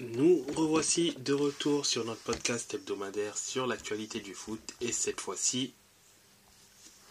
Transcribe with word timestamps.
Nous 0.00 0.44
revoici 0.56 1.14
de 1.18 1.32
retour 1.32 1.86
sur 1.86 2.04
notre 2.04 2.22
podcast 2.22 2.74
hebdomadaire 2.74 3.38
sur 3.38 3.68
l'actualité 3.68 4.18
du 4.18 4.34
foot 4.34 4.60
et 4.80 4.90
cette 4.90 5.20
fois-ci, 5.20 5.74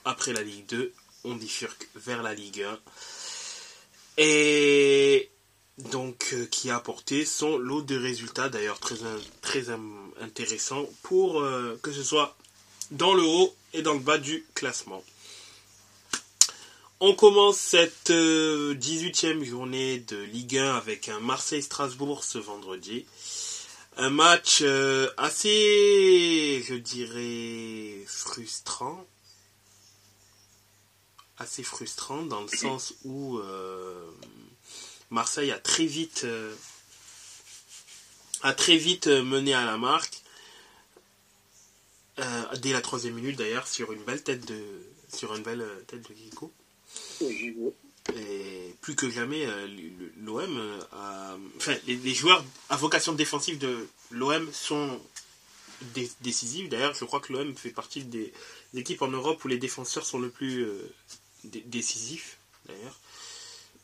après 0.03 0.33
la 0.33 0.41
Ligue 0.41 0.65
2, 0.65 0.93
on 1.23 1.35
bifurque 1.35 1.87
vers 1.95 2.21
la 2.21 2.33
Ligue 2.33 2.63
1 2.63 2.79
et 4.17 5.29
donc 5.77 6.31
euh, 6.33 6.45
qui 6.47 6.69
a 6.69 6.75
apporté 6.75 7.23
son 7.23 7.57
lot 7.57 7.81
de 7.81 7.95
résultats 7.95 8.49
d'ailleurs 8.49 8.81
très, 8.81 8.97
très 9.41 9.67
intéressant 10.19 10.85
pour 11.01 11.39
euh, 11.39 11.79
que 11.81 11.93
ce 11.93 12.03
soit 12.03 12.35
dans 12.91 13.13
le 13.13 13.23
haut 13.23 13.55
et 13.71 13.81
dans 13.81 13.93
le 13.93 13.99
bas 13.99 14.17
du 14.17 14.45
classement. 14.53 15.01
On 17.01 17.13
commence 17.13 17.57
cette 17.57 18.09
18e 18.09 19.41
euh, 19.41 19.43
journée 19.43 19.99
de 19.99 20.15
Ligue 20.15 20.59
1 20.59 20.75
avec 20.75 21.09
un 21.09 21.19
Marseille-Strasbourg 21.19 22.23
ce 22.23 22.37
vendredi. 22.37 23.05
Un 23.97 24.09
match 24.09 24.59
euh, 24.61 25.11
assez, 25.17 26.63
je 26.65 26.73
dirais, 26.75 28.01
frustrant. 28.07 29.05
Assez 31.37 31.63
frustrant 31.63 32.23
dans 32.23 32.41
le 32.41 32.47
sens 32.47 32.93
où 33.03 33.39
euh, 33.39 34.09
Marseille 35.09 35.51
a 35.51 35.59
très 35.59 35.85
vite, 35.85 36.25
a 38.41 38.53
très 38.53 38.77
vite 38.77 39.07
mené 39.07 39.53
à 39.53 39.65
la 39.65 39.77
marque. 39.77 40.21
dès 42.61 42.71
la 42.71 42.81
troisième 42.81 43.15
minute 43.15 43.37
d'ailleurs 43.37 43.67
sur 43.67 43.91
une 43.91 44.03
belle 44.05 44.23
tête 44.23 44.45
de 44.47 44.63
sur 45.13 45.35
une 45.35 45.43
belle 45.43 45.67
tête 45.87 46.07
de. 46.07 46.15
Et 48.15 48.75
plus 48.81 48.95
que 48.95 49.09
jamais, 49.09 49.45
euh, 49.45 49.67
l'OM 50.17 50.57
euh, 50.57 50.79
a... 50.91 51.37
Enfin, 51.57 51.75
les, 51.87 52.13
joueurs 52.13 52.43
à 52.69 52.77
vocation 52.77 53.13
défensive 53.13 53.57
de 53.57 53.87
l'OM 54.11 54.47
sont 54.53 54.99
décisifs. 56.21 56.69
D'ailleurs, 56.69 56.93
je 56.93 57.03
crois 57.03 57.19
que 57.19 57.33
l'OM 57.33 57.55
fait 57.55 57.71
partie 57.71 58.03
des, 58.03 58.31
équipes 58.75 59.01
en 59.01 59.07
Europe 59.07 59.43
où 59.43 59.47
les 59.47 59.57
défenseurs 59.57 60.05
sont 60.05 60.19
le 60.19 60.29
plus 60.29 60.63
euh, 60.63 60.93
décisifs. 61.43 62.37
D'ailleurs, 62.67 62.99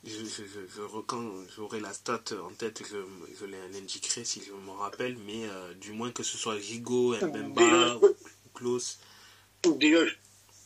je, 0.03 0.99
quand 1.07 1.31
j'aurai 1.55 1.79
la 1.79 1.93
stat 1.93 2.23
en 2.43 2.51
tête, 2.51 2.83
je, 2.89 2.97
je 3.39 3.45
l'indiquerai 3.45 4.23
si 4.23 4.41
je 4.45 4.51
me 4.51 4.71
rappelle, 4.71 5.17
mais 5.25 5.43
du 5.79 5.91
moins 5.91 6.11
que 6.11 6.23
ce 6.23 6.37
soit 6.37 6.59
Gigo, 6.59 7.15
Mbemba 7.15 7.97
ou 7.97 8.15
Klaus 8.55 8.97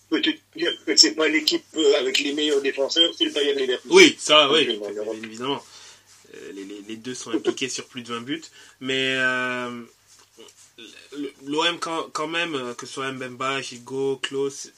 peux 0.09 0.21
te 0.21 0.29
dire 0.55 0.71
que 0.85 0.95
c'est 0.95 1.15
pas 1.15 1.27
l'équipe 1.27 1.65
euh, 1.75 1.99
avec 1.99 2.19
les 2.19 2.33
meilleurs 2.33 2.61
défenseurs, 2.61 3.11
c'est 3.17 3.25
le 3.25 3.31
Bayern 3.31 3.59
Leverkusen. 3.59 3.95
Oui, 3.95 4.15
ça, 4.19 4.51
oui, 4.51 4.79
évidemment. 5.23 5.63
Euh, 6.33 6.51
les, 6.53 6.63
les, 6.63 6.81
les, 6.87 6.95
deux 6.97 7.13
sont 7.13 7.31
impliqués 7.31 7.69
sur 7.69 7.85
plus 7.87 8.01
de 8.01 8.13
20 8.13 8.21
buts, 8.21 8.43
mais 8.79 9.15
euh, 9.17 9.83
l'OM 11.45 11.79
quand, 11.79 12.09
quand, 12.11 12.27
même, 12.27 12.75
que 12.75 12.85
ce 12.85 12.93
soit 12.93 13.11
Mbemba, 13.11 13.61
Gigo, 13.61 14.17
Klaus, 14.17 14.69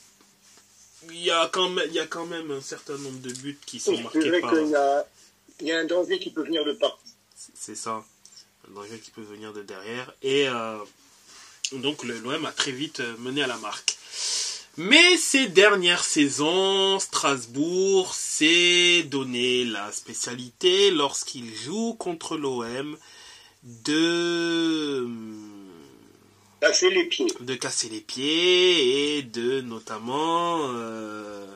il 1.09 1.23
y, 1.23 1.31
a 1.31 1.47
quand 1.47 1.69
même, 1.69 1.85
il 1.87 1.93
y 1.93 1.99
a 1.99 2.07
quand 2.07 2.25
même 2.25 2.51
un 2.51 2.61
certain 2.61 2.97
nombre 2.97 3.19
de 3.19 3.31
buts 3.31 3.57
qui 3.65 3.79
sont 3.79 3.97
marqués 4.01 4.21
C'est 4.21 4.29
vrai 4.29 4.41
qu'il 4.41 4.69
y 4.69 4.75
a, 4.75 5.05
il 5.61 5.67
y 5.67 5.71
a 5.71 5.79
un 5.79 5.85
danger 5.85 6.19
qui 6.19 6.31
peut 6.31 6.43
venir 6.43 6.65
de 6.65 6.73
partout. 6.73 7.07
C'est 7.53 7.75
ça, 7.75 8.03
un 8.69 8.73
danger 8.73 8.99
qui 8.99 9.11
peut 9.11 9.21
venir 9.21 9.53
de 9.53 9.61
derrière. 9.61 10.13
Et 10.21 10.47
euh, 10.49 10.77
donc 11.71 12.03
l'OM 12.03 12.45
a 12.45 12.51
très 12.51 12.71
vite 12.71 13.01
mené 13.19 13.43
à 13.43 13.47
la 13.47 13.57
marque. 13.57 13.97
Mais 14.79 15.17
ces 15.17 15.47
dernières 15.47 16.03
saisons, 16.03 16.99
Strasbourg 16.99 18.13
s'est 18.13 19.01
donné 19.03 19.65
la 19.65 19.91
spécialité 19.91 20.91
lorsqu'il 20.91 21.51
joue 21.55 21.95
contre 21.95 22.37
l'OM 22.37 22.95
de 23.63 25.07
casser 26.61 26.91
les 26.91 27.05
pieds, 27.05 27.33
de 27.39 27.55
casser 27.55 27.89
les 27.89 28.01
pieds 28.01 29.17
et 29.17 29.23
de 29.23 29.61
notamment 29.61 30.59
euh, 30.61 31.47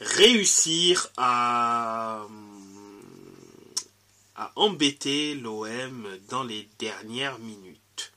réussir 0.00 1.10
à 1.18 2.26
à 4.34 4.52
embêter 4.56 5.34
l'OM 5.34 6.08
dans 6.30 6.42
les 6.42 6.68
dernières 6.78 7.38
minutes. 7.38 8.12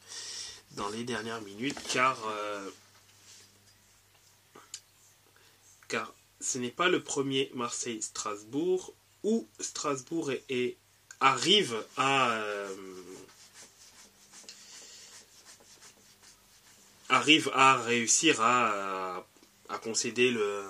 Dans 0.78 0.90
les 0.90 1.04
dernières 1.04 1.42
minutes, 1.42 1.78
car 1.92 2.18
euh, 2.28 2.70
car 5.90 6.14
ce 6.42 6.58
n'est 6.58 6.72
pas 6.72 6.90
le 6.90 7.02
premier 7.02 7.52
Marseille-Strasbourg 7.54 8.94
où 9.24 9.48
Strasbourg 9.60 10.32
arrive 11.20 11.84
à 11.98 12.32
euh, 12.32 12.68
arrive 17.10 17.52
à 17.54 17.78
réussir 17.78 18.42
à, 18.42 19.26
concéder 19.84 20.32
le 20.32 20.64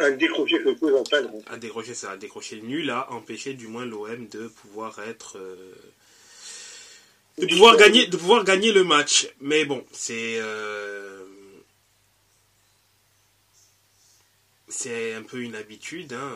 un 0.00 0.12
décrocher 0.12 0.62
quelque 0.62 0.78
chose 0.78 0.94
en 0.94 1.52
Un 1.52 1.56
décrocher, 1.56 1.94
ça, 1.94 2.12
un 2.12 2.16
décrocher 2.16 2.60
nul 2.60 2.88
à 2.90 3.10
empêcher 3.10 3.54
du 3.54 3.66
moins 3.66 3.84
l'OM 3.84 4.28
de 4.28 4.46
pouvoir 4.46 5.00
être 5.00 5.38
euh, 5.38 5.74
de 7.38 7.46
pouvoir 7.46 7.76
gagner 7.76 8.06
de 8.06 8.16
pouvoir 8.16 8.44
gagner 8.44 8.70
le 8.70 8.84
match. 8.84 9.28
Mais 9.40 9.64
bon, 9.64 9.84
c'est 9.92 10.38
euh, 10.38 11.17
c'est 14.68 15.14
un 15.14 15.22
peu 15.22 15.40
une 15.40 15.54
habitude. 15.54 16.12
Hein. 16.12 16.32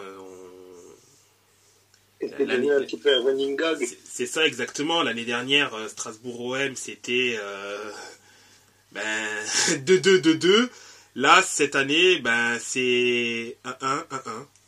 C'est 4.04 4.26
ça 4.26 4.46
exactement. 4.46 5.02
L'année 5.02 5.24
dernière, 5.24 5.74
euh, 5.74 5.88
Strasbourg-OM, 5.88 6.76
c'était 6.76 7.36
euh, 7.40 7.90
ben, 8.92 9.02
2-2-2-2. 9.84 10.68
Là, 11.14 11.42
cette 11.42 11.76
année, 11.76 12.18
ben, 12.18 12.58
c'est 12.60 13.56
1-1-1-1. 13.64 14.02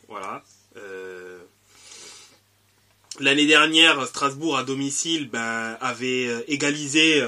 Voilà. 0.07 0.43
Euh, 0.77 1.39
l'année 3.19 3.47
dernière, 3.47 4.05
Strasbourg 4.05 4.57
à 4.57 4.63
domicile 4.63 5.29
ben, 5.29 5.77
avait 5.81 6.43
égalisé, 6.47 7.23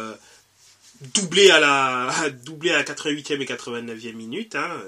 doublé, 1.14 1.50
à 1.50 1.60
la, 1.60 2.30
doublé 2.46 2.72
à 2.72 2.78
la 2.78 2.84
88e 2.84 3.42
et 3.42 3.46
89e 3.46 4.14
minute. 4.14 4.56
Hein, 4.56 4.82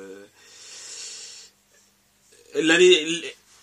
l'année 2.56 3.06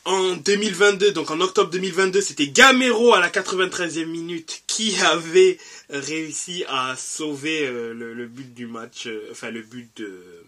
en 0.07 0.37
2022, 0.37 1.11
donc 1.11 1.33
en 1.33 1.41
octobre 1.41 1.69
2022, 1.71 2.21
c'était 2.21 2.47
Gamero 2.47 3.13
à 3.15 3.21
la 3.21 3.29
93e 3.29 4.07
minute 4.07 4.63
qui 4.69 4.97
avait 5.01 5.59
réussi 5.91 6.65
à 6.69 6.95
sauver 6.97 7.67
euh, 7.67 7.93
le, 7.93 8.27
but 8.27 8.55
du 8.55 8.69
match, 8.69 9.09
euh, 9.09 9.29
enfin 9.33 9.51
le 9.51 9.63
but 9.63 9.91
de 9.97 10.45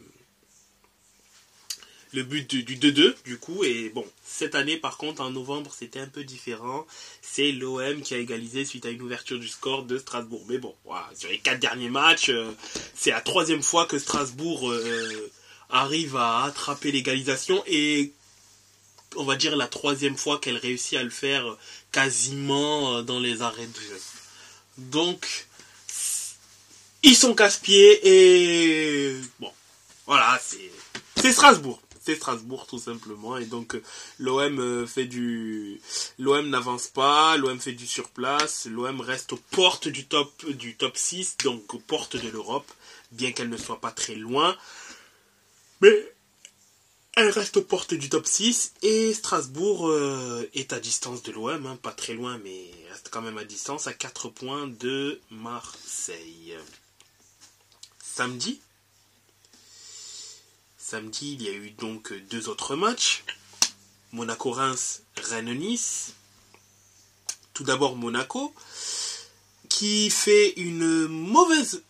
le 2.15 2.23
but 2.23 2.55
du 2.55 2.77
2-2 2.77 3.17
du 3.25 3.39
coup. 3.39 3.65
Et 3.65 3.91
bon 3.91 4.07
cette 4.25 4.55
année 4.55 4.77
par 4.77 4.97
contre 4.97 5.23
en 5.23 5.31
novembre 5.31 5.75
c'était 5.77 5.99
un 5.99 6.07
peu 6.07 6.23
différent. 6.23 6.87
C'est 7.21 7.51
l'OM 7.51 8.01
qui 8.01 8.15
a 8.15 8.19
égalisé 8.19 8.65
suite 8.65 8.87
à 8.87 8.91
une 8.91 9.03
ouverture 9.03 9.41
du 9.41 9.49
score 9.49 9.83
de 9.83 9.99
Strasbourg. 9.99 10.45
Mais 10.49 10.59
bon 10.59 10.75
voilà, 10.85 11.11
sur 11.17 11.29
les 11.31 11.39
quatre 11.39 11.59
derniers 11.59 11.91
matchs 11.91 12.31
euh, 12.31 12.53
c'est 12.95 13.11
la 13.11 13.21
troisième 13.21 13.63
fois 13.65 13.87
que 13.87 13.99
Strasbourg 13.99 14.73
arrive 15.69 16.17
à 16.17 16.45
attraper 16.45 16.93
l'égalisation. 16.93 17.63
Et 17.67 18.13
on 19.17 19.25
va 19.25 19.37
dire, 19.37 19.57
la 19.57 19.67
troisième 19.67 20.17
fois 20.17 20.39
qu'elle 20.39 20.57
réussit 20.57 20.99
à 20.99 21.03
le 21.03 21.11
faire 21.11 21.57
quasiment 21.93 22.97
euh, 22.97 23.03
dans 23.03 23.21
les 23.21 23.43
arrêts 23.43 23.67
de 23.67 23.81
jeu. 23.81 24.01
Donc, 24.79 25.47
ils 27.03 27.17
sont 27.17 27.35
casse-pieds 27.35 28.01
et 28.03 29.17
bon, 29.41 29.53
voilà, 30.07 30.41
c'est 31.17 31.33
Strasbourg. 31.33 31.81
C'est 32.01 32.15
Strasbourg 32.15 32.67
tout 32.67 32.79
simplement 32.79 33.37
et 33.37 33.45
donc 33.45 33.79
l'OM 34.19 34.59
euh, 34.61 34.87
fait 34.87 35.05
du 35.05 35.79
l'OM 36.19 36.49
n'avance 36.49 36.87
pas, 36.87 37.37
l'OM 37.37 37.61
fait 37.61 37.73
du 37.73 37.87
surplace, 37.87 38.67
l'OM 38.71 39.03
reste 39.03 39.35
aux 39.35 39.41
portes 39.51 39.89
du 39.89 40.07
top 40.07 40.33
du 40.47 40.75
top 40.75 40.97
6 40.97 41.37
donc 41.45 41.75
aux 41.75 41.79
portes 41.79 42.17
de 42.17 42.29
l'Europe 42.31 42.71
bien 43.13 43.33
qu'elle 43.33 43.51
ne 43.51 43.59
soit 43.59 43.81
pas 43.81 43.91
très 43.91 44.15
loin. 44.15 44.57
Mais 45.81 46.13
elle 47.19 47.31
reste 47.31 47.57
aux 47.57 47.63
portes 47.63 47.95
du 47.95 48.09
top 48.09 48.27
6 48.27 48.75
et 48.83 49.13
Strasbourg 49.13 49.89
euh, 49.89 50.49
est 50.55 50.73
à 50.73 50.79
distance 50.79 51.23
de 51.25 51.33
l'OM, 51.33 51.67
hein, 51.67 51.77
pas 51.83 51.91
très 51.91 52.15
loin 52.15 52.39
mais 52.45 52.71
reste 52.91 53.09
quand 53.11 53.23
même 53.23 53.39
à 53.39 53.45
distance, 53.45 53.89
à 53.89 53.93
4 53.93 54.29
points 54.29 54.69
de 54.69 55.21
Marseille. 55.31 56.55
Samedi, 58.01 58.61
samedi 60.79 61.33
il 61.33 61.43
y 61.43 61.49
a 61.49 61.53
eu 61.53 61.71
donc 61.71 62.13
deux 62.31 62.49
autres 62.49 62.77
matchs. 62.77 63.25
Monaco-Reims, 64.13 65.03
Rennes-Nice. 65.17 66.15
Tout 67.53 67.65
d'abord 67.65 67.97
Monaco, 67.97 68.55
qui 69.69 70.09
fait 70.11 70.51
une 70.57 71.09
mauvaise... 71.09 71.83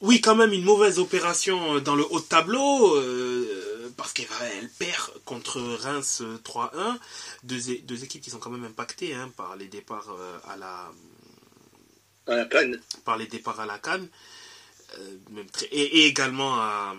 Oui 0.00 0.22
quand 0.22 0.34
même 0.34 0.54
une 0.54 0.64
mauvaise 0.64 0.98
opération 0.98 1.78
dans 1.80 1.94
le 1.94 2.06
haut 2.10 2.20
de 2.20 2.24
tableau. 2.24 2.96
Euh, 2.96 3.69
parce 4.00 4.14
qu'elle 4.14 4.26
elle 4.58 4.68
perd 4.70 5.12
contre 5.24 5.60
Reims 5.60 6.22
3-1. 6.44 6.98
Deux, 7.44 7.60
deux, 7.82 8.04
équipes 8.04 8.22
qui 8.22 8.30
sont 8.30 8.38
quand 8.38 8.50
même 8.50 8.64
impactées 8.64 9.14
hein, 9.14 9.30
par 9.36 9.56
les 9.56 9.68
départs 9.68 10.16
à 10.48 10.56
la 10.56 10.90
à 12.26 12.36
la 12.36 12.44
canne. 12.46 12.80
Par 13.04 13.16
les 13.18 13.26
départs 13.26 13.60
à 13.60 13.66
la 13.66 13.78
canne. 13.78 14.08
et, 15.70 16.06
également 16.06 16.54
à, 16.54 16.94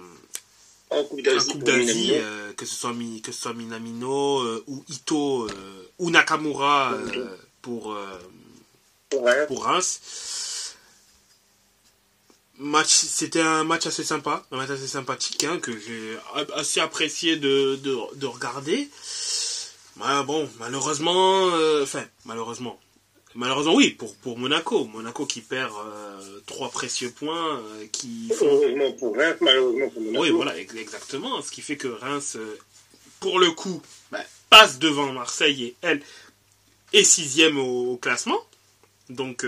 en 0.91 1.03
Coupe 1.05 1.21
d'Asie, 1.63 2.11
euh, 2.11 2.53
que, 2.53 2.65
ce 2.65 2.75
soit, 2.75 2.93
que 3.23 3.31
ce 3.31 3.41
soit 3.41 3.53
Minamino 3.53 4.41
euh, 4.41 4.63
ou 4.67 4.83
Ito 4.89 5.45
euh, 5.45 5.89
ou 5.99 6.11
Nakamura 6.11 6.93
pour, 7.61 7.97
pour 9.47 9.63
Reims. 9.63 10.01
Match, 12.63 12.93
c'était 12.93 13.41
un 13.41 13.63
match 13.63 13.87
assez 13.87 14.03
sympa, 14.03 14.45
un 14.51 14.57
match 14.57 14.69
assez 14.69 14.87
sympathique 14.87 15.43
hein, 15.43 15.57
que 15.59 15.71
j'ai 15.71 16.17
assez 16.55 16.79
apprécié 16.79 17.35
de, 17.35 17.75
de, 17.77 17.97
de 18.15 18.25
regarder. 18.27 18.87
Bah, 19.97 20.23
bon, 20.23 20.47
malheureusement, 20.59 21.47
enfin, 21.81 22.03
malheureusement, 22.25 22.79
Malheureusement, 23.33 23.75
oui, 23.75 23.91
pour, 23.91 24.13
pour 24.17 24.37
Monaco. 24.37 24.85
Monaco 24.85 25.25
qui 25.25 25.41
perd 25.41 25.71
euh, 25.71 26.39
trois 26.45 26.69
précieux 26.69 27.11
points. 27.11 27.59
Euh, 27.59 27.85
qui 27.91 28.29
Heureusement 28.41 28.91
pour 28.93 29.15
Reims, 29.15 29.37
malheureusement 29.39 29.89
pour 29.89 30.01
Monaco. 30.01 30.23
Oui, 30.23 30.29
voilà, 30.31 30.57
exactement. 30.57 31.41
Ce 31.41 31.51
qui 31.51 31.61
fait 31.61 31.77
que 31.77 31.87
Reims, 31.87 32.35
euh, 32.35 32.57
pour 33.19 33.39
le 33.39 33.51
coup, 33.51 33.81
bah, 34.11 34.19
passe 34.49 34.79
devant 34.79 35.13
Marseille 35.13 35.63
et 35.63 35.75
elle 35.81 36.01
est 36.91 37.03
sixième 37.03 37.57
au, 37.57 37.95
classement. 37.97 38.39
Donc, 39.09 39.45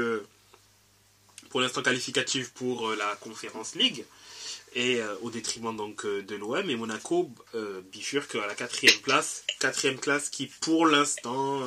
pour 1.54 1.62
l'instant 1.62 1.84
qualificatif 1.84 2.50
pour 2.50 2.90
la 2.96 3.16
Conférence 3.22 3.76
League. 3.76 4.04
Et 4.76 5.00
au 5.22 5.30
détriment 5.30 5.78
donc 5.78 6.04
de 6.04 6.36
l'OM. 6.36 6.68
Et 6.68 6.76
Monaco 6.76 7.30
bifurque 7.92 8.34
à 8.34 8.48
la 8.48 8.56
quatrième 8.56 9.00
place. 9.02 9.44
Quatrième 9.60 10.00
classe 10.00 10.32
qui, 10.32 10.48
pour 10.48 10.88
l'instant 10.88 11.62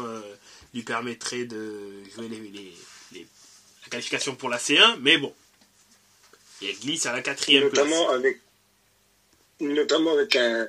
lui 0.74 0.82
permettrait 0.82 1.44
de 1.44 2.02
jouer 2.14 2.28
les, 2.28 2.74
la 3.86 3.90
qualification 3.90 4.34
pour 4.34 4.48
la 4.48 4.58
C1, 4.58 4.98
mais 5.00 5.18
bon, 5.18 5.32
il 6.60 6.76
glisse 6.80 7.06
à 7.06 7.12
la 7.12 7.22
quatrième 7.22 7.64
notamment 7.64 8.10
Avec, 8.10 8.40
notamment 9.60 10.12
avec 10.12 10.34
un, 10.36 10.68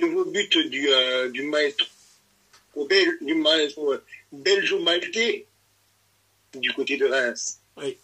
nouveau 0.00 0.26
but 0.26 0.58
du, 0.68 0.88
euh, 0.88 1.30
du 1.30 1.42
maestro, 1.44 1.86
du 3.22 3.34
maestro 3.34 3.94
belgeo-maltais 4.32 5.46
du 6.54 6.72
côté 6.74 6.96
de 6.96 7.06
Reims. 7.06 7.59
Oui. 7.82 7.96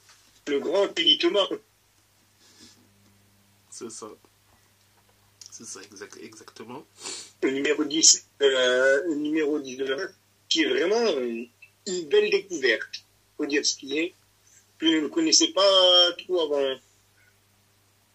Le 0.46 0.60
grand 0.60 0.88
Teddy 0.88 1.18
Thomas. 1.18 1.48
C'est 3.70 3.90
ça. 3.90 4.06
C'est 5.50 5.64
ça, 5.64 5.80
exactement. 6.20 6.84
Le 7.42 7.50
numéro 7.50 7.84
10, 7.84 8.26
euh, 8.42 9.02
le 9.08 9.14
numéro 9.14 9.58
10 9.58 9.76
de 9.78 9.92
Reims 9.92 10.14
qui 10.48 10.62
est 10.62 10.68
vraiment 10.68 11.04
une 11.86 12.08
belle 12.08 12.30
découverte, 12.30 13.04
faut 13.36 13.46
dire 13.46 13.64
ce 13.64 13.76
qui 13.76 13.98
est. 13.98 14.14
Je 14.80 14.86
ne 14.86 15.00
le 15.00 15.08
connaissais 15.08 15.48
pas 15.48 16.12
trop 16.18 16.40
avant, 16.42 16.78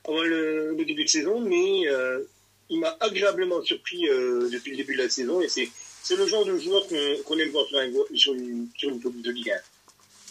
avant 0.05 0.21
le, 0.21 0.75
début 0.77 1.03
de 1.03 1.09
saison, 1.09 1.39
mais 1.41 1.87
euh, 1.87 2.23
il 2.69 2.79
m'a 2.79 2.95
agréablement 2.99 3.61
surpris 3.63 4.07
euh, 4.07 4.49
depuis 4.49 4.71
le 4.71 4.77
début 4.77 4.95
de 4.95 5.01
la 5.01 5.09
saison 5.09 5.41
et 5.41 5.49
c'est, 5.49 5.69
c'est 6.03 6.15
le 6.15 6.27
genre 6.27 6.45
de 6.45 6.57
joueur 6.57 6.87
qu'on, 6.87 7.37
aime 7.37 7.49
voir 7.49 7.65
sur, 8.13 8.33
une, 8.33 8.69
sur 8.77 8.89
une 8.89 8.99
de 8.99 9.31
Ligue 9.31 9.49
1. 9.49 9.55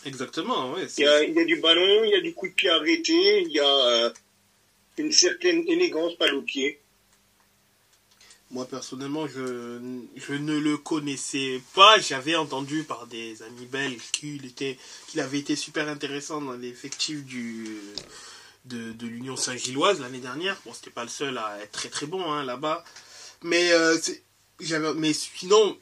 Exactement, 0.05 0.73
oui. 0.73 0.83
Il 0.99 1.05
y, 1.05 1.07
a, 1.07 1.23
il 1.23 1.35
y, 1.35 1.41
a, 1.41 1.45
du 1.45 1.57
ballon, 1.57 2.05
il 2.05 2.11
y 2.11 2.15
a 2.15 2.21
du 2.21 2.35
coup 2.35 2.49
de 2.49 2.55
pied 2.55 2.71
arrêté, 2.71 3.43
il 3.43 3.53
y 3.53 3.61
a 3.61 3.87
euh, 3.87 4.11
une 4.99 5.13
certaine 5.13 5.63
élégance 5.69 6.15
par 6.15 6.29
le 6.29 6.43
pied. 6.43 6.81
Moi 8.51 8.67
personnellement, 8.67 9.29
je, 9.29 9.79
je 10.17 10.33
ne 10.35 10.59
le 10.59 10.77
connaissais 10.77 11.61
pas. 11.75 12.01
J'avais 12.01 12.35
entendu 12.35 12.83
par 12.83 13.07
des 13.07 13.43
amis 13.43 13.67
belges 13.67 14.11
qu'il 14.13 14.45
était, 14.45 14.77
qu'il 15.07 15.21
avait 15.21 15.39
été 15.39 15.55
super 15.55 15.89
intéressant 15.89 16.41
dans 16.41 16.55
l'effectif 16.55 17.25
du 17.25 17.79
de, 18.65 18.93
de 18.93 19.07
l'Union 19.07 19.37
Saint-Gilloise 19.37 20.01
l'année 20.01 20.19
dernière. 20.19 20.61
Bon, 20.65 20.73
c'était 20.75 20.91
pas 20.91 21.05
le 21.05 21.09
seul 21.09 21.39
à 21.39 21.59
être 21.63 21.73
très 21.73 21.89
très 21.89 22.07
bon 22.07 22.31
hein, 22.31 22.45
là-bas, 22.45 22.85
mais 23.43 23.73
euh, 23.73 23.97
j'avais, 24.59 24.95
mais 24.95 25.13
sinon, 25.13 25.79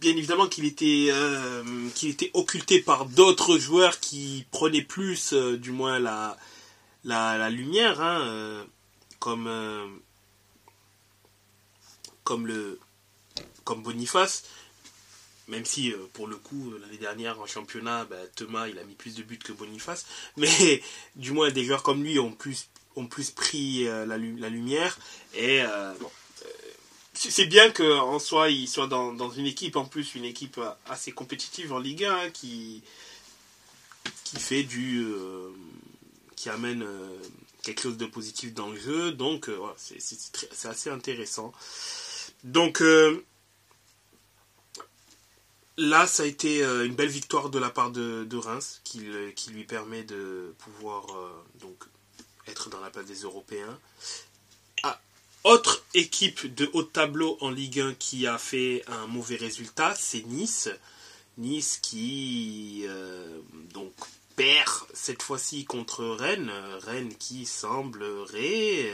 bien 0.00 0.16
évidemment 0.16 0.48
qu'il 0.48 0.64
était 0.64 1.08
euh, 1.10 1.62
qu'il 1.94 2.10
était 2.10 2.30
occulté 2.34 2.80
par 2.80 3.06
d'autres 3.06 3.58
joueurs 3.58 4.00
qui 4.00 4.46
prenaient 4.50 4.82
plus, 4.82 5.32
euh, 5.32 5.56
du 5.56 5.70
moins 5.70 5.98
la 5.98 6.36
la, 7.04 7.38
la 7.38 7.50
lumière, 7.50 8.00
hein, 8.00 8.66
comme 9.18 9.48
comme 12.24 12.46
le 12.46 12.78
comme 13.64 13.82
Boniface, 13.82 14.44
même 15.50 15.64
si 15.64 15.92
euh, 15.92 15.96
pour 16.12 16.28
le 16.28 16.36
coup 16.36 16.72
l'année 16.80 16.98
dernière 16.98 17.40
en 17.40 17.46
championnat, 17.46 18.04
bah, 18.04 18.16
Thomas 18.36 18.68
il 18.68 18.78
a 18.78 18.84
mis 18.84 18.94
plus 18.94 19.16
de 19.16 19.22
buts 19.22 19.38
que 19.38 19.52
Boniface, 19.52 20.06
mais 20.36 20.82
du 21.16 21.32
moins 21.32 21.50
des 21.50 21.64
joueurs 21.64 21.82
comme 21.82 22.02
lui 22.02 22.18
ont 22.18 22.32
plus 22.32 22.68
ont 22.96 23.06
plus 23.06 23.30
pris 23.30 23.86
euh, 23.86 24.06
la, 24.06 24.16
lumière. 24.16 24.98
Et 25.34 25.62
euh, 25.62 25.92
c'est 27.28 27.46
bien 27.46 27.70
qu'en 27.70 28.18
soi 28.18 28.50
il 28.50 28.68
soit 28.68 28.86
dans, 28.86 29.30
une 29.30 29.46
équipe 29.46 29.76
en 29.76 29.84
plus 29.84 30.14
une 30.14 30.24
équipe 30.24 30.60
assez 30.86 31.12
compétitive 31.12 31.72
en 31.72 31.78
Ligue 31.78 32.04
1 32.04 32.12
hein, 32.12 32.30
qui 32.30 32.82
qui 34.24 34.38
fait 34.38 34.62
du 34.62 35.06
qui 36.36 36.48
amène 36.48 36.86
quelque 37.62 37.82
chose 37.82 37.98
de 37.98 38.06
positif 38.06 38.54
dans 38.54 38.70
le 38.70 38.80
jeu 38.80 39.12
donc 39.12 39.50
c'est 39.76 40.68
assez 40.68 40.88
intéressant 40.88 41.52
donc 42.44 42.80
euh, 42.80 43.22
là, 45.76 46.06
ça 46.06 46.22
a 46.22 46.26
été 46.26 46.62
euh, 46.62 46.86
une 46.86 46.94
belle 46.94 47.08
victoire 47.08 47.50
de 47.50 47.58
la 47.58 47.70
part 47.70 47.90
de, 47.90 48.36
Reims 48.36 48.80
qui, 48.84 49.06
qui, 49.36 49.50
lui 49.50 49.64
permet 49.64 50.02
de 50.02 50.54
pouvoir 50.58 51.04
euh, 51.16 51.30
donc 51.60 51.84
être 52.46 52.70
dans 52.70 52.80
la 52.80 52.90
place 52.90 53.06
des 53.06 53.20
Européens. 53.22 53.78
Autre 55.44 55.82
équipe 55.94 56.54
de 56.54 56.68
haut 56.72 56.82
tableau 56.82 57.38
en 57.40 57.50
Ligue 57.50 57.80
1 57.80 57.94
qui 57.94 58.26
a 58.26 58.38
fait 58.38 58.84
un 58.88 59.06
mauvais 59.06 59.36
résultat, 59.36 59.94
c'est 59.96 60.26
Nice. 60.26 60.68
Nice 61.38 61.78
qui 61.80 62.84
donc 63.72 63.92
perd 64.36 64.70
cette 64.92 65.22
fois-ci 65.22 65.64
contre 65.64 66.04
Rennes. 66.04 66.52
Rennes 66.84 67.14
qui 67.18 67.46
semblerait 67.46 68.90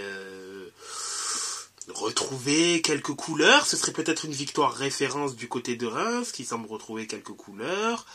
retrouver 1.89 2.83
quelques 2.83 3.15
couleurs. 3.15 3.67
Ce 3.67 3.77
serait 3.77 3.93
peut-être 3.93 4.25
une 4.25 4.33
victoire 4.33 4.73
référence 4.73 5.37
du 5.37 5.49
côté 5.49 5.77
de 5.77 5.87
Reims 5.87 6.33
qui 6.33 6.45
semble 6.45 6.67
retrouver 6.69 7.07
quelques 7.07 7.33
couleurs. 7.33 8.07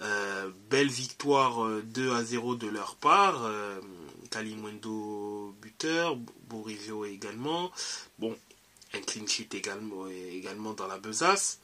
Euh, 0.00 0.50
belle 0.70 0.88
victoire 0.88 1.68
2 1.84 2.08
euh, 2.08 2.16
à 2.16 2.24
0 2.24 2.56
de 2.56 2.66
leur 2.66 2.96
part. 2.96 3.44
Euh, 3.44 3.80
Kalimundo 4.30 5.33
buteur, 5.52 6.16
Borisio 6.48 7.04
également. 7.04 7.70
Bon, 8.18 8.36
un 8.92 9.00
clean 9.00 9.26
sheet 9.26 9.48
également, 9.54 10.06
également 10.08 10.72
dans 10.72 10.86
la 10.86 10.98
besace. 10.98 11.58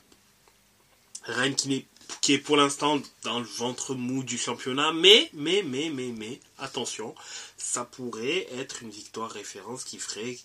Rennes 1.24 1.54
qui, 1.54 1.74
est, 1.74 1.86
qui 2.22 2.32
est 2.32 2.38
pour 2.38 2.56
l'instant 2.56 3.00
dans 3.24 3.40
le 3.40 3.46
ventre 3.46 3.94
mou 3.94 4.24
du 4.24 4.38
championnat, 4.38 4.92
mais, 4.92 5.30
mais, 5.34 5.62
mais, 5.62 5.90
mais, 5.90 6.12
mais, 6.16 6.40
attention, 6.58 7.14
ça 7.58 7.84
pourrait 7.84 8.46
être 8.52 8.82
une 8.82 8.90
victoire 8.90 9.30
référence 9.30 9.84
qui 9.84 9.98
ferait 9.98 10.38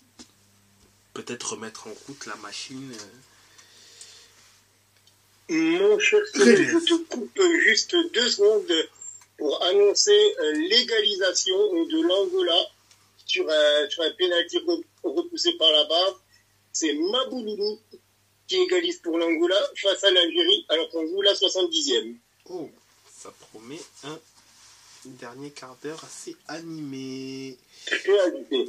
peut-être 1.14 1.52
remettre 1.52 1.86
en 1.86 1.94
route 2.06 2.26
la 2.26 2.36
machine. 2.36 2.92
Euh. 5.48 5.78
Mon 5.78 5.98
cher 5.98 6.20
je 6.34 6.84
te 6.84 7.02
coupe 7.08 7.40
juste 7.64 7.96
deux 8.12 8.28
secondes 8.28 8.88
pour 9.38 9.62
annoncer 9.62 10.34
euh, 10.40 10.52
l'égalisation 10.52 11.56
de 11.84 12.02
l'Angola 12.02 12.68
sur 13.26 13.48
un, 13.48 13.90
sur 13.90 14.02
un 14.02 14.10
pénalty 14.12 14.58
repoussé 15.02 15.52
par 15.58 15.70
la 15.72 15.84
barre. 15.84 16.22
C'est 16.72 16.94
Mabouloulou 16.94 17.78
qui 18.46 18.56
égalise 18.56 18.98
pour 18.98 19.18
l'Angola 19.18 19.56
face 19.76 20.04
à 20.04 20.10
l'Algérie 20.10 20.64
alors 20.68 20.88
qu'on 20.90 21.06
joue 21.06 21.20
la 21.20 21.34
70e. 21.34 22.16
Oh, 22.48 22.70
ça 23.10 23.32
promet 23.50 23.80
un 24.04 24.18
dernier 25.04 25.50
quart 25.50 25.76
d'heure 25.82 26.02
assez 26.04 26.36
animé. 26.48 27.58
Animé 28.24 28.64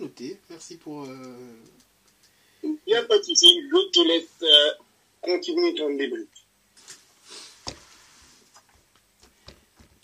noté. 0.00 0.38
Merci 0.50 0.76
pour. 0.76 1.04
Euh... 1.04 1.56
Il 2.62 2.76
n'y 2.86 2.94
a 2.94 3.02
pas 3.04 3.18
de 3.18 3.22
souci. 3.22 3.60
Je 3.62 3.90
te 3.90 4.06
laisse 4.06 4.24
euh, 4.42 4.72
continuer 5.20 5.74
ton 5.74 5.94
débrief. 5.94 6.26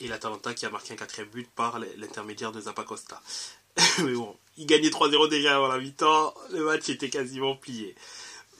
Et 0.04 0.08
l'Atalanta 0.08 0.52
qui 0.52 0.66
a 0.66 0.70
marqué 0.70 0.92
un 0.92 0.96
quatrième 0.96 1.30
but 1.30 1.48
par 1.56 1.78
l'intermédiaire 1.78 2.52
de 2.52 2.60
Zappacosta. 2.60 3.22
Mais 4.04 4.12
bon, 4.12 4.36
il 4.58 4.66
gagnait 4.66 4.90
3-0 4.90 5.30
déjà 5.30 5.56
avant 5.56 5.68
la 5.68 5.78
mi-temps. 5.78 6.34
Le 6.50 6.62
match 6.62 6.90
était 6.90 7.08
quasiment 7.08 7.56
plié. 7.56 7.94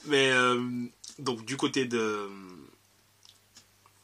Mais 0.06 0.30
euh, 0.30 0.58
donc 1.18 1.44
du 1.44 1.58
côté 1.58 1.84
de 1.84 2.30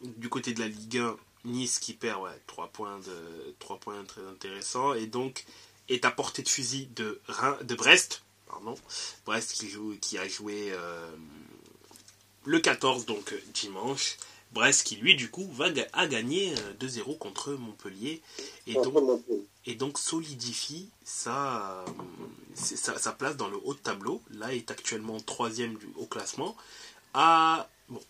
du 0.02 0.28
côté 0.28 0.52
de 0.52 0.61
la 0.61 0.68
Ligue 0.68 0.99
1, 0.99 1.16
Nice 1.47 1.78
qui 1.78 1.94
perd 1.94 2.23
ouais, 2.23 2.38
3 2.47 2.68
points 2.68 2.99
de 2.99 3.54
3 3.59 3.78
points 3.78 4.04
très 4.04 4.23
intéressants 4.26 4.92
et 4.92 5.06
donc 5.06 5.47
est 5.88 6.04
à 6.04 6.11
portée 6.11 6.42
de 6.42 6.49
fusil 6.49 6.88
de, 6.94 7.23
de 7.62 7.75
Brest. 7.75 8.23
Pardon. 8.47 8.75
Brest 9.25 9.52
qui, 9.52 9.70
joue, 9.70 9.97
qui 9.99 10.18
a 10.18 10.28
joué 10.28 10.75
le 12.44 12.61
14, 12.61 13.06
donc 13.06 13.35
dimanche. 13.54 14.16
Brest 14.52 14.85
qui 14.85 14.97
lui 14.97 15.14
du 15.14 15.30
coup 15.30 15.49
va 15.52 15.66
a 15.92 16.07
gagné 16.07 16.52
2-0 16.80 17.19
contre 17.19 17.52
Montpellier 17.52 18.21
et 18.66 18.75
donc, 18.75 19.23
et 19.66 19.75
donc 19.75 19.99
solidifie 19.99 20.88
sa, 21.04 21.85
sa, 22.54 23.12
place 23.12 23.37
dans 23.37 23.49
le 23.49 23.59
haut 23.64 23.75
de 23.75 23.78
tableau. 23.78 24.21
Là 24.33 24.52
est 24.54 24.71
actuellement 24.71 25.21
troisième 25.21 25.78
au 25.97 26.07
classement 26.07 26.57
à 27.14 27.69
bon, 27.88 28.00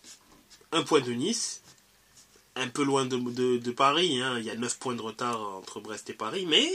un 0.71 0.83
point 0.83 1.01
de 1.01 1.11
Nice, 1.11 1.61
un 2.55 2.67
peu 2.67 2.83
loin 2.83 3.05
de, 3.05 3.17
de, 3.57 3.71
Paris. 3.71 4.19
Hein. 4.21 4.37
Il 4.39 4.45
y 4.45 4.49
a 4.49 4.55
9 4.55 4.77
points 4.79 4.95
de 4.95 5.01
retard 5.01 5.57
entre 5.57 5.79
Brest 5.79 6.09
et 6.09 6.13
Paris, 6.13 6.45
mais 6.47 6.67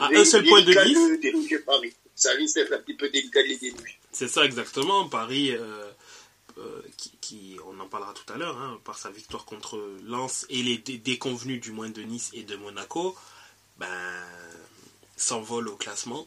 à 0.00 0.08
un 0.14 0.24
seul 0.24 0.44
point 0.44 0.62
de 0.62 0.72
Nice. 0.72 1.60
Ça 2.14 2.30
risque 2.30 2.54
d'être 2.54 2.72
un 2.72 2.78
petit 2.78 2.94
peu 2.94 3.10
délicat 3.10 3.42
les. 3.42 3.74
C'est 4.10 4.28
ça 4.28 4.46
exactement. 4.46 5.06
Paris. 5.06 5.50
Euh, 5.50 5.90
euh, 6.58 6.82
qui, 7.20 7.58
on 7.66 7.78
en 7.80 7.86
parlera 7.86 8.14
tout 8.14 8.32
à 8.32 8.36
l'heure, 8.36 8.56
hein, 8.56 8.78
par 8.84 8.96
sa 8.96 9.10
victoire 9.10 9.44
contre 9.44 9.78
Lens 10.04 10.46
et 10.48 10.62
les 10.62 10.78
déconvenus 10.78 11.60
du 11.60 11.70
moins 11.70 11.90
de 11.90 12.02
Nice 12.02 12.30
et 12.32 12.44
de 12.44 12.56
Monaco, 12.56 13.14
ben, 13.78 13.88
s'envole 15.16 15.68
au 15.68 15.76
classement. 15.76 16.26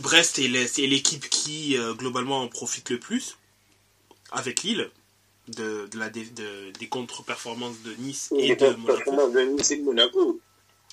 Brest 0.00 0.40
est 0.40 0.48
l'équipe 0.48 1.28
qui 1.28 1.76
euh, 1.76 1.94
globalement 1.94 2.42
en 2.42 2.48
profite 2.48 2.90
le 2.90 2.98
plus, 2.98 3.36
avec 4.32 4.62
Lille, 4.62 4.90
de, 5.48 5.88
la, 5.94 6.10
des 6.10 6.88
contre-performances 6.88 7.82
de 7.82 7.94
Nice 7.94 8.32
et 8.36 8.56
de 8.56 8.74
Monaco. 9.84 10.40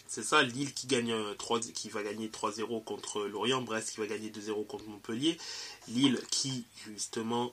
C'est 0.07 0.24
ça, 0.24 0.43
Lille 0.43 0.74
qui, 0.74 0.86
gagne 0.86 1.15
3, 1.39 1.57
euh, 1.57 1.72
qui 1.74 1.89
va 1.89 2.03
gagner 2.03 2.27
3-0 2.27 2.83
contre 2.83 3.24
Lorient, 3.24 3.63
Brest 3.63 3.93
qui 3.93 4.00
va 4.00 4.05
gagner 4.05 4.29
2-0 4.29 4.67
contre 4.67 4.86
Montpellier, 4.86 5.39
Lille 5.88 6.22
qui 6.29 6.65
justement 6.86 7.51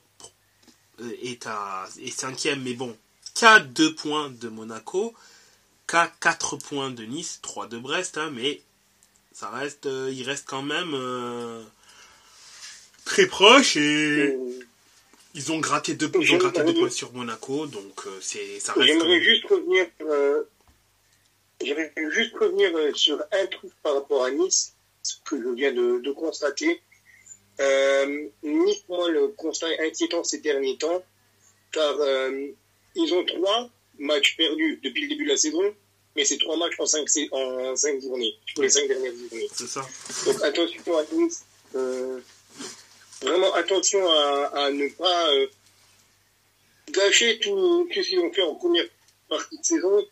est, 1.23 1.47
à, 1.47 1.89
est 2.01 2.11
cinquième, 2.11 2.63
mais 2.63 2.75
bon, 2.75 2.97
qu'à 3.35 3.61
2 3.61 3.95
points 3.95 4.31
de 4.31 4.49
Monaco, 4.49 5.15
qu'à 5.87 6.13
4 6.21 6.57
points 6.57 6.91
de 6.91 7.05
Nice, 7.05 7.41
3 7.43 7.67
de 7.69 7.79
Brest, 7.79 8.19
hein, 8.19 8.31
mais 8.33 8.61
ça 9.33 9.49
reste, 9.51 9.87
euh, 9.87 10.11
il 10.13 10.23
reste 10.25 10.47
quand 10.47 10.63
même 10.63 10.93
euh, 10.95 11.63
très 13.05 13.27
proche 13.27 13.77
et 13.77 14.37
ils 15.35 15.53
ont 15.53 15.59
gratté 15.59 15.95
2 15.95 16.11
ils 16.21 16.35
ont 16.35 16.39
gratté 16.39 16.63
deux 16.65 16.75
points 16.75 16.91
sur 16.91 17.13
Monaco, 17.13 17.67
donc 17.67 18.07
c'est 18.21 18.59
ça 18.61 18.73
reste. 18.73 18.87
J'aimerais 18.87 19.21
juste 19.21 19.45
revenir, 19.47 19.87
j'aimerais 21.63 21.93
juste 22.11 22.37
revenir 22.37 22.73
sur 22.97 23.23
un 23.33 23.47
truc 23.47 23.73
par 23.83 23.95
rapport 23.95 24.25
à 24.25 24.31
Nice, 24.31 24.75
ce 25.03 25.15
que 25.25 25.41
je 25.41 25.49
viens 25.51 25.73
de, 25.73 26.01
de 26.01 26.13
constater. 26.13 26.83
Euh, 27.61 28.29
ni 28.43 28.83
moi, 28.89 29.11
le 29.11 29.29
constat 29.29 29.69
inquiétant 29.81 30.25
ces 30.25 30.39
derniers 30.39 30.79
temps, 30.79 31.05
car 31.73 31.95
euh, 32.01 32.49
ils 32.95 33.13
ont 33.13 33.25
trois 33.25 33.69
matchs 33.99 34.37
perdus 34.37 34.81
depuis 34.83 35.03
le 35.03 35.09
début 35.09 35.25
de 35.25 35.31
la 35.31 35.37
saison, 35.37 35.75
mais 36.17 36.25
c'est 36.25 36.39
trois 36.39 36.57
matchs 36.57 36.79
en 36.79 36.87
cinq, 36.87 37.07
en 37.33 37.77
cinq 37.77 38.01
journées, 38.01 38.35
pour 38.55 38.63
les 38.63 38.71
cinq 38.71 38.89
dernières 38.89 39.13
journées. 39.13 39.49
C'est 39.55 39.69
ça. 39.69 39.87
Donc 40.25 40.43
attention 40.43 40.97
à 40.97 41.05
tous. 41.05 41.41
Euh, 41.75 42.21
vraiment 43.23 43.53
attention 43.53 44.11
à, 44.11 44.51
à 44.55 44.71
ne 44.71 44.89
pas 44.89 45.33
euh, 45.35 45.47
gâcher 46.91 47.39
tout, 47.41 47.87
tout 47.93 48.03
ce 48.03 48.09
qu'ils 48.09 48.21
ont 48.21 48.33
fait 48.33 48.43
en 48.43 48.55
première 48.55 48.87
partie 49.29 49.59
de 49.59 49.65
saison, 49.65 50.07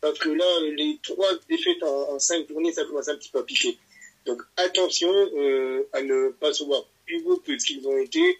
parce 0.00 0.18
que 0.18 0.30
là, 0.30 0.60
les 0.74 0.98
trois 1.02 1.32
défaites 1.50 1.82
en, 1.82 2.14
en 2.14 2.18
cinq 2.18 2.48
journées, 2.48 2.72
ça 2.72 2.84
commence 2.86 3.08
un 3.08 3.16
petit 3.16 3.28
peu 3.28 3.40
à 3.40 3.42
piquer. 3.42 3.78
Donc 4.26 4.42
attention 4.56 5.10
euh, 5.10 5.88
à 5.92 6.02
ne 6.02 6.30
pas 6.30 6.52
se 6.52 6.64
voir 6.64 6.84
plus 7.06 7.22
beau 7.22 7.38
que 7.38 7.58
ce 7.58 7.64
qu'ils 7.64 7.86
ont 7.86 7.96
été 7.96 8.38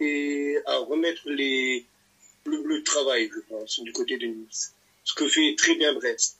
et 0.00 0.56
à 0.66 0.78
remettre 0.78 1.28
les, 1.28 1.84
le, 2.46 2.82
travail, 2.82 3.30
je 3.32 3.40
pense, 3.40 3.80
du 3.80 3.92
côté 3.92 4.16
de 4.16 4.26
Nice. 4.26 4.74
Ce 5.04 5.14
que 5.14 5.28
fait 5.28 5.54
très 5.56 5.74
bien 5.76 5.92
Brest. 5.94 6.38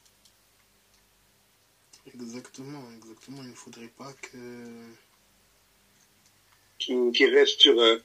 Exactement, 2.14 2.82
exactement. 2.96 3.42
Il 3.42 3.50
ne 3.50 3.54
faudrait 3.54 3.92
pas 3.96 4.12
que. 4.14 4.36
Qui, 6.78 7.26
reste 7.26 7.60
sur. 7.60 7.78
Euh, 7.80 7.98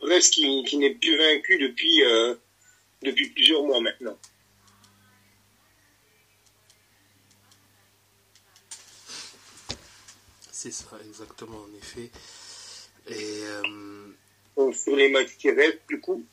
Brest 0.00 0.32
qui, 0.32 0.64
qui 0.64 0.78
n'est 0.78 0.94
plus 0.94 1.16
vaincu 1.16 1.58
depuis, 1.58 2.02
euh, 2.04 2.34
depuis 3.02 3.28
plusieurs 3.28 3.62
mois 3.64 3.80
maintenant. 3.80 4.18
C'est 10.62 10.70
ça, 10.70 10.96
exactement, 11.08 11.58
en 11.58 11.76
effet. 11.76 12.08
Et. 13.08 13.42
Euh, 13.42 14.72
sur 14.72 14.94
les 14.94 15.08
matchs 15.08 15.36
qui 15.36 15.50
restent, 15.50 15.80
du 15.88 15.98
coup. 15.98 16.24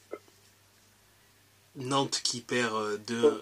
Nantes 1.76 2.22
qui 2.24 2.42
perd 2.42 2.76
euh, 2.76 2.98
deux. 2.98 3.26
Euh, 3.26 3.42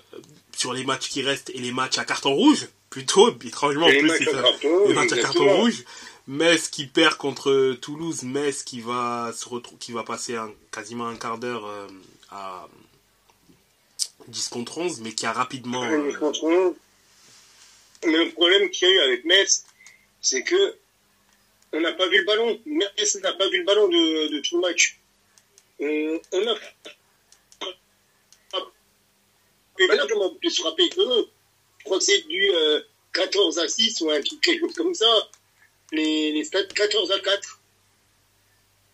sur 0.55 0.71
les 0.71 0.85
matchs 0.85 1.09
qui 1.09 1.21
restent 1.21 1.49
et 1.49 1.57
les 1.57 1.73
matchs 1.73 1.97
à 1.97 2.05
carton 2.05 2.33
rouge, 2.33 2.69
plutôt, 2.89 3.37
étrangement, 3.43 3.87
en 3.87 3.89
plus, 3.89 4.09
c'est 4.17 4.31
ça. 4.31 4.41
les 4.87 4.93
matchs 4.93 5.11
à 5.11 5.17
carton 5.17 5.57
rouge. 5.57 5.83
Metz 6.25 6.69
qui 6.69 6.87
perd 6.87 7.15
contre 7.15 7.73
Toulouse, 7.81 8.23
Metz 8.23 8.63
qui 8.63 8.79
va 8.79 9.33
se 9.35 9.49
retrouver, 9.49 9.79
qui 9.79 9.91
va 9.91 10.03
passer 10.03 10.37
un, 10.37 10.53
quasiment 10.71 11.07
un 11.07 11.17
quart 11.17 11.37
d'heure 11.37 11.69
à 12.31 12.69
10 14.29 14.47
contre 14.49 14.77
11, 14.77 15.01
mais 15.01 15.11
qui 15.11 15.25
a 15.25 15.33
rapidement. 15.33 15.81
Mais 15.81 15.97
le 18.05 18.31
problème 18.31 18.69
qu'il 18.69 18.87
y 18.87 18.91
a 18.91 18.93
eu 18.93 18.99
avec 18.99 19.25
Metz, 19.25 19.65
c'est 20.29 20.43
que 20.43 20.75
on 21.73 21.81
n'a 21.81 21.93
pas 21.93 22.07
vu 22.07 22.19
le 22.19 22.25
ballon. 22.25 22.59
Metz 22.65 23.15
n'a 23.21 23.33
pas 23.33 23.49
vu 23.49 23.59
le 23.59 23.65
ballon 23.65 23.87
de, 23.87 24.27
de 24.33 24.39
tout 24.41 24.55
le 24.55 24.61
match. 24.61 24.99
On, 25.79 26.19
on 26.33 26.47
a 26.47 26.55
largement 29.95 30.33
plus 30.35 30.57
frappé 30.57 30.89
que 30.89 31.01
eux. 31.01 31.29
Je 31.79 31.83
crois 31.85 31.99
que 31.99 32.03
c'est 32.03 32.27
du 32.27 32.51
14 33.13 33.57
euh, 33.57 33.63
à 33.63 33.67
6 33.67 34.01
ou 34.01 34.09
un 34.09 34.21
truc 34.21 34.41
quelque 34.41 34.61
chose 34.61 34.73
comme 34.75 34.93
ça. 34.93 35.29
Les, 35.91 36.31
les 36.31 36.43
stats 36.43 36.65
14 36.65 37.11
à 37.11 37.19
4. 37.19 37.61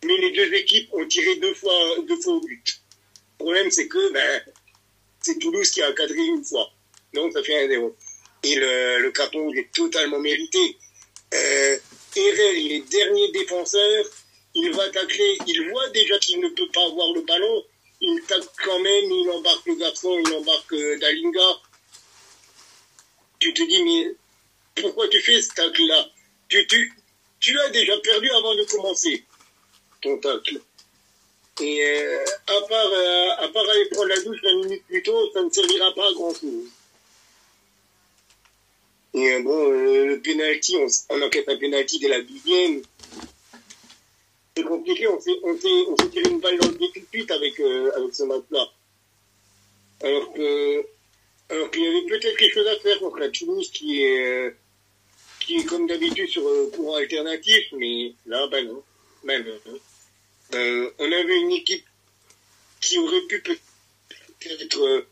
Mais 0.06 0.18
les 0.18 0.32
deux 0.32 0.54
équipes 0.54 0.90
ont 0.94 1.08
tiré 1.08 1.38
deux 1.38 1.54
fois, 1.54 1.74
deux 2.08 2.20
fois 2.20 2.34
au 2.34 2.42
but. 2.42 2.82
Le 3.40 3.46
problème, 3.46 3.72
c'est 3.72 3.88
que 3.88 4.12
ben, 4.12 4.44
c'est 5.22 5.40
Toulouse 5.40 5.72
qui 5.72 5.82
a 5.82 5.92
cadré 5.94 6.20
une 6.20 6.44
fois. 6.44 6.70
Donc, 7.13 7.32
ça 7.34 7.42
fait 7.44 7.63
un 7.63 7.68
0. 7.68 7.96
Et 8.44 8.56
le, 8.56 9.00
le 9.00 9.12
carton 9.12 9.52
est 9.54 9.72
totalement 9.72 10.20
mérité. 10.20 10.78
Euh, 11.34 11.78
il 12.16 12.72
est 12.74 12.92
dernier 12.92 13.32
défenseur, 13.32 14.06
il 14.54 14.72
va 14.74 14.90
tacler, 14.90 15.38
il 15.48 15.70
voit 15.70 15.90
déjà 15.90 16.18
qu'il 16.20 16.40
ne 16.40 16.50
peut 16.50 16.70
pas 16.74 16.86
avoir 16.86 17.12
le 17.13 17.22
ballon, 17.22 17.63
il 18.02 18.22
tacle 18.28 18.48
quand 18.63 18.80
même, 18.80 19.12
il 19.12 19.30
embarque 19.30 19.66
le 19.66 19.75
garçon, 19.75 20.20
il 20.20 20.34
embarque 20.34 20.74
euh, 20.74 20.98
Dalinga. 21.00 21.62
Tu 23.40 23.54
te 23.54 23.63
dis, 23.63 23.84
mais 23.84 24.16
pourquoi 24.75 25.08
tu 25.08 25.22
fais 25.22 25.42
ce 25.42 25.54
tacle-là? 25.54 26.10
Tu, 26.50 26.68
tu, 26.68 26.94
tu 27.40 27.60
as 27.60 27.70
déjà 27.70 27.98
perdu 28.00 28.30
avant 28.32 28.56
de 28.56 28.63
commencer 28.63 29.24
ton 30.02 30.18
tacle. 30.20 30.60
Et 31.62 31.86
euh, 31.86 32.25
à, 32.48 32.62
part, 32.68 32.92
euh, 32.92 33.30
à 33.38 33.48
part 33.50 33.70
aller 33.70 33.86
prendre 33.92 34.08
la 34.10 34.20
douche 34.22 34.42
20 34.44 34.56
minutes 34.63 34.84
plus 34.88 35.04
tôt, 35.04 35.32
ça 35.34 35.42
ne 35.42 35.50
servira 35.50 35.94
pas 35.94 36.10
à 36.10 36.13
grand-chose. 36.13 36.68
Et 39.13 39.32
euh, 39.32 39.41
bon, 39.41 39.72
euh, 39.72 40.05
le 40.05 40.22
penalty, 40.22 40.75
on, 40.77 41.22
enquête 41.22 41.48
un 41.48 41.58
penalty 41.58 42.00
dès 42.00 42.08
la 42.08 42.22
dixième. 42.22 42.82
C'est 44.55 44.63
compliqué, 44.63 45.08
on 45.08 45.20
s'est, 45.20 45.39
on 45.43 45.58
s'est, 45.58 45.84
on 45.88 45.98
s'est 45.98 46.10
tiré 46.10 46.29
une 46.29 46.39
balle 46.39 46.58
dans 46.58 46.67
le 46.67 46.75
pied 46.75 46.91
tout 46.91 47.34
avec, 47.34 47.60
euh, 47.60 47.91
avec 47.96 48.13
ce 48.13 48.24
match-là. 48.24 48.67
Alors 50.03 50.34
que, 50.34 50.86
alors 51.50 51.72
qu'il 51.72 51.84
y 51.84 51.88
avait 51.88 52.05
peut-être 52.08 52.38
quelque 52.38 52.53
chose 52.53 52.67
à 52.67 52.79
faire 52.79 53.00
contre 53.00 53.20
la 53.20 53.29
Tunis 53.29 53.70
qui 53.70 54.03
est, 54.03 54.55
qui 55.39 55.58
est 55.58 55.65
comme 55.65 55.88
d'habitude 55.88 56.29
sur 56.29 56.43
courant 56.72 56.96
alternatif, 56.96 57.65
mais 57.74 58.13
là, 58.25 58.48
ben 58.48 58.67
non. 58.67 58.84
Ben 59.24 59.46
non. 59.46 59.79
Euh, 60.55 60.91
on 61.00 61.12
avait 61.12 61.39
une 61.39 61.51
équipe 61.51 61.86
qui 62.82 63.00
aurait 63.00 63.22
pu 63.22 63.41
peut-être 63.41 65.05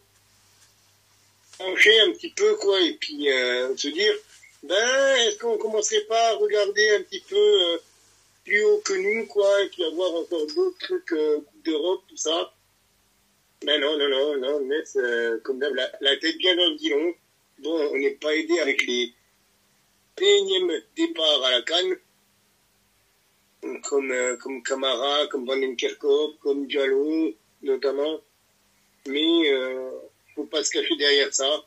un 1.67 2.11
petit 2.11 2.29
peu, 2.29 2.55
quoi, 2.55 2.79
et 2.81 2.93
puis 2.93 3.29
euh, 3.29 3.75
se 3.75 3.87
dire, 3.87 4.13
ben, 4.63 5.15
est-ce 5.27 5.37
qu'on 5.37 5.57
commencerait 5.57 6.05
pas 6.05 6.29
à 6.29 6.35
regarder 6.35 6.89
un 6.91 7.01
petit 7.03 7.23
peu 7.27 7.35
euh, 7.35 7.77
plus 8.43 8.63
haut 8.63 8.81
que 8.83 8.93
nous, 8.93 9.25
quoi, 9.27 9.63
et 9.63 9.69
puis 9.69 9.83
avoir 9.83 10.13
encore 10.13 10.45
d'autres 10.47 10.77
trucs 10.79 11.13
euh, 11.13 11.39
d'Europe, 11.63 12.03
tout 12.07 12.17
ça? 12.17 12.53
Ben 13.63 13.79
non, 13.79 13.97
non, 13.97 14.09
non, 14.09 14.37
non, 14.37 14.59
mais 14.65 14.81
comme 15.43 15.59
d'hab, 15.59 15.75
la, 15.75 16.17
tête 16.17 16.37
bien 16.37 16.55
dans 16.55 16.69
le 16.69 16.77
guidon. 16.77 17.13
Bon, 17.59 17.89
on 17.93 17.97
n'est 17.97 18.11
pas 18.11 18.35
aidé 18.35 18.59
avec 18.59 18.83
les 18.87 19.13
énièmes 20.19 20.81
départs 20.95 21.43
à 21.43 21.51
la 21.51 21.61
canne, 21.61 21.95
comme, 23.83 24.37
comme 24.39 24.63
Camara, 24.63 25.27
comme 25.27 25.45
Van 25.45 25.75
Kerkhoff, 25.75 26.39
comme 26.39 26.65
Diallo, 26.65 27.35
notamment. 27.61 28.19
Mais 29.05 29.51
faut 30.41 30.47
pas 30.47 30.63
se 30.63 30.71
cacher 30.71 30.95
derrière 30.97 31.33
ça. 31.33 31.65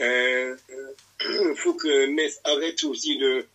Euh, 0.00 0.56
il 1.20 1.54
faut 1.56 1.74
que 1.74 2.06
Metz 2.06 2.40
arrête 2.44 2.82
aussi 2.84 3.18
de, 3.18 3.46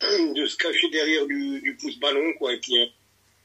de 0.34 0.46
se 0.46 0.56
cacher 0.56 0.88
derrière 0.90 1.26
du, 1.26 1.60
du 1.60 1.76
pouce 1.76 1.98
ballon, 1.98 2.32
quoi, 2.34 2.52
et 2.52 2.58
puis 2.58 2.78
euh, 2.78 2.86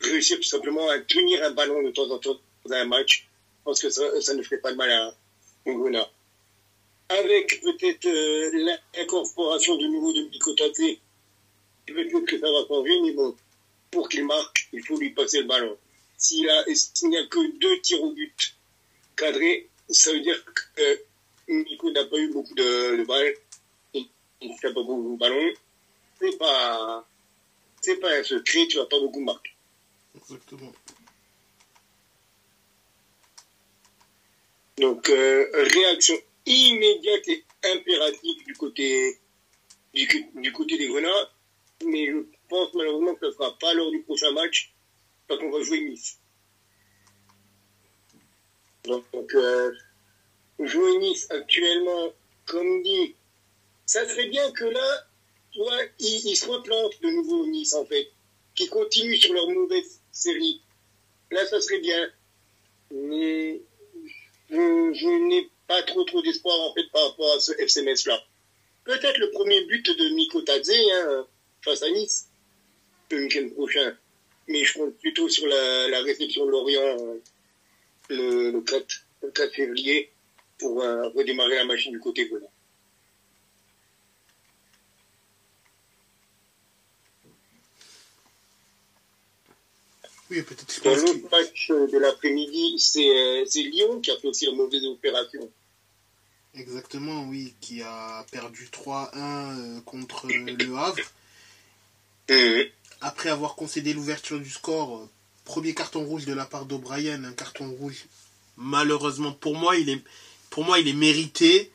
réussir 0.01 0.37
tout 0.37 0.43
simplement 0.43 0.87
à 0.89 0.99
tenir 0.99 1.43
un 1.43 1.51
ballon 1.51 1.81
de 1.83 1.91
temps 1.91 2.09
en 2.09 2.19
temps 2.19 2.37
dans 2.65 2.75
un 2.75 2.85
match. 2.85 3.27
parce 3.63 3.81
que 3.81 3.89
ça, 3.89 4.21
ça 4.21 4.33
ne 4.33 4.43
ferait 4.43 4.59
pas 4.59 4.71
de 4.71 4.77
mal 4.77 4.91
à 4.91 5.15
Ngona. 5.65 6.07
Avec 7.09 7.61
peut-être 7.61 8.05
euh, 8.05 8.75
l'incorporation 8.95 9.75
de 9.77 9.87
nouveau 9.87 10.13
de 10.13 10.23
Bikotate, 10.29 10.99
peut-être 11.85 12.25
que 12.25 12.39
ça 12.39 12.51
va 12.51 12.67
changer, 12.67 13.01
mais 13.01 13.11
bon, 13.11 13.35
pour 13.91 14.09
qu'il 14.09 14.25
marque, 14.25 14.67
il 14.73 14.83
faut 14.83 14.97
lui 14.97 15.11
passer 15.11 15.39
le 15.39 15.47
ballon. 15.47 15.77
S'il 16.17 16.49
a, 16.49 16.63
s'il 16.73 17.09
n'y 17.09 17.17
a 17.17 17.25
que 17.25 17.57
deux 17.59 17.79
tirs 17.81 18.01
au 18.01 18.11
but 18.11 18.55
cadrés, 19.15 19.69
ça 19.89 20.11
veut 20.11 20.21
dire 20.21 20.43
que 20.75 21.01
Nico 21.47 21.91
n'a 21.91 22.05
pas 22.05 22.17
eu 22.17 22.31
beaucoup 22.31 22.53
de, 22.55 22.97
de 22.97 23.03
balles, 23.05 23.35
il 23.93 24.07
n'a 24.41 24.55
pas 24.61 24.71
beaucoup 24.73 25.13
de 25.13 25.19
ballons. 25.19 25.53
C'est 26.19 26.37
pas, 26.37 27.07
c'est 27.81 27.97
pas 27.97 28.11
un 28.17 28.23
secret, 28.23 28.67
tu 28.67 28.77
vas 28.77 28.85
pas 28.85 28.99
beaucoup 28.99 29.19
marquer. 29.19 29.51
Exactement. 30.15 30.71
Donc, 34.77 35.09
euh, 35.09 35.47
réaction 35.53 36.15
immédiate 36.45 37.27
et 37.27 37.43
impérative 37.63 38.45
du 38.45 38.53
côté, 38.53 39.19
du, 39.93 40.07
du 40.35 40.51
côté 40.51 40.77
des 40.77 40.87
Grenades. 40.87 41.29
Mais 41.85 42.07
je 42.07 42.17
pense 42.49 42.73
malheureusement 42.73 43.13
que 43.15 43.21
ce 43.21 43.25
ne 43.27 43.31
sera 43.31 43.57
pas 43.57 43.73
lors 43.73 43.91
du 43.91 44.01
prochain 44.03 44.31
match, 44.31 44.73
parce 45.27 45.39
qu'on 45.39 45.51
va 45.51 45.61
jouer 45.61 45.81
Nice. 45.81 46.17
Donc, 48.87 49.33
euh, 49.35 49.71
jouer 50.59 50.97
Nice 50.97 51.27
actuellement, 51.29 52.13
comme 52.45 52.83
dit, 52.83 53.15
ça 53.85 54.07
serait 54.07 54.27
bien 54.27 54.51
que 54.51 54.65
là, 54.65 55.07
tu 55.51 55.59
vois, 55.59 55.79
ils, 55.99 56.27
ils 56.27 56.35
se 56.35 56.47
replantent 56.47 57.01
de 57.01 57.09
nouveau 57.09 57.45
Nice 57.47 57.73
en 57.73 57.85
fait, 57.85 58.09
qui 58.55 58.67
continuent 58.67 59.17
sur 59.17 59.33
leur 59.33 59.49
mauvaise 59.49 59.99
série. 60.11 60.61
Là, 61.31 61.45
ça 61.45 61.59
serait 61.61 61.79
bien. 61.79 62.09
Mais 62.91 63.61
je, 64.49 65.27
n'ai 65.27 65.49
pas 65.67 65.81
trop 65.83 66.03
trop 66.03 66.21
d'espoir 66.21 66.59
en 66.61 66.73
fait 66.73 66.87
par 66.91 67.09
rapport 67.09 67.33
à 67.35 67.39
ce 67.39 67.51
FCMS 67.53 68.07
là. 68.07 68.21
Peut-être 68.83 69.17
le 69.17 69.31
premier 69.31 69.63
but 69.65 69.89
de 69.97 70.09
Miko 70.09 70.41
Tadze 70.41 70.71
hein, 70.71 71.25
face 71.63 71.81
à 71.81 71.89
Nice 71.89 72.27
le 73.11 73.23
week-end 73.23 73.49
prochain. 73.49 73.95
Mais 74.47 74.63
je 74.63 74.73
compte 74.77 74.95
plutôt 74.99 75.27
sur 75.27 75.47
la, 75.47 75.87
la 75.87 76.01
réception 76.01 76.45
de 76.45 76.51
Lorient 76.51 76.81
euh, 76.99 77.19
le, 78.09 78.51
le, 78.51 78.61
4, 78.61 78.85
le 79.23 79.31
4 79.31 79.53
février 79.53 80.11
pour 80.57 80.81
euh, 80.81 81.09
redémarrer 81.09 81.55
la 81.55 81.65
machine 81.65 81.91
du 81.91 81.99
côté 81.99 82.27
volant. 82.27 82.51
Oui, 90.29 90.41
peut-être. 90.41 90.83
Dans 90.83 90.95
l'autre 90.95 91.29
match 91.31 91.69
de 91.69 91.97
l'après-midi, 91.99 92.79
c'est 92.79 93.07
euh, 93.07 93.45
c'est 93.45 93.61
Lyon 93.61 94.01
qui 94.01 94.09
a 94.09 94.17
fait 94.17 94.27
aussi 94.27 94.45
la 94.45 94.53
mauvaise 94.53 94.83
opération. 94.85 95.51
Exactement, 96.55 97.25
oui, 97.25 97.53
qui 97.59 97.81
a 97.81 98.25
perdu 98.31 98.69
3-1 98.71 99.09
euh, 99.13 99.81
contre 99.81 100.27
le 100.27 100.77
Havre. 100.77 101.11
Après 103.01 103.29
avoir 103.29 103.55
concédé 103.55 103.93
l'ouverture 103.93 104.39
du 104.39 104.49
score, 104.49 105.07
premier 105.45 105.73
carton 105.73 106.03
rouge 106.03 106.25
de 106.25 106.33
la 106.33 106.45
part 106.45 106.65
d'O'Brien, 106.65 107.23
un 107.23 107.33
carton 107.33 107.69
rouge. 107.71 108.05
Malheureusement, 108.57 109.31
pour 109.31 109.55
moi, 109.55 109.77
il 109.77 109.89
est, 109.89 110.03
pour 110.49 110.65
moi, 110.65 110.79
il 110.79 110.95
mérité. 110.97 111.71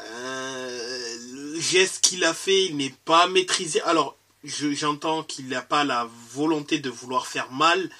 Euh, 0.00 1.18
le 1.54 1.60
geste 1.60 2.00
qu'il 2.02 2.24
a 2.24 2.34
fait, 2.34 2.66
il 2.66 2.76
n'est 2.76 2.94
pas 3.04 3.26
maîtrisé. 3.26 3.80
Alors, 3.82 4.16
je- 4.44 4.72
j'entends 4.72 5.22
qu'il 5.24 5.48
n'a 5.48 5.62
pas 5.62 5.84
la 5.84 6.08
volonté 6.32 6.78
de 6.78 6.90
vouloir 6.90 7.26
faire 7.26 7.50
mal, 7.52 7.90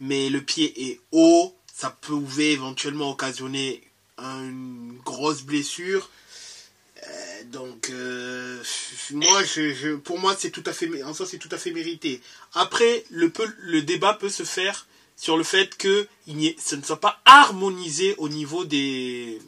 mais 0.00 0.30
le 0.30 0.40
pied 0.42 0.90
est 0.90 1.00
haut. 1.12 1.54
Ça 1.74 1.90
pouvait 1.90 2.52
éventuellement 2.52 3.10
occasionner 3.10 3.82
une 4.18 4.98
grosse 5.04 5.42
blessure. 5.42 6.10
Euh, 7.08 7.44
donc, 7.44 7.90
euh, 7.90 8.62
moi, 9.12 9.44
je, 9.44 9.96
pour 9.96 10.18
moi, 10.18 10.36
c'est 10.38 10.50
tout 10.50 10.64
à 10.66 10.72
fait, 10.72 11.02
en 11.02 11.14
soi, 11.14 11.26
c'est 11.26 11.38
tout 11.38 11.48
à 11.52 11.58
fait 11.58 11.70
mérité. 11.70 12.20
Après, 12.54 13.04
le, 13.10 13.30
peut, 13.30 13.48
le 13.60 13.82
débat 13.82 14.14
peut 14.14 14.28
se 14.28 14.42
faire 14.42 14.86
sur 15.16 15.36
le 15.36 15.44
fait 15.44 15.76
que 15.76 16.06
il 16.26 16.54
ce 16.62 16.76
ne 16.76 16.82
soit 16.82 17.00
pas 17.00 17.20
harmonisé 17.24 18.14
au 18.18 18.28
niveau 18.28 18.64
des, 18.64 19.40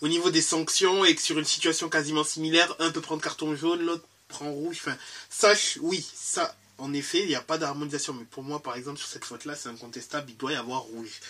au 0.00 0.08
niveau 0.08 0.30
des 0.30 0.42
sanctions 0.42 1.04
et 1.04 1.14
que 1.14 1.22
sur 1.22 1.38
une 1.38 1.44
situation 1.44 1.88
quasiment 1.88 2.24
similaire, 2.24 2.74
un 2.78 2.90
peut 2.90 3.00
prendre 3.00 3.22
carton 3.22 3.54
jaune, 3.54 3.82
l'autre 3.82 4.04
prend 4.28 4.50
rouge. 4.50 4.78
Enfin, 4.80 4.96
ça, 5.28 5.52
oui, 5.80 6.04
ça, 6.14 6.54
en 6.78 6.92
effet, 6.92 7.20
il 7.20 7.28
n'y 7.28 7.34
a 7.34 7.40
pas 7.40 7.58
d'harmonisation. 7.58 8.14
Mais 8.14 8.24
pour 8.24 8.42
moi, 8.42 8.60
par 8.60 8.76
exemple, 8.76 8.98
sur 8.98 9.08
cette 9.08 9.24
faute-là, 9.24 9.54
c'est 9.54 9.68
incontestable, 9.68 10.30
il 10.30 10.36
doit 10.36 10.52
y 10.52 10.56
avoir 10.56 10.80
rouge. 10.80 11.20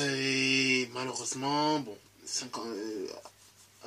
Et 0.00 0.88
malheureusement, 0.94 1.80
bon, 1.80 1.96
50, 2.24 2.64
euh, 2.66 3.06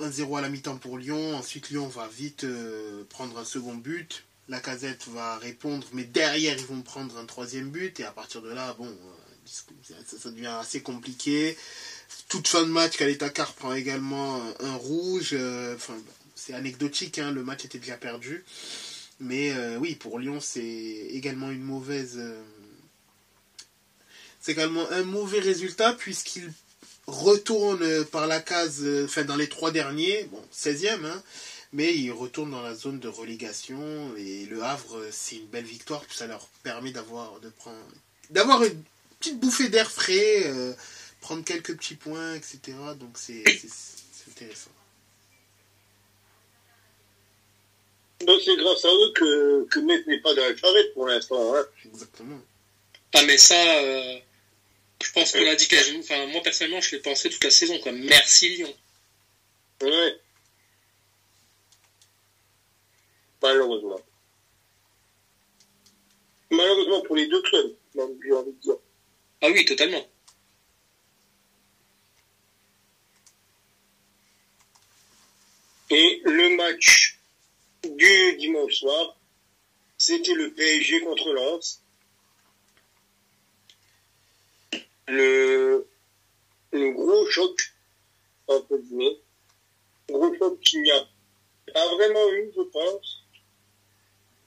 1-0 0.01 0.37
à 0.37 0.41
la 0.41 0.49
mi-temps 0.49 0.77
pour 0.77 0.97
Lyon. 0.97 1.35
Ensuite, 1.37 1.69
Lyon 1.69 1.87
va 1.87 2.07
vite 2.07 2.43
euh, 2.43 3.03
prendre 3.09 3.37
un 3.37 3.45
second 3.45 3.75
but. 3.75 4.23
La 4.47 4.59
casette 4.59 5.07
va 5.07 5.37
répondre, 5.37 5.87
mais 5.93 6.03
derrière, 6.03 6.55
ils 6.57 6.65
vont 6.65 6.81
prendre 6.81 7.17
un 7.17 7.25
troisième 7.25 7.69
but. 7.69 7.99
Et 7.99 8.03
à 8.03 8.11
partir 8.11 8.41
de 8.41 8.49
là, 8.49 8.75
bon, 8.77 8.87
euh, 8.87 9.93
ça, 10.19 10.29
devient 10.29 10.47
assez 10.47 10.81
compliqué. 10.81 11.57
Toute 12.29 12.47
fin 12.47 12.61
de 12.61 12.67
match, 12.69 12.97
Kaletakar 12.97 13.53
prend 13.53 13.73
également 13.73 14.35
un, 14.35 14.53
un 14.65 14.75
rouge. 14.75 15.29
euh, 15.33 15.75
Enfin, 15.75 15.95
c'est 16.35 16.53
anecdotique, 16.53 17.17
hein, 17.19 17.31
le 17.31 17.43
match 17.43 17.65
était 17.65 17.79
déjà 17.79 17.97
perdu. 17.97 18.43
Mais 19.19 19.51
euh, 19.53 19.77
oui, 19.77 19.95
pour 19.95 20.19
Lyon, 20.19 20.39
c'est 20.41 20.61
également 20.63 21.49
une 21.51 21.63
mauvaise. 21.63 22.15
euh, 22.17 22.41
c'est 24.41 24.51
également 24.51 24.87
un 24.91 25.03
mauvais 25.03 25.39
résultat 25.39 25.93
puisqu'il 25.93 26.53
retourne 27.07 27.83
euh, 27.83 28.03
par 28.03 28.27
la 28.27 28.39
case, 28.39 28.81
euh, 28.83 29.05
enfin 29.05 29.23
dans 29.23 29.35
les 29.35 29.49
trois 29.49 29.71
derniers, 29.71 30.25
bon, 30.25 30.41
16e, 30.53 31.05
hein, 31.05 31.23
mais 31.75 31.93
il 31.93 32.11
retourne 32.11 32.51
dans 32.51 32.61
la 32.61 32.73
zone 32.73 32.99
de 32.99 33.09
relégation 33.09 34.15
et 34.17 34.45
le 34.45 34.63
Havre, 34.63 34.97
euh, 34.97 35.09
c'est 35.11 35.35
une 35.35 35.47
belle 35.47 35.65
victoire, 35.65 36.01
puis 36.05 36.17
ça 36.17 36.25
leur 36.25 36.47
permet 36.63 36.91
d'avoir 36.91 37.39
de 37.41 37.49
prendre, 37.49 37.77
d'avoir 38.29 38.63
une 38.63 38.81
petite 39.19 39.39
bouffée 39.39 39.67
d'air 39.67 39.91
frais, 39.91 40.43
euh, 40.45 40.73
prendre 41.19 41.43
quelques 41.43 41.75
petits 41.75 41.95
points, 41.95 42.35
etc. 42.35 42.59
Donc 42.97 43.11
c'est, 43.15 43.43
intéressant. 44.29 44.71
Donc 48.25 48.39
c'est 48.43 48.55
grâce 48.55 48.85
à 48.85 48.89
eux 48.89 49.11
que, 49.13 49.65
que 49.65 49.79
Metz 49.79 50.07
n'est 50.07 50.21
pas 50.21 50.33
dans 50.33 50.43
la 50.43 50.55
charrette 50.55 50.93
pour 50.93 51.07
l'instant. 51.07 51.55
Hein. 51.55 51.65
Exactement. 51.85 52.39
Ah, 53.13 53.23
mais 53.27 53.37
ça, 53.37 53.55
euh, 53.55 54.17
je 55.03 55.11
pense 55.11 55.31
qu'on 55.31 55.43
l'a 55.43 55.55
dit. 55.55 55.67
Enfin, 55.99 56.25
moi, 56.27 56.41
personnellement, 56.41 56.81
je 56.81 56.95
l'ai 56.95 57.01
pensé 57.01 57.29
toute 57.29 57.43
la 57.43 57.51
saison, 57.51 57.77
quoi. 57.79 57.91
Merci 57.91 58.49
Lyon. 58.49 58.73
Ouais. 59.81 60.19
Malheureusement. 63.41 63.99
Malheureusement 66.49 67.01
pour 67.01 67.15
les 67.15 67.27
deux 67.27 67.41
clubs, 67.41 67.75
j'ai 67.93 68.01
envie 68.33 68.51
de 68.51 68.61
dire. 68.61 68.75
Ah 69.41 69.49
oui, 69.49 69.65
totalement. 69.65 70.07
Et 75.89 76.21
le 76.25 76.55
match 76.55 77.19
du 77.83 78.37
dimanche 78.37 78.73
soir, 78.73 79.15
c'était 79.97 80.33
le 80.33 80.51
PSG 80.53 81.01
contre 81.01 81.31
Lens. 81.33 81.81
Le, 85.07 85.87
le 86.71 86.89
gros 86.91 87.29
choc, 87.29 87.73
entre 88.47 88.77
guillemets. 88.77 89.17
Gros 90.09 90.33
choc 90.37 90.59
qu'il 90.61 90.81
n'y 90.81 90.91
a 90.91 91.07
pas 91.73 91.95
vraiment 91.95 92.29
eu, 92.33 92.51
je 92.55 92.61
pense. 92.63 93.21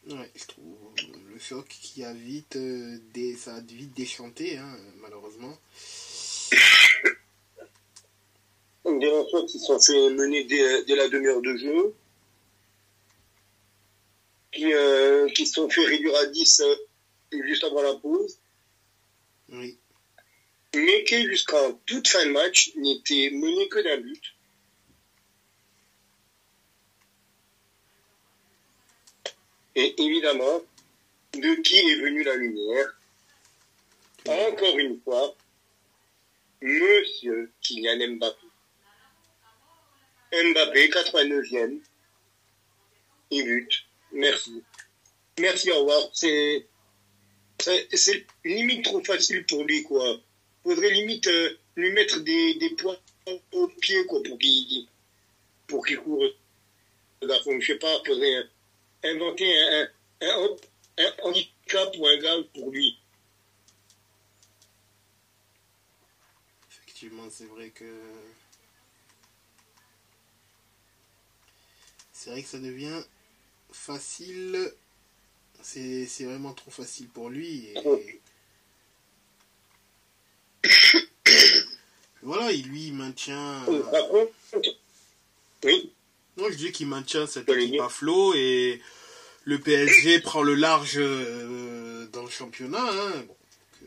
Ouais, 0.09 0.31
je 0.35 0.47
trouve 0.47 0.95
le 1.33 1.39
choc 1.39 1.67
qui 1.69 2.03
a 2.05 2.13
vite, 2.13 2.57
euh, 2.57 2.99
dé- 3.13 3.37
ça 3.37 3.57
a 3.57 3.61
vite 3.61 3.95
déchanté, 3.95 4.57
hein, 4.57 4.77
malheureusement. 5.01 5.57
Des 8.85 9.07
Lensois 9.11 9.45
qui 9.47 9.59
sont 9.59 9.79
fait 9.79 10.11
mener 10.11 10.45
dès, 10.45 10.85
dès 10.85 10.97
la 10.97 11.09
demi-heure 11.09 11.43
de 11.43 11.57
jeu. 11.57 11.95
Qui, 14.51 14.73
euh, 14.73 15.29
qui 15.29 15.47
se 15.47 15.55
sont 15.55 15.69
fait 15.69 15.85
réduire 15.85 16.17
à 16.17 16.27
10 16.27 16.61
euh, 16.61 17.43
juste 17.45 17.65
avant 17.65 17.83
la 17.83 17.95
pause. 17.97 18.39
Oui. 19.51 19.77
Mais 20.75 21.05
qui 21.05 21.25
jusqu'en 21.27 21.73
toute 21.87 22.09
fin 22.09 22.25
de 22.25 22.31
match 22.31 22.73
n'était 22.77 23.31
mené 23.33 23.69
que 23.69 23.79
d'un 23.81 23.99
but. 23.99 24.35
Et 29.75 29.95
évidemment, 30.03 30.63
de 31.35 31.63
qui 31.63 31.77
est 31.77 32.01
venue 32.01 32.25
la 32.25 32.35
lumière? 32.35 33.01
Encore 34.27 34.79
une 34.79 35.01
fois, 35.01 35.37
Monsieur 36.61 37.53
Kylian 37.61 38.17
Mbappé. 38.17 38.47
Mbappé, 40.33 40.89
89e. 40.89 41.81
Il 43.31 43.45
bute. 43.45 43.85
Merci. 44.13 44.65
Merci, 45.39 45.71
au 45.71 45.81
revoir. 45.81 46.11
C'est 46.13 46.67
limite 48.45 48.85
trop 48.85 49.03
facile 49.05 49.47
pour 49.47 49.65
lui, 49.65 49.83
quoi. 49.85 50.21
Faudrait 50.69 50.91
limite 50.91 51.27
euh, 51.29 51.59
lui 51.77 51.93
mettre 51.93 52.21
des, 52.21 52.55
des 52.57 52.69
points 52.75 52.99
au 53.53 53.69
pied, 53.69 54.05
quoi, 54.05 54.23
pour 54.23 54.39
qu'il, 54.39 54.87
pour 55.67 55.87
qu'il 55.87 55.97
court. 55.97 56.23
Je 57.23 57.67
sais 57.67 57.79
pas, 57.79 58.03
faudrait 58.07 58.45
inventer 59.03 59.51
un, 59.59 59.89
un, 60.21 60.57
un 60.99 61.13
handicap 61.23 61.89
ou 61.97 62.07
un 62.07 62.19
gars 62.19 62.37
pour 62.53 62.71
lui. 62.71 62.99
Effectivement, 66.71 67.31
c'est 67.31 67.47
vrai 67.47 67.71
que. 67.71 68.03
C'est 72.13 72.29
vrai 72.29 72.43
que 72.43 72.49
ça 72.49 72.59
devient 72.59 73.03
facile. 73.73 74.71
C'est 75.63 76.25
vraiment 76.25 76.53
trop 76.53 76.71
facile 76.71 77.09
pour 77.09 77.31
lui. 77.31 77.69
Et... 77.69 78.21
voilà, 82.23 82.53
il 82.53 82.67
lui 82.69 82.91
maintient. 82.93 83.65
Oui. 85.65 85.93
Non, 86.37 86.51
je 86.51 86.57
dis 86.57 86.73
qu'il 86.73 86.87
maintient 86.87 87.27
cette 87.27 87.49
équipe 87.49 87.81
à 87.81 87.89
flot 87.89 88.35
et 88.35 88.81
le 89.45 89.59
PSG 89.59 90.21
prend 90.21 90.43
le 90.43 90.55
large 90.55 90.99
euh, 90.99 92.07
dans 92.13 92.23
le 92.23 92.31
championnat. 92.31 92.79
Hein. 92.79 93.25
que, 93.81 93.87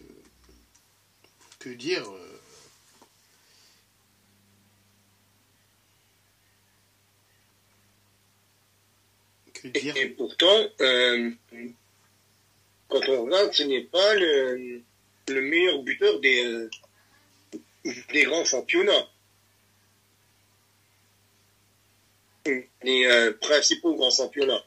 que, 1.59 1.69
dire 1.69 2.03
euh, 2.09 2.31
Et, 9.63 10.09
pourtant, 10.09 10.67
euh, 10.81 11.29
quand 12.89 13.07
on 13.09 13.25
regarde, 13.25 13.53
ce 13.53 13.63
n'est 13.63 13.83
pas 13.83 14.15
le, 14.15 14.81
le, 15.33 15.41
meilleur 15.41 15.81
buteur 15.83 16.19
des, 16.19 16.45
euh, 16.45 16.69
des 18.11 18.23
grands 18.23 18.45
championnats. 18.45 19.07
Les 22.45 23.05
euh, 23.05 23.33
principaux 23.33 23.95
grands 23.95 24.11
championnats. 24.11 24.63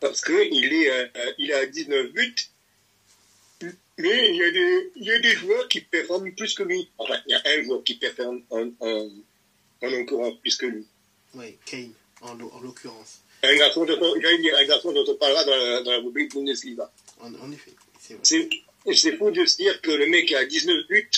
Parce 0.00 0.22
qu'il 0.22 0.72
est, 0.72 1.12
il 1.38 1.52
a 1.52 1.66
19 1.66 2.12
buts, 2.12 2.34
mais 3.98 4.28
il 4.28 4.36
y, 4.36 4.42
a 4.42 4.50
des, 4.50 4.92
il 4.96 5.04
y 5.04 5.12
a 5.12 5.18
des 5.20 5.30
joueurs 5.30 5.68
qui 5.68 5.80
performent 5.80 6.32
plus 6.32 6.54
que 6.54 6.62
lui. 6.62 6.90
Enfin, 6.98 7.18
il 7.26 7.32
y 7.32 7.34
a 7.34 7.40
un 7.44 7.62
joueur 7.64 7.82
qui 7.82 7.94
performe 7.94 8.42
en, 8.50 8.68
en, 8.80 9.10
en 9.82 9.92
encore 9.94 10.38
plus 10.40 10.56
que 10.56 10.66
lui. 10.66 10.86
Oui, 11.34 11.56
Kane, 11.64 11.92
en, 12.20 12.34
l'occurrence. 12.34 13.20
Un 13.42 13.56
garçon 13.56 13.84
dont 13.84 15.04
on 15.08 15.14
parlera 15.16 15.44
dans 15.44 15.56
la, 15.56 15.82
dans 15.82 15.90
la 15.92 15.98
rubrique 15.98 16.34
Bundesliga. 16.34 16.90
En, 17.20 17.34
en 17.34 17.52
effet, 17.52 17.74
c'est 17.98 18.48
C'est 18.94 19.16
fou 19.16 19.30
de 19.30 19.44
se 19.44 19.56
dire 19.56 19.80
que 19.80 19.90
le 19.90 20.06
mec 20.06 20.32
a 20.32 20.44
19 20.44 20.86
buts, 20.88 21.10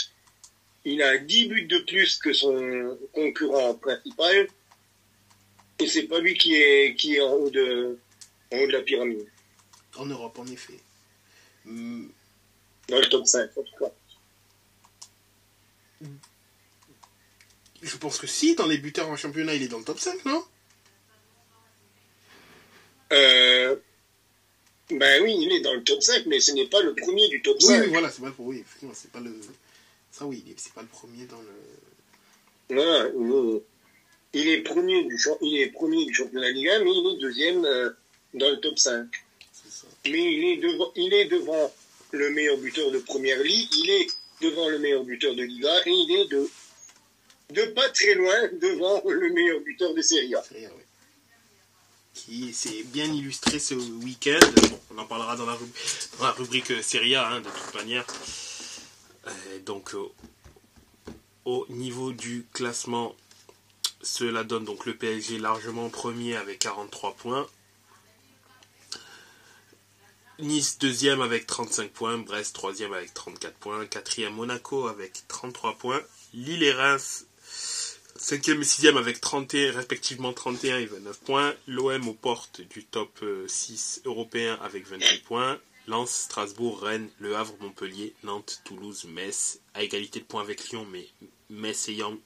il 0.84 1.02
a 1.02 1.18
10 1.18 1.48
buts 1.48 1.66
de 1.66 1.78
plus 1.78 2.18
que 2.18 2.32
son 2.32 2.98
concurrent 3.12 3.74
principal, 3.74 4.48
et 5.78 5.86
c'est 5.86 6.04
pas 6.04 6.18
lui 6.20 6.34
qui 6.34 6.54
est, 6.54 6.94
qui 6.96 7.16
est 7.16 7.20
en, 7.20 7.32
haut 7.32 7.50
de, 7.50 7.98
en 8.52 8.58
haut 8.58 8.66
de 8.66 8.72
la 8.72 8.82
pyramide. 8.82 9.26
En 9.96 10.06
Europe, 10.06 10.38
en 10.38 10.46
effet. 10.46 10.78
Dans 11.66 12.98
le 12.98 13.08
top 13.08 13.26
5, 13.26 13.50
en 13.56 13.62
tout 13.62 13.76
cas. 13.78 13.92
Je 17.82 17.96
pense 17.96 18.18
que 18.18 18.26
si, 18.26 18.54
dans 18.54 18.66
les 18.66 18.78
buteurs 18.78 19.08
en 19.08 19.16
championnat, 19.16 19.54
il 19.54 19.62
est 19.62 19.68
dans 19.68 19.78
le 19.78 19.84
top 19.84 20.00
5, 20.00 20.24
non? 20.24 20.44
Euh... 23.12 23.76
Ben 24.90 25.22
oui, 25.22 25.36
il 25.38 25.52
est 25.52 25.60
dans 25.60 25.74
le 25.74 25.82
top 25.82 26.02
5, 26.02 26.24
mais 26.26 26.40
ce 26.40 26.52
n'est 26.52 26.66
pas 26.66 26.80
le 26.80 26.94
premier 26.94 27.28
du 27.28 27.42
top 27.42 27.60
5. 27.60 27.80
Oui, 27.82 27.88
voilà, 27.88 28.10
c'est 28.10 28.22
pas, 28.22 28.34
oui, 28.38 28.64
c'est 28.94 29.10
pas 29.10 29.20
le... 29.20 29.38
Ça 30.10 30.24
oui, 30.24 30.42
c'est 30.56 30.72
pas 30.72 30.80
le 30.82 30.88
premier 30.88 31.26
dans 31.26 31.40
le... 31.40 32.74
Voilà, 32.74 33.08
il 34.34 34.48
est, 34.48 34.58
premier 34.62 35.04
du, 35.04 35.18
il 35.40 35.60
est 35.60 35.68
premier 35.68 36.04
du 36.04 36.14
championnat 36.14 36.50
Ligue 36.50 36.68
1, 36.68 36.84
mais 36.84 36.90
il 36.92 37.14
est 37.14 37.20
deuxième 37.20 37.64
euh, 37.64 37.90
dans 38.34 38.50
le 38.50 38.60
top 38.60 38.78
5. 38.78 39.06
Ça. 39.52 39.86
Mais 40.06 40.34
il 40.34 40.44
est, 40.44 40.56
devant, 40.56 40.92
il 40.96 41.12
est 41.14 41.26
devant 41.26 41.72
le 42.12 42.30
meilleur 42.30 42.56
buteur 42.58 42.90
de 42.90 42.98
Première 42.98 43.42
Ligue, 43.42 43.68
il 43.76 43.90
est 43.90 44.06
devant 44.42 44.68
le 44.68 44.78
meilleur 44.78 45.04
buteur 45.04 45.34
de 45.34 45.42
Liga, 45.42 45.72
et 45.86 45.90
il 45.90 46.16
est 46.16 46.28
de, 46.28 46.48
de 47.54 47.62
pas 47.72 47.88
très 47.90 48.14
loin 48.14 48.48
devant 48.60 49.02
le 49.06 49.30
meilleur 49.32 49.60
buteur 49.60 49.94
de 49.94 50.02
Serie 50.02 50.34
A. 50.34 50.44
Qui 52.26 52.52
s'est 52.52 52.82
bien 52.82 53.06
illustré 53.06 53.60
ce 53.60 53.74
week-end. 53.74 54.40
on 54.90 54.98
en 54.98 55.04
parlera 55.04 55.36
dans 55.36 55.46
la, 55.46 55.56
dans 56.18 56.24
la 56.24 56.32
rubrique 56.32 56.72
Serie 56.82 57.14
A, 57.14 57.28
hein, 57.28 57.40
de 57.40 57.48
toute 57.48 57.74
manière. 57.74 58.04
Euh, 59.26 59.58
donc, 59.64 59.94
euh, 59.94 60.08
au 61.44 61.64
niveau 61.68 62.12
du 62.12 62.44
classement, 62.52 63.14
cela 64.02 64.42
donne 64.42 64.64
donc 64.64 64.84
le 64.84 64.96
PSG 64.96 65.38
largement 65.38 65.88
premier 65.90 66.36
avec 66.36 66.58
43 66.58 67.14
points. 67.14 67.46
Nice 70.40 70.78
deuxième 70.78 71.20
avec 71.20 71.46
35 71.46 71.90
points, 71.90 72.18
Brest 72.18 72.54
troisième 72.54 72.92
avec 72.92 73.14
34 73.14 73.54
points, 73.54 73.86
quatrième 73.86 74.34
Monaco 74.34 74.88
avec 74.88 75.22
33 75.28 75.78
points, 75.78 76.02
Lille 76.34 76.64
et 76.64 76.72
Reims 76.72 77.26
5e 78.18 78.60
et 78.60 78.64
6e 78.64 78.96
avec 78.96 79.20
31, 79.20 79.72
respectivement 79.72 80.32
31 80.32 80.78
et 80.78 80.86
29 80.86 81.20
points. 81.20 81.54
L'OM 81.68 82.08
aux 82.08 82.14
portes 82.14 82.60
du 82.60 82.84
top 82.84 83.24
6 83.46 84.02
euh, 84.04 84.08
européen 84.08 84.58
avec 84.60 84.88
28 84.88 85.22
points. 85.22 85.58
Lens, 85.86 86.10
Strasbourg, 86.10 86.82
Rennes, 86.82 87.08
Le 87.18 87.36
Havre, 87.36 87.54
Montpellier, 87.60 88.14
Nantes, 88.24 88.60
Toulouse, 88.64 89.04
Metz, 89.04 89.60
à 89.72 89.82
égalité 89.82 90.20
de 90.20 90.24
points 90.24 90.42
avec 90.42 90.68
Lyon, 90.68 90.86
mais 90.90 91.06
Metz 91.48 91.88
ayant 91.88 92.18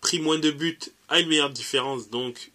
pris 0.00 0.18
moins 0.18 0.38
de 0.38 0.50
buts, 0.50 0.78
à 1.08 1.20
une 1.20 1.28
meilleure 1.28 1.50
différence, 1.50 2.08
donc. 2.08 2.52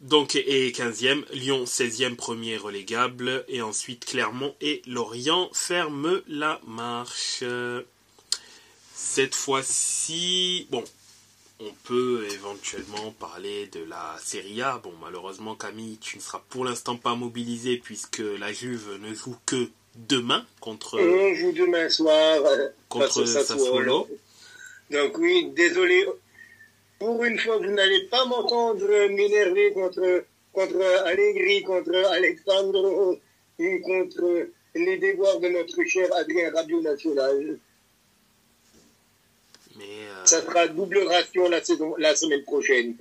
Donc, 0.00 0.36
et 0.36 0.70
15e, 0.70 1.24
Lyon 1.32 1.64
16e, 1.64 2.14
premier 2.14 2.58
relégable, 2.58 3.44
et 3.48 3.62
ensuite 3.62 4.04
Clermont 4.04 4.54
et 4.60 4.82
Lorient 4.86 5.50
ferment 5.54 6.20
la 6.28 6.60
marche. 6.66 7.42
Cette 9.06 9.34
fois-ci, 9.34 10.66
bon, 10.70 10.82
on 11.60 11.70
peut 11.84 12.26
éventuellement 12.32 13.12
parler 13.20 13.66
de 13.66 13.84
la 13.84 14.16
Serie 14.20 14.60
A. 14.62 14.80
Bon, 14.82 14.92
malheureusement, 15.00 15.54
Camille, 15.54 15.98
tu 15.98 16.16
ne 16.16 16.22
seras 16.22 16.42
pour 16.48 16.64
l'instant 16.64 16.96
pas 16.96 17.14
mobilisé 17.14 17.76
puisque 17.76 18.22
la 18.40 18.52
Juve 18.52 18.98
ne 19.00 19.14
joue 19.14 19.36
que 19.46 19.68
demain 19.94 20.44
contre. 20.58 20.98
On 20.98 21.34
joue 21.34 21.52
demain 21.52 21.88
soir 21.90 22.40
euh, 22.44 22.68
contre 22.88 23.24
Sassuolo. 23.24 24.08
Donc 24.90 25.16
oui, 25.18 25.52
désolé. 25.54 26.06
Pour 26.98 27.22
une 27.24 27.38
fois, 27.38 27.58
vous 27.58 27.70
n'allez 27.70 28.04
pas 28.06 28.24
m'entendre 28.24 29.08
m'énerver 29.08 29.72
contre 29.74 30.24
contre 30.52 30.82
Allegri, 31.04 31.62
contre 31.62 31.94
Alexandre 31.94 33.18
ou 33.58 33.80
contre 33.80 34.48
les 34.74 34.96
devoirs 34.96 35.38
de 35.40 35.48
notre 35.48 35.84
cher 35.84 36.08
Adrien 36.16 36.50
Radio 36.52 36.80
National. 36.80 37.58
Euh, 39.80 40.24
Ça 40.24 40.42
sera 40.42 40.68
double 40.68 40.98
ration 40.98 41.48
la, 41.48 41.62
saison, 41.62 41.94
la 41.98 42.14
semaine 42.14 42.42
prochaine. 42.42 42.96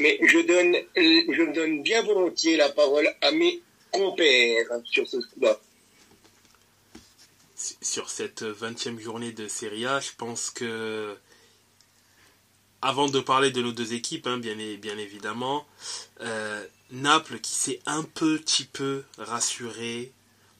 Mais 0.00 0.18
je 0.22 0.38
donne, 0.40 0.76
je 0.96 1.52
donne 1.52 1.82
bien 1.82 2.02
volontiers 2.02 2.56
la 2.56 2.70
parole 2.70 3.08
à 3.20 3.30
mes 3.30 3.62
compères 3.92 4.80
sur 4.84 5.06
ce 5.06 5.18
coup-là. 5.18 5.60
Sur 7.80 8.10
cette 8.10 8.42
20e 8.42 8.98
journée 8.98 9.30
de 9.30 9.46
Serie 9.46 9.86
A, 9.86 10.00
je 10.00 10.10
pense 10.18 10.50
que 10.50 11.16
avant 12.82 13.08
de 13.08 13.20
parler 13.20 13.52
de 13.52 13.62
nos 13.62 13.70
deux 13.70 13.94
équipes, 13.94 14.26
hein, 14.26 14.38
bien, 14.38 14.56
bien, 14.56 14.98
évidemment, 14.98 15.64
euh, 16.20 16.66
Naples 16.90 17.38
qui 17.38 17.54
s'est 17.54 17.80
un 17.86 18.02
petit 18.02 18.64
peu 18.64 19.04
rassuré 19.18 20.12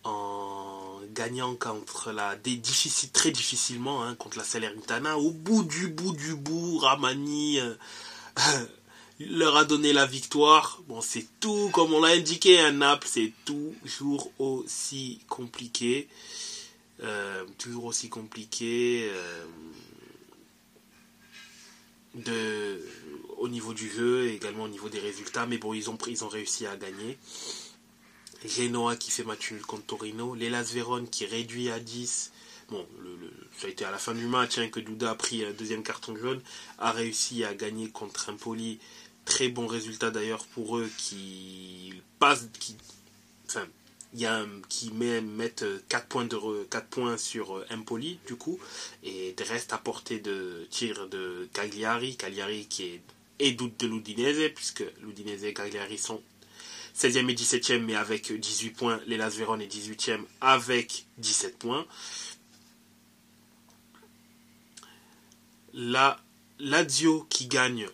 en 0.04 0.71
gagnant 1.12 1.54
contre 1.54 2.12
la 2.12 2.36
des 2.36 2.56
difficile, 2.56 3.10
très 3.10 3.30
difficilement 3.30 4.02
hein, 4.02 4.14
contre 4.14 4.38
la 4.38 4.44
Salernitana. 4.44 5.18
Au 5.18 5.30
bout 5.30 5.62
du 5.62 5.88
bout 5.88 6.12
du 6.12 6.34
bout 6.34 6.78
Ramani 6.78 7.60
euh, 7.60 7.74
leur 9.20 9.56
a 9.56 9.64
donné 9.64 9.92
la 9.92 10.06
victoire. 10.06 10.80
Bon 10.88 11.00
c'est 11.00 11.26
tout. 11.40 11.70
Comme 11.72 11.92
on 11.92 12.00
l'a 12.00 12.12
indiqué 12.12 12.60
à 12.60 12.72
Naples 12.72 13.08
c'est 13.10 13.32
toujours 13.44 14.30
aussi 14.38 15.20
compliqué. 15.28 16.08
Euh, 17.02 17.44
toujours 17.58 17.86
aussi 17.86 18.08
compliqué 18.08 19.10
euh, 19.12 19.44
de 22.14 22.80
au 23.38 23.48
niveau 23.48 23.74
du 23.74 23.90
jeu 23.90 24.26
et 24.28 24.34
également 24.34 24.64
au 24.64 24.68
niveau 24.68 24.88
des 24.88 25.00
résultats. 25.00 25.46
Mais 25.46 25.58
bon 25.58 25.74
ils 25.74 25.90
ont 25.90 25.98
ils 26.06 26.24
ont 26.24 26.28
réussi 26.28 26.66
à 26.66 26.76
gagner 26.76 27.18
Genoa 28.46 28.96
qui 28.96 29.10
fait 29.10 29.24
match 29.24 29.52
nul 29.52 29.62
contre 29.62 29.86
Torino, 29.86 30.34
l'Elas 30.34 30.70
Vérone 30.72 31.08
qui 31.08 31.26
réduit 31.26 31.70
à 31.70 31.78
10. 31.78 32.32
Bon, 32.70 32.86
ça 33.58 33.66
a 33.66 33.70
été 33.70 33.84
à 33.84 33.90
la 33.90 33.98
fin 33.98 34.14
du 34.14 34.26
match 34.26 34.58
hein, 34.58 34.68
que 34.68 34.80
Douda 34.80 35.10
a 35.10 35.14
pris 35.14 35.44
un 35.44 35.52
deuxième 35.52 35.82
carton 35.82 36.16
jaune, 36.16 36.40
a 36.78 36.92
réussi 36.92 37.44
à 37.44 37.54
gagner 37.54 37.90
contre 37.90 38.30
Impoli. 38.30 38.78
Très 39.24 39.48
bon 39.48 39.66
résultat 39.66 40.10
d'ailleurs 40.10 40.44
pour 40.46 40.78
eux 40.78 40.90
qui 40.98 41.94
passent, 42.18 42.48
qui, 42.58 42.76
enfin, 43.46 43.68
y 44.14 44.26
a 44.26 44.44
qui 44.68 44.90
met, 44.92 45.20
mettent 45.20 45.64
4 45.88 46.06
points, 46.06 46.24
de, 46.24 46.64
4 46.64 46.86
points 46.88 47.16
sur 47.16 47.64
Impoli 47.70 48.18
du 48.26 48.34
coup 48.36 48.58
et 49.04 49.34
reste 49.48 49.72
à 49.72 49.78
portée 49.78 50.18
de 50.18 50.66
tir 50.70 51.08
de 51.08 51.48
Cagliari 51.52 52.16
Cagliari 52.16 52.66
qui 52.66 53.00
est 53.38 53.52
doute 53.52 53.78
de 53.80 53.86
l'Udinese 53.86 54.50
puisque 54.54 54.84
l'Udinese 55.02 55.44
et 55.44 55.54
Cagliari 55.54 55.98
sont 55.98 56.20
16e 56.96 57.28
et 57.28 57.34
17e 57.34 57.80
mais 57.80 57.94
avec 57.94 58.32
18 58.32 58.70
points 58.70 59.00
les 59.06 59.16
Las 59.16 59.36
Vérone 59.36 59.62
est 59.62 59.74
18e 59.74 60.20
avec 60.40 61.06
17 61.18 61.58
points 61.58 61.86
la 65.74 66.20
Lazio 66.58 67.26
qui 67.28 67.46
gagne 67.46 67.88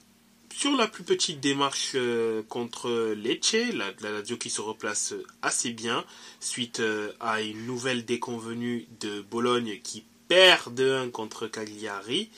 sur 0.59 0.77
la 0.77 0.89
plus 0.89 1.05
petite 1.05 1.39
démarche 1.39 1.93
euh, 1.95 2.43
contre 2.49 3.15
Lecce, 3.15 3.73
la, 3.75 3.93
la, 4.01 4.11
Lazio 4.11 4.37
qui 4.37 4.51
se 4.51 4.61
replace 4.61 5.15
assez 5.41 5.71
bien 5.71 6.05
suite 6.41 6.81
euh, 6.81 7.13
à 7.21 7.43
une 7.43 7.65
nouvelle 7.65 8.05
déconvenue 8.05 8.89
de 9.01 9.21
Bologne 9.21 9.79
qui 9.85 10.03
perd 10.27 10.77
2-1 10.79 11.13
contre 11.13 11.47
Cagliari. 11.47 12.31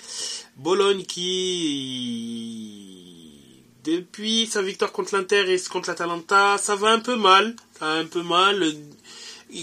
Bologne 0.56 1.04
qui 1.04 3.19
depuis 3.84 4.46
sa 4.46 4.62
victoire 4.62 4.92
contre 4.92 5.14
l'Inter 5.16 5.52
et 5.52 5.60
contre 5.68 5.88
l'Atalanta, 5.88 6.58
ça 6.58 6.76
va 6.76 6.90
un 6.90 7.00
peu 7.00 7.16
mal, 7.16 7.56
ça 7.78 7.86
va 7.86 7.92
un 8.00 8.06
peu 8.06 8.22
mal 8.22 8.74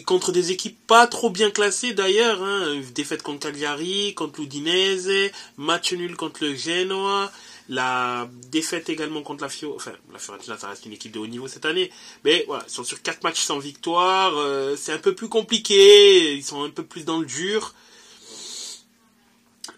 contre 0.06 0.32
des 0.32 0.52
équipes 0.52 0.78
pas 0.88 1.08
trop 1.08 1.30
bien 1.30 1.50
classées 1.50 1.94
d'ailleurs, 1.94 2.44
hein. 2.44 2.82
défaite 2.94 3.24
contre 3.24 3.48
Cagliari, 3.48 4.14
contre 4.16 4.42
l'Udinese, 4.42 5.32
match 5.58 5.94
nul 5.94 6.16
contre 6.16 6.44
le 6.44 6.56
Genoa, 6.56 7.32
la 7.70 8.30
défaite 8.52 8.90
également 8.90 9.22
contre 9.22 9.44
la 9.44 9.50
Fio, 9.50 9.74
enfin 9.76 9.94
la 10.12 10.20
Fiorentina 10.20 10.58
ça 10.58 10.70
reste 10.70 10.86
une 10.86 10.94
équipe 10.94 11.12
de 11.12 11.20
haut 11.20 11.28
niveau 11.28 11.48
cette 11.48 11.66
année, 11.66 11.92
mais 12.24 12.44
voilà, 12.48 12.66
ils 12.68 12.72
sont 12.72 12.84
sur 12.84 13.02
quatre 13.02 13.24
matchs 13.24 13.42
sans 13.42 13.60
victoire, 13.60 14.34
euh, 14.38 14.76
c'est 14.76 14.94
un 14.94 15.00
peu 15.00 15.16
plus 15.16 15.30
compliqué, 15.30 16.36
ils 16.36 16.44
sont 16.44 16.64
un 16.64 16.70
peu 16.70 16.84
plus 16.84 17.06
dans 17.06 17.20
le 17.20 17.26
dur. 17.26 17.74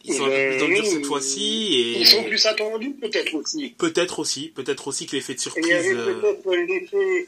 Ils 0.10 0.16
sont 0.16 0.26
un 0.26 0.30
peu 0.30 0.50
plus 0.50 0.58
dans 0.60 0.68
le 0.68 0.76
dur 0.76 0.86
cette 0.86 1.06
fois-ci 1.06 1.74
et 1.74 2.00
ils 2.00 2.08
sont 2.08 2.24
plus 2.24 2.46
attendus 2.46 2.94
peut-être 3.00 3.34
aussi. 3.36 3.70
Peut-être 3.78 4.20
aussi, 4.20 4.50
peut-être 4.50 4.88
aussi 4.88 5.06
que 5.06 5.16
l'effet 5.16 5.36
de 5.36 5.40
surprise. 5.40 5.66
il 5.66 5.72
y 5.72 5.74
avait 5.74 5.94
peut-être 5.96 6.56
l'effet, 6.56 7.28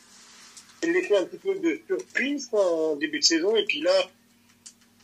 l'effet 0.83 1.17
un 1.17 1.25
petit 1.25 1.37
peu 1.37 1.55
de 1.55 1.79
surprise 1.87 2.49
en 2.51 2.95
début 2.95 3.19
de 3.19 3.23
saison 3.23 3.55
et 3.55 3.65
puis 3.65 3.81
là, 3.81 4.09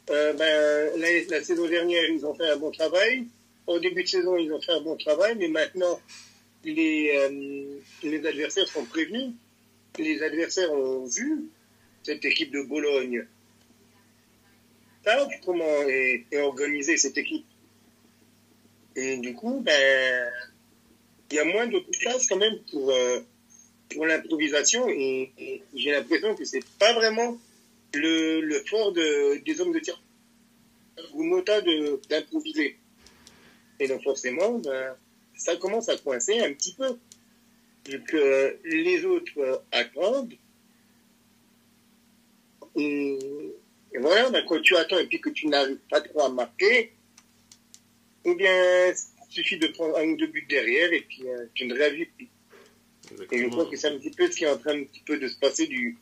euh, 0.10 0.34
ben, 0.34 1.00
la, 1.00 1.38
la 1.38 1.44
saison 1.44 1.68
dernière 1.68 2.10
ils 2.10 2.26
ont 2.26 2.34
fait 2.34 2.50
un 2.50 2.58
bon 2.58 2.72
travail 2.72 3.26
au 3.68 3.80
début 3.80 4.04
de 4.04 4.08
saison, 4.08 4.38
ils 4.38 4.52
ont 4.52 4.62
fait 4.62 4.72
un 4.72 4.82
bon 4.82 4.96
travail, 4.96 5.36
mais 5.38 5.50
maintenant, 5.50 6.00
les, 6.63 7.12
euh, 7.16 7.80
les 8.02 8.26
adversaires 8.26 8.68
sont 8.68 8.86
prévenus. 8.86 9.32
Les 10.00 10.24
adversaires 10.24 10.72
ont 10.72 11.06
vu 11.06 11.50
cette 12.04 12.24
équipe 12.26 12.52
de 12.52 12.62
Bologne. 12.62 13.28
Comment 15.46 15.84
est, 15.88 16.26
est 16.32 16.42
organisée 16.42 16.98
cette 16.98 17.18
équipe? 17.18 17.46
Et 18.98 19.18
du 19.18 19.36
coup, 19.36 19.62
ben, 19.64 20.32
il 21.30 21.36
y 21.36 21.40
a 21.40 21.46
moins 21.46 21.68
de 21.68 21.80
place 22.00 22.26
quand 22.28 22.38
même 22.38 22.58
pour, 22.72 22.90
euh, 22.90 23.20
pour 23.90 24.08
l'improvisation 24.08 24.90
et, 24.90 25.62
j'ai 25.76 25.92
l'impression 25.92 26.36
que 26.36 26.44
c'est 26.44 26.66
pas 26.80 26.94
vraiment 26.94 27.38
le, 27.94 28.42
le 28.42 28.60
fort 28.66 28.92
de, 28.92 29.38
des 29.46 29.62
hommes 29.62 29.72
de 29.72 29.80
tir 29.80 30.02
Goumota 31.14 31.62
d'improviser. 32.10 32.76
Et 33.80 33.88
donc 33.88 34.02
forcément, 34.02 34.58
ben, 34.58 34.96
ça 35.36 35.56
commence 35.58 35.90
à 35.90 35.98
coincer 35.98 36.40
un 36.40 36.52
petit 36.54 36.74
peu. 36.74 36.98
Vu 37.88 38.02
que 38.04 38.58
les 38.66 39.06
autres 39.06 39.64
attendent. 39.72 40.34
Et, 42.76 43.20
et 43.94 44.00
voilà, 44.00 44.32
ben, 44.32 44.44
quand 44.48 44.60
tu 44.60 44.76
attends 44.76 44.98
et 44.98 45.06
puis 45.06 45.22
que 45.22 45.30
tu 45.30 45.48
n'arrives 45.48 45.78
pas 45.88 46.02
trop 46.02 46.22
à 46.22 46.30
marquer, 46.30 46.97
ou 48.28 48.36
bien 48.36 48.90
il 48.90 49.34
suffit 49.34 49.58
de 49.58 49.68
prendre 49.68 49.98
un 49.98 50.08
ou 50.10 50.18
deux 50.18 50.28
buts 50.28 50.46
derrière 50.48 50.92
et 50.92 51.02
puis 51.02 51.28
euh, 51.28 51.46
tu 51.54 51.66
ne 51.66 51.74
réagis 51.74 52.06
plus. 52.06 52.30
Et 53.32 53.38
je 53.40 53.48
crois 53.48 53.66
que 53.66 53.78
c'est 53.78 53.88
un 53.88 53.98
petit 53.98 54.12
peu 54.12 54.30
ce 54.30 54.36
qui 54.36 54.44
est 54.44 54.50
en 54.50 54.58
train 54.58 54.78
un 54.78 54.84
petit 54.84 55.02
peu 55.06 55.18
de 55.18 55.28
se 55.30 55.40
passer 55.40 55.66
du, 55.66 55.98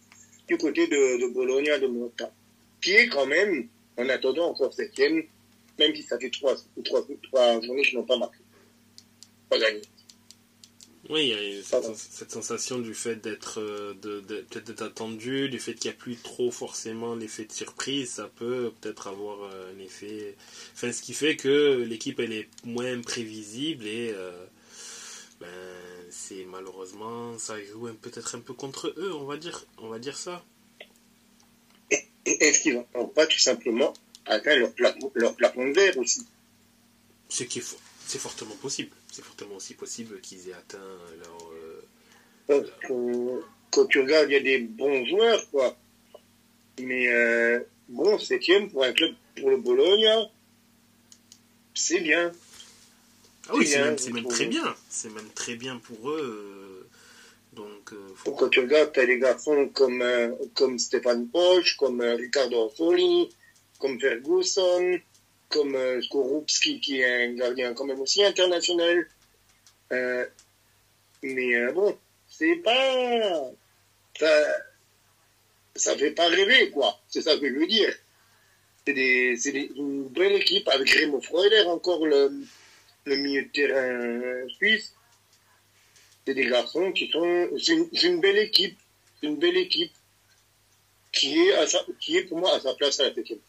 du 0.47 0.57
côté 0.57 0.87
de, 0.87 1.21
de 1.21 1.33
Bologna, 1.33 1.77
de 1.77 1.85
Monta, 1.85 2.33
qui 2.81 2.93
est 2.93 3.07
quand 3.07 3.27
même, 3.27 3.67
en 3.97 4.09
attendant 4.09 4.49
encore 4.49 4.73
septième, 4.73 5.23
même 5.77 5.95
si 5.95 6.01
ça 6.01 6.17
fait 6.19 6.31
trois, 6.31 6.55
trois, 6.83 7.05
trois 7.21 7.61
journées 7.61 7.83
qu'ils 7.83 7.99
n'ont 7.99 8.05
pas 8.05 8.17
marqué. 8.17 8.39
Pas 9.49 9.59
gagné. 9.59 9.81
Oui, 11.09 11.27
il 11.27 11.55
y 11.55 11.59
a 11.59 11.63
cette, 11.63 11.95
cette 11.95 12.31
sensation 12.31 12.79
du 12.79 12.95
fait 12.95 13.17
d'être 13.17 13.61
euh, 13.61 13.93
de, 14.01 14.21
de, 14.21 14.41
peut-être 14.41 14.65
d'être 14.65 14.81
attendu, 14.81 15.49
du 15.49 15.59
fait 15.59 15.75
qu'il 15.75 15.91
n'y 15.91 15.95
a 15.95 15.99
plus 15.99 16.15
trop 16.15 16.49
forcément 16.49 17.13
l'effet 17.13 17.45
de 17.45 17.51
surprise, 17.51 18.09
ça 18.09 18.27
peut 18.35 18.71
peut-être 18.81 19.07
avoir 19.07 19.43
euh, 19.43 19.71
un 19.71 19.79
effet. 19.79 20.35
Enfin, 20.73 20.91
ce 20.91 21.03
qui 21.03 21.13
fait 21.13 21.35
que 21.35 21.83
l'équipe 21.87 22.19
elle 22.19 22.33
est 22.33 22.49
moins 22.63 22.99
prévisible 23.01 23.85
et 23.85 24.13
euh, 24.15 24.31
ben 25.39 25.47
c'est 26.09 26.45
malheureusement 26.45 27.37
ça 27.37 27.63
joue 27.63 27.87
peut-être 28.01 28.33
un 28.35 28.39
peu 28.39 28.53
contre 28.53 28.91
eux, 28.97 29.13
on 29.13 29.25
va 29.25 29.37
dire, 29.37 29.63
on 29.77 29.89
va 29.89 29.99
dire 29.99 30.17
ça. 30.17 30.43
Est-ce 32.25 32.61
qu'ils 32.61 32.83
n'ont 32.95 33.07
pas 33.07 33.27
tout 33.27 33.37
simplement 33.37 33.93
atteint 34.25 34.55
leur, 34.55 34.73
plafond, 34.73 35.11
leur 35.13 35.35
plafond 35.35 35.67
de 35.67 35.73
verre 35.73 35.99
aussi 35.99 36.25
Ce 37.29 37.43
qui 37.43 37.59
est 37.59 37.61
faux. 37.61 37.77
C'est 38.05 38.19
fortement 38.19 38.55
possible. 38.55 38.91
C'est 39.11 39.23
fortement 39.23 39.55
aussi 39.55 39.73
possible 39.73 40.21
qu'ils 40.21 40.49
aient 40.49 40.53
atteint 40.53 40.77
leur. 41.19 41.51
Euh, 42.51 42.63
quand, 42.87 43.41
quand, 43.71 43.85
tu 43.87 44.01
regardes, 44.01 44.29
il 44.29 44.33
y 44.33 44.35
a 44.35 44.41
des 44.41 44.59
bons 44.59 45.05
joueurs, 45.05 45.49
quoi. 45.49 45.75
Mais 46.79 47.07
euh, 47.07 47.59
bon, 47.89 48.19
septième 48.19 48.69
pour 48.69 48.83
un 48.83 48.93
club 48.93 49.15
pour 49.39 49.49
le 49.49 49.57
Bologne, 49.57 50.29
c'est 51.73 52.01
bien. 52.01 52.31
Ah 53.49 53.53
oui, 53.55 53.65
c'est 53.65 53.79
même, 53.79 53.97
même 54.13 54.27
très 54.27 54.45
bien. 54.45 54.75
C'est 54.89 55.11
même 55.11 55.29
très 55.33 55.55
bien 55.55 55.77
pour 55.77 56.09
eux. 56.09 56.87
Donc, 57.53 57.93
euh, 57.93 57.97
faut... 58.15 58.31
Quand 58.31 58.49
tu 58.49 58.59
regardes, 58.59 58.91
tu 58.91 58.99
as 58.99 59.05
des 59.05 59.17
garçons 59.17 59.69
comme, 59.73 60.01
euh, 60.01 60.31
comme 60.55 60.77
Stéphane 60.77 61.27
Poche, 61.27 61.77
comme 61.77 62.01
Ricardo 62.01 62.57
Ortoli, 62.57 63.29
comme 63.79 63.99
Ferguson, 63.99 64.99
comme 65.49 65.75
euh, 65.75 66.01
Skorupski 66.01 66.79
qui 66.79 67.01
est 67.01 67.25
un 67.25 67.33
gardien 67.33 67.73
quand 67.73 67.85
même 67.85 67.99
aussi 67.99 68.23
international. 68.23 69.07
Euh, 69.91 70.25
mais 71.23 71.55
euh, 71.55 71.71
bon, 71.71 71.97
c'est 72.27 72.55
pas... 72.57 73.51
Ça, 74.17 74.55
ça 75.75 75.97
fait 75.97 76.11
pas 76.11 76.27
rêver, 76.27 76.71
quoi. 76.71 76.99
C'est 77.07 77.21
ça 77.21 77.37
que 77.37 77.47
je 77.47 77.53
veux 77.53 77.67
dire. 77.67 77.93
C'est 78.85 78.93
des, 78.93 79.35
des, 79.35 79.71
une 79.75 80.07
belle 80.07 80.33
équipe 80.33 80.67
avec 80.69 80.89
Remo 80.91 81.19
Freuler, 81.21 81.63
encore 81.63 82.05
le, 82.05 82.31
le 83.05 83.15
milieu 83.17 83.43
de 83.43 83.49
terrain 83.49 84.47
suisse. 84.57 84.93
C'est 86.25 86.33
des 86.33 86.45
garçons 86.45 86.91
qui 86.91 87.09
sont... 87.09 87.49
C'est 87.57 87.73
une, 87.73 87.89
une, 87.91 88.21
belle 88.21 88.37
équipe. 88.37 88.77
Une 89.21 89.37
belle 89.37 89.57
équipe 89.57 89.91
qui 91.11 91.39
est, 91.39 91.53
à 91.53 91.67
sa, 91.67 91.85
qui 91.99 92.17
est 92.17 92.23
pour 92.23 92.37
moi 92.37 92.53
à 92.53 92.59
sa 92.59 92.73
place 92.75 92.99
à 92.99 93.03
la 93.05 93.13
septième. 93.13 93.39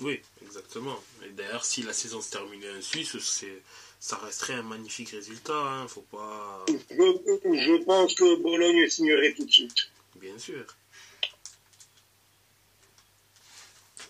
Oui, 0.00 0.20
exactement. 0.42 0.98
Et 1.24 1.30
d'ailleurs, 1.30 1.64
si 1.64 1.82
la 1.82 1.92
saison 1.92 2.20
se 2.20 2.30
terminait 2.30 2.70
ainsi, 2.70 3.04
c'est, 3.04 3.62
ça 3.98 4.16
resterait 4.16 4.54
un 4.54 4.62
magnifique 4.62 5.10
résultat. 5.10 5.52
Hein. 5.54 5.88
Faut 5.88 6.00
pas. 6.02 6.64
Je, 6.68 6.74
je, 6.90 7.84
pense 7.84 8.14
que 8.14 8.36
Bologne 8.36 8.88
signerait 8.88 9.34
tout 9.34 9.44
de 9.44 9.50
suite. 9.50 9.90
Bien 10.16 10.38
sûr. 10.38 10.64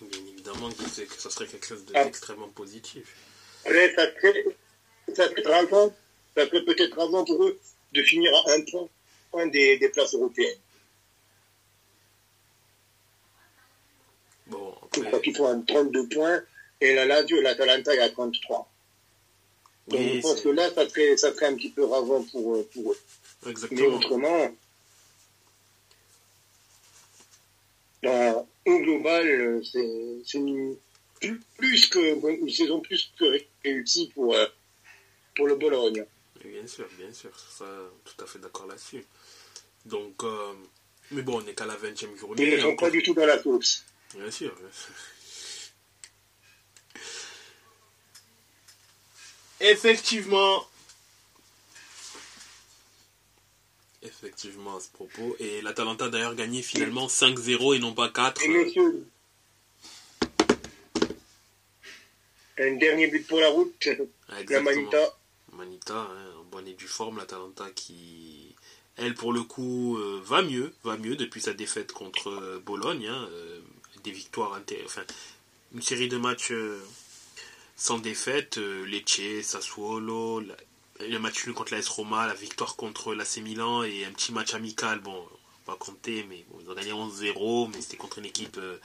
Bien 0.01 0.21
évidemment 0.29 0.71
que, 0.71 1.03
que 1.03 1.21
ça 1.21 1.29
serait 1.29 1.47
quelque 1.47 1.67
chose 1.67 1.85
d'extrêmement 1.85 2.49
ah. 2.49 2.57
positif. 2.57 3.15
Ouais, 3.67 3.93
ça 3.95 4.07
serait, 4.15 4.45
ça 5.15 5.29
serait 5.29 5.53
avant, 5.53 5.95
ça 6.35 6.47
serait 6.47 6.65
peut-être 6.65 6.99
avant 6.99 7.25
pour 7.25 7.45
eux 7.45 7.59
de 7.93 8.03
finir 8.03 8.33
à 8.47 8.53
un 8.53 8.63
point, 8.63 8.89
point 9.31 9.47
des, 9.49 9.77
des 9.77 9.89
places 9.91 10.15
européennes. 10.15 10.59
Qu'ils 14.93 15.37
font 15.37 15.47
un 15.49 15.61
32 15.61 16.09
points 16.09 16.43
et 16.81 16.95
la 16.95 17.05
Lazio 17.07 17.39
et 17.39 17.43
l'Atalanta 17.43 17.93
à 18.03 18.09
33. 18.09 18.69
Donc 19.89 20.01
je 20.01 20.21
pense 20.21 20.41
que 20.41 20.49
là, 20.49 20.71
ça 20.75 20.89
serait, 20.89 21.17
ça 21.17 21.33
serait 21.35 21.47
un 21.47 21.55
petit 21.57 21.71
peu 21.71 21.85
ravant 21.85 22.23
pour, 22.25 22.67
pour 22.69 22.93
eux. 22.93 22.99
Exactement. 23.49 23.81
Mais 23.81 23.87
autrement, 23.87 24.51
dans, 28.03 28.47
au 28.67 28.79
global, 28.81 29.63
c'est, 29.65 30.39
une, 30.39 30.77
plus 31.57 31.87
que, 31.89 32.31
une 32.41 32.51
saison 32.51 32.81
plus 32.81 33.13
que 33.19 33.25
réussie 33.65 34.11
pour, 34.15 34.35
pour 35.37 35.47
le 35.47 35.57
Bologne. 35.57 36.05
Bien 36.45 36.67
sûr, 36.67 36.89
bien 36.99 37.13
sûr, 37.13 37.31
ça, 37.39 37.67
tout 38.05 38.25
à 38.25 38.27
fait 38.27 38.39
d'accord 38.39 38.67
là-dessus. 38.67 39.05
Donc, 39.85 40.23
euh, 40.25 40.53
Mais 41.11 41.23
bon, 41.23 41.39
on 41.39 41.43
n'est 41.43 41.55
qu'à 41.55 41.67
la 41.67 41.77
20e 41.77 42.17
journée. 42.17 42.43
Ils 42.45 42.55
ne 42.55 42.61
sont 42.61 42.69
encore- 42.69 42.89
pas 42.89 42.91
du 42.91 43.03
tout 43.03 43.13
dans 43.15 43.27
la 43.27 43.39
course. 43.39 43.85
Bien 44.15 44.31
sûr. 44.31 44.55
bien 44.57 44.71
sûr. 44.73 44.95
Effectivement. 49.61 50.67
Effectivement, 54.03 54.77
à 54.77 54.81
ce 54.81 54.89
propos. 54.89 55.37
Et 55.39 55.61
l'Atalanta 55.61 56.07
a 56.07 56.09
d'ailleurs 56.09 56.35
gagné 56.35 56.63
finalement 56.63 57.07
5-0 57.07 57.77
et 57.77 57.79
non 57.79 57.93
pas 57.93 58.09
4. 58.09 58.43
Et 58.43 58.49
messieurs, 58.49 59.07
un 62.59 62.77
dernier 62.77 63.09
but 63.09 63.27
pour 63.27 63.41
la 63.41 63.49
route, 63.51 63.89
la 64.29 64.41
Exactement. 64.41 64.71
Manita. 64.81 65.19
Manita, 65.53 65.95
hein, 65.95 66.33
en 66.41 66.45
bonne 66.45 66.69
et 66.69 66.73
due 66.75 66.89
forme, 66.89 67.19
l'Atalanta 67.19 67.71
qui, 67.75 68.55
elle, 68.97 69.15
pour 69.15 69.33
le 69.35 69.43
coup, 69.43 69.99
euh, 69.99 70.21
va 70.25 70.41
mieux, 70.43 70.73
va 70.85 70.97
mieux 70.97 71.17
depuis 71.17 71.43
sa 71.43 71.53
défaite 71.53 71.93
contre 71.93 72.29
euh, 72.29 72.59
Bologne. 72.65 73.07
hein, 73.07 73.29
euh, 73.33 73.61
des 74.03 74.11
victoires, 74.13 74.59
enfin, 74.85 75.03
une 75.75 75.83
série 75.83 76.09
de 76.09 76.17
matchs 76.17 76.53
euh, 76.53 76.81
sans 77.77 77.99
défaite, 77.99 78.59
euh, 78.59 78.85
Lecce, 78.87 79.43
Sassuolo, 79.47 80.41
la- 80.41 80.57
le 81.07 81.19
match 81.19 81.47
nul 81.47 81.55
contre 81.55 81.73
l'AS 81.75 81.89
Roma, 81.89 82.27
la 82.27 82.35
victoire 82.35 82.77
contre 82.77 83.15
l'AC 83.15 83.39
Milan 83.39 83.83
et 83.85 84.05
un 84.05 84.13
petit 84.13 84.33
match 84.33 84.53
amical, 84.55 85.01
bon, 85.01 85.27
on 85.67 85.71
va 85.71 85.77
compter, 85.79 86.25
mais 86.29 86.45
bon, 86.51 86.59
ils 86.63 86.71
ont 86.71 86.75
gagné 86.75 86.93
11-0, 86.93 87.69
mais 87.73 87.81
c'était 87.81 87.97
contre 87.97 88.19
une 88.19 88.27
équipe 88.27 88.59
euh, 88.59 88.79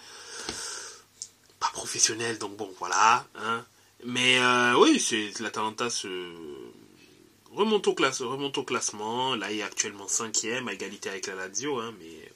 pas 1.60 1.70
professionnelle, 1.74 2.38
donc 2.38 2.56
bon, 2.56 2.72
voilà. 2.80 3.26
Hein. 3.36 3.66
Mais 4.06 4.40
oui, 4.78 5.00
c'est 5.00 5.38
l'Atalanta 5.40 5.90
se 5.90 6.08
remonte 7.52 7.88
au, 7.88 7.94
remonte 7.94 8.58
au 8.58 8.64
classement. 8.64 9.36
Là, 9.36 9.52
il 9.52 9.60
est 9.60 9.64
actuellement 9.64 10.08
cinquième, 10.08 10.68
à 10.68 10.74
égalité 10.74 11.10
avec 11.10 11.28
la 11.28 11.36
Lazio, 11.36 11.80
hein, 11.80 11.94
mais 12.00 12.32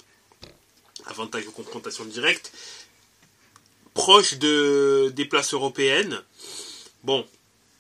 avantage 1.12 1.46
de 1.46 1.50
confrontation 1.50 2.06
directe. 2.06 2.52
Proche 3.94 4.36
de, 4.36 5.12
des 5.16 5.26
places 5.26 5.54
européennes. 5.54 6.22
Bon, 7.04 7.26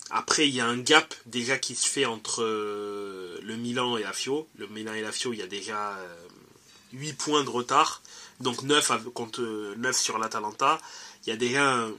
après, 0.10 0.48
il 0.48 0.56
y 0.56 0.60
a 0.60 0.66
un 0.66 0.78
gap 0.78 1.14
déjà 1.26 1.58
qui 1.58 1.76
se 1.76 1.88
fait 1.88 2.06
entre 2.06 2.42
euh, 2.44 3.38
le 3.42 3.56
Milan 3.56 3.96
et 3.98 4.04
la 4.04 4.12
Fio. 4.14 4.48
Le 4.58 4.68
Milan 4.68 4.94
et 4.94 5.02
la 5.02 5.12
Fio, 5.12 5.34
il 5.34 5.40
y 5.40 5.44
a 5.44 5.48
déjà 5.48 5.98
euh, 5.98 6.16
8 6.94 7.14
points 7.14 7.44
de 7.44 7.50
retard. 7.50 8.02
Donc 8.40 8.64
9 8.64 8.92
av- 8.92 9.10
contre 9.12 9.42
euh, 9.42 9.76
9 9.78 9.98
sur 9.98 10.18
l'Atalanta. 10.18 10.80
Il 11.26 11.30
y 11.30 11.34
a 11.34 11.38
déjà 11.38 11.74
un- 11.74 11.92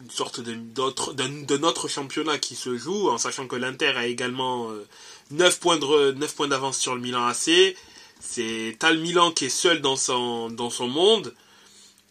une 0.00 0.10
sorte 0.10 0.40
d'un- 0.40 1.58
notre 1.58 1.88
championnat 1.88 2.38
qui 2.38 2.54
se 2.54 2.76
joue, 2.78 3.08
en 3.10 3.18
sachant 3.18 3.48
que 3.48 3.56
l'Inter 3.56 3.88
a 3.96 4.06
également 4.06 4.70
euh, 4.70 4.86
9 5.32 5.58
points, 5.58 5.76
de, 5.78 5.84
re- 5.84 6.12
9 6.12 6.34
points 6.36 6.48
d'avance 6.48 6.78
sur 6.78 6.94
le 6.94 7.00
Milan 7.00 7.26
AC. 7.26 7.74
C'est 8.20 8.76
t'as 8.78 8.92
le 8.92 9.00
Milan 9.00 9.30
qui 9.30 9.46
est 9.46 9.48
seul 9.50 9.80
dans 9.80 9.96
son, 9.96 10.50
monde. 10.80 11.34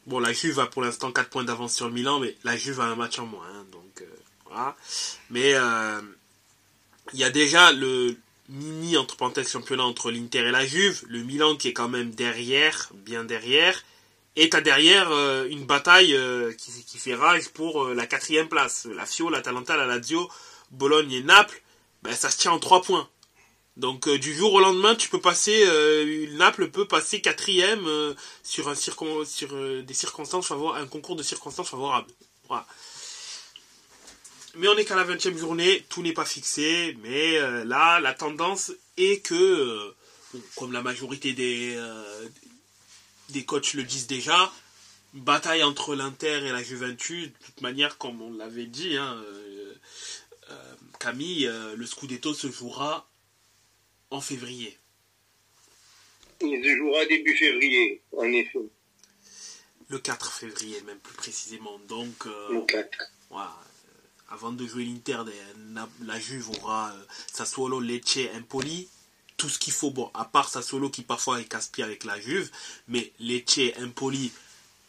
Bon, 0.06 0.20
la 0.20 0.32
Juve 0.32 0.60
a 0.60 0.68
pour 0.68 0.82
l'instant 0.82 1.12
4 1.12 1.30
points 1.30 1.44
d'avance 1.44 1.76
sur 1.76 1.90
Milan, 1.90 2.20
mais 2.20 2.36
la 2.44 2.56
Juve 2.56 2.80
a 2.80 2.86
un 2.86 2.96
match 2.96 3.20
en 3.20 3.26
moins. 3.26 3.46
hein, 3.54 3.66
donc, 3.72 4.02
euh, 4.02 4.06
voilà. 4.46 4.76
Mais 5.30 5.54
euh, 5.54 6.02
il 7.14 7.20
y 7.20 7.24
a 7.24 7.30
déjà 7.30 7.74
le 7.74 8.16
mini, 8.48 8.96
entre 8.96 9.18
parenthèses, 9.18 9.52
championnat 9.52 9.84
entre 9.84 10.12
l'Inter 10.12 10.40
et 10.40 10.52
la 10.52 10.66
Juve. 10.66 11.04
Le 11.10 11.24
Milan 11.24 11.58
qui 11.58 11.68
est 11.68 11.74
quand 11.74 11.90
même 11.90 12.12
derrière, 12.12 12.90
bien 12.94 13.26
derrière. 13.26 13.84
Et 14.38 14.50
t'as 14.50 14.62
derrière 14.62 15.12
euh, 15.12 15.48
une 15.50 15.66
bataille 15.66 16.18
qui, 16.58 16.98
fait 16.98 17.16
rage 17.16 17.50
pour 17.50 17.88
la 17.88 18.06
quatrième 18.06 18.48
place. 18.48 18.88
La 18.96 19.06
Fio, 19.06 19.30
l'Atalanta, 19.30 19.76
la 19.76 19.86
Lazio, 19.86 20.30
Bologne 20.72 21.12
et 21.12 21.24
Naples, 21.24 21.62
ben, 22.04 22.14
ça 22.14 22.30
se 22.30 22.38
tient 22.38 22.52
en 22.52 22.60
trois 22.60 22.82
points. 22.82 23.10
Donc 23.78 24.08
euh, 24.08 24.18
du 24.18 24.34
jour 24.34 24.54
au 24.54 24.60
lendemain, 24.60 24.96
tu 24.96 25.08
peux 25.08 25.22
passer, 25.22 25.64
euh, 25.68 26.28
Naples 26.32 26.72
peut 26.72 26.88
passer 26.88 27.22
quatrième 27.22 27.86
euh, 27.86 28.16
sur 28.44 28.70
un 28.70 28.76
circon, 28.76 29.24
sur 29.24 29.50
des 29.84 29.94
circonstances 29.94 30.48
favorables, 30.48 30.84
un 30.84 30.88
concours 30.88 31.16
de 31.16 31.22
circonstances 31.22 31.70
favorables. 31.70 32.12
Voilà. 32.48 32.66
Mais 34.56 34.68
on 34.68 34.76
est 34.78 34.86
qu'à 34.86 34.96
la 34.96 35.06
20e 35.06 35.38
journée, 35.38 35.86
tout 35.90 36.02
n'est 36.02 36.14
pas 36.14 36.26
fixé, 36.26 36.98
mais 37.04 37.40
là, 37.66 38.00
la 38.00 38.16
tendance 38.16 38.72
est 38.96 39.24
que, 39.24 39.94
comme 40.56 40.72
la 40.72 40.82
majorité 40.82 41.34
des, 41.34 41.78
des 43.30 43.46
coachs 43.46 43.76
le 43.76 43.84
disent 43.84 44.08
déjà, 44.08 44.52
bataille 45.14 45.64
entre 45.64 45.94
l'Inter 45.94 46.44
et 46.44 46.52
la 46.52 46.64
Juventus, 46.64 47.28
de 47.28 47.46
toute 47.46 47.62
manière, 47.62 48.00
comme 48.00 48.20
on 48.20 48.34
l'avait 48.34 48.66
dit, 48.66 48.98
hein, 48.98 49.22
Camille, 51.00 51.52
le 51.76 51.86
Scudetto 51.86 52.34
se 52.34 52.50
jouera 52.50 53.08
en 54.10 54.22
février. 54.22 54.78
Il 56.42 56.64
se 56.64 56.76
jouera 56.78 57.06
début 57.06 57.36
février, 57.36 58.02
en 58.16 58.24
effet. 58.26 58.60
Le 59.90 60.00
4 60.00 60.32
février, 60.34 60.80
même 60.82 61.00
plus 61.00 61.16
précisément. 61.16 61.80
Donc, 61.88 62.26
euh, 62.26 62.54
Le 62.54 62.62
4. 62.62 62.90
voilà, 63.30 63.56
euh, 63.58 64.34
avant 64.34 64.52
de 64.52 64.66
jouer 64.68 64.84
l'Inter, 64.84 65.20
la, 66.06 66.20
Juve 66.20 66.50
aura 66.52 66.92
euh, 66.92 67.04
Sassuolo, 67.34 67.80
Lecce, 67.80 68.20
Empoli. 68.36 68.88
Tout 69.38 69.50
ce 69.50 69.60
qu'il 69.60 69.74
faut, 69.74 69.92
bon, 69.92 70.10
à 70.14 70.26
part 70.26 70.50
Sassuolo 70.50 70.90
qui 70.90 71.04
parfois 71.04 71.40
est 71.40 71.46
casse-pied 71.46 71.84
avec 71.84 72.04
la 72.04 72.20
Juve, 72.20 72.50
mais 72.88 73.12
Lecce, 73.20 73.60
Empoli, 73.80 74.32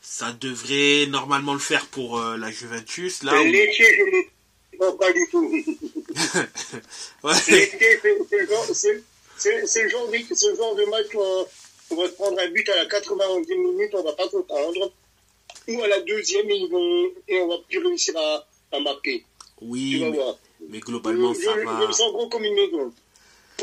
ça 0.02 0.32
devrait 0.32 1.06
normalement 1.06 1.52
le 1.54 1.58
faire 1.60 1.86
pour 1.86 2.18
euh, 2.18 2.36
la 2.36 2.50
Juventus. 2.50 3.22
Là 3.22 3.40
où- 3.40 3.44
L'été, 3.44 3.84
je 3.84 4.84
ne 4.84 4.90
pas, 4.92 5.12
du 5.12 5.26
tout. 5.30 5.48
Ouais. 7.22 7.32
L'été, 7.48 8.00
c'est 8.74 9.04
c'est 9.38 9.82
le 9.82 9.88
genre, 9.88 10.08
de, 10.08 10.16
le 10.16 10.56
genre 10.56 10.74
de 10.74 10.84
match 10.86 11.06
où 11.14 11.20
on, 11.20 11.46
on 11.90 11.94
va 11.96 12.06
se 12.08 12.12
prendre 12.14 12.38
un 12.40 12.48
but 12.50 12.68
à 12.68 12.76
la 12.76 12.86
91e 12.86 13.56
minute, 13.56 13.94
on 13.94 14.02
va 14.02 14.12
pas 14.12 14.28
s'entendre. 14.28 14.92
Ou 15.68 15.82
à 15.82 15.88
la 15.88 16.00
deuxième, 16.00 16.48
ils 16.50 16.68
vont, 16.70 17.10
et 17.28 17.40
on 17.40 17.48
va 17.48 17.58
plus 17.68 17.78
réussir 17.78 18.16
à, 18.16 18.46
à 18.72 18.80
marquer. 18.80 19.24
Tu 19.58 19.64
Oui, 19.64 19.98
vas 20.00 20.10
mais, 20.10 20.16
voir. 20.16 20.38
mais 20.68 20.80
globalement, 20.80 21.34
je, 21.34 21.40
ça 21.42 21.54
je- 21.58 21.64
va. 21.64 21.80
je 21.82 21.86
me 21.86 21.92
sens 21.92 22.12
gros 22.12 22.28
comme 22.28 22.44
une 22.44 22.54
maison. 22.54 22.92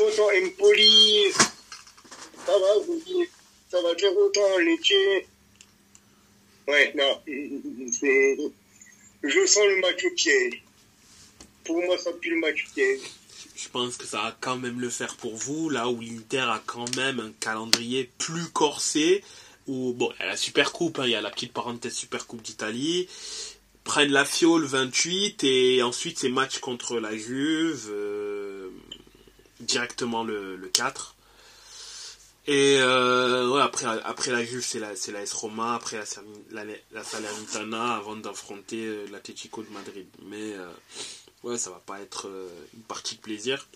Autant 0.00 0.28
Empoli, 0.30 1.24
ça 2.46 2.58
va, 2.58 2.66
je 2.86 2.92
dis, 3.04 3.28
ça 3.70 3.80
va 3.82 3.94
faire 3.96 4.16
autant 4.16 4.58
Lecce. 4.58 5.24
Ouais, 6.68 6.92
non, 6.96 7.20
je 9.22 9.46
sens 9.46 9.64
le 9.64 9.80
match 9.80 10.04
piège. 10.16 10.62
Pour 11.64 11.82
moi, 11.82 11.96
ça 11.98 12.12
pue 12.12 12.30
le 12.30 12.36
match 12.40 12.66
piège. 12.74 13.00
Je 13.54 13.68
pense 13.68 13.96
que 13.96 14.06
ça 14.06 14.18
va 14.18 14.36
quand 14.40 14.56
même 14.56 14.80
le 14.80 14.90
faire 14.90 15.16
pour 15.16 15.36
vous, 15.36 15.68
là 15.70 15.88
où 15.88 16.00
l'Inter 16.00 16.46
a 16.48 16.62
quand 16.64 16.94
même 16.96 17.20
un 17.20 17.32
calendrier 17.40 18.10
plus 18.18 18.48
corsé. 18.50 19.22
Où, 19.66 19.92
bon, 19.92 20.12
il 20.16 20.20
y 20.20 20.22
a 20.22 20.26
la 20.26 20.36
Super 20.36 20.72
Coupe, 20.72 20.98
hein, 20.98 21.04
il 21.04 21.10
y 21.10 21.14
a 21.14 21.20
la 21.20 21.30
petite 21.30 21.52
parenthèse 21.52 21.94
Super 21.94 22.26
Coupe 22.26 22.42
d'Italie. 22.42 23.08
Prennent 23.84 24.12
la 24.12 24.24
Fiole 24.24 24.64
28 24.64 25.44
et 25.44 25.82
ensuite 25.82 26.18
ces 26.18 26.28
matchs 26.28 26.58
contre 26.58 26.98
la 26.98 27.16
Juve 27.16 27.88
euh, 27.90 28.70
directement 29.60 30.24
le, 30.24 30.56
le 30.56 30.68
4. 30.68 31.14
Et 32.48 32.78
euh, 32.80 33.58
après, 33.58 34.30
la 34.30 34.44
Juve, 34.44 34.64
c'est 34.64 34.78
la, 34.78 34.94
c'est 34.94 35.10
la 35.10 35.22
S 35.22 35.32
Roma, 35.32 35.74
après 35.74 35.98
la, 36.52 36.64
la, 36.92 37.04
Salernitana 37.04 37.96
avant 37.96 38.14
d'affronter 38.14 38.86
euh, 38.86 39.06
l'Atlético 39.10 39.62
de 39.64 39.70
Madrid. 39.70 40.06
Mais 40.22 40.54
ouais, 41.46 41.58
ça 41.58 41.70
va 41.70 41.80
pas 41.84 42.00
être 42.00 42.28
euh, 42.28 42.48
une 42.74 42.82
partie 42.82 43.16
de 43.16 43.20
plaisir. 43.20 43.66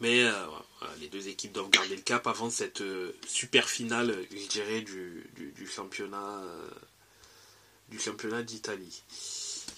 Mais 0.00 0.24
euh, 0.24 0.32
les 1.00 1.08
deux 1.08 1.28
équipes 1.28 1.52
doivent 1.52 1.70
garder 1.70 1.96
le 1.96 2.02
cap 2.02 2.26
avant 2.26 2.50
cette 2.50 2.80
euh, 2.80 3.12
super 3.26 3.68
finale, 3.68 4.16
je 4.30 4.46
dirais, 4.48 4.80
du, 4.80 5.30
du, 5.36 5.66
championnat 5.66 6.42
du 7.88 7.98
championnat 7.98 8.42
d'Italie. 8.42 9.02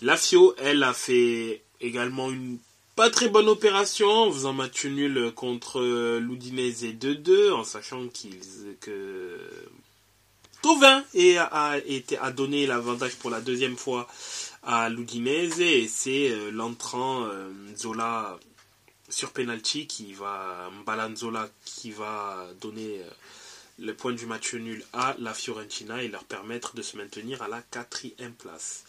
La 0.03 0.17
Fio, 0.17 0.55
elle, 0.59 0.83
a 0.83 0.95
fait 0.95 1.63
également 1.81 2.31
une 2.31 2.59
pas 2.95 3.11
très 3.11 3.29
bonne 3.29 3.49
opération 3.49 4.09
en 4.09 4.33
faisant 4.33 4.53
match 4.53 4.85
nul 4.85 5.33
contre 5.35 5.83
l'Udinese 6.19 6.85
2-2 6.85 7.51
en 7.51 7.65
sachant 7.65 8.07
qu'ils 8.07 8.39
que 8.81 9.37
Tovin 10.63 11.05
a, 11.39 11.79
été, 11.87 12.17
a 12.19 12.31
donné 12.31 12.67
l'avantage 12.67 13.17
pour 13.17 13.31
la 13.31 13.41
deuxième 13.41 13.77
fois 13.77 14.09
à 14.67 14.89
l'Udinese 14.89 15.61
et 15.61 15.89
c'est 15.89 16.31
euh, 16.31 16.51
l'entrant 16.51 17.25
euh, 17.25 17.51
Zola 17.77 18.39
sur 19.09 19.33
penalty 19.33 19.87
qui 19.87 20.15
va 20.15 20.71
qui 21.65 21.91
va 21.91 22.47
donner 22.61 23.01
euh, 23.01 23.11
le 23.79 23.95
point 23.95 24.13
du 24.13 24.27
match 24.27 24.55
nul 24.55 24.85
à 24.93 25.15
la 25.19 25.35
Fiorentina 25.35 26.03
et 26.03 26.09
leur 26.09 26.25
permettre 26.25 26.75
de 26.75 26.83
se 26.83 26.97
maintenir 26.97 27.43
à 27.43 27.49
la 27.49 27.61
quatrième 27.61 28.33
place. 28.33 28.85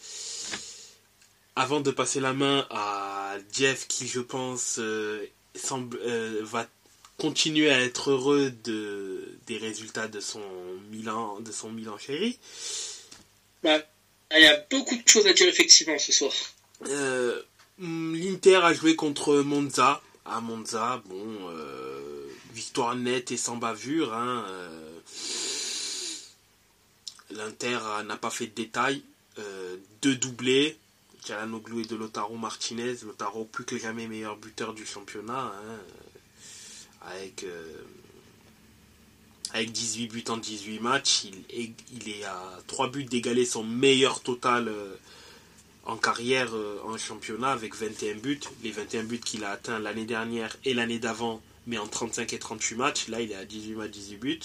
Avant 1.56 1.80
de 1.80 1.90
passer 1.90 2.20
la 2.20 2.32
main 2.32 2.66
à 2.70 3.36
Jeff 3.52 3.88
qui 3.88 4.06
je 4.06 4.20
pense 4.20 4.78
semble, 5.54 5.98
va 6.42 6.66
continuer 7.18 7.70
à 7.70 7.80
être 7.80 8.10
heureux 8.10 8.52
de, 8.62 9.38
des 9.46 9.56
résultats 9.56 10.06
de 10.06 10.20
son 10.20 10.42
Milan, 10.90 11.40
de 11.40 11.50
son 11.50 11.70
Milan 11.72 11.96
chéri. 11.98 12.38
Bah, 13.62 13.80
il 14.34 14.42
y 14.42 14.46
a 14.46 14.66
beaucoup 14.70 14.96
de 14.96 15.08
choses 15.08 15.26
à 15.26 15.32
dire 15.32 15.48
effectivement 15.48 15.98
ce 15.98 16.12
soir. 16.12 16.32
Euh, 16.88 17.42
L'Inter 17.78 18.56
a 18.56 18.72
joué 18.72 18.96
contre 18.96 19.36
Monza. 19.36 20.02
À 20.24 20.40
Monza, 20.40 21.02
bon, 21.06 21.24
euh, 21.50 22.26
victoire 22.52 22.96
nette 22.96 23.30
et 23.30 23.36
sans 23.36 23.56
bavure. 23.56 24.12
Hein, 24.12 24.44
L'Inter 27.30 27.78
n'a 28.04 28.16
pas 28.16 28.30
fait 28.30 28.46
de 28.46 28.54
détails. 28.54 29.02
deux 30.02 30.16
doublés. 30.16 30.76
Calanoglu 31.24 31.82
et 31.82 31.86
de 31.86 31.96
Lotaro 31.96 32.36
Martinez. 32.36 32.96
Lotaro 33.04 33.44
plus 33.44 33.64
que 33.64 33.78
jamais 33.78 34.06
meilleur 34.06 34.36
buteur 34.36 34.74
du 34.74 34.86
championnat. 34.86 35.52
Hein, 35.54 35.78
avec, 37.02 37.44
avec 39.56 39.72
18 39.72 40.08
buts 40.08 40.24
en 40.28 40.36
18 40.36 40.80
matchs. 40.80 41.24
Il 41.50 42.08
est, 42.08 42.24
à 42.24 42.60
3 42.66 42.90
buts 42.90 43.04
d'égaler 43.04 43.44
son 43.44 43.64
meilleur 43.64 44.20
total 44.20 44.70
en 45.86 45.96
carrière 45.96 46.54
euh, 46.54 46.78
en 46.84 46.98
championnat 46.98 47.52
avec 47.52 47.74
21 47.74 48.16
buts. 48.16 48.40
Les 48.62 48.70
21 48.70 49.04
buts 49.04 49.20
qu'il 49.20 49.44
a 49.44 49.50
atteints 49.50 49.78
l'année 49.78 50.04
dernière 50.04 50.56
et 50.64 50.74
l'année 50.74 50.98
d'avant, 50.98 51.40
mais 51.66 51.78
en 51.78 51.86
35 51.86 52.32
et 52.32 52.38
38 52.38 52.74
matchs. 52.76 53.08
Là, 53.08 53.20
il 53.20 53.32
est 53.32 53.36
à 53.36 53.44
18 53.44 53.74
matchs, 53.74 53.90
18 53.90 54.16
buts. 54.16 54.40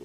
Euh, 0.00 0.04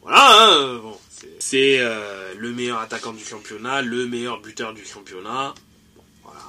voilà, 0.00 0.18
hein, 0.18 0.78
bon, 0.78 0.98
c'est 1.38 1.78
euh, 1.78 2.34
le 2.36 2.52
meilleur 2.52 2.78
attaquant 2.78 3.12
du 3.12 3.24
championnat, 3.24 3.82
le 3.82 4.06
meilleur 4.06 4.40
buteur 4.40 4.74
du 4.74 4.84
championnat. 4.84 5.54
Bon, 5.94 6.02
voilà. 6.24 6.40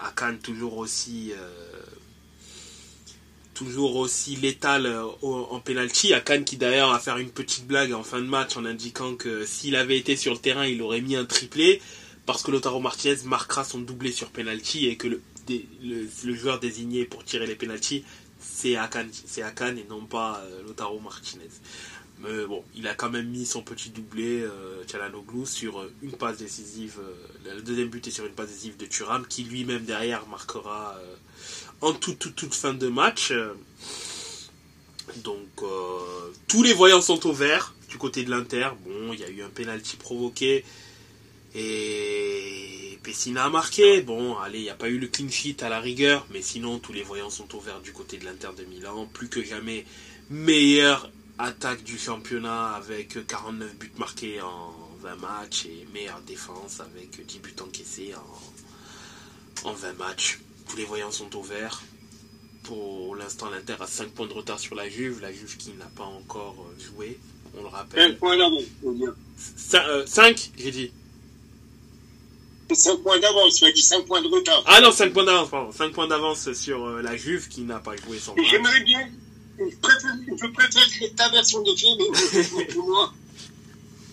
Akan 0.00 0.36
toujours 0.36 0.78
aussi 0.78 1.32
toujours 3.60 3.96
aussi 3.96 4.36
létal 4.36 4.90
en 5.22 5.60
penalty. 5.60 6.14
Akan 6.14 6.42
qui 6.44 6.56
d'ailleurs 6.56 6.90
va 6.92 6.98
faire 6.98 7.18
une 7.18 7.30
petite 7.30 7.66
blague 7.66 7.92
en 7.92 8.02
fin 8.02 8.18
de 8.18 8.26
match 8.26 8.56
en 8.56 8.64
indiquant 8.64 9.14
que 9.16 9.44
s'il 9.44 9.76
avait 9.76 9.98
été 9.98 10.16
sur 10.16 10.32
le 10.32 10.38
terrain, 10.38 10.66
il 10.66 10.80
aurait 10.80 11.02
mis 11.02 11.14
un 11.14 11.26
triplé 11.26 11.82
parce 12.24 12.42
que 12.42 12.50
Lotaro 12.50 12.80
Martinez 12.80 13.18
marquera 13.26 13.64
son 13.64 13.80
doublé 13.80 14.12
sur 14.12 14.30
penalty 14.30 14.86
et 14.86 14.96
que 14.96 15.08
le, 15.08 16.34
joueur 16.34 16.58
désigné 16.58 17.04
pour 17.04 17.24
tirer 17.24 17.46
les 17.46 17.56
penalties 17.56 18.04
c'est 18.38 18.76
Akan, 18.76 19.06
et 19.76 19.86
non 19.90 20.06
pas 20.06 20.42
euh, 20.42 20.62
Lotaro 20.66 20.98
Martinez. 21.00 21.50
Mais 22.22 22.44
bon, 22.44 22.62
il 22.74 22.86
a 22.86 22.94
quand 22.94 23.08
même 23.08 23.28
mis 23.28 23.46
son 23.46 23.62
petit 23.62 23.90
doublé 23.90 24.42
euh, 24.42 24.84
sur 25.46 25.80
euh, 25.80 25.92
une 26.02 26.12
passe 26.12 26.36
décisive. 26.36 26.98
Euh, 27.00 27.54
le 27.54 27.62
deuxième 27.62 27.88
but 27.88 28.06
est 28.06 28.10
sur 28.10 28.26
une 28.26 28.32
passe 28.32 28.48
décisive 28.48 28.76
de 28.76 28.84
Turam 28.84 29.26
qui 29.26 29.44
lui-même 29.44 29.84
derrière 29.84 30.26
marquera 30.26 30.96
en 31.80 31.92
toute, 31.92 32.18
toute, 32.18 32.34
toute 32.34 32.54
fin 32.54 32.74
de 32.74 32.88
match. 32.88 33.32
Donc 35.24 35.62
tous 36.48 36.62
les 36.62 36.72
voyants 36.72 37.00
sont 37.00 37.26
au 37.26 37.32
vert 37.32 37.74
du 37.88 37.98
côté 37.98 38.22
de 38.24 38.30
l'Inter. 38.30 38.68
Bon, 38.84 39.12
il 39.12 39.20
y 39.20 39.24
a 39.24 39.28
eu 39.28 39.42
un 39.42 39.48
penalty 39.48 39.96
provoqué 39.96 40.64
et 41.54 42.98
Pessina 43.02 43.44
a 43.44 43.50
marqué. 43.50 44.02
Bon, 44.02 44.36
allez, 44.38 44.58
il 44.58 44.64
n'y 44.64 44.70
a 44.70 44.74
pas 44.74 44.88
eu 44.88 44.98
le 44.98 45.08
clean 45.08 45.28
sheet 45.28 45.62
à 45.62 45.68
la 45.68 45.80
rigueur, 45.80 46.26
mais 46.32 46.42
sinon 46.42 46.78
tous 46.78 46.92
les 46.92 47.02
voyants 47.02 47.30
sont 47.30 47.54
ouverts 47.56 47.80
du 47.80 47.92
côté 47.92 48.18
de 48.18 48.24
l'Inter 48.24 48.50
de 48.56 48.64
Milan. 48.64 49.08
Plus 49.12 49.28
que 49.28 49.42
jamais, 49.42 49.84
meilleure 50.28 51.10
attaque 51.38 51.82
du 51.82 51.98
championnat 51.98 52.74
avec 52.74 53.26
49 53.26 53.76
buts 53.76 53.92
marqués 53.96 54.40
en 54.40 54.74
20 55.02 55.16
matchs 55.16 55.66
et 55.66 55.86
meilleure 55.92 56.20
défense 56.22 56.80
avec 56.80 57.24
10 57.24 57.38
buts 57.38 57.54
encaissés 57.60 58.14
en, 59.64 59.70
en 59.70 59.72
20 59.72 59.94
matchs. 59.94 60.40
Tous 60.70 60.76
les 60.76 60.84
voyants 60.84 61.10
sont 61.10 61.34
ouverts. 61.36 61.82
Pour 62.62 63.16
l'instant, 63.16 63.50
l'Inter 63.50 63.74
a 63.80 63.86
5 63.86 64.10
points 64.10 64.28
de 64.28 64.32
retard 64.32 64.60
sur 64.60 64.76
la 64.76 64.88
Juve. 64.88 65.20
La 65.20 65.32
Juve 65.32 65.56
qui 65.56 65.72
n'a 65.72 65.90
pas 65.96 66.04
encore 66.04 66.54
euh, 66.60 66.80
joué, 66.80 67.18
on 67.58 67.62
le 67.62 67.68
rappelle. 67.68 68.12
5 68.12 68.18
points 68.18 68.36
d'avance, 68.36 68.62
5, 69.56 69.84
euh, 69.86 70.06
5 70.06 70.50
j'ai 70.56 70.70
dit. 70.70 70.92
5 72.72 72.98
points 72.98 73.18
d'avance, 73.18 73.56
tu 73.56 73.64
m'as 73.64 73.72
dit 73.72 73.82
5 73.82 74.06
points 74.06 74.22
de 74.22 74.28
retard. 74.28 74.62
Ah 74.66 74.80
non, 74.80 74.92
5 74.92 75.12
points 75.12 75.24
d'avance, 75.24 75.50
pardon. 75.50 75.72
5 75.72 75.92
points 75.92 76.06
d'avance 76.06 76.52
sur 76.52 76.86
euh, 76.86 77.02
la 77.02 77.16
Juve 77.16 77.48
qui 77.48 77.62
n'a 77.62 77.80
pas 77.80 77.96
joué 77.96 78.20
son 78.20 78.36
match. 78.36 78.46
J'aimerais 78.48 78.84
bien, 78.84 79.08
je 79.58 79.76
préfère, 79.76 80.16
je 80.28 80.46
préfère 80.46 81.14
ta 81.16 81.30
version 81.30 81.62
de 81.62 81.74
film, 81.74 81.98
mais 82.56 82.64
pour 82.66 82.86
moi. 82.86 83.12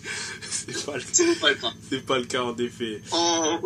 C'est 0.49 0.85
pas, 0.85 0.97
le... 0.97 1.39
pas 1.39 1.49
le 1.49 1.55
cas. 1.55 1.73
C'est 1.89 2.05
pas 2.05 2.17
le 2.17 2.25
cas 2.25 2.43
en 2.43 2.57
effet. 2.57 3.01
En... 3.11 3.61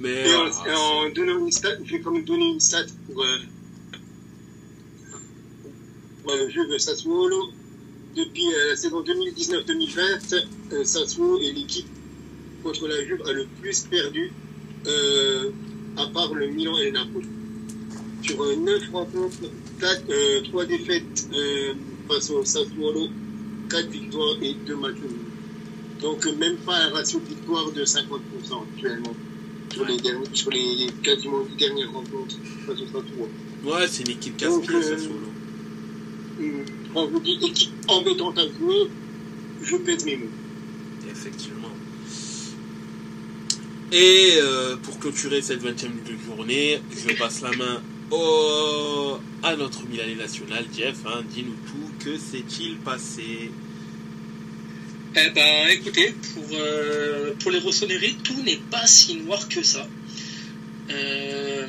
Mais. 0.00 0.28
Et 0.28 0.34
en, 0.34 0.46
euh, 0.46 0.74
en 0.74 1.10
donnant 1.10 1.38
une 1.44 1.52
stat, 1.52 1.76
je 1.84 1.92
vais 1.92 2.00
quand 2.00 2.10
même 2.10 2.24
donner 2.24 2.48
une 2.52 2.60
stat 2.60 2.86
pour, 3.06 3.22
euh, 3.22 3.38
pour 6.22 6.34
le 6.34 6.48
jeu 6.48 6.66
de 6.66 6.78
Sassuolo. 6.78 7.50
Depuis 8.16 8.46
euh, 8.46 8.70
la 8.70 8.76
saison 8.76 9.02
2019-2020, 9.02 10.46
euh, 10.72 10.84
Sassuolo 10.84 11.38
est 11.40 11.52
l'équipe 11.52 11.86
contre 12.62 12.88
la 12.88 13.04
Juve 13.04 13.22
a 13.26 13.32
le 13.32 13.46
plus 13.60 13.80
perdu, 13.84 14.32
à 15.96 16.06
part 16.12 16.32
le 16.34 16.48
Milan 16.48 16.78
et 16.78 16.86
le 16.86 16.92
Napoli. 16.92 17.28
Sur 18.22 18.42
euh, 18.42 18.56
9 18.56 18.90
rencontres, 18.92 19.50
4, 19.80 20.02
euh, 20.10 20.40
3 20.44 20.64
défaites 20.66 21.28
face 22.08 22.30
au 22.30 22.44
Sassuolo, 22.44 23.08
4 23.68 23.88
victoires 23.88 24.36
et 24.42 24.54
2 24.66 24.76
matchs 24.76 24.96
nuls. 24.96 26.00
Donc 26.00 26.24
même 26.38 26.56
pas 26.56 26.76
un 26.76 26.90
ratio 26.90 27.20
de 27.20 27.26
victoire 27.26 27.70
de 27.72 27.84
50% 27.84 28.00
actuellement 28.74 29.14
sur 29.72 29.84
les, 29.84 29.96
derniers, 29.98 30.26
sur 30.32 30.50
les 30.50 30.86
quasiment 31.02 31.44
10 31.44 31.56
dernières 31.56 31.92
rencontres 31.92 32.36
face 32.66 32.80
au 32.80 32.86
Sassuolo. 32.86 33.28
Ouais, 33.64 33.86
c'est 33.88 34.02
une 34.04 34.10
équipe 34.10 34.36
casse-pied, 34.36 34.74
euh, 34.74 34.82
Sassuolo. 34.82 35.28
Hum, 36.40 36.64
Quand 36.94 37.06
je 37.06 37.10
vous 37.12 37.20
dis 37.20 37.38
équipe 37.42 37.72
embêtante 37.88 38.38
à 38.38 38.42
jouer, 38.42 38.88
je 39.62 39.76
pèse 39.76 40.04
mes 40.04 40.16
mots. 40.16 40.26
Effectivement. 41.10 41.68
Et 43.92 44.34
euh, 44.36 44.76
pour 44.76 44.98
clôturer 44.98 45.42
cette 45.42 45.62
20e 45.62 45.88
journée, 46.26 46.80
je 46.96 47.16
passe 47.16 47.42
la 47.42 47.50
main 47.50 47.82
au, 48.10 49.18
à 49.42 49.56
notre 49.56 49.84
Milanais 49.86 50.14
national, 50.14 50.64
Jeff. 50.76 50.98
Hein, 51.06 51.22
Dis-nous 51.28 51.56
tout, 51.66 52.04
que 52.04 52.16
s'est-il 52.16 52.76
passé? 52.78 53.50
Eh 55.16 55.30
ben, 55.30 55.66
écoutez, 55.70 56.14
pour, 56.34 56.44
euh, 56.52 57.34
pour 57.40 57.50
les 57.50 57.58
rossonneries, 57.58 58.14
tout 58.22 58.40
n'est 58.44 58.60
pas 58.70 58.86
si 58.86 59.16
noir 59.16 59.48
que 59.48 59.60
ça. 59.60 59.88
Euh, 60.88 61.66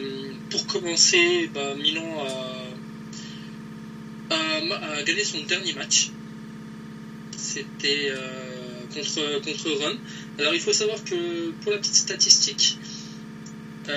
pour 0.51 0.67
commencer, 0.67 1.49
bah, 1.51 1.73
Milan 1.75 2.23
a, 4.29 5.01
gagné 5.03 5.23
son 5.23 5.41
dernier 5.41 5.73
match. 5.73 6.11
C'était 7.35 8.11
euh, 8.11 8.85
contre, 8.93 9.41
contre 9.41 9.71
Rome. 9.71 9.97
Alors, 10.37 10.53
il 10.53 10.59
faut 10.59 10.73
savoir 10.73 11.03
que 11.03 11.49
pour 11.63 11.71
la 11.71 11.79
petite 11.79 11.95
statistique, 11.95 12.77
pour 13.85 13.93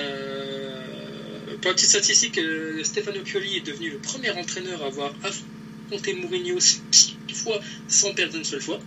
la 1.69 1.73
petite 1.73 1.89
statistique, 1.89 2.39
Stefano 2.81 3.21
Pioli 3.21 3.57
est 3.57 3.65
devenu 3.67 3.91
le 3.91 3.99
premier 3.99 4.31
entraîneur 4.31 4.81
à 4.81 4.87
avoir 4.87 5.13
affronté 5.23 6.15
Mourinho 6.15 6.59
six 6.59 7.15
fois 7.31 7.59
sans 7.87 8.15
perdre 8.15 8.37
une 8.37 8.43
seule 8.43 8.61
fois. 8.61 8.79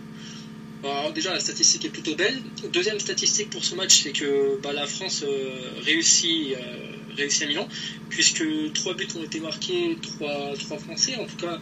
Alors 0.81 1.11
déjà, 1.11 1.33
la 1.33 1.41
statistique 1.41 1.83
est 1.85 1.89
plutôt 1.89 2.15
belle. 2.15 2.41
Deuxième 2.71 2.99
statistique 2.99 3.49
pour 3.49 3.65
ce 3.65 3.75
match, 3.75 4.01
c'est 4.03 4.13
que 4.13 4.57
bah, 4.63 4.71
la 4.71 4.87
France 4.87 5.23
euh, 5.27 5.71
réussit, 5.83 6.53
euh, 6.53 6.91
réussit 7.17 7.43
à 7.43 7.47
Milan, 7.47 7.67
puisque 8.09 8.45
trois 8.73 8.93
buts 8.93 9.07
ont 9.17 9.23
été 9.23 9.41
marqués, 9.41 9.97
trois, 10.01 10.79
Français, 10.79 11.17
en 11.17 11.25
tout 11.25 11.35
cas 11.35 11.59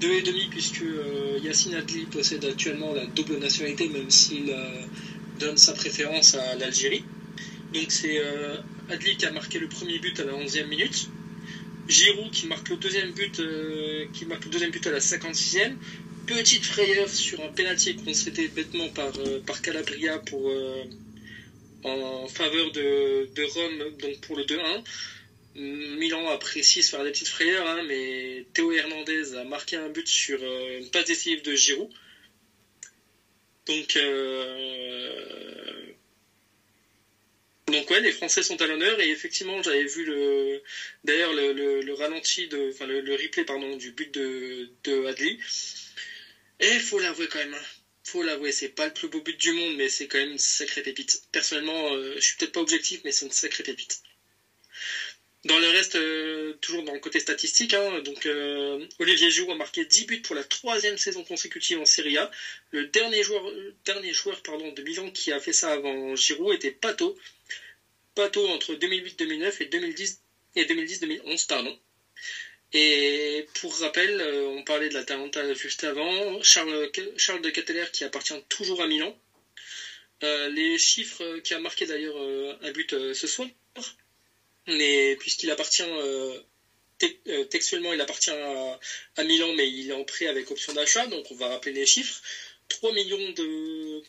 deux 0.00 0.10
et 0.10 0.22
demi, 0.22 0.48
puisque 0.50 0.82
euh, 0.82 1.38
Yacine 1.44 1.74
Adli 1.74 2.06
possède 2.06 2.44
actuellement 2.44 2.92
la 2.92 3.06
double 3.06 3.38
nationalité, 3.38 3.88
même 3.88 4.10
s'il 4.10 4.50
euh, 4.50 4.82
donne 5.38 5.56
sa 5.56 5.72
préférence 5.72 6.34
à 6.34 6.56
l'Algérie. 6.56 7.04
Donc 7.72 7.86
c'est 7.88 8.20
Adli 8.88 9.16
qui 9.16 9.26
a 9.26 9.32
marqué 9.32 9.58
le 9.58 9.68
premier 9.68 9.98
but 9.98 10.18
à 10.20 10.24
la 10.24 10.32
11e 10.32 10.68
minute. 10.68 11.08
Giroud 11.88 12.30
qui 12.30 12.46
marque 12.46 12.68
le 12.70 12.76
deuxième 12.76 13.12
but, 13.12 13.40
euh, 13.40 14.06
qui 14.12 14.24
marque 14.24 14.44
le 14.44 14.50
deuxième 14.50 14.70
but 14.70 14.86
à 14.86 14.90
la 14.90 15.00
56e. 15.00 15.76
Petite 16.26 16.64
frayeur 16.64 17.08
sur 17.08 17.42
un 17.42 17.48
pénalty 17.48 17.96
concédé 17.96 18.48
bêtement 18.48 18.88
par, 18.88 19.12
euh, 19.18 19.40
par 19.40 19.60
Calabria 19.60 20.18
pour, 20.20 20.48
euh, 20.48 20.84
en 21.82 22.26
faveur 22.28 22.72
de, 22.72 23.28
de 23.34 23.42
Rome, 23.44 23.96
donc 23.98 24.20
pour 24.22 24.36
le 24.36 24.44
2-1. 24.44 24.82
Milan 25.56 26.28
apprécie 26.30 26.82
se 26.82 26.90
faire 26.90 27.04
des 27.04 27.10
petites 27.10 27.28
frayeurs, 27.28 27.68
hein, 27.68 27.82
mais 27.86 28.46
Théo 28.54 28.72
Hernandez 28.72 29.34
a 29.34 29.44
marqué 29.44 29.76
un 29.76 29.88
but 29.90 30.08
sur 30.08 30.40
une 30.42 30.88
passe 30.90 31.04
décisive 31.04 31.42
de 31.42 31.54
Giroud. 31.54 31.90
Donc, 33.66 33.96
donc 37.68 37.90
ouais, 37.90 38.00
les 38.00 38.12
Français 38.12 38.42
sont 38.42 38.60
à 38.62 38.66
l'honneur 38.66 39.00
et 39.00 39.10
effectivement, 39.10 39.62
j'avais 39.62 39.86
vu 39.86 40.04
le, 40.04 40.62
d'ailleurs 41.02 41.32
le, 41.32 41.52
le, 41.52 41.80
le 41.80 41.92
ralenti 41.94 42.46
de, 42.46 42.70
enfin 42.70 42.86
le, 42.86 43.00
le 43.00 43.14
replay 43.14 43.44
pardon 43.44 43.76
du 43.76 43.90
but 43.90 44.10
de, 44.12 44.70
de 44.84 45.06
Adli. 45.06 45.38
Et 46.58 46.80
faut 46.80 46.98
l'avouer 46.98 47.28
quand 47.28 47.38
même, 47.38 47.54
hein. 47.54 47.62
faut 48.04 48.22
l'avouer, 48.24 48.50
c'est 48.52 48.68
pas 48.68 48.86
le 48.86 48.92
plus 48.92 49.08
beau 49.08 49.20
but 49.20 49.36
du 49.36 49.52
monde, 49.52 49.76
mais 49.76 49.88
c'est 49.88 50.08
quand 50.08 50.18
même 50.18 50.32
une 50.32 50.38
sacrée 50.38 50.82
pépite. 50.82 51.22
Personnellement, 51.32 51.92
euh, 51.94 52.14
je 52.16 52.20
suis 52.20 52.36
peut-être 52.36 52.52
pas 52.52 52.60
objectif, 52.60 53.00
mais 53.04 53.12
c'est 53.12 53.24
une 53.26 53.30
sacrée 53.32 53.62
pépite. 53.62 54.03
Dans 55.44 55.58
le 55.58 55.68
reste, 55.68 55.96
euh, 55.96 56.54
toujours 56.62 56.82
dans 56.84 56.94
le 56.94 56.98
côté 57.00 57.20
statistique, 57.20 57.74
hein, 57.74 58.00
donc 58.00 58.24
euh, 58.24 58.86
Olivier 58.98 59.30
Giroud 59.30 59.50
a 59.50 59.54
marqué 59.54 59.84
10 59.84 60.06
buts 60.06 60.22
pour 60.22 60.34
la 60.34 60.42
troisième 60.42 60.96
saison 60.96 61.22
consécutive 61.22 61.78
en 61.78 61.84
Serie 61.84 62.16
A. 62.16 62.30
Le 62.70 62.86
dernier 62.86 63.22
joueur, 63.22 63.46
euh, 63.50 63.74
dernier 63.84 64.14
joueur 64.14 64.40
pardon, 64.40 64.72
de 64.72 64.82
Milan 64.82 65.10
qui 65.10 65.32
a 65.32 65.40
fait 65.40 65.52
ça 65.52 65.72
avant 65.72 66.16
Giroud 66.16 66.54
était 66.54 66.70
Pato. 66.70 67.14
Pato 68.14 68.46
entre 68.48 68.74
2008-2009 68.74 69.60
et 69.60 69.66
2010 69.66 70.20
et 70.56 70.64
2010-2011, 70.64 71.46
pardon. 71.46 71.78
Et 72.72 73.46
pour 73.60 73.76
rappel, 73.78 74.20
on 74.22 74.62
parlait 74.64 74.88
de 74.88 74.94
la 74.94 75.04
Talenta 75.04 75.52
juste 75.54 75.84
avant, 75.84 76.42
Charles, 76.42 76.90
Charles 77.16 77.42
de 77.42 77.50
Ketteler 77.50 77.84
qui 77.92 78.04
appartient 78.04 78.34
toujours 78.48 78.82
à 78.82 78.86
Milan. 78.86 79.16
Les 80.22 80.78
chiffres 80.78 81.38
qui 81.40 81.54
a 81.54 81.58
marqué 81.58 81.86
d'ailleurs 81.86 82.16
un 82.62 82.70
but 82.72 82.90
ce 83.12 83.26
soir, 83.26 83.48
mais 84.68 85.16
puisqu'il 85.16 85.50
appartient 85.50 85.82
textuellement, 87.50 87.92
il 87.92 88.00
appartient 88.00 88.30
à, 88.30 89.24
Milan, 89.24 89.52
mais 89.54 89.68
il 89.70 89.90
est 89.90 89.92
en 89.92 90.04
prêt 90.04 90.26
avec 90.26 90.50
option 90.50 90.72
d'achat, 90.72 91.06
donc 91.06 91.30
on 91.30 91.34
va 91.34 91.48
rappeler 91.48 91.72
les 91.72 91.86
chiffres. 91.86 92.22
3 92.68 92.92
millions 92.92 93.30
de 93.32 94.02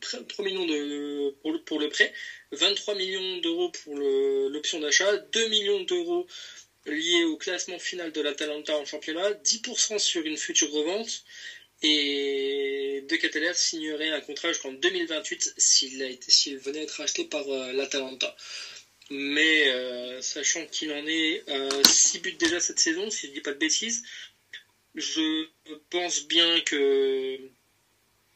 3 0.00 0.44
millions 0.44 0.64
de, 0.64 1.34
pour, 1.42 1.78
le, 1.78 1.88
prêt, 1.88 2.12
23 2.52 2.94
millions 2.94 3.38
d'euros 3.38 3.70
pour 3.70 3.94
l'option 3.96 4.80
d'achat, 4.80 5.16
2 5.18 5.48
millions 5.48 5.82
d'euros 5.82 6.26
liés 6.86 7.24
au 7.24 7.36
classement 7.36 7.78
final 7.78 8.12
de 8.12 8.20
l'Atalanta 8.20 8.76
en 8.76 8.84
championnat, 8.84 9.32
10% 9.32 9.98
sur 9.98 10.24
une 10.24 10.36
future 10.36 10.70
revente, 10.70 11.24
et 11.82 13.04
De 13.06 13.16
Ketteler 13.16 13.52
signerait 13.54 14.10
un 14.10 14.20
contrat 14.20 14.48
jusqu'en 14.48 14.72
2028 14.72 15.54
s'il 15.58 16.58
venait 16.58 16.84
être 16.84 17.00
acheté 17.00 17.24
par 17.24 17.46
euh, 17.48 17.72
l'Atalanta. 17.72 18.34
Mais 19.10 19.68
euh, 19.68 20.20
sachant 20.20 20.66
qu'il 20.66 20.92
en 20.92 21.06
est 21.06 21.44
6 21.86 22.18
buts 22.20 22.32
déjà 22.32 22.58
cette 22.60 22.80
saison, 22.80 23.08
si 23.10 23.26
je 23.26 23.30
ne 23.30 23.34
dis 23.34 23.40
pas 23.40 23.52
de 23.52 23.58
bêtises, 23.58 24.02
je 24.96 25.46
pense 25.90 26.26
bien 26.26 26.60
que 26.62 27.38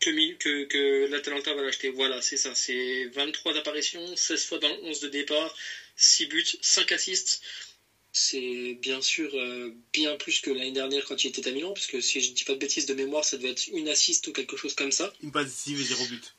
que, 0.01 0.35
que, 0.37 0.65
que 0.65 1.07
l'Atalanta 1.11 1.55
va 1.55 1.63
l'acheter. 1.63 1.91
Voilà, 1.91 2.21
c'est 2.23 2.37
ça. 2.37 2.55
C'est 2.55 3.07
23 3.07 3.57
apparitions, 3.57 4.17
16 4.17 4.45
fois 4.45 4.59
dans 4.59 4.69
le 4.69 4.85
11 4.85 5.01
de 5.01 5.09
départ, 5.09 5.55
6 5.97 6.27
buts, 6.27 6.59
5 6.61 6.93
assists. 6.93 7.43
C'est 8.13 8.77
bien 8.83 9.01
sûr 9.01 9.31
euh, 9.35 9.73
bien 9.93 10.17
plus 10.17 10.41
que 10.41 10.51
l'année 10.51 10.73
dernière 10.73 11.05
quand 11.05 11.23
il 11.23 11.29
était 11.29 11.47
à 11.47 11.53
Milan, 11.53 11.73
parce 11.73 11.87
que 11.87 12.01
si 12.01 12.21
je 12.21 12.33
dis 12.33 12.43
pas 12.43 12.55
de 12.55 12.59
bêtises 12.59 12.87
de 12.87 12.95
mémoire, 12.95 13.25
ça 13.25 13.37
devait 13.37 13.51
être 13.51 13.69
une 13.69 13.89
assist 13.89 14.27
ou 14.27 14.33
quelque 14.33 14.57
chose 14.57 14.75
comme 14.75 14.91
ça. 14.91 15.13
Une 15.23 15.31
passe 15.31 15.47
décisive 15.47 15.81
et 15.81 15.85
0 15.85 16.05
but. 16.07 16.35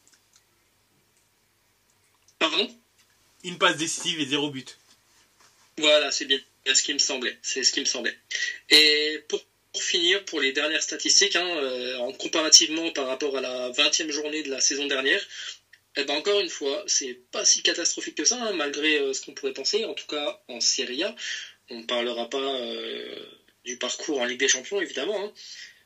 Pardon? 2.40 2.81
Une 3.44 3.58
passe 3.58 3.78
décisive 3.78 4.20
et 4.20 4.26
0 4.26 4.50
but. 4.50 4.78
Voilà, 5.78 6.12
c'est 6.12 6.26
bien 6.26 6.40
ce 6.74 6.84
qui 6.84 6.94
me 6.94 7.00
semblait. 7.00 7.38
C'est 7.42 7.64
ce 7.64 7.72
qui 7.72 7.80
me 7.80 7.86
semblait. 7.86 8.16
Et 8.70 9.20
pour 9.28 9.42
finir, 9.82 10.24
pour 10.26 10.42
les 10.42 10.52
dernières 10.52 10.84
statistiques, 10.84 11.36
hein, 11.36 11.48
euh, 11.48 11.98
en 11.98 12.12
comparativement 12.14 12.92
par 12.92 13.08
rapport 13.08 13.38
à 13.38 13.42
la 13.42 13.72
20e 13.72 14.12
journée 14.12 14.44
de 14.44 14.50
la 14.50 14.60
saison 14.60 14.86
dernière, 14.86 15.26
eh 15.98 16.04
ben 16.04 16.16
encore 16.16 16.40
une 16.40 16.50
fois, 16.50 16.84
c'est 16.88 17.20
pas 17.32 17.44
si 17.46 17.62
catastrophique 17.64 18.16
que 18.16 18.26
ça, 18.26 18.42
hein, 18.42 18.54
malgré 18.54 18.98
euh, 18.98 19.14
ce 19.14 19.22
qu'on 19.22 19.34
pourrait 19.34 19.54
penser, 19.54 19.86
en 19.86 19.94
tout 19.94 20.08
cas 20.08 20.42
en 20.48 20.62
Serie 20.62 21.04
A. 21.04 21.16
On 21.70 21.84
parlera 21.84 22.30
pas 22.30 22.38
euh, 22.38 23.16
du 23.66 23.78
parcours 23.78 24.20
en 24.20 24.26
Ligue 24.26 24.40
des 24.40 24.48
Champions, 24.48 24.82
évidemment. 24.82 25.24
Hein. 25.24 25.34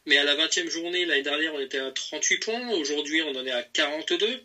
Mais 0.05 0.17
à 0.17 0.23
la 0.23 0.35
20e 0.35 0.69
journée, 0.69 1.05
l'année 1.05 1.23
dernière, 1.23 1.53
on 1.53 1.59
était 1.59 1.79
à 1.79 1.91
38 1.91 2.37
points. 2.37 2.69
Aujourd'hui, 2.73 3.21
on 3.23 3.35
en 3.35 3.45
est 3.45 3.51
à 3.51 3.63
42. 3.63 4.43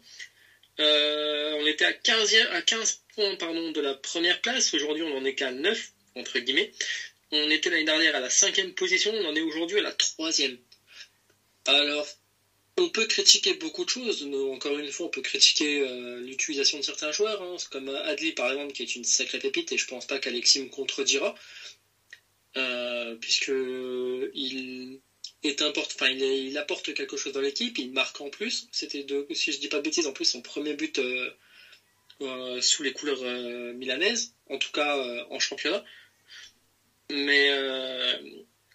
On 0.81 1.67
était 1.67 1.85
à 1.85 1.93
15, 1.93 2.35
à 2.51 2.63
15 2.63 3.01
points 3.15 3.37
pardon, 3.37 3.71
de 3.71 3.81
la 3.81 3.95
première 3.95 4.41
place. 4.41 4.75
Aujourd'hui, 4.75 5.03
on 5.03 5.17
en 5.17 5.25
est 5.25 5.35
qu'à 5.35 5.51
9, 5.51 5.93
entre 6.17 6.39
guillemets. 6.39 6.71
On 7.33 7.51
était 7.51 7.71
l'année 7.71 7.85
dernière 7.85 8.17
à 8.17 8.21
la 8.21 8.31
cinquième 8.31 8.75
position, 8.75 9.13
on 9.13 9.25
en 9.25 9.37
est 9.37 9.41
aujourd'hui 9.41 9.79
à 9.79 9.83
la 9.83 9.93
troisième. 9.93 10.59
Alors, 11.67 12.07
on 12.77 12.89
peut 12.89 13.07
critiquer 13.07 13.55
beaucoup 13.55 13.85
de 13.85 13.91
choses. 13.91 14.23
Encore 14.23 14.79
une 14.79 14.91
fois, 14.91 15.07
on 15.07 15.11
peut 15.11 15.21
critiquer 15.21 15.81
euh, 15.81 16.21
l'utilisation 16.23 16.79
de 16.79 16.85
certains 16.85 17.13
joueurs, 17.13 17.43
hein. 17.43 17.57
comme 17.71 17.89
Adli 17.89 18.33
par 18.33 18.51
exemple, 18.51 18.73
qui 18.73 18.83
est 18.83 18.97
une 18.97 19.05
sacrée 19.05 19.39
pépite, 19.39 19.71
et 19.73 19.79
je 19.79 19.87
pense 19.87 20.07
pas 20.07 20.19
qu'Alexis 20.19 20.61
me 20.61 20.69
contredira, 20.69 21.35
euh, 22.57 23.15
puisque 23.17 23.53
il 24.35 25.01
il, 25.43 26.59
apporte 26.59 26.95
quelque 26.95 27.17
chose 27.17 27.33
dans 27.33 27.41
l'équipe, 27.41 27.79
il 27.79 27.91
marque 27.93 28.21
en 28.21 28.31
plus. 28.31 28.67
C'était 28.73 29.07
si 29.35 29.53
je 29.53 29.59
dis 29.59 29.69
pas 29.69 29.79
de 29.79 29.85
bêtises, 29.85 30.07
en 30.07 30.13
plus 30.13 30.27
son 30.27 30.43
premier 30.43 30.75
but 30.75 30.99
euh, 30.99 32.61
sous 32.61 32.83
les 32.83 32.93
couleurs 32.93 33.23
milanaises, 33.75 34.33
en 34.49 34.59
tout 34.59 34.71
cas 34.73 35.25
en 35.31 35.39
championnat. 35.39 35.83
Mais 37.11 37.51
euh, 37.51 38.17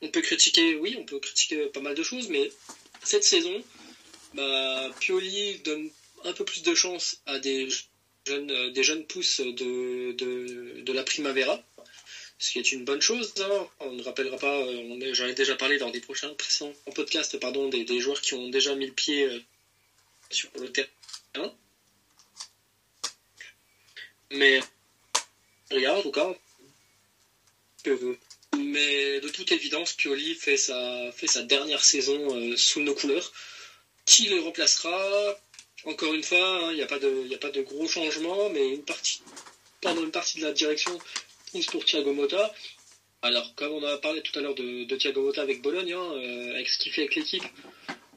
on 0.01 0.09
peut 0.09 0.21
critiquer, 0.21 0.75
oui, 0.75 0.95
on 0.99 1.05
peut 1.05 1.19
critiquer 1.19 1.67
pas 1.67 1.79
mal 1.79 1.95
de 1.95 2.03
choses, 2.03 2.27
mais 2.27 2.51
cette 3.03 3.23
saison, 3.23 3.63
bah, 4.33 4.91
Pioli 4.99 5.59
donne 5.59 5.89
un 6.23 6.33
peu 6.33 6.43
plus 6.43 6.63
de 6.63 6.75
chance 6.75 7.21
à 7.25 7.39
des 7.39 7.69
jeunes, 8.27 8.51
euh, 8.51 9.03
pousses 9.07 9.39
de, 9.39 10.91
la 10.91 11.03
Primavera, 11.03 11.61
ce 12.37 12.51
qui 12.51 12.59
est 12.59 12.71
une 12.71 12.85
bonne 12.85 13.01
chose. 13.01 13.33
Hein. 13.39 13.67
On 13.79 13.91
ne 13.91 14.03
rappellera 14.03 14.37
pas, 14.37 14.57
euh, 14.57 15.13
j'en 15.13 15.25
ai 15.25 15.33
déjà 15.33 15.55
parlé 15.55 15.77
dans 15.77 15.89
des 15.89 16.01
prochains 16.01 16.33
précédents 16.33 16.73
podcasts, 16.93 17.39
pardon, 17.39 17.69
des, 17.69 17.85
des, 17.85 17.99
joueurs 17.99 18.21
qui 18.21 18.33
ont 18.33 18.49
déjà 18.49 18.75
mis 18.75 18.87
le 18.87 18.93
pied 18.93 19.43
sur 20.29 20.49
le 20.59 20.71
terrain. 20.71 21.53
Mais 24.31 24.59
regarde, 25.71 25.99
en 25.99 26.01
tout 26.01 26.11
cas, 26.11 26.33
mais 28.57 29.19
de 29.19 29.29
toute 29.29 29.51
évidence, 29.51 29.93
Pioli 29.93 30.35
fait 30.35 30.57
sa, 30.57 31.11
fait 31.11 31.27
sa 31.27 31.43
dernière 31.43 31.83
saison 31.83 32.35
euh, 32.35 32.55
sous 32.55 32.81
nos 32.81 32.95
couleurs. 32.95 33.31
Qui 34.05 34.29
le 34.29 34.41
remplacera? 34.41 35.39
Encore 35.85 36.13
une 36.13 36.23
fois, 36.23 36.39
hein, 36.39 36.71
il 36.71 36.77
n'y 36.77 36.83
a, 36.83 36.87
pas 36.87 36.99
de, 36.99 37.33
a 37.33 37.37
pas 37.37 37.51
de 37.51 37.61
gros 37.61 37.87
changements, 37.87 38.49
mais 38.49 38.69
une 38.69 38.83
partie, 38.83 39.21
pendant 39.81 40.01
une 40.03 40.11
partie 40.11 40.39
de 40.39 40.43
la 40.43 40.51
direction 40.51 40.97
pour 41.63 41.85
Thiago 41.85 42.11
Motta. 42.11 42.53
Alors, 43.21 43.55
comme 43.55 43.71
on 43.71 43.83
a 43.83 43.97
parlé 43.97 44.21
tout 44.21 44.37
à 44.37 44.41
l'heure 44.41 44.55
de, 44.55 44.95
Thiago 44.95 45.21
Motta 45.21 45.41
avec 45.41 45.61
Bologne, 45.61 45.93
hein, 45.93 46.13
euh, 46.15 46.53
avec 46.53 46.67
ce 46.67 46.77
qu'il 46.77 46.91
fait 46.91 47.01
avec 47.01 47.15
l'équipe, 47.15 47.43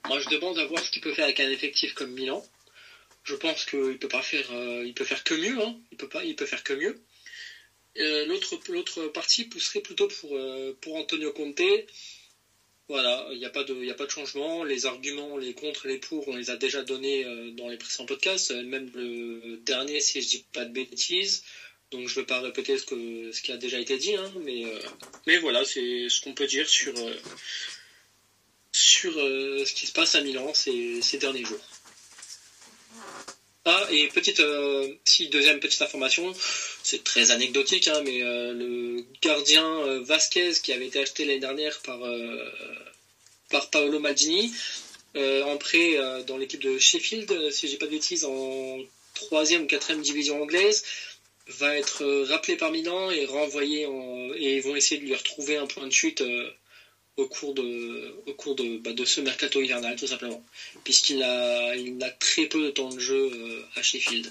moi 0.06 0.18
je 0.18 0.28
demande 0.28 0.58
à 0.58 0.66
voir 0.66 0.84
ce 0.84 0.90
qu'il 0.90 1.00
peut 1.02 1.14
faire 1.14 1.24
avec 1.24 1.38
un 1.40 1.50
effectif 1.50 1.94
comme 1.94 2.10
Milan. 2.10 2.44
Je 3.22 3.34
pense 3.34 3.64
qu'il 3.64 3.98
peut 3.98 4.08
pas 4.08 4.22
faire, 4.22 4.50
euh, 4.52 4.84
il 4.84 4.94
peut 4.94 5.04
faire 5.04 5.22
que 5.22 5.34
mieux. 5.34 5.62
Hein. 5.62 5.76
Il 5.92 5.98
peut 5.98 6.08
pas, 6.08 6.24
il 6.24 6.34
peut 6.34 6.46
faire 6.46 6.64
que 6.64 6.72
mieux. 6.72 7.00
Euh, 7.98 8.26
l'autre, 8.26 8.58
l'autre 8.68 9.06
partie 9.08 9.44
pousserait 9.44 9.80
plutôt 9.80 10.08
pour, 10.08 10.38
pour 10.80 10.96
Antonio 10.96 11.32
Conte. 11.32 11.62
Voilà, 12.88 13.28
il 13.32 13.38
n'y 13.38 13.44
a, 13.44 13.50
pas 13.50 13.64
de, 13.64 13.90
a 13.90 13.94
pas 13.94 14.06
de 14.06 14.10
changement. 14.10 14.64
Les 14.64 14.86
arguments, 14.86 15.36
les 15.36 15.52
contre, 15.52 15.86
les 15.86 15.98
pour, 15.98 16.26
on 16.26 16.36
les 16.36 16.48
a 16.48 16.56
déjà 16.56 16.82
donnés 16.82 17.52
dans 17.52 17.68
les 17.68 17.76
précédents 17.76 18.06
podcasts, 18.06 18.50
même 18.50 18.90
le 18.94 19.58
dernier, 19.58 20.00
si 20.00 20.22
je 20.22 20.28
dis 20.28 20.44
pas 20.52 20.64
de 20.64 20.72
bêtises. 20.72 21.44
Donc 21.90 22.08
je 22.08 22.14
ne 22.14 22.20
vais 22.20 22.26
pas 22.26 22.40
répéter 22.40 22.76
ce, 22.76 22.84
que, 22.84 23.32
ce 23.32 23.40
qui 23.40 23.52
a 23.52 23.56
déjà 23.56 23.78
été 23.78 23.96
dit, 23.96 24.14
hein, 24.14 24.32
mais, 24.44 24.64
mais 25.26 25.38
voilà, 25.38 25.64
c'est 25.64 26.08
ce 26.08 26.20
qu'on 26.20 26.34
peut 26.34 26.46
dire 26.46 26.68
sur, 26.68 26.92
sur 28.72 29.14
ce 29.14 29.72
qui 29.72 29.86
se 29.86 29.92
passe 29.92 30.14
à 30.14 30.20
Milan 30.20 30.52
ces, 30.52 31.00
derniers 31.18 31.44
jours. 31.44 31.64
Ah, 33.70 33.86
et 33.90 34.08
petite, 34.08 34.40
euh, 34.40 34.94
si 35.04 35.28
deuxième 35.28 35.60
petite 35.60 35.82
information, 35.82 36.32
c'est 36.82 37.04
très 37.04 37.32
anecdotique, 37.32 37.86
hein, 37.88 38.00
mais 38.02 38.22
euh, 38.22 38.54
le 38.54 39.04
gardien 39.20 39.62
euh, 39.62 40.00
Vasquez 40.02 40.52
qui 40.62 40.72
avait 40.72 40.86
été 40.86 41.00
acheté 41.00 41.26
l'année 41.26 41.40
dernière 41.40 41.78
par, 41.80 42.00
par 43.50 43.68
Paolo 43.68 43.98
Maldini, 43.98 44.54
en 45.16 45.56
prêt 45.58 45.98
dans 46.26 46.38
l'équipe 46.38 46.62
de 46.62 46.78
Sheffield, 46.78 47.50
si 47.50 47.68
j'ai 47.68 47.76
pas 47.76 47.84
de 47.84 47.90
bêtises, 47.90 48.24
en 48.24 48.78
troisième 49.14 49.64
ou 49.64 49.66
quatrième 49.66 50.00
division 50.00 50.40
anglaise, 50.42 50.84
va 51.48 51.76
être 51.76 52.04
rappelé 52.28 52.56
par 52.56 52.70
Milan 52.70 53.10
et 53.10 53.24
renvoyé 53.24 53.86
en, 53.86 54.32
et 54.34 54.60
vont 54.60 54.76
essayer 54.76 55.00
de 55.00 55.06
lui 55.06 55.14
retrouver 55.14 55.56
un 55.56 55.66
point 55.66 55.86
de 55.86 55.92
chute 55.92 56.22
au 57.18 57.26
cours 57.26 57.52
de, 57.52 58.14
au 58.26 58.32
cours 58.34 58.54
de, 58.54 58.78
bah, 58.78 58.92
de 58.92 59.04
ce 59.04 59.20
mercato 59.20 59.60
hivernal, 59.60 59.96
tout 59.96 60.06
simplement, 60.06 60.42
puisqu'il 60.84 61.22
a, 61.22 61.74
il 61.74 62.02
a 62.02 62.10
très 62.10 62.46
peu 62.46 62.62
de 62.62 62.70
temps 62.70 62.90
de 62.90 63.00
jeu 63.00 63.30
euh, 63.34 63.62
à 63.74 63.82
Sheffield. 63.82 64.30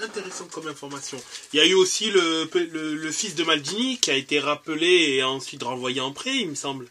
Intéressant 0.00 0.46
comme 0.46 0.68
information. 0.68 1.20
Il 1.52 1.56
y 1.56 1.60
a 1.60 1.66
eu 1.66 1.74
aussi 1.74 2.10
le, 2.10 2.48
le, 2.54 3.10
fils 3.10 3.34
de 3.34 3.42
Maldini 3.42 3.98
qui 3.98 4.10
a 4.10 4.14
été 4.14 4.38
rappelé 4.38 4.86
et 4.86 5.24
ensuite 5.24 5.62
renvoyé 5.62 6.00
en 6.00 6.12
prêt, 6.12 6.36
il 6.36 6.50
me 6.50 6.54
semble. 6.54 6.88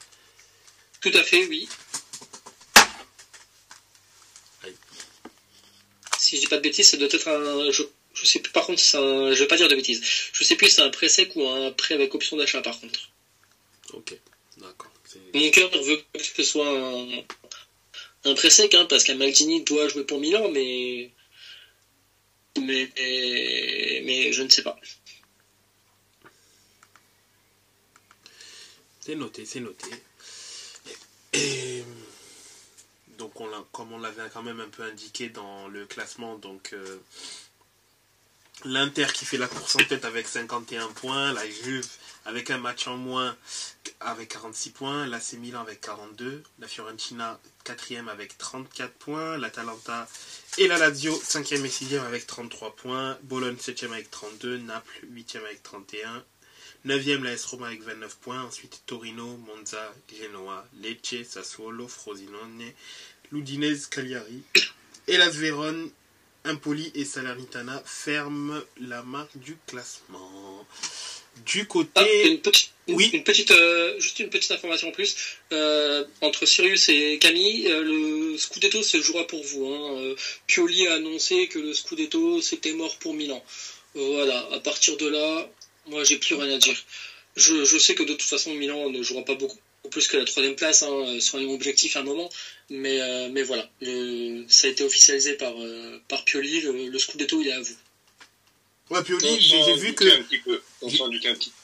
Tout 0.99 1.11
à 1.13 1.23
fait, 1.23 1.45
oui. 1.45 1.69
Si 6.27 6.35
je 6.35 6.41
dis 6.41 6.47
pas 6.47 6.57
de 6.57 6.61
bêtises, 6.61 6.89
ça 6.89 6.97
doit 6.97 7.07
être 7.09 7.25
un. 7.29 7.71
Je 7.71 7.83
je 8.13 8.25
sais 8.25 8.39
plus, 8.39 8.51
par 8.51 8.65
contre, 8.65 8.83
un, 8.95 9.31
je 9.31 9.39
vais 9.39 9.47
pas 9.47 9.55
dire 9.55 9.69
de 9.69 9.75
bêtises. 9.75 10.03
Je 10.33 10.43
sais 10.43 10.57
plus 10.57 10.67
si 10.67 10.75
c'est 10.75 10.81
un 10.81 10.89
prêt 10.89 11.07
sec 11.07 11.33
ou 11.37 11.47
un 11.47 11.71
prêt 11.71 11.93
avec 11.93 12.13
option 12.13 12.35
d'achat, 12.35 12.61
par 12.61 12.77
contre. 12.81 12.99
Ok, 13.93 14.13
d'accord. 14.57 14.91
Mon 15.33 15.49
cœur 15.51 15.69
veut 15.83 16.03
que 16.13 16.19
ce 16.21 16.43
soit 16.43 16.67
un, 16.67 17.23
un 18.25 18.33
prêt 18.33 18.49
sec, 18.49 18.73
hein, 18.73 18.85
parce 18.89 19.05
qu'un 19.05 19.15
Maldini 19.15 19.63
doit 19.63 19.87
jouer 19.87 20.03
pour 20.03 20.19
Milan, 20.19 20.49
mais... 20.49 21.11
mais. 22.59 22.91
Mais 24.03 24.33
je 24.33 24.43
ne 24.43 24.49
sais 24.49 24.63
pas. 24.63 24.77
C'est 28.99 29.15
noté, 29.15 29.45
c'est 29.45 29.61
noté. 29.61 29.87
Et, 31.31 31.76
comme 33.71 33.91
on 33.91 33.99
l'avait 33.99 34.29
quand 34.33 34.43
même 34.43 34.59
un 34.59 34.69
peu 34.69 34.83
indiqué 34.83 35.29
dans 35.29 35.67
le 35.67 35.85
classement, 35.85 36.37
donc. 36.37 36.71
Euh, 36.73 36.97
L'Inter 38.65 39.05
qui 39.13 39.23
fait 39.25 39.37
la 39.37 39.47
course 39.47 39.75
en 39.75 39.83
tête 39.83 40.03
avec 40.03 40.27
51 40.27 40.87
points, 40.87 41.31
la 41.31 41.47
Juve 41.47 41.87
avec 42.25 42.49
un 42.49 42.57
match 42.57 42.87
en 42.87 42.97
moins 42.97 43.37
avec 43.99 44.29
46 44.29 44.71
points, 44.71 45.05
l'AC 45.05 45.33
Milan 45.33 45.61
avec 45.61 45.79
42, 45.79 46.41
la 46.57 46.67
Fiorentina 46.67 47.39
4 47.65 48.09
avec 48.09 48.37
34 48.37 48.93
points, 48.93 49.37
l'Atalanta 49.37 50.07
et 50.57 50.67
la 50.67 50.79
Lazio 50.79 51.15
5 51.15 51.51
et 51.51 51.69
6 51.69 51.97
avec 51.97 52.25
33 52.25 52.75
points, 52.75 53.17
Bologne 53.23 53.57
7 53.59 53.83
avec 53.83 54.09
32, 54.09 54.57
Naples 54.57 54.99
8 55.03 55.35
avec 55.35 55.61
31, 55.61 56.23
9e 56.85 57.23
la 57.23 57.33
S 57.33 57.45
Roma 57.45 57.67
avec 57.67 57.83
29 57.83 58.17
points, 58.17 58.41
ensuite 58.43 58.81
Torino, 58.85 59.37
Monza, 59.37 59.93
Genoa, 60.19 60.65
Lecce, 60.81 61.23
Sassuolo, 61.27 61.87
Frosinone, 61.87 62.71
Ludinese, 63.31 63.87
Cagliari 63.87 64.43
et 65.07 65.17
la 65.17 65.29
Vérone 65.29 65.89
Impoli 66.47 66.91
et 66.95 67.03
Salernitana 67.03 67.81
ferment 67.85 68.61
la 68.79 69.03
marque 69.03 69.37
du 69.37 69.57
classement. 69.67 70.65
Du 71.45 71.67
côté. 71.67 71.91
Ah, 71.95 72.05
une 72.25 72.39
petite, 72.39 72.71
oui. 72.87 73.11
une 73.13 73.23
petite 73.23 73.51
euh, 73.51 73.99
juste 73.99 74.19
une 74.19 74.29
petite 74.29 74.51
information 74.51 74.87
en 74.87 74.91
plus. 74.91 75.15
Euh, 75.51 76.03
entre 76.21 76.45
Sirius 76.45 76.89
et 76.89 77.19
Camille, 77.19 77.67
euh, 77.67 77.83
le 77.83 78.37
Scudetto 78.37 78.81
se 78.81 79.01
jouera 79.01 79.27
pour 79.27 79.43
vous. 79.43 79.67
Hein. 79.67 80.15
Pioli 80.47 80.87
a 80.87 80.95
annoncé 80.95 81.47
que 81.47 81.59
le 81.59 81.73
Scudetto 81.73 82.41
c'était 82.41 82.73
mort 82.73 82.97
pour 82.97 83.13
Milan. 83.13 83.43
voilà, 83.93 84.47
à 84.51 84.59
partir 84.59 84.97
de 84.97 85.07
là, 85.07 85.49
moi 85.87 86.03
j'ai 86.03 86.17
plus 86.17 86.35
rien 86.35 86.55
à 86.55 86.57
dire. 86.57 86.77
Je, 87.35 87.65
je, 87.65 87.77
sais 87.77 87.93
que 87.93 88.03
de 88.03 88.13
toute 88.13 88.23
façon 88.23 88.55
Milan 88.55 88.89
ne 88.89 89.03
jouera 89.03 89.23
pas 89.23 89.35
beaucoup 89.35 89.59
plus 89.89 90.07
que 90.07 90.17
la 90.17 90.25
troisième 90.25 90.55
place, 90.55 90.83
hein, 90.83 91.19
soyons 91.19 91.53
objectifs 91.53 91.95
à 91.95 92.01
un 92.01 92.03
moment. 92.03 92.29
Mais, 92.69 92.99
euh, 92.99 93.29
mais 93.31 93.43
voilà, 93.43 93.69
ça 94.49 94.67
a 94.67 94.69
été 94.69 94.83
officialisé 94.83 95.33
par, 95.33 95.53
euh, 95.57 96.01
par 96.09 96.25
Pioli, 96.25 96.61
le, 96.61 96.89
le 96.89 96.99
Scudetto 96.99 97.41
il 97.41 97.47
est 97.47 97.53
à 97.53 97.61
vous. 97.61 97.75
Ouais, 98.89 99.03
Pioli, 99.03 99.39
j'ai 99.39 99.75
vu 99.75 99.93
que. 99.93 100.05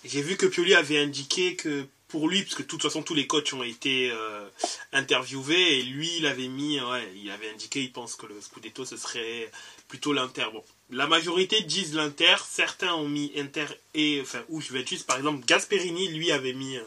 J'ai 0.05 0.21
vu 0.21 0.37
que 0.37 0.45
Pioli 0.45 0.73
avait 0.75 0.99
indiqué 0.99 1.55
que 1.55 1.85
pour 2.07 2.29
lui, 2.29 2.43
parce 2.43 2.55
que 2.55 2.61
de 2.61 2.67
toute 2.67 2.81
façon 2.81 3.01
tous 3.01 3.15
les 3.15 3.25
coachs 3.25 3.53
ont 3.53 3.63
été 3.63 4.11
euh, 4.11 4.47
interviewés, 4.91 5.79
et 5.79 5.83
lui 5.83 6.09
il 6.17 6.25
avait 6.25 6.47
mis, 6.47 6.79
ouais, 6.79 7.11
il 7.15 7.31
avait 7.31 7.49
indiqué, 7.49 7.81
il 7.81 7.91
pense 7.91 8.15
que 8.15 8.27
le 8.27 8.39
Scudetto 8.39 8.85
ce 8.85 8.97
serait 8.97 9.49
plutôt 9.87 10.13
l'Inter. 10.13 10.45
Bon, 10.53 10.63
la 10.91 11.07
majorité 11.07 11.61
disent 11.61 11.95
l'Inter, 11.95 12.35
certains 12.47 12.93
ont 12.93 13.09
mis 13.09 13.31
Inter 13.35 13.65
et, 13.95 14.19
enfin, 14.21 14.43
ou 14.49 14.61
Juventus, 14.61 15.03
par 15.03 15.17
exemple, 15.17 15.43
Gasperini 15.45 16.07
lui 16.09 16.31
avait 16.31 16.53
mis 16.53 16.77
euh, 16.77 16.83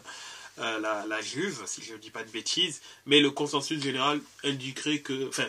la, 0.59 1.21
Juve, 1.21 1.63
si 1.67 1.83
je 1.83 1.93
ne 1.93 1.99
dis 1.99 2.11
pas 2.11 2.23
de 2.23 2.31
bêtises, 2.31 2.81
mais 3.07 3.21
le 3.21 3.31
consensus 3.31 3.83
général 3.83 4.21
indiquerait 4.45 4.99
que, 4.99 5.29
enfin, 5.29 5.47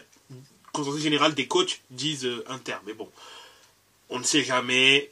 consensus 0.73 1.01
général 1.01 1.33
des 1.33 1.47
coachs 1.47 1.81
disent 1.89 2.25
euh, 2.25 2.43
Inter, 2.49 2.77
mais 2.85 2.93
bon, 2.93 3.09
on 4.09 4.19
ne 4.19 4.23
sait 4.23 4.43
jamais. 4.43 5.09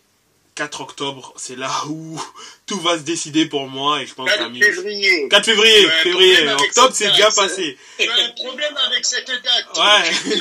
4 0.55 0.79
octobre, 0.79 1.33
c'est 1.35 1.57
là 1.57 1.69
où 1.89 2.17
tout 2.65 2.79
va 2.79 2.97
se 2.97 3.03
décider 3.03 3.45
pour 3.45 3.67
moi 3.67 4.01
et 4.01 4.07
je 4.07 4.13
pense 4.13 4.29
4 4.29 4.53
février. 4.53 5.27
4 5.27 5.45
février, 5.45 5.89
février, 6.01 6.49
octobre 6.49 6.91
c'est 6.93 7.09
déjà 7.09 7.29
passé. 7.31 7.77
Tu 7.99 8.09
as 8.09 8.13
un 8.13 8.29
problème 8.29 8.77
avec 8.87 9.05
cette 9.05 9.27
date. 9.27 9.77
Ouais. 9.77 10.35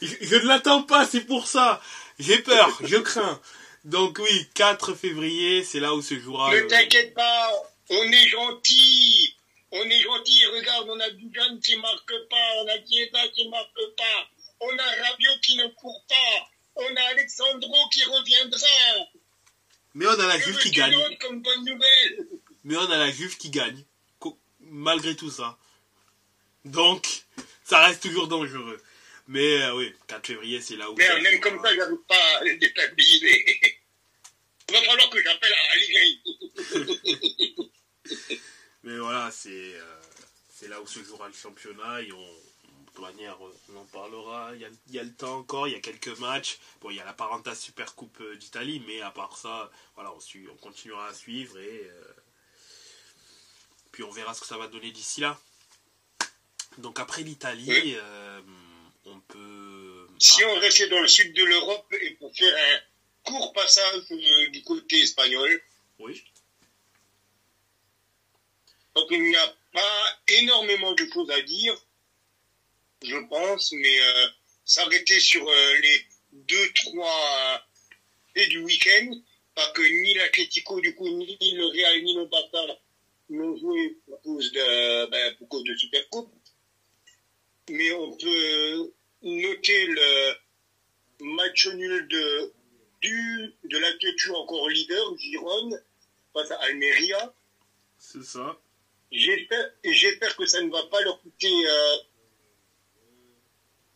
je, 0.02 0.36
ne 0.36 0.46
l'attends 0.46 0.84
pas, 0.84 1.06
c'est 1.06 1.22
pour 1.22 1.48
ça. 1.48 1.82
J'ai 2.20 2.38
peur, 2.38 2.78
je 2.84 2.96
crains. 2.98 3.40
Donc 3.84 4.20
oui, 4.22 4.46
4 4.54 4.94
février, 4.94 5.64
c'est 5.64 5.80
là 5.80 5.92
où 5.92 6.02
se 6.02 6.16
jouera. 6.20 6.54
Ne 6.54 6.60
t'inquiète 6.60 7.12
pas, 7.12 7.50
on 7.92 8.10
est 8.10 8.28
gentil. 8.28 9.36
On 9.70 9.84
est 9.84 10.00
gentil. 10.00 10.46
Regarde, 10.46 10.88
on 10.88 11.00
a 11.00 11.10
Dugan 11.10 11.58
qui 11.62 11.76
marque 11.76 12.12
pas. 12.30 12.62
On 12.62 12.68
a 12.68 12.84
Chiesa 12.86 13.28
qui 13.34 13.48
marque 13.48 13.94
pas. 13.96 14.28
On 14.60 14.78
a 14.78 14.82
Rabiot 14.82 15.38
qui 15.42 15.56
ne 15.56 15.66
court 15.68 16.04
pas. 16.08 16.50
On 16.76 16.96
a 16.96 17.02
Alexandro 17.10 17.88
qui 17.92 18.04
reviendra. 18.04 18.66
Mais 19.94 20.06
on 20.06 20.18
a 20.18 20.26
la 20.26 20.38
Juve 20.38 20.58
qui 20.58 20.70
gagne. 20.70 20.94
Comme 21.20 21.42
bonne 21.42 21.64
nouvelle. 21.64 22.28
Mais 22.64 22.76
on 22.76 22.90
a 22.90 22.96
la 22.96 23.10
Juve 23.10 23.36
qui 23.36 23.50
gagne. 23.50 23.84
Malgré 24.60 25.14
tout 25.14 25.30
ça. 25.30 25.58
Donc, 26.64 27.24
ça 27.64 27.84
reste 27.84 28.02
toujours 28.02 28.28
dangereux. 28.28 28.80
Mais 29.28 29.62
euh, 29.62 29.74
oui, 29.74 29.92
4 30.08 30.26
février, 30.26 30.60
c'est 30.60 30.76
là 30.76 30.90
où. 30.90 30.94
Mais 30.94 31.20
même 31.20 31.40
comme 31.40 31.60
ça, 31.62 31.74
j'arrive 31.74 31.98
pas 32.08 32.38
à 32.38 32.44
les 32.44 32.56
déstabiliser. 32.56 33.44
Il 34.68 34.74
va 34.74 34.82
falloir 34.82 35.10
que 35.10 35.22
j'appelle 35.22 35.52
à 35.52 35.72
Allegri. 35.72 36.20
Mais 38.82 38.98
voilà, 38.98 39.30
c'est 39.30 39.74
euh, 39.74 40.68
là 40.68 40.80
où 40.80 40.86
se 40.86 41.02
jouera 41.02 41.28
le 41.28 41.34
championnat 41.34 42.02
et 42.02 42.12
on, 42.12 42.18
de 42.18 42.90
toute 42.94 43.00
manière, 43.00 43.38
on 43.40 43.76
en 43.76 43.84
parlera. 43.86 44.50
Il 44.54 44.60
y, 44.60 44.64
a, 44.64 44.68
il 44.88 44.94
y, 44.94 44.98
a, 44.98 45.02
le 45.02 45.14
temps 45.14 45.38
encore, 45.38 45.68
il 45.68 45.72
y 45.72 45.76
a 45.76 45.80
quelques 45.80 46.18
matchs. 46.18 46.58
Bon, 46.80 46.90
il 46.90 46.96
y 46.96 47.00
a 47.00 47.04
la 47.04 47.12
Parenta 47.12 47.54
Super 47.54 47.94
Coupe 47.94 48.20
euh, 48.20 48.36
d'Italie, 48.36 48.82
mais 48.86 49.00
à 49.00 49.10
part 49.10 49.36
ça, 49.36 49.70
voilà, 49.94 50.12
on, 50.12 50.20
suit, 50.20 50.46
on 50.52 50.56
continuera 50.56 51.08
à 51.08 51.14
suivre 51.14 51.58
et 51.58 51.82
euh, 51.84 52.14
puis 53.92 54.02
on 54.02 54.10
verra 54.10 54.34
ce 54.34 54.40
que 54.40 54.46
ça 54.46 54.58
va 54.58 54.66
donner 54.68 54.90
d'ici 54.90 55.20
là. 55.20 55.38
Donc 56.78 56.98
après 56.98 57.22
l'Italie, 57.22 57.94
on 59.04 59.20
peut. 59.20 60.08
Si 60.18 60.42
on 60.44 60.54
restait 60.54 60.88
dans 60.88 61.00
le 61.00 61.08
sud 61.08 61.34
de 61.34 61.44
l'Europe 61.44 61.92
et 62.00 62.12
pour 62.12 62.34
faire 62.34 62.54
un 63.26 63.30
court 63.30 63.52
passage 63.52 64.08
du 64.50 64.62
côté 64.62 65.02
espagnol. 65.02 65.62
Oui. 65.98 66.24
Donc 68.94 69.06
il 69.10 69.22
n'y 69.22 69.36
a 69.36 69.56
pas 69.72 70.20
énormément 70.28 70.92
de 70.92 71.06
choses 71.12 71.30
à 71.30 71.40
dire, 71.42 71.74
je 73.02 73.16
pense, 73.28 73.72
mais 73.72 74.00
euh, 74.00 74.28
s'arrêter 74.64 75.18
sur 75.20 75.48
euh, 75.48 75.74
les 75.80 76.06
deux, 76.32 76.72
trois 76.74 77.66
et 78.34 78.46
du 78.48 78.58
week-end, 78.60 79.14
parce 79.54 79.72
que 79.72 79.82
ni 79.82 80.14
l'Atletico, 80.14 80.80
du 80.80 80.94
coup, 80.94 81.08
ni 81.08 81.36
le 81.54 81.66
Real, 81.66 82.02
ni 82.02 82.14
le 82.14 82.26
Barça 82.26 82.80
n'ont 83.30 83.56
joué 83.56 83.98
pour 84.06 84.20
cause 84.22 84.52
de, 84.52 85.06
ben, 85.10 85.34
pour 85.36 85.48
cause 85.48 85.64
de 85.64 85.74
Supercoupe. 85.74 86.32
Mais 87.70 87.92
on 87.92 88.16
peut 88.16 88.92
noter 89.22 89.86
le 89.86 90.34
match 91.20 91.66
nul 91.68 92.08
de, 92.08 92.52
du, 93.00 93.54
de 93.64 93.78
l'Atletico 93.78 94.36
encore 94.36 94.68
leader, 94.68 95.16
Giron, 95.18 95.70
face 96.32 96.50
à 96.50 96.56
Almeria. 96.62 97.34
C'est 97.98 98.24
ça. 98.24 98.60
J'espère 99.12 100.36
que 100.36 100.46
ça 100.46 100.60
ne 100.62 100.70
va 100.70 100.82
pas 100.84 101.00
leur 101.02 101.20
coûter. 101.20 101.52
Euh, 101.66 101.96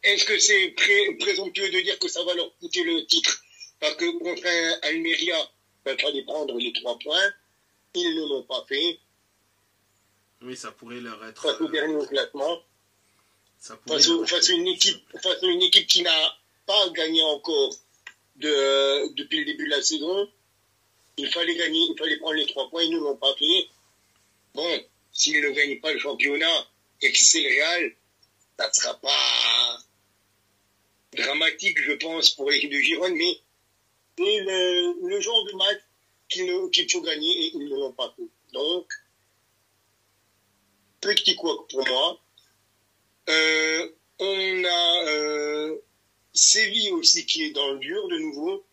est-ce 0.03 0.25
que 0.25 0.39
c'est 0.39 0.75
présomptueux 1.19 1.71
de 1.71 1.81
dire 1.81 1.99
que 1.99 2.09
ça 2.09 2.23
va 2.25 2.35
leur 2.35 2.57
coûter 2.59 2.85
le 2.85 3.05
titre? 3.07 3.43
Parce 3.81 3.97
que 3.97 4.19
contre 4.19 4.47
Almeria, 4.83 5.51
il 5.87 6.01
fallait 6.01 6.23
prendre 6.25 6.59
les 6.59 6.73
trois 6.75 6.99
points. 6.99 7.33
Ils 7.95 8.15
ne 8.15 8.29
l'ont 8.29 8.43
pas 8.43 8.65
fait. 8.69 9.01
Oui, 10.43 10.57
ça 10.57 10.71
pourrait 10.73 11.01
leur 11.01 11.25
être. 11.25 11.43
Face 11.43 11.61
au 11.61 11.69
dernier 11.69 11.97
au 11.97 12.07
classement. 12.07 12.63
face, 13.59 14.51
à 14.51 14.53
une 14.53 14.67
équipe, 14.69 15.03
face 15.23 15.43
à 15.43 15.47
une 15.47 15.63
équipe 15.63 15.87
qui 15.87 16.03
n'a 16.03 16.39
pas 16.67 16.91
gagné 16.91 17.23
encore 17.23 17.75
de, 18.37 19.15
depuis 19.15 19.39
le 19.41 19.45
début 19.47 19.65
de 19.65 19.71
la 19.71 19.83
saison. 19.83 20.31
Il 21.17 21.29
fallait 21.33 21.57
gagner, 21.57 21.81
il 21.91 21.97
fallait 21.99 22.19
prendre 22.19 22.35
les 22.35 22.47
trois 22.47 22.69
points, 22.69 22.83
ils 22.83 22.93
ne 22.93 22.99
l'ont 22.99 23.17
pas 23.17 23.35
fait. 23.37 23.69
Bon, 24.55 24.85
s'il 25.17 25.41
ne 25.41 25.51
gagne 25.51 25.81
pas 25.81 25.93
le 25.93 25.99
championnat 25.99 26.69
et 27.01 27.11
que 27.11 27.19
c'est 27.19 27.41
le 27.41 27.49
Real, 27.49 27.93
ça 28.59 28.69
ne 28.69 28.73
sera 28.73 29.01
pas 29.01 29.79
dramatique, 31.13 31.81
je 31.83 31.93
pense, 31.93 32.31
pour 32.31 32.51
l'équipe 32.51 32.71
de 32.71 32.79
Gironde, 32.79 33.15
mais 33.15 33.41
c'est 34.19 34.41
le, 34.41 35.21
genre 35.21 35.45
de 35.47 35.53
match 35.53 35.81
qu'il 36.29 36.91
faut 36.91 37.01
gagner 37.01 37.31
et 37.31 37.51
ils 37.55 37.65
ne 37.65 37.77
l'ont 37.77 37.93
pas 37.93 38.15
fait. 38.15 38.29
Donc, 38.53 38.93
petit 41.01 41.35
quoi 41.35 41.67
pour 41.69 41.87
moi. 41.89 42.21
Euh, 43.29 43.93
on 44.19 44.65
a 44.65 45.05
euh, 45.09 45.79
Séville 46.35 46.93
aussi 46.93 47.25
qui 47.25 47.45
est 47.45 47.51
dans 47.51 47.73
le 47.73 47.79
dur 47.79 48.07
de 48.09 48.19
nouveau, 48.19 48.67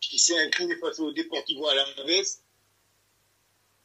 qui 0.00 0.18
s'est 0.18 0.38
incliné 0.38 0.76
face 0.76 0.98
au 0.98 1.12
Deportivo 1.12 1.66
à 1.68 1.74
la 1.74 1.84
veste 2.04 2.39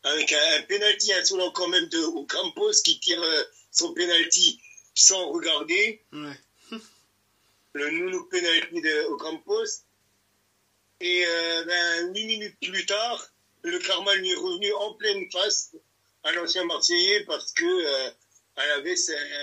avec 0.05 0.31
un, 0.31 0.61
penalty 0.63 1.13
insolent 1.13 1.51
quand 1.51 1.67
même 1.67 1.87
de 1.89 1.97
Ocampos 1.97 2.81
qui 2.83 2.99
tire 2.99 3.21
euh, 3.21 3.43
son 3.71 3.93
penalty 3.93 4.61
sans 4.93 5.31
regarder. 5.31 6.01
le 7.73 7.89
nounou 7.89 8.23
penalty 8.25 8.81
de 8.81 9.05
Ocampos. 9.07 9.83
Et 11.01 11.25
euh, 11.27 11.63
ben, 11.65 12.13
huit 12.13 12.25
minutes 12.25 12.57
plus 12.61 12.85
tard, 12.85 13.27
le 13.63 13.79
karma 13.79 14.13
lui 14.15 14.31
est 14.31 14.35
revenu 14.35 14.71
en 14.73 14.93
pleine 14.93 15.29
face 15.31 15.75
à 16.23 16.31
l'ancien 16.33 16.63
Marseillais 16.65 17.25
parce 17.25 17.51
que 17.51 17.65
euh, 17.65 18.09
elle 18.57 18.71
avait 18.71 18.95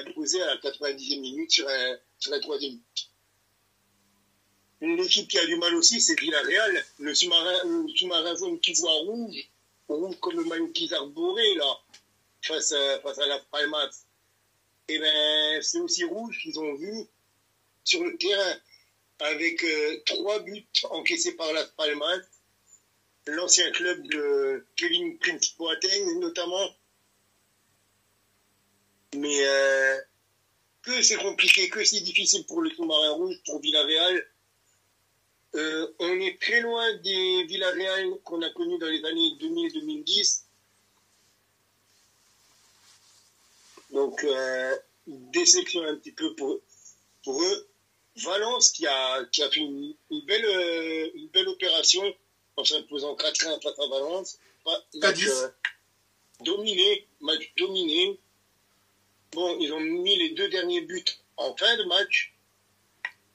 imposé 0.06 0.40
à 0.42 0.46
la 0.46 0.56
90e 0.58 1.20
minute 1.20 1.50
sur, 1.50 1.68
un, 1.68 1.96
sur 2.18 2.30
la 2.30 2.38
troisième 2.38 2.78
Une 4.80 4.98
équipe 5.00 5.28
qui 5.28 5.38
a 5.38 5.46
du 5.46 5.56
mal 5.56 5.74
aussi, 5.74 6.00
c'est 6.00 6.18
Villarreal. 6.18 6.84
Le 7.00 7.14
sous-marin, 7.14 7.64
le 7.64 7.88
sous-marin 7.96 8.36
jaune 8.36 8.60
qui 8.60 8.74
voit 8.74 8.92
rouge 8.92 9.51
rouge 9.92 10.16
comme 10.20 10.36
le 10.36 10.44
maillot 10.44 10.68
qu'ils 10.68 10.94
arboraient, 10.94 11.54
là, 11.54 11.78
face 12.42 12.72
à, 12.72 13.00
face 13.00 13.18
à 13.18 13.26
la 13.26 13.38
Palmas. 13.38 14.04
Et 14.88 14.96
eh 14.96 14.98
ben, 14.98 15.62
c'est 15.62 15.78
aussi 15.78 16.04
rouge 16.04 16.38
qu'ils 16.42 16.58
ont 16.58 16.74
vu 16.74 17.06
sur 17.84 18.02
le 18.04 18.16
terrain. 18.18 18.56
avec 19.20 19.62
euh, 19.62 20.02
trois 20.04 20.40
buts 20.40 20.66
encaissés 20.90 21.36
par 21.36 21.52
Las 21.52 21.68
Palmas, 21.76 22.22
l'ancien 23.26 23.70
club 23.70 24.02
de 24.08 24.66
Kevin 24.76 25.16
Prince 25.18 25.54
Boateng 25.56 26.18
notamment. 26.18 26.68
Mais 29.14 29.46
euh, 29.46 30.00
que 30.82 31.02
c'est 31.02 31.16
compliqué, 31.16 31.68
que 31.68 31.84
c'est 31.84 32.00
difficile 32.00 32.44
pour 32.46 32.62
le 32.62 32.70
sous-marin 32.70 33.10
rouge, 33.10 33.36
pour 33.46 33.60
Villarreal. 33.60 34.26
Euh, 35.54 35.86
on 35.98 36.20
est 36.20 36.40
très 36.40 36.60
loin 36.60 36.94
des 36.98 37.44
Villarreal 37.44 38.10
qu'on 38.24 38.40
a 38.42 38.50
connus 38.50 38.78
dans 38.78 38.86
les 38.86 39.04
années 39.04 39.36
2000-2010. 39.38 40.44
Donc, 43.90 44.24
euh, 44.24 44.76
déception 45.06 45.82
un 45.82 45.96
petit 45.96 46.12
peu 46.12 46.34
pour, 46.34 46.58
pour 47.24 47.42
eux. 47.42 47.68
Valence 48.16 48.70
qui 48.70 48.86
a, 48.86 49.24
qui 49.26 49.42
a 49.42 49.50
fait 49.50 49.60
une, 49.60 49.94
une 50.10 50.20
belle, 50.22 50.44
euh, 50.44 51.10
une 51.14 51.28
belle 51.28 51.48
opération 51.48 52.02
en 52.56 52.64
s'imposant 52.64 53.14
4-1 53.14 53.62
face 53.62 53.78
à 53.78 53.86
Valence. 53.88 54.38
Match 54.94 55.26
euh, 55.26 55.48
dominé, 56.40 57.06
match 57.20 57.52
dominé. 57.56 58.18
Bon, 59.32 59.58
ils 59.60 59.72
ont 59.72 59.80
mis 59.80 60.16
les 60.16 60.30
deux 60.30 60.48
derniers 60.48 60.82
buts 60.82 61.04
en 61.36 61.56
fin 61.56 61.76
de 61.78 61.84
match, 61.84 62.34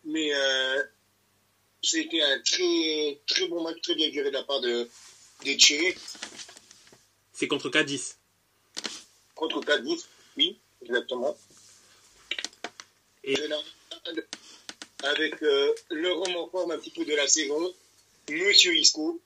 mais 0.03 0.33
euh, 0.33 0.83
c'était 1.89 2.21
un 2.21 2.39
très, 2.41 3.19
très 3.27 3.47
bon 3.47 3.63
match, 3.63 3.81
très 3.81 3.95
bien 3.95 4.11
géré 4.11 4.29
de 4.29 4.33
la 4.33 4.43
part 4.43 4.59
de, 4.61 4.89
des 5.43 5.57
Tchérés 5.57 5.95
C'est 7.33 7.47
contre 7.47 7.69
Cadiz. 7.69 8.17
contre 9.35 9.61
Cadiz. 9.61 10.05
Oui, 10.35 10.59
exactement. 10.81 11.37
Et- 13.23 13.35
avec 15.03 15.41
euh, 15.43 15.73
le 15.91 16.11
en 16.13 16.49
forme 16.49 16.71
un 16.71 16.77
petit 16.79 16.89
peu 16.91 17.05
de 17.05 17.13
la 17.15 17.27
saison, 17.27 17.73
Monsieur 18.29 18.75
Isco, 18.75 19.21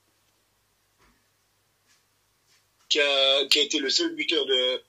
qui 2.89 2.99
a, 2.99 3.45
qui 3.47 3.59
a 3.59 3.61
été 3.63 3.79
le 3.79 3.89
seul 3.89 4.13
buteur 4.15 4.45
de, 4.45 4.81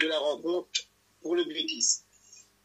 de 0.00 0.06
la 0.08 0.18
rencontre 0.18 0.80
pour 1.22 1.36
le 1.36 1.44
Betis. 1.44 2.00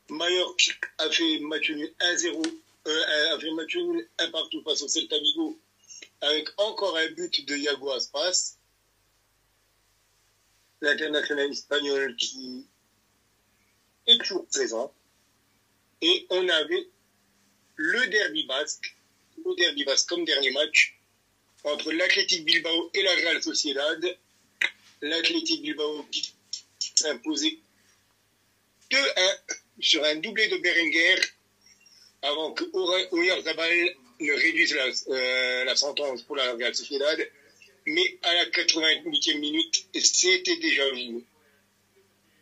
Mallorca 0.10 0.74
a 0.98 1.10
fait 1.10 1.40
match 1.40 1.70
nul 1.70 1.94
1-0, 2.00 2.44
euh, 2.88 3.36
a 3.36 3.54
match 3.54 3.76
nul 3.76 4.10
1 4.18 4.32
partout 4.32 4.62
face 4.64 4.82
au 4.82 4.88
Celta 4.88 5.18
Vigo, 5.20 5.60
avec 6.22 6.50
encore 6.58 6.98
un 6.98 7.10
but 7.12 7.46
de 7.46 7.56
Iago 7.56 7.92
Aspas, 7.92 8.58
l'international 10.82 11.52
espagnol 11.52 12.16
qui 12.16 12.66
est 14.08 14.18
toujours 14.20 14.46
présent. 14.48 14.94
Et 16.02 16.26
on 16.32 16.50
avait 16.50 16.88
le 17.76 18.08
derby 18.08 18.46
basque, 18.46 18.96
le 19.46 19.56
derby 19.56 19.84
basque 19.84 20.10
comme 20.10 20.26
dernier 20.26 20.52
match, 20.52 20.98
entre 21.64 21.92
l'Athletic 21.92 22.44
Bilbao 22.44 22.90
et 22.94 23.04
la 23.04 23.14
Real 23.14 23.44
Sociedad. 23.44 24.18
L'Athletic 25.04 25.62
Bilbao 25.62 26.04
qui 26.12 26.32
imposé 27.06 27.60
2-1 28.92 29.38
sur 29.80 30.04
un 30.04 30.16
doublé 30.16 30.48
de 30.48 30.58
Berenguer 30.58 31.16
avant 32.22 32.54
que 32.54 32.64
Oyarzabal 33.12 33.96
ne 34.20 34.34
réduise 34.34 34.74
la, 34.76 34.86
euh, 35.10 35.64
la 35.66 35.76
sentence 35.76 36.22
pour 36.24 36.36
la 36.36 36.54
Real 36.54 36.74
Sociedad. 36.76 37.20
Mais 37.88 38.20
à 38.22 38.34
la 38.36 38.46
88e 38.46 39.40
minute, 39.40 39.86
c'était 39.96 40.58
déjà. 40.58 40.84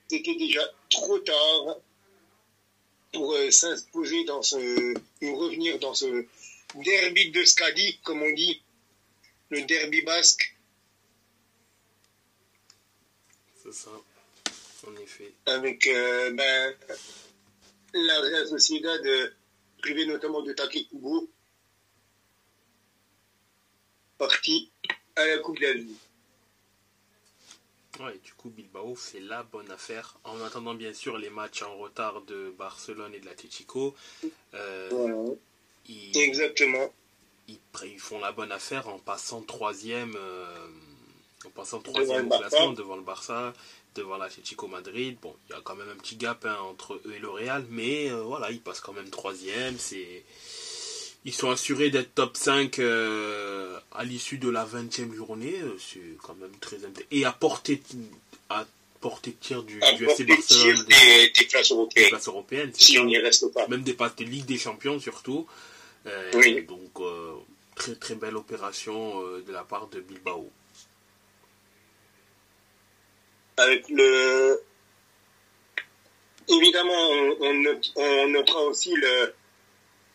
C'était 0.10 0.36
déjà 0.36 0.62
trop 0.90 1.20
tard 1.20 1.78
pour 3.14 3.34
euh, 3.34 3.50
s'imposer 3.52 4.24
dans 4.26 4.42
ce, 4.42 4.94
ou 5.22 5.36
revenir 5.36 5.80
dans 5.80 5.94
ce 5.94 6.26
derby 6.76 7.32
de 7.32 7.44
Scadi, 7.44 8.00
comme 8.04 8.22
on 8.22 8.32
dit, 8.32 8.62
le 9.50 9.62
derby 9.64 10.02
basque, 10.02 10.56
C'est 13.64 13.74
ça. 13.74 13.92
En 14.88 14.96
effet. 14.96 15.32
avec 15.46 15.86
euh, 15.88 16.32
ben, 16.32 16.76
la 17.94 18.20
Real 18.22 18.48
Sociedad 18.48 19.34
privée 19.82 20.06
notamment 20.06 20.42
de 20.42 20.54
Take 20.54 20.86
Kubo, 20.86 21.30
parti 24.18 24.72
à 25.16 25.26
la 25.26 25.38
Coupe 25.40 25.60
de 25.60 25.66
la 25.66 25.74
Vie. 25.74 25.96
Ouais, 28.00 28.18
du 28.24 28.34
coup, 28.34 28.50
Bilbao 28.50 28.96
fait 28.96 29.20
la 29.20 29.44
bonne 29.44 29.70
affaire. 29.72 30.18
En 30.24 30.40
attendant, 30.42 30.74
bien 30.74 30.94
sûr, 30.94 31.18
les 31.18 31.30
matchs 31.30 31.64
en 31.64 31.76
retard 31.78 32.22
de 32.22 32.54
Barcelone 32.58 33.14
et 33.14 33.20
de 33.20 33.26
l'Atlético, 33.26 33.94
euh, 34.54 34.88
Voilà. 34.92 35.36
ils, 35.88 36.18
Exactement. 36.18 36.94
ils, 37.50 37.60
ils 37.84 38.00
font 38.00 38.20
la 38.20 38.32
bonne 38.32 38.54
affaire 38.54 38.88
en 38.88 39.00
passant 39.00 39.42
troisième, 39.42 40.16
euh, 40.16 40.68
en 41.46 41.50
passant 41.50 41.82
troisième 41.82 42.32
au 42.32 42.38
classement 42.38 42.72
devant 42.72 42.96
le 42.96 43.02
Barça, 43.02 43.54
devant 44.00 44.18
l'Atlético 44.18 44.68
Madrid. 44.68 45.18
Bon, 45.22 45.36
il 45.50 45.54
y 45.54 45.56
a 45.56 45.62
quand 45.64 45.76
même 45.76 45.90
un 45.90 45.96
petit 45.96 46.16
gap 46.16 46.46
hein, 46.46 46.58
entre 46.72 46.96
eux 46.96 47.14
et 47.16 47.20
le 47.20 47.30
Real, 47.30 47.66
mais 47.70 48.10
euh, 48.12 48.22
voilà, 48.24 48.50
ils 48.52 48.62
passent 48.62 48.80
quand 48.82 48.94
même 48.94 49.10
troisième. 49.10 49.78
C'est 49.78 50.24
ils 51.26 51.34
sont 51.34 51.50
assurés 51.52 51.90
d'être 51.90 52.16
top 52.16 52.38
5 52.38 52.80
euh, 52.80 53.78
à 53.92 54.04
l'issue 54.06 54.38
de 54.38 54.50
la 54.50 54.66
20e 54.66 55.14
journée. 55.14 55.60
euh, 55.62 55.76
C'est 55.78 56.00
quand 56.24 56.36
même 56.36 56.56
très 56.62 56.78
intéressant. 56.78 57.06
Et 57.12 57.26
à 57.26 57.32
portée, 57.34 57.82
à 58.50 58.66
portée 59.02 59.32
de 59.32 59.36
tir 59.36 59.64
du, 59.64 59.82
À 59.82 59.92
du 59.94 60.06
FC 60.06 60.26
tir 60.26 60.36
Barcelone, 60.36 60.86
des, 60.88 61.30
des 61.32 61.48
européennes, 61.72 62.10
places 62.10 62.28
européennes. 62.28 62.72
c'est 62.74 62.84
si 62.84 62.94
ça. 62.96 63.02
on 63.02 63.06
n'y 63.06 63.18
reste 63.18 63.54
pas. 63.54 63.68
Même 63.68 63.84
des 63.84 63.94
passes 63.94 64.16
de 64.16 64.24
Ligue 64.24 64.46
des 64.46 64.58
Champions 64.58 65.00
surtout. 65.00 65.46
Euh, 66.08 66.32
Oui. 66.36 66.64
Donc, 66.64 67.00
euh, 67.02 67.34
très 67.76 67.96
très 67.96 68.16
belle 68.16 68.38
opération 68.38 69.22
de 69.46 69.52
la 69.52 69.64
part 69.64 69.88
de 69.88 70.00
Bilbao. 70.00 70.50
Avec 73.60 73.88
le 73.90 74.62
évidemment 76.48 76.94
on, 77.12 77.38
on 77.42 77.54
note- 77.54 77.92
on 77.96 78.28
notera 78.28 78.64
aussi 78.64 78.94
le 78.96 79.34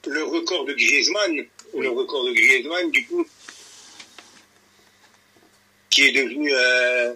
le 0.07 0.23
record 0.25 0.65
de 0.65 0.73
Griezmann 0.75 1.47
le 1.79 1.89
record 1.91 2.25
de 2.25 2.33
Griezmann 2.33 2.91
du 2.91 3.07
coup 3.07 3.27
qui 5.91 6.09
est 6.09 6.13
devenu 6.13 6.51
euh, 6.53 7.15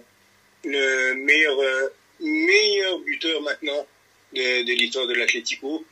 le 0.63 1.13
meilleur 1.15 1.59
euh, 1.59 1.89
meilleur 2.21 2.99
buteur 2.99 3.41
maintenant 3.41 3.85
de, 4.33 4.63
de 4.63 4.73
l'histoire 4.73 5.07
de 5.07 5.13
l'Atlético. 5.15 5.83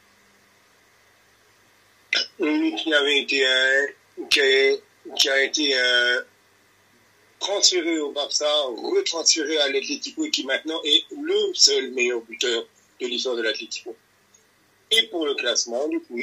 Qui 2.39 2.93
avait 2.93 3.19
été 3.21 3.45
euh, 3.45 3.87
qui, 4.29 4.39
a, 4.39 4.75
qui 5.17 5.29
a 5.29 5.43
été 5.43 5.75
euh, 5.75 6.21
transféré 7.39 7.99
au 7.99 8.11
Barça, 8.11 8.47
retransféré 8.77 9.57
à 9.59 9.67
l'Atlético 9.69 10.25
et 10.25 10.31
qui 10.31 10.45
maintenant 10.45 10.81
est 10.83 11.03
le 11.11 11.53
seul 11.53 11.91
meilleur 11.91 12.21
buteur 12.21 12.65
de 12.99 13.07
l'histoire 13.07 13.35
de 13.35 13.41
l'Atlético. 13.41 13.95
Et 14.91 15.07
pour 15.07 15.25
le 15.25 15.35
classement, 15.35 15.87
du 15.87 15.99
coup, 15.99 16.19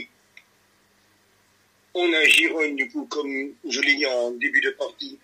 on 1.95 2.13
a 2.13 2.25
Giron, 2.25 2.69
du 2.75 2.91
coup, 2.91 3.07
comme 3.07 3.55
je 3.69 3.81
l'ai 3.81 3.95
dit 3.95 4.07
en 4.07 4.33
début 4.33 4.61
de 4.61 4.71
partie, 4.71 5.19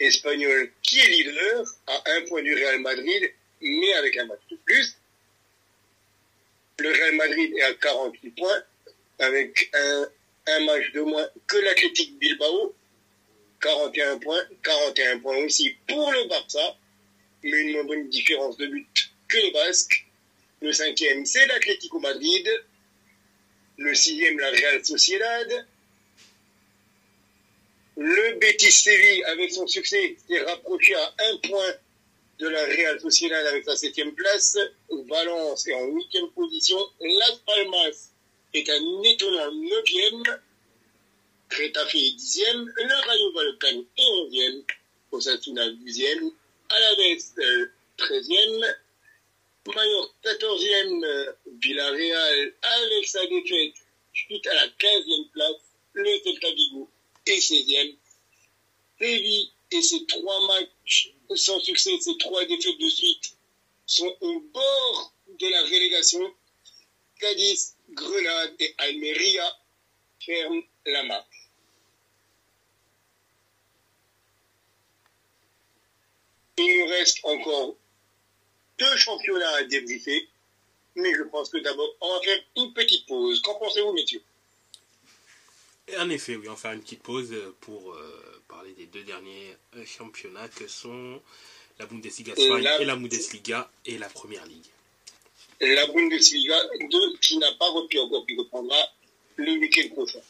espagnol, 0.00 0.70
qui 0.82 0.98
est 0.98 1.08
leader 1.08 1.64
à 1.86 2.02
un 2.16 2.22
point 2.22 2.42
du 2.42 2.54
Real 2.54 2.80
Madrid, 2.80 3.32
mais 3.60 3.92
avec 3.94 4.16
un 4.16 4.26
match 4.26 4.40
de 4.50 4.56
plus. 4.64 4.96
Le 6.78 6.90
Real 6.90 7.14
Madrid 7.16 7.52
est 7.56 7.62
à 7.62 7.74
48 7.74 8.30
points, 8.30 8.62
avec 9.18 9.70
un, 9.74 10.08
match 10.64 10.92
de 10.92 11.02
moins 11.02 11.28
que 11.46 11.56
l'Athletic 11.56 12.18
Bilbao, 12.18 12.74
41 13.60 14.18
points, 14.18 14.44
41 14.62 15.18
points 15.20 15.36
aussi 15.38 15.74
pour 15.86 16.10
le 16.12 16.28
Barça, 16.28 16.76
mais 17.42 17.58
une 17.58 17.72
moins 17.72 17.84
bonne 17.84 18.08
différence 18.08 18.56
de 18.56 18.66
but 18.66 19.10
que 19.28 19.36
les 19.38 19.50
Basques. 19.52 20.06
Le 20.60 20.72
cinquième, 20.72 21.24
c'est 21.24 21.46
l'Atlético 21.46 22.00
Madrid. 22.00 22.48
Le 23.76 23.94
sixième, 23.94 24.38
la 24.38 24.50
Real 24.50 24.84
Sociedad. 24.84 25.66
Le 27.96 28.38
Betis 28.38 28.70
Séville, 28.70 29.24
avec 29.24 29.52
son 29.52 29.66
succès, 29.66 30.16
s'est 30.26 30.40
rapproché 30.40 30.94
à 30.94 31.14
un 31.18 31.36
point 31.48 31.74
de 32.38 32.48
la 32.48 32.64
Real 32.64 33.00
Sociedad 33.00 33.44
avec 33.46 33.64
sa 33.64 33.76
septième 33.76 34.14
place. 34.14 34.56
Valence 35.08 35.66
est 35.66 35.74
en 35.74 35.86
huitième 35.86 36.30
position. 36.30 36.78
Las 37.00 37.36
Palmas 37.46 38.10
est 38.54 38.68
un 38.68 39.02
étonnant 39.02 39.52
neuvième. 39.52 40.22
Est 41.50 42.14
dixième, 42.14 42.72
le 42.76 43.08
Rayo 43.08 43.32
Vallecano 43.32 43.86
est 43.96 44.10
onzième, 44.10 44.62
Osasuna 45.10 45.68
douzième, 45.70 46.30
Alaves 46.68 47.22
euh, 47.38 47.66
treizième, 47.96 48.64
Mallorca 49.66 50.12
quatorzième, 50.22 51.02
euh, 51.04 51.32
Villarreal 51.60 52.54
avec 52.62 53.06
sa 53.08 53.26
défaite 53.26 53.74
chute 54.12 54.46
à 54.46 54.54
la 54.54 54.68
quinzième 54.68 55.28
place, 55.32 55.62
le 55.94 56.18
Celta 56.22 56.50
Vigo 56.52 56.88
est 57.26 57.40
seizième, 57.40 57.96
Séville 59.00 59.50
et 59.72 59.82
ses 59.82 60.06
trois 60.06 60.46
matchs 60.46 61.12
sans 61.34 61.60
succès, 61.60 61.98
ses 62.00 62.16
trois 62.18 62.44
défaites 62.44 62.78
de 62.78 62.88
suite 62.88 63.36
sont 63.86 64.16
au 64.20 64.40
bord 64.40 65.12
de 65.40 65.48
la 65.48 65.62
relégation. 65.62 66.34
Cadiz, 67.18 67.74
Grenade 67.90 68.54
et 68.60 68.74
Almeria 68.78 69.58
ferment 70.20 70.62
la 70.86 71.02
marche. 71.04 71.37
Il 76.58 76.78
nous 76.80 76.86
reste 76.86 77.18
encore 77.22 77.76
deux 78.78 78.96
championnats 78.96 79.54
à 79.56 79.62
débriefer, 79.64 80.28
mais 80.96 81.14
je 81.14 81.22
pense 81.24 81.48
que 81.50 81.58
d'abord, 81.58 81.94
on 82.00 82.14
va 82.14 82.20
faire 82.22 82.38
une 82.56 82.72
petite 82.72 83.06
pause. 83.06 83.40
Qu'en 83.42 83.54
pensez-vous, 83.56 83.92
messieurs? 83.92 84.22
En 85.98 86.10
effet, 86.10 86.36
oui, 86.36 86.48
on 86.48 86.52
va 86.52 86.56
faire 86.56 86.72
une 86.72 86.82
petite 86.82 87.02
pause 87.02 87.34
pour 87.60 87.92
euh, 87.94 88.42
parler 88.48 88.72
des 88.72 88.86
deux 88.86 89.04
derniers 89.04 89.56
euh, 89.76 89.84
championnats 89.86 90.48
que 90.48 90.68
sont 90.68 91.20
la 91.78 91.86
Bundesliga 91.86 92.34
2 92.34 92.58
La- 92.58 92.80
et 92.80 92.84
la 92.84 92.96
Bundesliga 92.96 93.70
et 93.86 93.96
la 93.98 94.08
Première 94.08 94.44
Ligue. 94.46 94.66
La 95.60 95.86
Bundesliga 95.86 96.56
2 96.90 97.16
qui 97.20 97.38
n'a 97.38 97.52
pas 97.54 97.68
repris 97.70 97.98
encore, 98.00 98.26
qui 98.26 98.36
reprendra 98.36 98.76
le 99.36 99.52
week-end 99.52 99.88
prochain. 99.94 100.20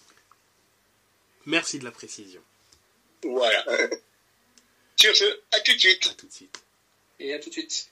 Merci 1.47 1.79
de 1.79 1.85
la 1.85 1.91
précision. 1.91 2.41
Voilà. 3.25 3.65
Sur 5.01 5.15
ce, 5.15 5.25
à 5.53 5.61
tout 5.61 5.75
de 5.75 5.79
suite. 5.79 6.07
À 6.11 6.15
tout 6.15 6.27
de 6.27 6.33
suite. 6.33 6.59
Et 7.21 7.33
à 7.33 7.39
tout 7.39 7.51
de 7.51 7.55
suite. 7.55 7.91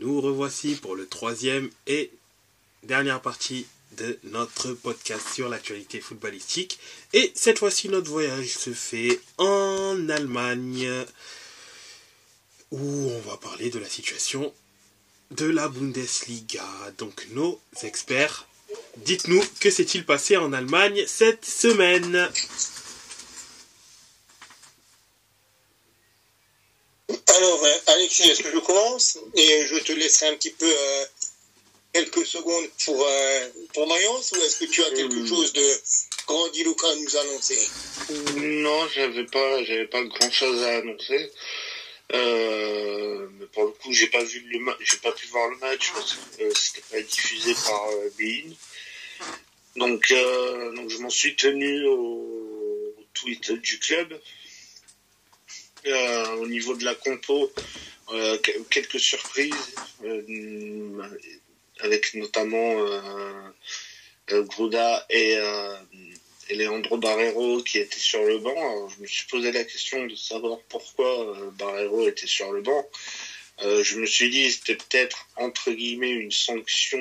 Nous 0.00 0.20
revoici 0.20 0.74
pour 0.74 0.96
le 0.96 1.06
troisième 1.06 1.70
et 1.86 2.10
dernière 2.82 3.22
partie 3.22 3.66
de 3.92 4.18
notre 4.24 4.72
podcast 4.72 5.24
sur 5.32 5.48
l'actualité 5.48 6.00
footballistique. 6.00 6.80
Et 7.12 7.30
cette 7.36 7.60
fois-ci, 7.60 7.88
notre 7.88 8.10
voyage 8.10 8.48
se 8.48 8.72
fait 8.72 9.20
en 9.38 10.08
Allemagne, 10.08 10.90
où 12.72 13.10
on 13.10 13.20
va 13.20 13.36
parler 13.36 13.70
de 13.70 13.78
la 13.78 13.88
situation 13.88 14.52
de 15.30 15.46
la 15.46 15.68
Bundesliga. 15.68 16.68
Donc 16.98 17.28
nos 17.30 17.60
experts, 17.84 18.48
dites-nous 18.96 19.44
que 19.60 19.70
s'est-il 19.70 20.04
passé 20.04 20.36
en 20.36 20.52
Allemagne 20.52 21.04
cette 21.06 21.44
semaine? 21.44 22.28
Alors, 27.36 27.64
euh, 27.64 27.78
Alexis, 27.88 28.30
est-ce 28.30 28.42
que 28.42 28.50
je 28.52 28.58
commence 28.58 29.18
Et 29.34 29.66
je 29.66 29.76
te 29.82 29.92
laisserai 29.92 30.28
un 30.28 30.36
petit 30.36 30.50
peu 30.52 30.66
euh, 30.70 31.04
quelques 31.92 32.24
secondes 32.26 32.68
pour, 32.84 33.04
euh, 33.06 33.48
pour 33.72 33.86
Mayence 33.88 34.32
ou 34.32 34.36
est-ce 34.42 34.58
que 34.58 34.66
tu 34.66 34.82
as 34.84 34.90
quelque 34.90 35.16
Euh. 35.16 35.26
chose 35.26 35.52
de 35.52 35.66
grandiloquent 36.26 36.88
à 36.90 36.94
nous 36.96 37.16
annoncer? 37.16 37.68
Non, 38.36 38.86
j'avais 38.94 39.24
pas, 39.24 39.64
j'avais 39.64 39.86
pas 39.86 40.02
grand 40.04 40.30
chose 40.30 40.62
à 40.62 40.76
annoncer. 40.78 41.30
Euh, 42.12 43.26
mais 43.38 43.46
pour 43.46 43.64
le 43.64 43.70
coup, 43.70 43.92
j'ai 43.92 44.08
pas 44.08 44.22
vu 44.22 44.40
le 44.40 44.58
j'ai 44.80 44.98
pas 44.98 45.12
pu 45.12 45.26
voir 45.28 45.48
le 45.48 45.56
match 45.56 45.90
parce 45.92 46.14
que 46.38 46.54
c'était 46.54 46.82
pas 46.90 47.00
diffusé 47.00 47.54
par 47.66 47.88
Bein. 48.18 48.52
Donc, 49.76 50.12
donc 50.76 50.88
je 50.90 50.98
m'en 50.98 51.10
suis 51.10 51.34
tenu 51.34 51.86
au, 51.86 52.94
au 52.98 53.04
tweet 53.14 53.50
du 53.52 53.78
club. 53.80 54.20
Euh, 55.86 56.36
au 56.36 56.46
niveau 56.46 56.74
de 56.74 56.84
la 56.84 56.94
compo, 56.94 57.52
euh, 58.12 58.38
que- 58.38 58.58
quelques 58.70 58.98
surprises, 58.98 59.74
euh, 60.02 61.02
avec 61.80 62.14
notamment 62.14 62.80
euh, 62.86 63.50
euh, 64.32 64.42
Gruda 64.44 65.04
et 65.10 65.36
et 66.50 66.56
Leandro 66.56 66.98
Barrero 66.98 67.62
qui 67.62 67.78
était 67.78 67.98
sur 67.98 68.22
le 68.22 68.38
banc. 68.38 68.52
Alors, 68.52 68.90
je 68.90 69.00
me 69.02 69.06
suis 69.06 69.26
posé 69.26 69.50
la 69.52 69.64
question 69.64 70.06
de 70.06 70.14
savoir 70.14 70.58
pourquoi 70.68 71.36
Barrero 71.58 72.06
était 72.06 72.26
sur 72.26 72.52
le 72.52 72.60
banc. 72.60 72.86
Je 73.60 73.96
me 73.98 74.06
suis 74.06 74.28
dit 74.30 74.50
c'était 74.52 74.76
peut-être 74.76 75.26
entre 75.36 75.70
guillemets 75.70 76.10
une 76.10 76.30
sanction, 76.30 76.98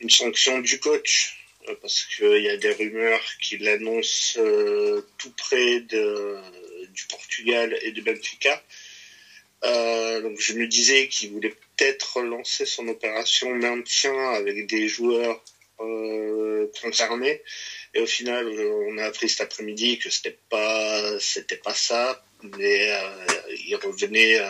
une 0.00 0.10
sanction 0.10 0.58
du 0.60 0.80
coach 0.80 1.37
parce 1.74 2.04
qu'il 2.04 2.42
y 2.42 2.48
a 2.48 2.56
des 2.56 2.72
rumeurs 2.72 3.24
qui 3.40 3.58
l'annoncent 3.58 4.38
euh, 4.40 5.02
tout 5.18 5.32
près 5.36 5.80
du 5.80 7.04
Portugal 7.08 7.78
et 7.82 7.92
de 7.92 8.00
Benfica. 8.00 8.62
Euh, 9.64 10.20
donc 10.20 10.40
je 10.40 10.52
me 10.54 10.66
disais 10.66 11.08
qu'il 11.08 11.30
voulait 11.30 11.54
peut-être 11.76 12.22
lancer 12.22 12.64
son 12.64 12.86
opération 12.88 13.54
maintien 13.54 14.16
avec 14.34 14.66
des 14.66 14.88
joueurs 14.88 15.42
euh, 15.80 16.70
concernés. 16.80 17.42
Et 17.94 18.00
au 18.00 18.06
final, 18.06 18.46
on 18.46 18.98
a 18.98 19.04
appris 19.04 19.28
cet 19.28 19.40
après-midi 19.40 19.98
que 19.98 20.10
c'était 20.10 20.38
pas, 20.48 21.18
pas 21.64 21.74
ça, 21.74 22.24
mais 22.42 22.92
il 23.66 23.74
revenait, 23.76 24.40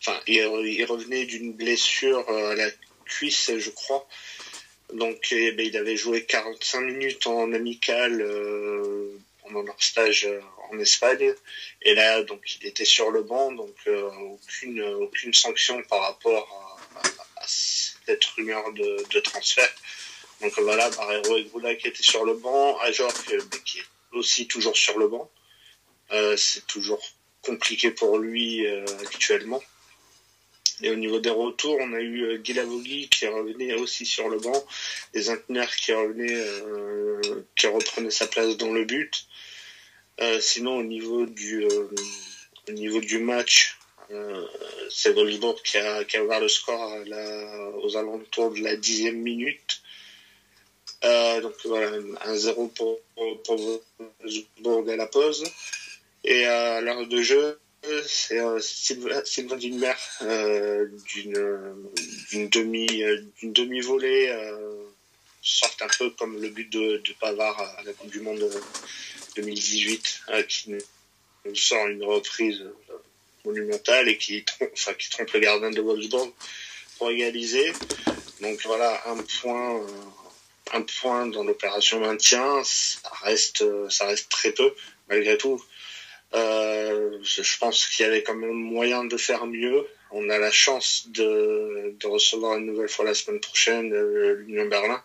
enfin, 0.00 0.20
il, 0.26 0.84
revenait 0.84 1.24
d'une 1.24 1.52
blessure 1.52 2.28
à 2.28 2.54
la 2.54 2.70
cuisse, 3.06 3.50
je 3.56 3.70
crois. 3.70 4.06
Donc, 4.94 5.32
eh 5.32 5.50
ben, 5.50 5.66
il 5.66 5.76
avait 5.76 5.96
joué 5.96 6.24
45 6.24 6.80
minutes 6.82 7.26
en 7.26 7.52
amical 7.52 8.20
euh, 8.20 9.18
pendant 9.42 9.62
leur 9.62 9.82
stage 9.82 10.24
euh, 10.24 10.40
en 10.70 10.78
Espagne. 10.78 11.34
Et 11.82 11.94
là, 11.94 12.22
donc, 12.22 12.40
il 12.56 12.68
était 12.68 12.84
sur 12.84 13.10
le 13.10 13.24
banc, 13.24 13.50
donc 13.50 13.74
euh, 13.88 14.08
aucune, 14.08 14.80
aucune 14.82 15.34
sanction 15.34 15.82
par 15.82 16.00
rapport 16.00 16.78
à, 16.94 17.46
cette 17.46 18.24
rumeur 18.36 18.72
de, 18.72 19.18
transfert. 19.18 19.68
Donc 20.40 20.56
voilà, 20.60 20.88
Barrero 20.90 21.38
et 21.38 21.44
Groula 21.44 21.74
qui 21.74 21.88
étaient 21.88 22.02
sur 22.02 22.24
le 22.24 22.34
banc, 22.34 22.78
Ajor 22.78 23.12
qui 23.24 23.78
est 23.80 23.84
aussi 24.12 24.46
toujours 24.46 24.76
sur 24.76 24.96
le 24.98 25.08
banc. 25.08 25.30
C'est 26.36 26.66
toujours 26.66 27.02
compliqué 27.42 27.90
pour 27.90 28.18
lui 28.18 28.66
actuellement. 29.02 29.62
Et 30.82 30.90
au 30.90 30.96
niveau 30.96 31.20
des 31.20 31.30
retours, 31.30 31.76
on 31.80 31.92
a 31.92 32.00
eu 32.00 32.24
euh, 32.24 32.38
Guilavogui 32.38 33.08
qui 33.08 33.26
revenait 33.26 33.74
aussi 33.74 34.04
sur 34.04 34.28
le 34.28 34.38
banc, 34.38 34.64
et 35.14 35.20
Zintner 35.20 35.66
qui 35.76 35.92
revenait, 35.92 36.34
euh, 36.34 37.20
qui 37.54 37.66
reprenait 37.68 38.10
sa 38.10 38.26
place 38.26 38.56
dans 38.56 38.72
le 38.72 38.84
but. 38.84 39.26
Euh, 40.20 40.40
sinon, 40.40 40.78
au 40.78 40.82
niveau 40.82 41.26
du, 41.26 41.64
euh, 41.64 41.88
au 42.68 42.72
niveau 42.72 43.00
du 43.00 43.18
match, 43.18 43.78
euh, 44.10 44.46
c'est 44.90 45.12
Wolfsburg 45.12 45.60
qui 45.62 45.78
a, 45.78 46.04
qui 46.04 46.16
a 46.16 46.24
ouvert 46.24 46.40
le 46.40 46.48
score 46.48 46.82
à 46.82 47.04
la, 47.04 47.70
aux 47.82 47.96
alentours 47.96 48.50
de 48.50 48.60
la 48.60 48.76
dixième 48.76 49.18
minute. 49.18 49.80
Euh, 51.04 51.40
donc 51.40 51.54
voilà, 51.64 51.98
1-0 52.26 52.72
pour, 52.74 52.98
pour 53.44 53.82
Wolfsburg 54.20 54.90
à 54.90 54.96
la 54.96 55.06
pause. 55.06 55.44
Et 56.24 56.46
à 56.46 56.80
l'heure 56.80 57.06
de 57.06 57.22
jeu, 57.22 57.58
c'est 58.06 58.38
euh, 58.38 58.60
Sylvain, 58.60 59.22
Sylvain 59.24 59.56
Dinmer 59.56 59.94
euh, 60.22 60.88
d'une 61.06 62.48
demi 62.48 63.02
euh, 63.02 63.22
d'une 63.38 63.52
demi 63.52 63.80
volée 63.80 64.28
euh, 64.28 64.84
sorte 65.42 65.82
un 65.82 65.88
peu 65.98 66.10
comme 66.10 66.40
le 66.40 66.48
but 66.48 66.70
de, 66.70 67.02
Pavard 67.20 67.60
à 67.60 67.82
la 67.84 67.92
Coupe 67.92 68.10
du 68.10 68.20
Monde 68.20 68.40
euh, 68.40 68.60
2018 69.36 70.20
euh, 70.30 70.42
qui 70.42 70.70
nous 70.70 71.54
sort 71.54 71.86
une 71.88 72.02
reprise 72.02 72.62
euh, 72.62 72.96
monumentale 73.44 74.08
et 74.08 74.16
qui 74.16 74.44
trompe, 74.44 75.32
le 75.32 75.40
gardien 75.40 75.70
de 75.70 75.80
Wolfsburg 75.80 76.32
pour 76.98 77.10
égaliser. 77.10 77.72
Donc 78.40 78.60
voilà, 78.64 79.02
un 79.06 79.18
point, 79.40 79.80
euh, 79.80 79.86
un 80.72 80.82
point 80.82 81.26
dans 81.26 81.44
l'opération 81.44 82.00
maintien, 82.00 82.62
reste, 83.22 83.62
euh, 83.62 83.88
ça 83.90 84.06
reste 84.06 84.30
très 84.30 84.52
peu 84.52 84.74
malgré 85.08 85.36
tout. 85.36 85.62
Euh, 86.34 87.18
je 87.22 87.58
pense 87.58 87.86
qu'il 87.86 88.04
y 88.04 88.08
avait 88.08 88.22
quand 88.22 88.34
même 88.34 88.50
moyen 88.50 89.04
de 89.04 89.16
faire 89.16 89.46
mieux. 89.46 89.86
On 90.10 90.28
a 90.30 90.38
la 90.38 90.50
chance 90.50 91.08
de, 91.08 91.96
recevoir 92.04 92.58
une 92.58 92.66
nouvelle 92.66 92.88
fois 92.88 93.04
la 93.04 93.14
semaine 93.14 93.40
prochaine 93.40 93.92
euh, 93.92 94.34
l'Union 94.34 94.66
Berlin. 94.66 95.02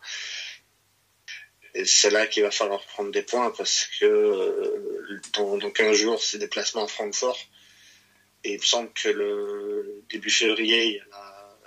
Et 1.75 1.85
c'est 1.85 2.09
là 2.09 2.25
qu'il 2.25 2.43
va 2.43 2.51
falloir 2.51 2.83
prendre 2.85 3.11
des 3.11 3.21
points 3.21 3.51
parce 3.51 3.87
que 3.99 4.05
euh, 4.05 5.21
dans, 5.33 5.57
dans 5.57 5.69
15 5.69 5.95
jours, 5.95 6.21
c'est 6.21 6.39
déplacement 6.39 6.85
à 6.85 6.87
Francfort. 6.87 7.39
Et 8.43 8.53
il 8.53 8.59
me 8.59 8.65
semble 8.65 8.91
que 8.93 9.09
le 9.09 10.03
début 10.09 10.31
février, 10.31 10.85
il 10.85 10.93
y 10.93 10.99
a, 10.99 11.57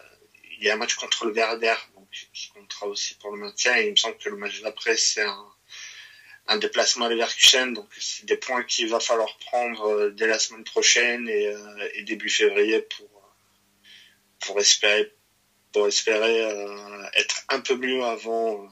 il 0.59 0.65
y 0.65 0.71
a 0.71 0.75
un 0.75 0.77
match 0.77 0.95
contre 0.95 1.27
le 1.27 1.33
Werder, 1.33 1.75
donc, 1.95 2.09
qui 2.33 2.49
comptera 2.49 2.87
aussi 2.87 3.15
pour 3.17 3.31
le 3.31 3.39
maintien. 3.39 3.77
Et 3.77 3.87
il 3.87 3.93
me 3.93 3.97
semble 3.97 4.17
que 4.17 4.29
le 4.29 4.37
match 4.37 4.61
d'après, 4.63 4.97
c'est 4.97 5.23
un, 5.23 5.53
un 6.47 6.57
déplacement 6.59 7.07
à 7.07 7.09
Leverkusen. 7.09 7.73
Donc 7.75 7.89
c'est 7.99 8.27
des 8.27 8.37
points 8.37 8.63
qu'il 8.65 8.89
va 8.89 9.01
falloir 9.01 9.37
prendre 9.39 9.89
euh, 9.89 10.11
dès 10.11 10.27
la 10.27 10.39
semaine 10.39 10.65
prochaine 10.65 11.29
et, 11.29 11.47
euh, 11.47 11.89
et 11.95 12.03
début 12.03 12.29
février 12.29 12.81
pour, 12.83 13.09
pour 14.41 14.61
espérer, 14.61 15.13
pour 15.73 15.87
espérer 15.87 16.45
euh, 16.45 17.05
être 17.15 17.45
un 17.49 17.61
peu 17.61 17.77
mieux 17.77 18.03
avant, 18.05 18.69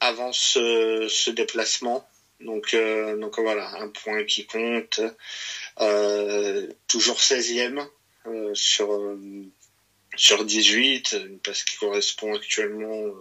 avant 0.00 0.32
ce, 0.32 1.06
ce 1.08 1.30
déplacement. 1.30 2.08
Donc, 2.40 2.74
euh, 2.74 3.16
donc 3.16 3.38
voilà, 3.38 3.68
un 3.80 3.88
point 3.88 4.24
qui 4.24 4.46
compte. 4.46 5.00
Euh, 5.80 6.68
toujours 6.86 7.18
16e 7.18 7.86
euh, 8.26 8.54
sur, 8.54 8.92
euh, 8.92 9.18
sur 10.16 10.44
18, 10.44 11.16
une 11.26 11.38
place 11.38 11.64
qui 11.64 11.76
correspond 11.76 12.34
actuellement 12.34 13.06
euh, 13.06 13.12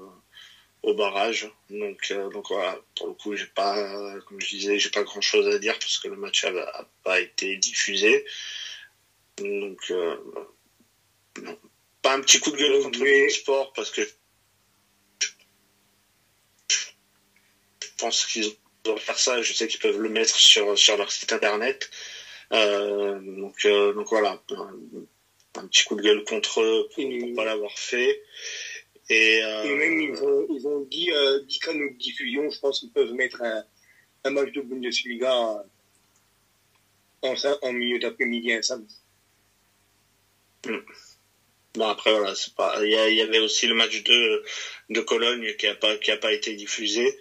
au 0.85 0.93
barrage. 0.93 1.49
Donc, 1.69 2.11
euh, 2.11 2.29
donc 2.29 2.45
voilà, 2.49 2.79
pour 2.95 3.07
le 3.07 3.13
coup, 3.13 3.35
j'ai 3.35 3.47
pas, 3.47 4.19
comme 4.27 4.39
je 4.39 4.47
disais, 4.47 4.77
j'ai 4.79 4.91
pas 4.91 5.03
grand 5.03 5.21
chose 5.21 5.47
à 5.47 5.57
dire 5.57 5.77
parce 5.79 5.97
que 5.97 6.07
le 6.07 6.15
match 6.15 6.45
n'a 6.45 6.87
pas 7.03 7.19
été 7.19 7.57
diffusé. 7.57 8.25
Donc, 9.37 9.79
euh, 9.89 10.15
pas 12.01 12.13
un 12.13 12.21
petit 12.21 12.39
coup 12.39 12.51
de 12.51 12.57
gueule 12.57 12.83
contre 12.83 13.03
le 13.03 13.29
sport 13.29 13.73
parce 13.73 13.89
que 13.89 14.03
je 16.69 17.87
pense 17.97 18.25
qu'ils 18.27 18.55
doivent 18.83 18.99
faire 18.99 19.19
ça. 19.19 19.41
Je 19.41 19.53
sais 19.53 19.67
qu'ils 19.67 19.79
peuvent 19.79 19.99
le 19.99 20.09
mettre 20.09 20.35
sur, 20.35 20.77
sur 20.77 20.97
leur 20.97 21.11
site 21.11 21.33
internet. 21.33 21.89
Euh, 22.53 23.19
donc, 23.19 23.65
donc 23.65 24.07
voilà, 24.09 24.39
un, 24.51 24.75
un, 25.55 25.67
petit 25.67 25.83
coup 25.83 25.95
de 25.95 26.03
gueule 26.03 26.23
contre 26.25 26.61
eux 26.61 26.87
pour, 26.93 27.03
ne 27.03 27.35
pas 27.35 27.43
l'avoir 27.43 27.75
fait. 27.77 28.21
Et, 29.09 29.43
euh, 29.43 29.63
et, 29.63 29.75
même, 29.75 30.01
ils 30.01 30.23
ont, 30.23 30.47
ils 30.49 30.67
ont 30.67 30.81
dit, 30.81 31.11
euh, 31.11 31.43
dit 31.43 31.59
qu'à 31.59 31.73
notre 31.73 31.97
diffusion, 31.97 32.49
je 32.49 32.59
pense 32.59 32.79
qu'ils 32.79 32.91
peuvent 32.91 33.13
mettre 33.13 33.41
un, 33.41 33.63
un 34.23 34.29
match 34.31 34.51
de 34.51 34.61
Bundesliga 34.61 35.33
en, 37.21 37.35
en 37.61 37.73
milieu 37.73 37.99
d'après-midi 37.99 38.53
un 38.53 38.61
samedi. 38.61 38.95
Hmm. 40.65 40.79
Bon 41.75 41.87
après 41.87 42.11
voilà, 42.11 42.33
c'est 42.35 42.55
pas. 42.55 42.83
Il 42.83 42.89
y, 42.89 43.21
avait 43.21 43.39
aussi 43.39 43.67
le 43.67 43.75
match 43.75 44.01
de 44.03 44.43
de 44.89 45.01
Cologne 45.01 45.55
qui 45.57 45.67
a 45.67 45.75
pas 45.75 45.97
qui 45.97 46.09
a 46.09 46.17
pas 46.17 46.31
été 46.31 46.55
diffusé. 46.55 47.19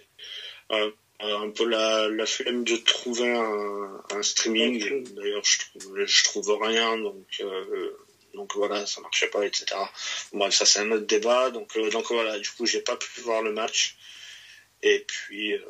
Euh, 0.71 0.91
un 1.19 1.49
peu 1.49 1.65
la, 1.65 2.09
la 2.09 2.25
flemme 2.25 2.63
de 2.63 2.75
trouver 2.77 3.29
un, 3.29 4.03
un 4.11 4.23
streaming. 4.23 5.03
D'ailleurs, 5.13 5.43
je 5.43 5.59
trouve 5.59 6.05
je 6.05 6.23
trouve 6.23 6.57
rien 6.61 6.97
donc 6.97 7.25
euh, 7.41 7.91
donc 8.35 8.55
voilà, 8.55 8.85
ça 8.85 9.01
marchait 9.01 9.27
pas, 9.27 9.45
etc. 9.45 9.65
Bon, 10.33 10.49
ça 10.51 10.65
c'est 10.65 10.79
un 10.79 10.91
autre 10.91 11.05
débat. 11.05 11.49
Donc 11.51 11.75
euh, 11.77 11.89
donc 11.89 12.05
voilà, 12.09 12.39
du 12.39 12.49
coup 12.51 12.65
j'ai 12.65 12.81
pas 12.81 12.95
pu 12.95 13.21
voir 13.21 13.41
le 13.41 13.51
match. 13.51 13.97
Et 14.83 14.99
puis 15.07 15.53
euh, 15.53 15.61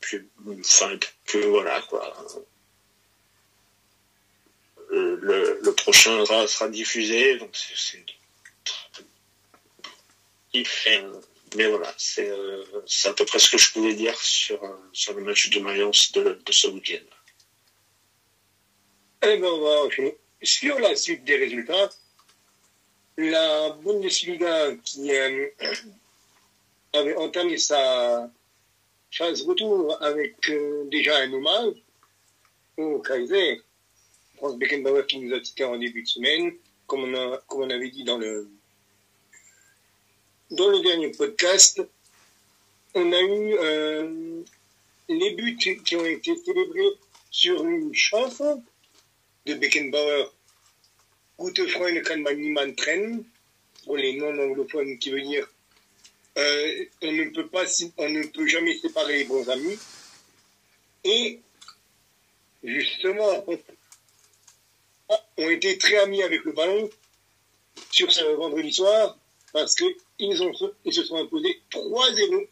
puis 0.00 0.28
enfin 0.60 0.98
que 1.26 1.38
voilà 1.38 1.80
quoi 1.82 2.14
le, 4.90 5.60
le, 5.62 5.74
prochain 5.74 6.24
sera, 6.24 6.68
diffusé, 6.68 7.36
donc 7.36 7.50
c'est 7.54 7.98
mais 11.56 11.66
voilà, 11.66 11.92
c'est 11.96 12.28
euh, 12.28 12.64
à 13.04 13.12
peu 13.12 13.24
près 13.24 13.38
ce 13.38 13.50
que 13.50 13.58
je 13.58 13.72
pouvais 13.72 13.94
dire 13.94 14.18
sur, 14.20 14.62
euh, 14.62 14.76
sur 14.92 15.14
le 15.14 15.22
match 15.22 15.48
de 15.50 15.60
Mayence 15.60 16.12
de, 16.12 16.38
ce 16.50 16.68
week-end. 16.68 17.04
Eh 19.22 19.36
bien, 19.36 19.48
on 19.48 19.60
va 19.60 19.82
enchaîner. 19.82 20.16
Sur 20.42 20.78
la 20.78 20.94
suite 20.94 21.24
des 21.24 21.36
résultats, 21.36 21.90
la 23.16 23.70
Bundesliga 23.70 24.76
qui 24.84 25.10
euh, 25.12 25.48
avait 26.92 27.16
entamé 27.16 27.58
sa 27.58 28.30
phase 29.10 29.42
retour 29.42 30.00
avec 30.00 30.48
euh, 30.48 30.84
déjà 30.90 31.18
un 31.18 31.32
hommage 31.32 31.74
au 32.76 33.00
Kaiser, 33.00 33.60
Franz 34.36 34.56
Beckenbauer 34.56 35.06
qui 35.08 35.18
nous 35.18 35.34
a 35.34 35.40
quitté 35.40 35.64
en 35.64 35.76
début 35.76 36.02
de 36.02 36.08
semaine, 36.08 36.52
comme 36.86 37.02
on, 37.02 37.14
a, 37.14 37.38
comme 37.48 37.62
on 37.62 37.70
avait 37.70 37.90
dit 37.90 38.04
dans 38.04 38.18
le, 38.18 38.48
dans 40.52 40.68
le 40.68 40.80
dernier 40.80 41.10
podcast, 41.10 41.82
on 42.94 43.12
a 43.12 43.20
eu 43.20 43.54
euh, 43.54 44.42
les 45.08 45.30
buts 45.32 45.56
qui 45.56 45.96
ont 45.96 46.06
été 46.06 46.36
célébrés 46.36 46.92
sur 47.32 47.66
une 47.66 47.92
chanson 47.92 48.62
de 49.48 49.54
Beckenbauer, 49.54 50.30
Gute 51.38 51.66
Freunde 51.68 52.02
kann 52.02 52.22
man 52.22 52.74
trennen, 52.76 53.24
pour 53.84 53.96
les 53.96 54.16
non-anglophones, 54.16 54.98
qui 54.98 55.10
veut 55.10 55.22
dire 55.22 55.48
euh, 56.36 56.84
on 57.02 57.12
ne 57.12 57.24
peut 57.30 57.48
pas, 57.48 57.64
on 57.96 58.08
ne 58.10 58.26
peut 58.26 58.46
jamais 58.46 58.76
séparer 58.76 59.18
les 59.18 59.24
bons 59.24 59.48
amis. 59.48 59.78
Et 61.04 61.40
justement, 62.62 63.44
ont 65.38 65.50
été 65.50 65.78
très 65.78 65.98
amis 65.98 66.22
avec 66.22 66.44
le 66.44 66.52
ballon 66.52 66.90
sur 67.90 68.12
ce 68.12 68.24
vendredi 68.36 68.72
soir 68.72 69.16
parce 69.52 69.74
qu'ils 69.74 69.94
ils 70.18 70.36
se 70.92 71.04
sont 71.04 71.16
imposés 71.16 71.60
3-0 71.70 72.46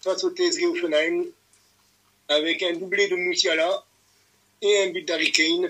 face 0.00 0.24
au 0.24 0.30
TSG 0.30 0.64
Offenheim 0.66 1.26
avec 2.28 2.62
un 2.62 2.72
doublé 2.74 3.08
de 3.08 3.16
Moussiala 3.16 3.84
et 4.62 4.82
un 4.82 4.90
but 4.90 5.06
d'Harry 5.06 5.32
Kane. 5.32 5.68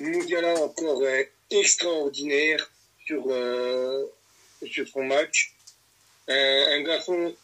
Moussiala 0.00 0.54
encore 0.60 1.02
euh, 1.02 1.22
extraordinaire 1.50 2.70
sur, 3.06 3.24
euh, 3.28 4.04
sur 4.66 4.88
son 4.88 5.04
match. 5.04 5.54
un 6.28 6.82
garçon 6.82 7.34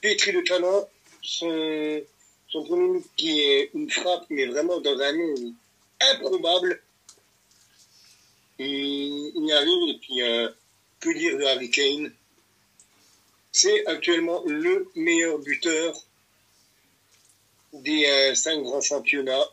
pétri 0.00 0.32
de 0.32 0.40
talent. 0.40 0.88
Son, 1.22 2.02
son 2.48 2.64
premier 2.64 3.00
qui 3.16 3.40
est 3.40 3.70
une 3.74 3.90
frappe, 3.90 4.26
mais 4.28 4.46
vraiment 4.46 4.80
dans 4.80 4.98
un 4.98 5.12
nom 5.12 5.54
improbable 6.00 6.82
il, 8.58 9.46
y 9.46 9.52
arrive 9.52 9.88
et 9.88 9.98
puis 9.98 10.22
euh, 10.22 10.48
que 11.00 11.10
dire 11.16 11.38
de 11.38 11.44
Harry 11.44 11.70
Kane? 11.70 12.12
C'est 13.50 13.86
actuellement 13.86 14.42
le 14.46 14.90
meilleur 14.94 15.38
buteur 15.38 15.94
des 17.72 18.06
euh, 18.06 18.34
cinq 18.34 18.62
grands 18.62 18.80
championnats. 18.80 19.46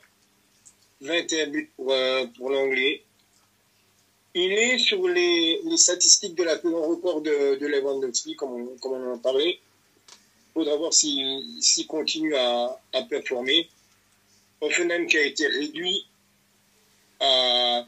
21 1.02 1.48
buts 1.48 1.72
pour, 1.76 1.92
euh, 1.92 2.26
pour 2.38 2.50
l'anglais. 2.50 3.04
Il 4.36 4.52
est 4.54 4.78
sur 4.78 5.08
les, 5.08 5.60
les, 5.64 5.78
statistiques 5.78 6.36
de 6.36 6.44
la 6.44 6.60
saison 6.60 6.82
record 6.88 7.22
de, 7.22 7.56
de 7.56 7.68
Lewandowski, 7.68 8.36
comme 8.36 8.52
on, 8.52 8.78
comme 8.78 8.94
on 8.94 9.14
en 9.14 9.18
parlait. 9.18 9.60
Faudra 10.54 10.76
voir 10.76 10.94
s'il 10.94 11.88
continue 11.88 12.36
à, 12.36 12.80
à 12.94 13.02
performer. 13.04 13.70
Offenheim 14.62 15.08
qui 15.08 15.18
a 15.18 15.26
été 15.26 15.48
réduit 15.48 16.06
à 17.22 17.86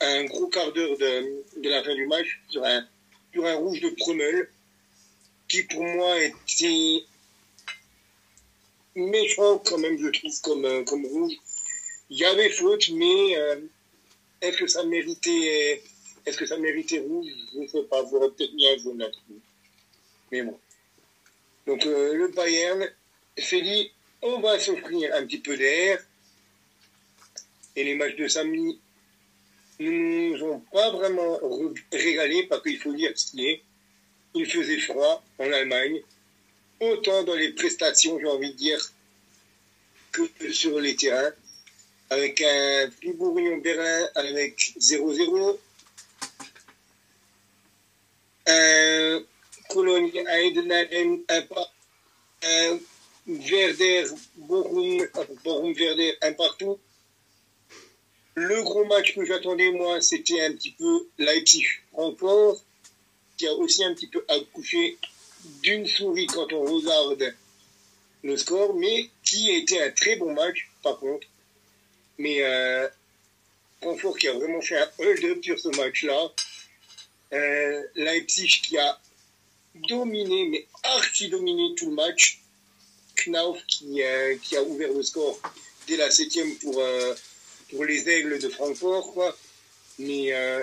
un 0.00 0.24
gros 0.24 0.48
quart 0.48 0.72
d'heure 0.72 0.96
de, 0.98 1.42
de, 1.60 1.68
la 1.68 1.82
fin 1.82 1.94
du 1.94 2.06
match 2.06 2.40
sur 2.48 2.64
un, 2.64 2.86
sur 3.32 3.46
un 3.46 3.54
rouge 3.54 3.80
de 3.80 3.88
Promel 3.90 4.48
qui 5.48 5.62
pour 5.64 5.82
moi 5.82 6.16
était 6.20 7.04
méchant 8.94 9.58
quand 9.58 9.78
même 9.78 9.98
je 9.98 10.08
trouve 10.08 10.40
comme, 10.42 10.64
euh, 10.64 10.84
comme 10.84 11.06
rouge. 11.06 11.34
Il 12.12 12.18
y 12.18 12.26
avait 12.26 12.50
faute 12.50 12.90
mais 12.90 13.38
euh, 13.38 13.56
est-ce 14.42 14.58
que 14.58 14.66
ça 14.66 14.84
méritait 14.84 15.82
est-ce 16.26 16.36
que 16.36 16.44
ça 16.44 16.58
méritait 16.58 16.98
rouge 16.98 17.32
Je 17.54 17.60
ne 17.60 17.66
sais 17.66 17.82
pas, 17.84 18.04
j'aurais 18.10 18.28
peut-être 18.28 18.52
mis 18.52 18.68
un 18.68 18.76
jaune 18.76 18.98
là-dessus. 18.98 19.40
Mais 20.30 20.42
bon. 20.42 20.58
Donc 21.66 21.86
euh, 21.86 22.12
le 22.14 22.28
Bayern 22.28 22.86
s'est 23.38 23.62
dit 23.62 23.90
on 24.20 24.40
va 24.40 24.58
s'offrir 24.58 25.14
un 25.14 25.24
petit 25.24 25.38
peu 25.38 25.56
d'air 25.56 26.04
et 27.76 27.82
les 27.82 27.94
matchs 27.94 28.16
de 28.16 28.28
samedi 28.28 28.78
ne 29.80 29.90
nous 29.90 30.44
ont 30.44 30.60
pas 30.70 30.90
vraiment 30.90 31.40
régalé 31.90 32.42
parce 32.42 32.62
qu'il 32.62 32.78
faut 32.78 32.92
dire 32.92 33.10
ce 33.16 33.30
qu'il 33.30 33.46
est. 33.46 33.62
Il 34.34 34.44
faisait 34.44 34.80
froid 34.80 35.24
en 35.38 35.50
Allemagne, 35.50 36.02
autant 36.78 37.22
dans 37.24 37.34
les 37.34 37.54
prestations, 37.54 38.20
j'ai 38.20 38.26
envie 38.26 38.52
de 38.52 38.56
dire, 38.56 38.92
que 40.12 40.52
sur 40.52 40.78
les 40.78 40.94
terrains, 40.94 41.32
avec 42.12 42.42
un 42.42 42.90
Fribourg-Berlin 42.90 44.08
avec 44.14 44.74
0-0, 44.78 45.58
un 48.46 49.22
Cologne 49.70 50.12
Heidenheim, 50.28 51.22
un, 51.30 51.42
un 52.42 52.78
Werder 53.26 54.04
Bochum, 54.36 55.08
Bochum 55.42 55.72
Werder 55.72 56.18
un 56.20 56.32
partout, 56.34 56.78
le 58.34 58.62
gros 58.62 58.84
match 58.84 59.14
que 59.14 59.24
j'attendais, 59.24 59.70
moi, 59.72 60.02
c'était 60.02 60.42
un 60.42 60.52
petit 60.52 60.72
peu 60.72 61.08
Leipzig-Francfort, 61.16 62.60
qui 63.38 63.46
a 63.46 63.54
aussi 63.54 63.84
un 63.84 63.94
petit 63.94 64.08
peu 64.08 64.22
accouché 64.28 64.98
d'une 65.62 65.86
souris 65.86 66.26
quand 66.26 66.52
on 66.52 66.64
regarde 66.64 67.34
le 68.22 68.36
score, 68.36 68.74
mais 68.74 69.08
qui 69.24 69.50
a 69.50 69.56
été 69.56 69.82
un 69.82 69.90
très 69.90 70.16
bon 70.16 70.34
match, 70.34 70.68
par 70.82 70.98
contre. 70.98 71.26
Mais 72.18 72.42
euh, 72.42 72.88
Francfort 73.80 74.18
qui 74.18 74.28
a 74.28 74.32
vraiment 74.32 74.60
fait 74.60 74.78
un 74.78 74.90
hold-up 74.98 75.42
sur 75.42 75.58
ce 75.58 75.68
match-là. 75.76 76.32
Euh, 77.32 77.82
Leipzig 77.94 78.60
qui 78.62 78.78
a 78.78 79.00
dominé, 79.74 80.46
mais 80.48 80.66
archi-dominé 80.82 81.74
tout 81.76 81.90
le 81.90 81.96
match. 81.96 82.40
Knauf 83.16 83.58
qui, 83.66 84.02
euh, 84.02 84.36
qui 84.42 84.56
a 84.56 84.62
ouvert 84.62 84.92
le 84.92 85.02
score 85.02 85.40
dès 85.86 85.96
la 85.96 86.10
septième 86.10 86.54
pour... 86.56 86.80
Euh, 86.80 87.14
pour 87.72 87.84
les 87.84 88.08
aigles 88.08 88.38
de 88.38 88.48
Francfort. 88.48 89.34
Mais 89.98 90.32
euh, 90.32 90.62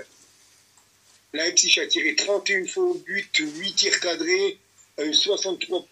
Leipzig 1.33 1.79
a 1.79 1.87
tiré 1.87 2.15
31 2.15 2.65
faux 2.65 2.93
buts, 3.05 3.29
8 3.37 3.73
tirs 3.73 3.99
cadrés, 3.99 4.57
63% 4.97 5.83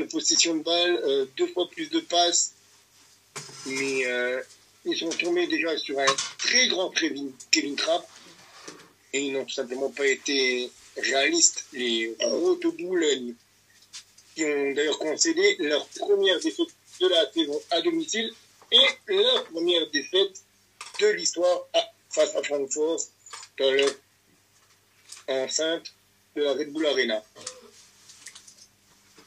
de 0.00 0.04
possession 0.04 0.56
de 0.56 0.62
balle, 0.62 1.00
euh, 1.04 1.26
deux 1.36 1.48
fois 1.48 1.68
plus 1.70 1.90
de 1.90 2.00
passes. 2.00 2.52
Mais 3.66 4.06
euh, 4.06 4.40
ils 4.86 4.96
sont 4.96 5.08
tombés 5.08 5.46
déjà 5.48 5.76
sur 5.76 5.98
un 5.98 6.06
très 6.38 6.68
grand 6.68 6.90
Kevin, 6.90 7.32
Kevin 7.50 7.74
Trapp. 7.76 8.08
Et 9.12 9.20
ils 9.20 9.32
n'ont 9.32 9.44
tout 9.44 9.54
simplement 9.54 9.90
pas 9.90 10.06
été 10.06 10.70
réalistes. 10.96 11.66
Les 11.72 12.14
Rote 12.20 12.66
Boulogne, 12.78 13.34
qui 14.34 14.44
ont 14.44 14.72
d'ailleurs 14.72 14.98
concédé 14.98 15.56
leur 15.58 15.86
première 15.88 16.38
défaite 16.40 16.68
de 17.00 17.08
la 17.08 17.30
saison 17.32 17.60
à 17.70 17.82
domicile 17.82 18.32
et 18.70 19.12
la 19.12 19.40
première 19.42 19.90
défaite 19.90 20.42
de 21.00 21.08
l'histoire 21.08 21.66
face 22.10 22.34
à 22.34 22.42
Francfort 22.42 23.00
dans 23.58 23.72
l'enceinte 25.28 25.92
de 26.36 26.42
la 26.42 26.52
Red 26.52 26.72
Bull 26.72 26.86
Arena. 26.86 27.22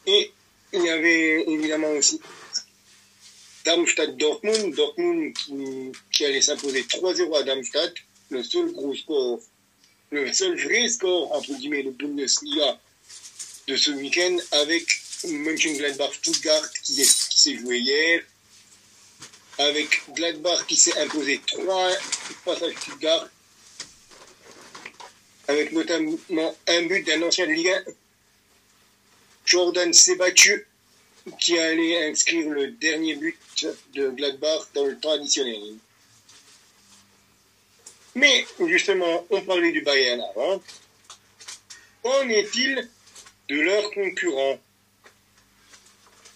Et 0.06 0.32
il 0.74 0.84
y 0.84 0.90
avait 0.90 1.44
évidemment 1.48 1.92
aussi 1.92 2.20
Darmstadt-Dortmund, 3.70 4.74
Dortmund. 4.76 5.34
Qui, 5.36 5.92
qui 6.12 6.26
allait 6.26 6.42
s'imposer 6.42 6.82
3-0 6.82 7.38
à 7.38 7.44
Darmstadt, 7.44 7.94
le 8.32 8.44
seul 8.44 8.72
gros 8.72 8.96
score, 8.96 9.40
le 10.12 10.34
seul 10.34 10.60
vrai 10.60 10.90
score, 10.90 11.32
entre 11.32 11.54
guillemets, 11.54 11.84
de 11.84 11.92
Bundesliga 11.92 12.80
de 13.68 13.76
ce 13.78 13.92
week-end, 13.92 14.38
avec 14.52 14.84
Mönchengladbach-Stuttgart 15.26 16.72
qui, 16.84 16.96
qui 16.96 17.06
s'est 17.06 17.58
joué 17.58 17.78
hier, 17.78 18.24
avec 19.60 20.02
Gladbach 20.16 20.66
qui 20.68 20.76
s'est 20.76 20.98
imposé 20.98 21.40
3 21.46 21.92
face 22.46 22.64
à 22.64 22.72
Stuttgart, 22.72 23.30
avec 25.48 25.72
notamment 25.74 26.58
un 26.68 26.82
but 26.88 27.06
d'un 27.06 27.22
ancien 27.22 27.46
de 27.46 27.52
Ligue 27.52 27.70
1, 27.70 27.84
Jordan 29.46 29.94
Sebatu, 29.94 30.66
qui 31.40 31.58
allait 31.58 32.10
inscrire 32.10 32.50
le 32.50 32.72
dernier 32.72 33.16
but 33.16 33.68
de 33.94 34.10
Gladbach 34.10 34.68
dans 34.74 34.86
le 34.86 34.98
temps 35.00 35.12
additionnel. 35.12 35.76
Mais 38.16 38.46
justement, 38.68 39.26
on 39.30 39.42
parlait 39.42 39.72
du 39.72 39.82
Bayern 39.82 40.22
avant. 40.22 40.62
Qu'en 42.04 42.28
est-il 42.30 42.88
de 43.50 43.62
leurs 43.62 43.92
concurrents 43.92 44.60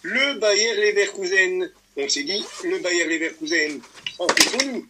Le 0.02 0.34
Bayern 0.38 0.80
Leverkusen, 0.80 1.70
on 1.96 2.08
s'est 2.08 2.24
dit, 2.24 2.44
le 2.64 2.78
Bayern 2.78 3.10
Leverkusen, 3.10 3.80
en 4.18 4.28
fait 4.28 4.66
nous, 4.66 4.86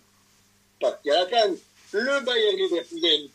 pas 0.81 1.01
à 1.05 1.09
la 1.09 1.27
canne, 1.27 1.57
le 1.93 2.21
Bayern 2.21 2.57
Leverkusen, 2.59 3.29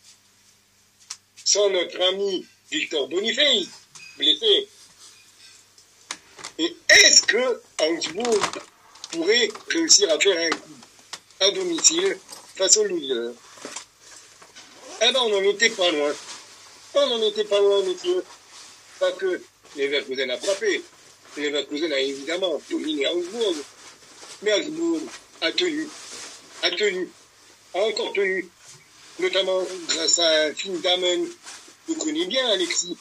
sans 1.44 1.70
notre 1.70 2.00
ami 2.00 2.46
Victor 2.70 3.08
Boniface, 3.08 3.68
blessé. 4.16 4.68
Et 6.60 6.76
est-ce 6.90 7.22
que 7.22 7.62
Augsbourg 7.82 8.38
pourrait 9.12 9.48
réussir 9.68 10.10
à 10.10 10.20
faire 10.20 10.38
un 10.38 10.50
coup 10.50 10.76
à 11.40 11.50
domicile 11.52 12.18
face 12.54 12.76
au 12.76 12.84
loser 12.84 13.32
Eh 15.00 15.10
ben, 15.10 15.20
on 15.20 15.30
n'en 15.30 15.42
était 15.42 15.70
pas 15.70 15.90
loin. 15.90 16.12
On 16.94 17.06
n'en 17.06 17.22
était 17.28 17.44
pas 17.44 17.60
loin, 17.60 17.82
monsieur. 17.82 18.22
Parce 18.98 19.16
que 19.16 19.40
Leverkusen 19.78 20.30
a 20.30 20.36
frappé. 20.36 20.82
Leverkusen 21.38 21.90
a 21.94 21.98
évidemment 21.98 22.60
dominé 22.68 23.06
Augsbourg. 23.06 23.54
Mais 24.42 24.52
Augsbourg 24.52 25.00
a 25.40 25.52
tenu, 25.52 25.88
a 26.62 26.70
tenu, 26.72 27.08
a 27.72 27.78
encore 27.78 28.12
tenu, 28.12 28.46
notamment 29.18 29.62
grâce 29.88 30.18
à 30.18 30.42
un 30.44 30.54
film 30.54 30.78
Damen 30.82 31.26
vous 31.88 31.94
connaissez 31.94 32.26
bien, 32.26 32.46
Alexis, 32.50 32.96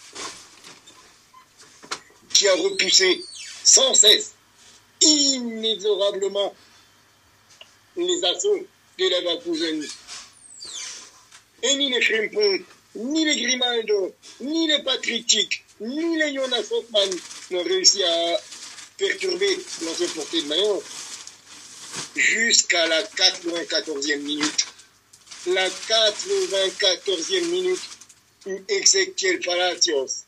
qui 2.33 2.47
a 2.47 2.55
repoussé 2.55 3.21
sans 3.63 3.93
cesse, 3.93 4.33
inexorablement, 5.01 6.55
les 7.95 8.23
assauts 8.25 8.67
de 8.97 9.05
Leverkusen. 9.05 9.87
Et 11.61 11.75
ni 11.75 11.89
les 11.89 12.01
Frimpong, 12.01 12.63
ni 12.95 13.25
les 13.25 13.41
Grimaldo, 13.41 14.15
ni 14.41 14.67
les 14.67 14.81
Patrick 14.83 15.63
ni 15.81 16.17
les 16.17 16.33
Jonas 16.33 16.71
Hoffman 16.71 17.09
n'ont 17.51 17.63
réussi 17.63 18.03
à 18.03 18.41
perturber 18.97 19.57
l'ancien 19.81 20.07
portée 20.07 20.41
de 20.41 20.47
maillot 20.47 20.83
jusqu'à 22.15 22.85
la 22.87 23.01
94e 23.03 24.19
minute. 24.19 24.65
La 25.47 25.69
94e 25.69 27.45
minute 27.45 27.79
où 28.45 28.59
Ezequiel 28.67 29.39
Palacios 29.39 30.25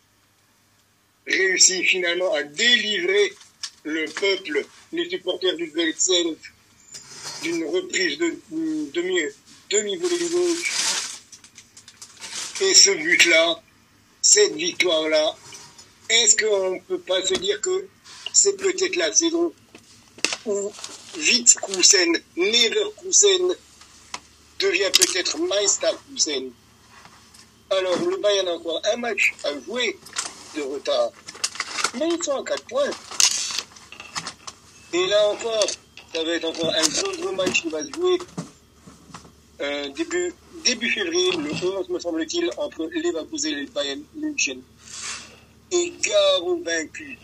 réussit 1.28 1.86
finalement 1.86 2.34
à 2.34 2.44
délivrer 2.44 3.34
le 3.84 4.06
peuple, 4.06 4.66
les 4.92 5.10
supporters 5.10 5.56
du 5.56 5.68
Velsen, 5.68 6.36
d'une 7.44 7.66
reprise 7.66 8.18
de 8.18 8.36
demi, 8.94 9.22
demi-volée 9.70 10.20
de 10.20 10.28
gauche. 10.28 10.74
Et 12.62 12.74
ce 12.74 12.92
but-là, 12.92 13.62
cette 14.22 14.54
victoire-là, 14.54 15.36
est-ce 16.10 16.38
qu'on 16.38 16.76
ne 16.76 16.80
peut 16.80 17.00
pas 17.00 17.26
se 17.26 17.34
dire 17.36 17.60
que 17.62 17.88
c'est 18.34 18.58
peut-être 18.58 18.96
la 18.96 19.12
saison 19.14 19.54
où 20.46 20.72
Witzkusen, 21.18 22.22
Neverkusen 22.36 23.56
devient 24.60 24.92
peut-être 24.94 25.38
Meisterkusen? 25.40 26.52
Alors, 27.70 27.98
le 27.98 28.18
Bayern 28.18 28.48
a 28.50 28.54
encore 28.54 28.82
un 28.94 28.98
match 28.98 29.34
à 29.44 29.54
jouer 29.62 29.98
de 30.56 30.62
retard. 30.62 31.12
Mais 31.98 32.08
ils 32.10 32.24
sont 32.24 32.42
à 32.42 32.44
4 32.44 32.64
points. 32.66 32.90
Et 34.94 35.08
là 35.08 35.30
encore, 35.30 35.66
ça 36.14 36.24
va 36.24 36.32
être 36.32 36.46
encore 36.46 36.74
un 36.74 37.22
gros 37.22 37.32
match 37.34 37.62
qui 37.62 37.70
va 37.70 37.84
se 37.84 37.92
jouer 37.92 38.18
euh, 39.62 39.90
début, 39.90 40.34
début 40.66 40.90
février, 40.90 41.32
le 41.34 41.52
11 41.52 41.90
me 41.90 42.00
semble-t-il, 42.00 42.50
entre 42.58 42.86
Leverkusen 42.86 43.52
et 43.52 43.62
le 43.62 43.68
Bayern 43.68 44.02
München. 44.16 44.60
Et 45.72 45.94
gare 46.02 46.44
au 46.44 46.58
vaincu. 46.64 47.18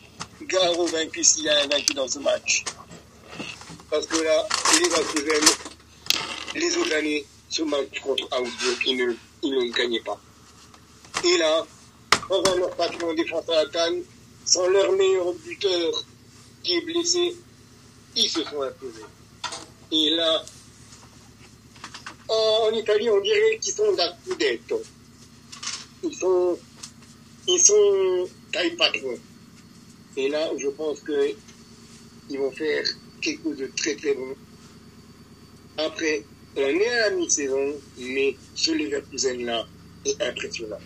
Gare 0.44 0.78
au 0.78 0.86
vaincu 0.86 1.24
s'il 1.24 1.46
y 1.46 1.50
a 1.50 1.64
un 1.64 1.68
vaincu 1.68 1.96
dans 1.96 2.08
ce 2.08 2.20
match. 2.20 2.64
Parce 3.90 4.06
que 4.06 4.18
là, 4.18 4.48
Leverkusen, 4.80 5.50
les 6.54 6.78
autres 6.78 6.94
années, 6.94 7.26
ce 7.50 7.64
match 7.64 8.00
contre 8.02 8.26
Augsburg, 8.26 8.78
ils 8.86 8.98
ne, 8.98 9.14
ils 9.42 9.56
ne 9.56 9.74
gagnaient 9.74 10.04
pas. 10.04 10.20
Et 11.24 11.38
là, 11.38 11.66
sans 12.28 12.56
leur 12.58 12.76
patron 12.76 13.14
défense 13.14 13.48
à 13.50 13.64
la 13.64 13.70
canne, 13.70 14.04
sans 14.46 14.68
leur 14.70 14.92
meilleur 14.94 15.34
buteur 15.34 16.06
qui 16.64 16.74
est 16.74 16.82
blessé, 16.82 17.36
ils 18.16 18.30
se 18.30 18.44
sont 18.44 18.62
imposés. 18.62 19.06
Et 19.92 20.10
là, 20.12 20.44
en 22.28 22.72
Italie, 22.74 23.10
on 23.10 23.22
dirait 23.22 23.58
qu'ils 23.62 23.74
sont 23.74 23.94
da 23.94 24.18
scudetto. 24.26 24.82
Ils 26.04 26.16
sont, 26.16 26.60
ils 27.48 27.60
sont 27.60 28.30
taille 28.52 28.76
patron. 28.76 29.18
Et 30.18 30.30
là, 30.30 30.50
je 30.58 30.68
pense 30.70 31.00
que 31.02 31.32
ils 32.30 32.38
vont 32.38 32.52
faire 32.52 32.86
quelque 33.22 33.44
chose 33.44 33.58
de 33.58 33.72
très 33.78 33.96
très 33.96 34.14
bon. 34.14 34.36
Après, 35.78 36.24
on 36.56 36.62
est 36.62 36.90
à 36.90 37.10
la 37.10 37.16
mi-saison, 37.16 37.76
mais 37.98 38.36
ce 38.56 38.72
Leverkusen-là 38.72 39.66
est 40.06 40.22
impressionnant. 40.22 40.80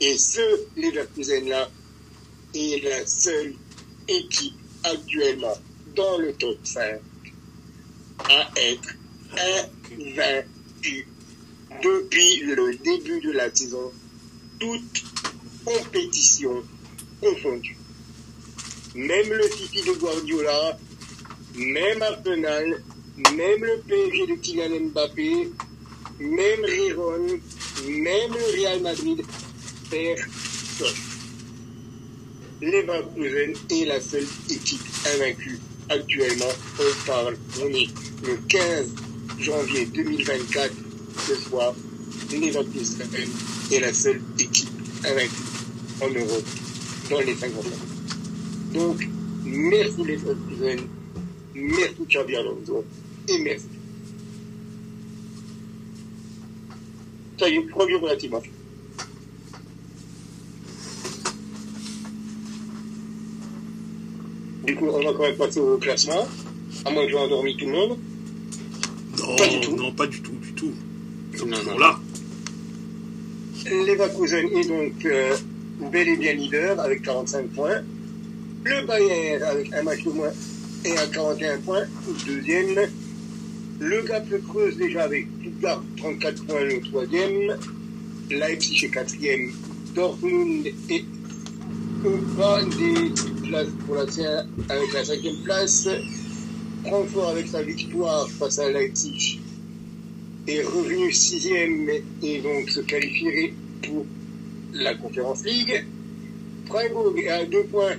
Et 0.00 0.18
ce 0.18 0.66
Leverkusen-là 0.76 1.70
est 2.54 2.84
la 2.84 3.06
seule 3.06 3.54
équipe 4.08 4.54
actuellement 4.82 5.56
dans 5.94 6.18
le 6.18 6.32
top 6.34 6.58
5 6.62 7.00
à 8.18 8.50
être 8.56 8.94
invaincue 9.32 11.06
depuis 11.82 12.40
le 12.40 12.76
début 12.76 13.20
de 13.20 13.32
la 13.32 13.54
saison, 13.54 13.92
toute 14.58 15.04
compétition 15.64 16.62
confondue. 17.20 17.76
Même 18.94 19.32
le 19.32 19.48
City 19.50 19.82
de 19.82 19.92
Guardiola, 19.98 20.78
même 21.56 22.02
Arsenal, 22.02 22.82
même 23.34 23.64
le 23.64 23.80
PSG 23.86 24.26
de 24.26 24.34
Kylian 24.40 24.88
Mbappé, 24.90 25.50
même 26.20 26.64
Riron, 26.64 27.26
même 27.86 28.32
le 28.32 28.60
Real 28.60 28.80
Madrid 28.82 29.22
personne. 29.94 30.96
Leverkusen 32.60 33.54
est 33.70 33.84
la 33.86 34.00
seule 34.00 34.26
équipe 34.50 34.80
invaincue 35.14 35.58
actuellement. 35.88 36.52
On 36.78 37.06
parle, 37.06 37.36
on 37.62 37.66
est 37.68 37.88
le 38.26 38.36
15 38.48 38.94
janvier 39.38 39.86
2024 39.86 40.72
ce 41.28 41.34
soir. 41.36 41.74
Leverkusen 42.32 43.06
est 43.72 43.80
la 43.80 43.92
seule 43.92 44.20
équipe 44.38 44.70
invaincue 45.04 45.42
en 46.00 46.08
Europe 46.08 46.44
dans 47.10 47.20
les 47.20 47.34
50 47.34 47.66
ans. 47.66 48.72
Donc, 48.72 49.08
merci 49.44 50.02
Leverkusen, 50.04 50.88
merci 51.54 51.94
Xabi 52.08 52.36
Alonso 52.36 52.84
et 53.28 53.38
merci. 53.38 53.66
Ça 57.38 57.48
y 57.48 57.56
est, 57.56 57.62
premier 57.62 57.96
relativement. 57.96 58.40
Du 64.64 64.74
coup, 64.76 64.86
on 64.86 64.98
va 65.02 65.12
quand 65.12 65.22
même 65.22 65.36
passer 65.36 65.60
au 65.60 65.76
classement, 65.76 66.26
à 66.84 66.90
moins 66.90 67.04
que 67.04 67.10
j'ai 67.10 67.16
endormi 67.18 67.56
tout 67.56 67.66
le 67.66 67.72
monde. 67.72 67.98
Non, 69.18 69.36
Pas 69.36 69.46
du 69.48 69.60
tout. 69.60 69.76
non, 69.76 69.92
pas 69.92 70.06
du 70.06 70.20
tout, 70.22 70.32
du 70.32 70.52
tout. 70.52 70.72
Ils 71.32 71.38
sont 71.38 71.46
Non, 71.46 71.56
toujours 71.58 71.72
non. 71.74 71.78
là. 71.78 71.98
Leverkusen 73.86 74.46
est 74.58 74.68
donc 74.68 75.04
euh, 75.06 75.34
bel 75.92 76.08
et 76.08 76.16
bien 76.16 76.34
leader 76.34 76.78
avec 76.80 77.02
45 77.02 77.46
points. 77.48 77.80
Le 78.64 78.86
Bayern 78.86 79.42
avec 79.42 79.72
un 79.72 79.82
match 79.82 80.02
de 80.04 80.10
moins 80.10 80.30
est 80.84 80.96
à 80.98 81.06
41 81.06 81.58
points, 81.58 81.84
deuxième. 82.26 82.88
Le 83.80 84.02
Gap 84.02 84.26
se 84.30 84.36
creuse 84.36 84.76
déjà 84.76 85.04
avec 85.04 85.26
Stuttgart 85.40 85.82
34 85.98 86.44
points 86.46 86.60
le 86.64 86.80
troisième. 86.80 87.56
Leipzig 88.30 88.84
est 88.84 88.90
quatrième. 88.90 89.52
Dortmund 89.94 90.66
est 90.90 91.04
au 92.04 92.16
bas 92.38 92.60
des 92.62 93.10
place 93.48 93.68
pour 93.86 93.94
la, 93.96 94.02
avec 94.68 94.92
la 94.92 95.04
cinquième 95.04 95.42
place. 95.44 95.88
Francfort 96.84 97.30
avec 97.30 97.48
sa 97.48 97.62
victoire 97.62 98.28
face 98.28 98.58
à 98.58 98.70
Leipzig 98.70 99.40
est 100.46 100.62
revenu 100.62 101.10
sixième 101.12 101.88
et 102.22 102.40
donc 102.40 102.68
se 102.68 102.80
qualifierait 102.80 103.54
pour 103.82 104.04
la 104.74 104.94
Conférence 104.94 105.44
League. 105.44 105.84
Freiburg 106.66 107.18
est 107.18 107.28
à 107.28 107.44
deux 107.46 107.64
points 107.64 107.96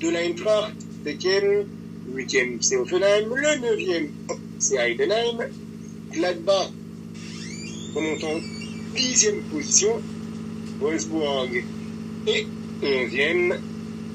de 0.00 0.08
l'Eintracht, 0.08 0.74
septième, 1.04 1.66
huitième 2.12 2.60
c'est 2.60 2.76
Offenheim, 2.76 3.28
le 3.34 3.60
neuvième 3.60 4.08
c'est 4.58 4.76
Heidenheim, 4.76 5.48
Gladbach 6.12 6.70
remonte 7.94 8.24
en 8.24 8.40
dixième 8.94 9.42
position, 9.42 10.00
Wolfsburg 10.80 11.50
et 12.26 12.46
onzième, 12.82 13.54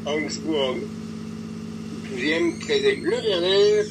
Augsbourg 0.06 0.78
douzième, 2.12 2.60
treizième 2.60 3.06
le 3.06 3.12
Werder, 3.12 3.90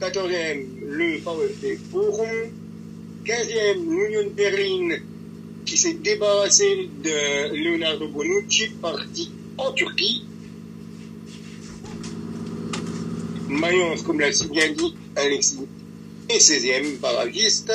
quatorzième 0.00 0.66
le 0.88 1.18
VfB 1.18 1.78
Bochum, 1.90 2.50
quinzième 3.24 3.90
l'Union 3.90 4.30
Berlin 4.34 4.96
qui 5.64 5.76
s'est 5.76 5.98
débarrassé 6.02 6.88
de 7.04 7.54
Leonardo 7.54 8.08
Bonucci, 8.08 8.68
parti 8.80 9.30
en 9.58 9.72
Turquie. 9.72 10.24
Mayence, 13.48 14.02
comme 14.02 14.20
l'a 14.20 14.32
si 14.32 14.46
bien 14.48 14.72
dit 14.72 14.94
Alexis, 15.16 15.58
est 16.28 16.38
16e 16.38 16.98
barragiste. 17.00 17.72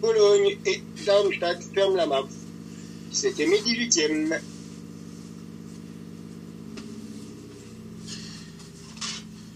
Pologne 0.00 0.56
et 0.64 0.80
Darmstadt 1.04 1.62
ferment 1.74 1.96
la 1.96 2.06
marque. 2.06 2.30
C'était 3.12 3.46
mes 3.46 3.58
18e. 3.58 4.40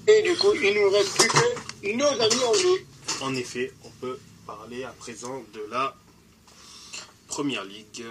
Et 0.07 0.23
du 0.23 0.37
coup, 0.37 0.53
il 0.55 0.75
nous 0.75 0.91
reste 0.91 1.17
plus 1.17 1.29
que 1.29 1.97
nos 1.97 2.07
amis 2.07 2.45
anglais. 2.45 2.87
En 3.23 3.35
effet, 3.35 3.73
on 3.85 3.91
peut 4.01 4.19
parler 4.47 4.85
à 4.85 4.91
présent 4.91 5.43
de 5.55 5.67
la 5.71 5.97
Première 7.27 7.65
Ligue. 7.65 8.05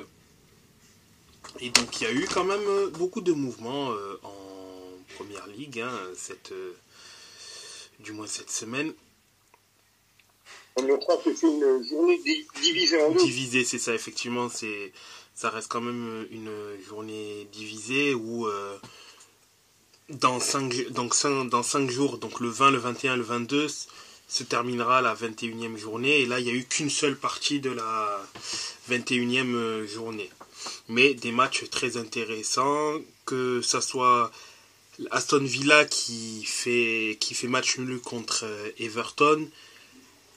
Et 1.60 1.70
donc 1.70 2.02
il 2.02 2.04
y 2.06 2.08
a 2.08 2.12
eu 2.12 2.26
quand 2.34 2.44
même 2.44 2.68
euh, 2.68 2.90
beaucoup 2.90 3.22
de 3.22 3.32
mouvements 3.32 3.92
euh, 3.92 4.20
en 4.24 5.14
Première 5.16 5.46
Ligue, 5.48 5.82
hein, 5.82 5.92
cette, 6.16 6.52
euh, 6.52 6.74
du 8.00 8.12
moins 8.12 8.26
cette 8.26 8.50
semaine. 8.50 8.94
On 10.76 10.82
notera 10.82 11.18
que 11.18 11.36
c'est 11.36 11.46
une 11.46 11.84
journée 11.88 12.20
divisée 12.60 13.04
en 13.04 13.12
deux. 13.12 13.24
Divisée, 13.24 13.64
c'est 13.64 13.78
ça, 13.78 13.94
effectivement, 13.94 14.50
c'est 14.50 14.92
ça 15.36 15.52
reste 15.52 15.68
quand 15.68 15.82
même 15.82 16.28
une 16.32 16.52
journée 16.88 17.48
divisée 17.52 18.16
où 18.16 18.48
dans 20.10 20.40
5 20.40 20.90
donc 20.90 21.16
dans 21.50 21.64
cinq 21.64 21.90
jours, 21.90 22.18
donc 22.18 22.40
le 22.40 22.50
20, 22.50 22.72
le 22.72 22.78
21, 22.78 23.16
le 23.18 23.24
22, 23.24 23.68
se 24.28 24.44
terminera 24.44 25.02
la 25.02 25.14
21e 25.14 25.78
journée. 25.78 26.22
Et 26.22 26.26
là, 26.26 26.40
il 26.40 26.46
n'y 26.46 26.52
a 26.52 26.54
eu 26.54 26.66
qu'une 26.66 26.90
seule 26.90 27.16
partie 27.16 27.60
de 27.60 27.70
la 27.70 28.22
21e 28.90 29.54
euh, 29.54 29.88
journée. 29.88 30.30
Mais 30.88 31.14
des 31.14 31.32
matchs 31.32 31.70
très 31.70 31.98
intéressants, 31.98 33.00
que 33.26 33.62
ce 33.62 33.82
soit 33.82 34.32
Aston 35.12 35.44
Villa 35.44 35.86
qui 35.86 36.44
fait, 36.46 37.18
qui 37.20 37.34
fait 37.34 37.48
match 37.48 37.78
nul 37.78 38.00
contre 38.00 38.46
euh, 38.46 38.70
Everton, 38.80 39.48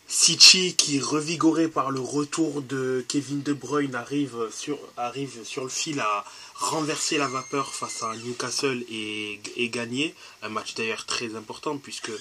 City 0.08 0.76
qui, 0.76 1.00
revigoré 1.00 1.66
par 1.66 1.90
le 1.90 2.00
retour 2.00 2.62
de 2.62 3.04
Kevin 3.08 3.42
De 3.42 3.52
Bruyne, 3.52 3.94
arrive 3.96 4.36
sur, 4.52 4.78
arrive 4.96 5.42
sur 5.44 5.64
le 5.64 5.68
fil 5.68 5.98
à 5.98 6.24
renverser 6.58 7.18
la 7.18 7.28
vapeur 7.28 7.74
face 7.74 8.02
à 8.02 8.14
Newcastle 8.16 8.84
et, 8.90 9.40
gagner. 9.68 10.14
Un 10.42 10.48
match 10.48 10.74
d'ailleurs 10.74 11.06
très 11.06 11.34
important 11.34 11.78
puisque 11.78 12.12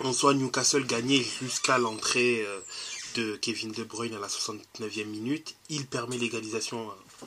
en 0.00 0.12
soit 0.12 0.34
Newcastle 0.34 0.86
gagnait 0.86 1.24
jusqu'à 1.40 1.78
l'entrée 1.78 2.44
euh, 2.46 2.60
de 3.16 3.36
Kevin 3.36 3.72
De 3.72 3.84
Bruyne 3.84 4.14
à 4.14 4.18
la 4.18 4.28
69e 4.28 5.06
minute. 5.06 5.56
Il 5.70 5.86
permet 5.86 6.18
l'égalisation 6.18 6.88
euh, 6.88 7.26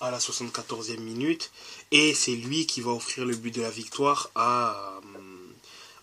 à 0.00 0.10
la 0.10 0.18
74e 0.18 0.98
minute. 0.98 1.50
Et 1.90 2.14
c'est 2.14 2.32
lui 2.32 2.66
qui 2.66 2.80
va 2.80 2.92
offrir 2.92 3.24
le 3.24 3.36
but 3.36 3.54
de 3.54 3.62
la 3.62 3.70
victoire 3.70 4.30
à, 4.34 5.00
euh, 5.16 5.18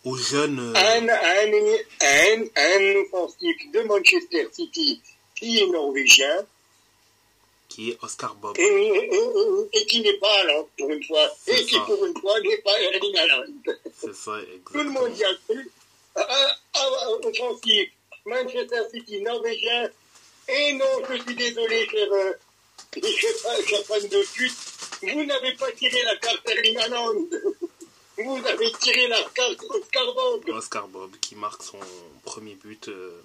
aux 0.04 0.18
jeunes. 0.18 0.74
Un, 0.76 1.08
un, 1.08 2.44
un, 2.56 2.96
offensif 3.02 3.56
de 3.72 3.82
Manchester 3.84 4.48
City 4.52 5.02
qui 5.36 5.60
est 5.60 5.68
norvégien. 5.68 6.46
Qui 7.74 7.90
est 7.90 7.98
Oscar 8.04 8.36
Bob. 8.36 8.56
Et, 8.60 9.86
qui 9.88 10.02
n'est 10.02 10.18
pas 10.18 10.44
là, 10.44 10.64
pour 10.78 10.92
une 10.92 11.04
fois. 11.04 11.28
Et 11.48 11.66
qui, 11.66 11.80
pour 11.80 12.06
une 12.06 12.16
fois, 12.20 12.40
n'est 12.42 12.58
pas 12.58 12.80
Erling 12.80 13.18
Haaland. 13.18 13.46
C'est 14.00 14.14
ça, 14.14 14.38
exactement. 14.42 14.62
Tout 14.72 14.84
le 14.84 14.90
monde 14.92 15.18
y 15.18 15.24
a 15.24 15.34
cru. 15.48 15.72
Offensif, 17.24 17.90
Manchester 18.28 18.82
City, 18.94 19.22
norvégien. 19.22 19.90
Et 20.50 20.74
non, 20.74 20.86
je 21.10 21.16
suis 21.24 21.36
désolé, 21.36 21.88
cher, 21.90 22.08
euh, 22.12 22.34
cher 23.02 23.86
fan 23.86 24.08
de 24.08 24.24
pute. 24.34 24.54
Vous 25.12 25.26
n'avez 25.26 25.54
pas 25.56 25.72
tiré 25.72 26.04
la 26.04 26.16
carte 26.18 26.48
Erling 26.48 26.78
Haaland. 26.78 27.26
Vous 28.18 28.46
avez 28.46 28.72
tiré 28.80 29.08
la 29.08 29.24
carte 29.34 29.64
Oscar 29.70 30.14
Bob. 30.14 30.50
Oscar 30.50 30.88
Bob 30.88 31.12
qui 31.20 31.36
marque 31.36 31.64
son 31.64 31.80
premier 32.24 32.56
but. 32.64 32.88
Euh... 32.90 33.22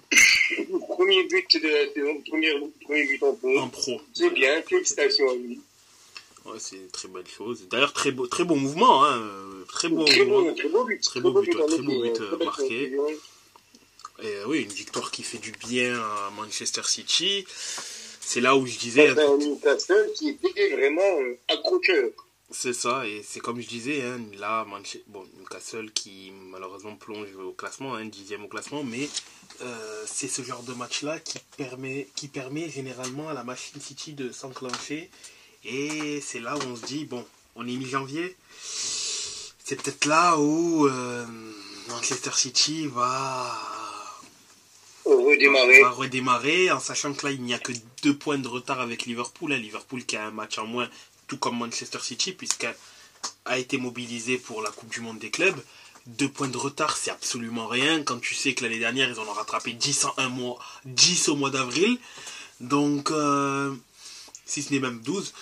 premier 0.87 1.23
but 1.25 1.61
de 1.61 1.67
la 1.67 1.93
saison, 1.93 2.21
premier, 2.27 2.53
premier 2.83 3.05
but 3.05 3.23
en 3.23 3.33
pro. 3.33 3.59
En 3.59 3.69
pro. 3.69 4.01
C'est 4.13 4.31
bien, 4.31 4.61
félicitations 4.63 5.29
à 5.29 5.35
lui. 5.35 5.61
Ouais, 6.45 6.57
c'est 6.57 6.77
une 6.77 6.89
très 6.89 7.07
belle 7.07 7.27
chose. 7.27 7.67
D'ailleurs, 7.69 7.93
très 7.93 8.11
beau, 8.11 8.25
très 8.25 8.43
bon 8.43 8.55
mouvement, 8.55 9.05
hein. 9.05 9.21
Très 9.67 9.89
beau 9.89 10.05
très 10.05 10.25
mouvement. 10.25 10.41
Beau, 10.41 10.53
très 10.53 10.69
beau 10.69 10.83
but. 10.85 11.03
Très 11.03 11.19
beau 11.19 11.31
but, 11.41 11.51
très 11.51 11.81
beau 11.81 12.01
but, 12.01 12.21
euh, 12.21 12.37
marqué. 12.43 12.93
Et 14.21 14.25
euh, 14.25 14.45
oui, 14.47 14.63
une 14.63 14.69
victoire 14.69 15.11
qui 15.11 15.23
fait 15.23 15.37
du 15.37 15.51
bien 15.51 15.99
à 15.99 16.31
Manchester 16.35 16.81
City. 16.83 17.45
C'est 18.19 18.41
là 18.41 18.55
où 18.55 18.65
je 18.65 18.77
disais. 18.77 19.13
C'est 19.13 19.21
un 19.21 19.37
Newcastle 19.37 20.09
qui 20.15 20.29
était 20.29 20.69
vraiment 20.75 21.17
accrocheur. 21.47 22.09
C'est 22.51 22.73
ça, 22.73 23.05
et 23.05 23.21
c'est 23.23 23.39
comme 23.39 23.61
je 23.61 23.67
disais, 23.67 24.01
hein, 24.01 24.19
là, 24.37 24.65
bon, 25.07 25.23
Newcastle 25.37 25.91
qui 25.91 26.33
malheureusement 26.49 26.95
plonge 26.95 27.35
au 27.35 27.51
classement, 27.51 27.93
un 27.93 28.01
hein, 28.01 28.05
dixième 28.05 28.43
au 28.43 28.47
classement, 28.47 28.83
mais 28.83 29.07
euh, 29.61 30.03
c'est 30.07 30.27
ce 30.27 30.41
genre 30.41 30.63
de 30.63 30.73
match-là 30.73 31.19
qui 31.19 31.37
permet, 31.57 32.07
qui 32.15 32.27
permet 32.27 32.67
généralement 32.67 33.29
à 33.29 33.35
la 33.35 33.43
machine 33.43 33.79
City 33.79 34.13
de 34.13 34.31
s'enclencher. 34.31 35.11
Et 35.63 36.21
c'est 36.21 36.39
là 36.39 36.57
où 36.57 36.61
on 36.71 36.75
se 36.75 36.85
dit, 36.85 37.05
bon, 37.05 37.23
on 37.55 37.67
est 37.67 37.75
mi-janvier, 37.75 38.35
c'est 38.61 39.75
peut-être 39.75 40.05
là 40.05 40.37
où 40.39 40.87
euh, 40.87 41.25
Manchester 41.89 42.31
City 42.33 42.87
va 42.87 43.55
redémarrer. 45.05 45.81
va 45.81 45.89
redémarrer, 45.91 46.71
en 46.71 46.79
sachant 46.79 47.13
que 47.13 47.27
là, 47.27 47.31
il 47.31 47.41
n'y 47.43 47.53
a 47.53 47.59
que 47.59 47.73
deux 48.01 48.15
points 48.15 48.37
de 48.37 48.47
retard 48.47 48.79
avec 48.79 49.05
Liverpool. 49.05 49.53
Hein, 49.53 49.57
Liverpool 49.57 50.05
qui 50.05 50.15
a 50.15 50.25
un 50.25 50.31
match 50.31 50.57
en 50.57 50.65
moins 50.65 50.89
tout 51.29 51.37
comme 51.37 51.57
Manchester 51.57 51.99
City, 52.01 52.33
puisqu'elle 52.33 52.75
a 53.45 53.57
été 53.57 53.77
mobilisée 53.77 54.37
pour 54.37 54.61
la 54.61 54.71
Coupe 54.71 54.89
du 54.89 54.99
Monde 54.99 55.19
des 55.19 55.29
clubs. 55.29 55.57
Deux 56.07 56.27
points 56.27 56.47
de 56.47 56.57
retard, 56.57 56.97
c'est 56.97 57.11
absolument 57.11 57.67
rien 57.67 58.03
quand 58.03 58.19
tu 58.19 58.33
sais 58.33 58.53
que 58.53 58.63
l'année 58.63 58.79
dernière, 58.79 59.07
ils 59.09 59.19
en 59.19 59.27
ont 59.27 59.33
rattrapé 59.33 59.73
10 59.73 60.05
en 60.05 60.13
un 60.17 60.29
mois, 60.29 60.59
10 60.85 61.29
au 61.29 61.35
mois 61.35 61.51
d'avril. 61.51 61.97
Donc, 62.59 63.11
euh, 63.11 63.73
si 64.45 64.63
ce 64.63 64.73
n'est 64.73 64.79
même 64.79 64.99
12. 65.01 65.33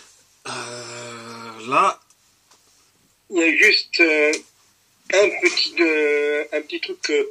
Euh, 0.48 1.70
là. 1.70 2.00
Il 3.30 3.38
y 3.38 3.44
a 3.44 3.56
juste 3.56 4.00
euh, 4.02 4.34
un, 5.14 5.30
petit, 6.62 6.80
truc 6.82 7.02
que, 7.02 7.30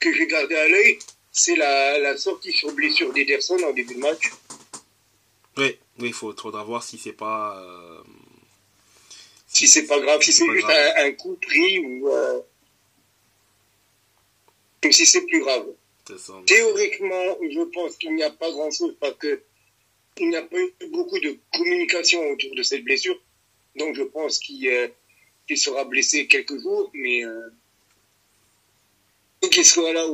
que 0.00 0.12
j'ai 0.12 0.26
gardé 0.26 0.56
à 0.56 0.68
l'œil, 0.68 0.98
c'est 1.32 1.56
la 1.56 2.16
sortie 2.16 2.52
sur 2.52 2.72
blessure 2.72 3.12
d'Ederson 3.12 3.58
en 3.64 3.72
début 3.72 3.94
de 3.94 4.00
match. 4.00 4.30
Oui, 5.98 6.08
il 6.08 6.12
faudra 6.14 6.64
voir 6.64 6.82
si 6.82 6.98
c'est 6.98 7.12
pas. 7.12 7.56
Euh, 7.60 8.02
si, 9.46 9.68
c'est 9.68 9.86
pas 9.86 10.00
grave, 10.00 10.20
si, 10.22 10.32
c'est 10.32 10.50
juste 10.50 10.68
un, 10.68 11.12
coup 11.12 11.36
pris 11.40 11.78
ou. 11.78 12.08
Euh, 12.08 12.40
si 14.90 15.06
c'est 15.06 15.24
plus 15.26 15.40
grave. 15.40 15.66
Théoriquement, 16.46 17.38
je 17.40 17.62
pense 17.72 17.96
qu'il 17.96 18.14
n'y 18.14 18.22
a 18.22 18.30
pas 18.30 18.50
grand 18.50 18.70
chose 18.70 18.94
parce 19.00 19.16
que 19.16 19.42
il 20.18 20.28
n'y 20.28 20.36
a 20.36 20.42
pas 20.42 20.58
eu 20.58 20.74
beaucoup 20.90 21.18
de 21.18 21.38
communication 21.52 22.20
autour 22.30 22.54
de 22.54 22.62
cette 22.62 22.84
blessure. 22.84 23.18
Donc 23.76 23.96
je 23.96 24.02
pense 24.02 24.38
qu'il 24.38 24.68
euh, 24.68 24.88
sera 25.56 25.84
blessé 25.84 26.26
quelques 26.26 26.60
jours, 26.60 26.90
mais 26.92 27.22
qu'il 29.50 29.64
soit 29.64 29.92
là 29.92 30.04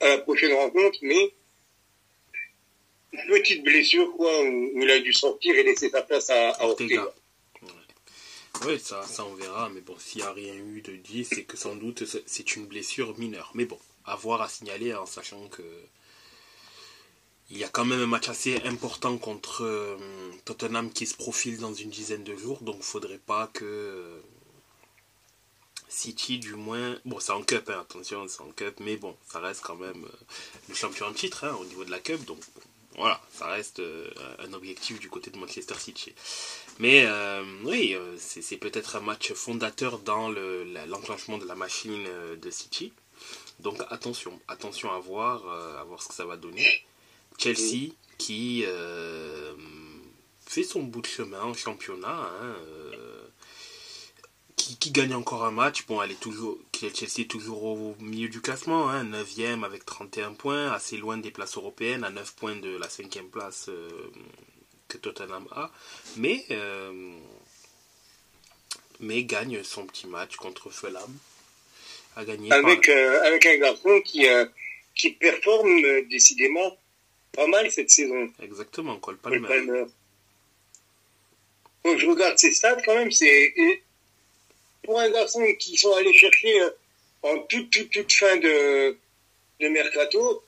à 0.00 0.08
la 0.08 0.18
prochaine 0.18 0.52
rencontre, 0.54 0.98
mais 1.02 1.32
petite 3.12 3.62
blessure, 3.64 4.12
quoi, 4.16 4.42
où 4.42 4.82
il 4.82 4.90
a 4.90 5.00
dû 5.00 5.12
sortir 5.12 5.54
et 5.54 5.62
laisser 5.62 5.90
sa 5.90 6.02
place 6.02 6.30
à, 6.30 6.50
à 6.50 6.64
Ortega. 6.66 7.06
Oui, 8.66 8.80
ça, 8.80 9.02
ça 9.02 9.24
on 9.24 9.34
verra, 9.34 9.68
mais 9.68 9.80
bon, 9.80 9.94
s'il 9.98 10.22
n'y 10.22 10.26
a 10.26 10.32
rien 10.32 10.54
eu 10.54 10.80
de 10.80 10.96
dit, 10.96 11.24
c'est 11.24 11.44
que 11.44 11.56
sans 11.56 11.76
doute 11.76 12.02
c'est 12.26 12.56
une 12.56 12.66
blessure 12.66 13.16
mineure. 13.18 13.52
Mais 13.54 13.66
bon, 13.66 13.78
à 14.04 14.16
voir, 14.16 14.42
à 14.42 14.48
signaler 14.48 14.94
en 14.94 15.06
sachant 15.06 15.46
que 15.48 15.62
il 17.50 17.56
y 17.56 17.64
a 17.64 17.68
quand 17.68 17.84
même 17.84 18.00
un 18.00 18.06
match 18.06 18.28
assez 18.28 18.60
important 18.64 19.16
contre 19.16 19.64
euh, 19.64 19.96
Tottenham 20.44 20.92
qui 20.92 21.06
se 21.06 21.14
profile 21.14 21.58
dans 21.58 21.72
une 21.72 21.88
dizaine 21.88 22.24
de 22.24 22.36
jours, 22.36 22.60
donc 22.60 22.76
il 22.78 22.84
faudrait 22.84 23.16
pas 23.18 23.48
que 23.54 23.64
euh, 23.64 24.20
City, 25.88 26.38
du 26.38 26.54
moins, 26.54 26.98
bon, 27.06 27.18
c'est 27.20 27.32
en 27.32 27.42
cup, 27.42 27.70
hein, 27.70 27.80
attention, 27.80 28.28
c'est 28.28 28.42
en 28.42 28.50
cup, 28.50 28.74
mais 28.80 28.96
bon, 28.96 29.16
ça 29.26 29.40
reste 29.40 29.62
quand 29.62 29.76
même 29.76 30.04
euh, 30.04 30.24
le 30.68 30.74
champion 30.74 31.06
en 31.06 31.12
titre 31.14 31.44
hein, 31.44 31.56
au 31.58 31.64
niveau 31.64 31.84
de 31.84 31.90
la 31.90 32.00
cup, 32.00 32.22
donc 32.26 32.38
voilà, 32.98 33.20
ça 33.32 33.46
reste 33.46 33.80
un 34.38 34.52
objectif 34.52 35.00
du 35.00 35.08
côté 35.08 35.30
de 35.30 35.38
Manchester 35.38 35.74
City. 35.78 36.14
Mais 36.78 37.06
oui, 37.64 37.96
c'est 38.18 38.56
peut-être 38.56 38.96
un 38.96 39.00
match 39.00 39.32
fondateur 39.32 39.98
dans 40.00 40.28
l'enclenchement 40.28 41.38
de 41.38 41.46
la 41.46 41.54
machine 41.54 42.06
de 42.40 42.50
City. 42.50 42.92
Donc 43.60 43.80
attention, 43.90 44.38
attention 44.48 44.92
à 44.92 44.98
voir, 44.98 45.48
à 45.78 45.84
voir 45.84 46.02
ce 46.02 46.08
que 46.08 46.14
ça 46.14 46.24
va 46.24 46.36
donner. 46.36 46.84
Chelsea 47.38 47.92
qui 48.18 48.64
euh, 48.66 49.54
fait 50.44 50.64
son 50.64 50.82
bout 50.82 51.00
de 51.00 51.06
chemin 51.06 51.40
en 51.42 51.54
championnat. 51.54 52.30
Hein, 52.42 52.54
euh, 54.70 54.74
qui, 54.78 54.90
gagne 54.90 55.14
encore 55.14 55.44
un 55.44 55.50
match. 55.50 55.86
Bon, 55.86 56.02
elle 56.02 56.12
est 56.12 56.20
toujours, 56.20 56.58
Chelsea 56.74 57.20
est 57.20 57.30
toujours 57.30 57.64
au 57.64 57.96
milieu 58.00 58.28
du 58.28 58.40
classement, 58.40 58.88
hein, 58.88 59.04
9e 59.04 59.64
avec 59.64 59.84
31 59.84 60.32
points, 60.32 60.72
assez 60.72 60.96
loin 60.96 61.16
des 61.16 61.30
places 61.30 61.56
européennes, 61.56 62.04
à 62.04 62.10
9 62.10 62.34
points 62.34 62.56
de 62.56 62.76
la 62.76 62.88
5e 62.88 63.28
place 63.30 63.66
euh, 63.68 63.88
que 64.88 64.98
Tottenham 64.98 65.46
a. 65.52 65.70
Mais, 66.16 66.46
mais 69.00 69.22
gagne 69.24 69.62
son 69.62 69.86
petit 69.86 70.06
match 70.06 70.36
contre 70.36 70.70
Fulham. 70.70 71.16
A 72.16 72.24
gagné 72.24 72.50
avec, 72.52 72.88
avec 72.88 73.46
un 73.46 73.58
garçon 73.58 74.00
qui, 74.04 74.26
qui 74.94 75.10
performe 75.10 75.82
décidément 76.08 76.76
pas 77.32 77.46
mal 77.46 77.70
cette 77.70 77.90
saison. 77.90 78.30
Exactement, 78.42 78.96
Cole 78.96 79.18
Palmer. 79.18 79.86
je 81.84 82.06
regarde 82.06 82.38
ses 82.38 82.52
stats 82.52 82.82
quand 82.82 82.94
même, 82.94 83.12
c'est 83.12 83.54
pour 84.88 84.98
un 84.98 85.10
garçon 85.10 85.44
qui 85.58 85.76
sont 85.76 85.92
allés 85.92 86.14
chercher 86.14 86.62
euh, 86.62 86.70
en 87.22 87.40
toute, 87.40 87.68
toute, 87.68 87.90
toute 87.90 88.10
fin 88.10 88.38
de, 88.38 88.96
de 89.60 89.68
mercato, 89.68 90.42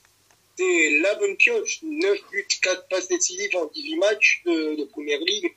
c'est 0.56 0.98
la 1.02 1.14
bonne 1.16 1.36
pioche. 1.36 1.80
9 1.82 2.18
buts, 2.32 2.46
4 2.62 2.88
passes 2.88 3.08
décisives 3.08 3.54
en 3.54 3.66
18 3.66 3.96
matchs 3.96 4.42
de, 4.46 4.76
de 4.76 4.84
première 4.84 5.20
ligue. 5.20 5.52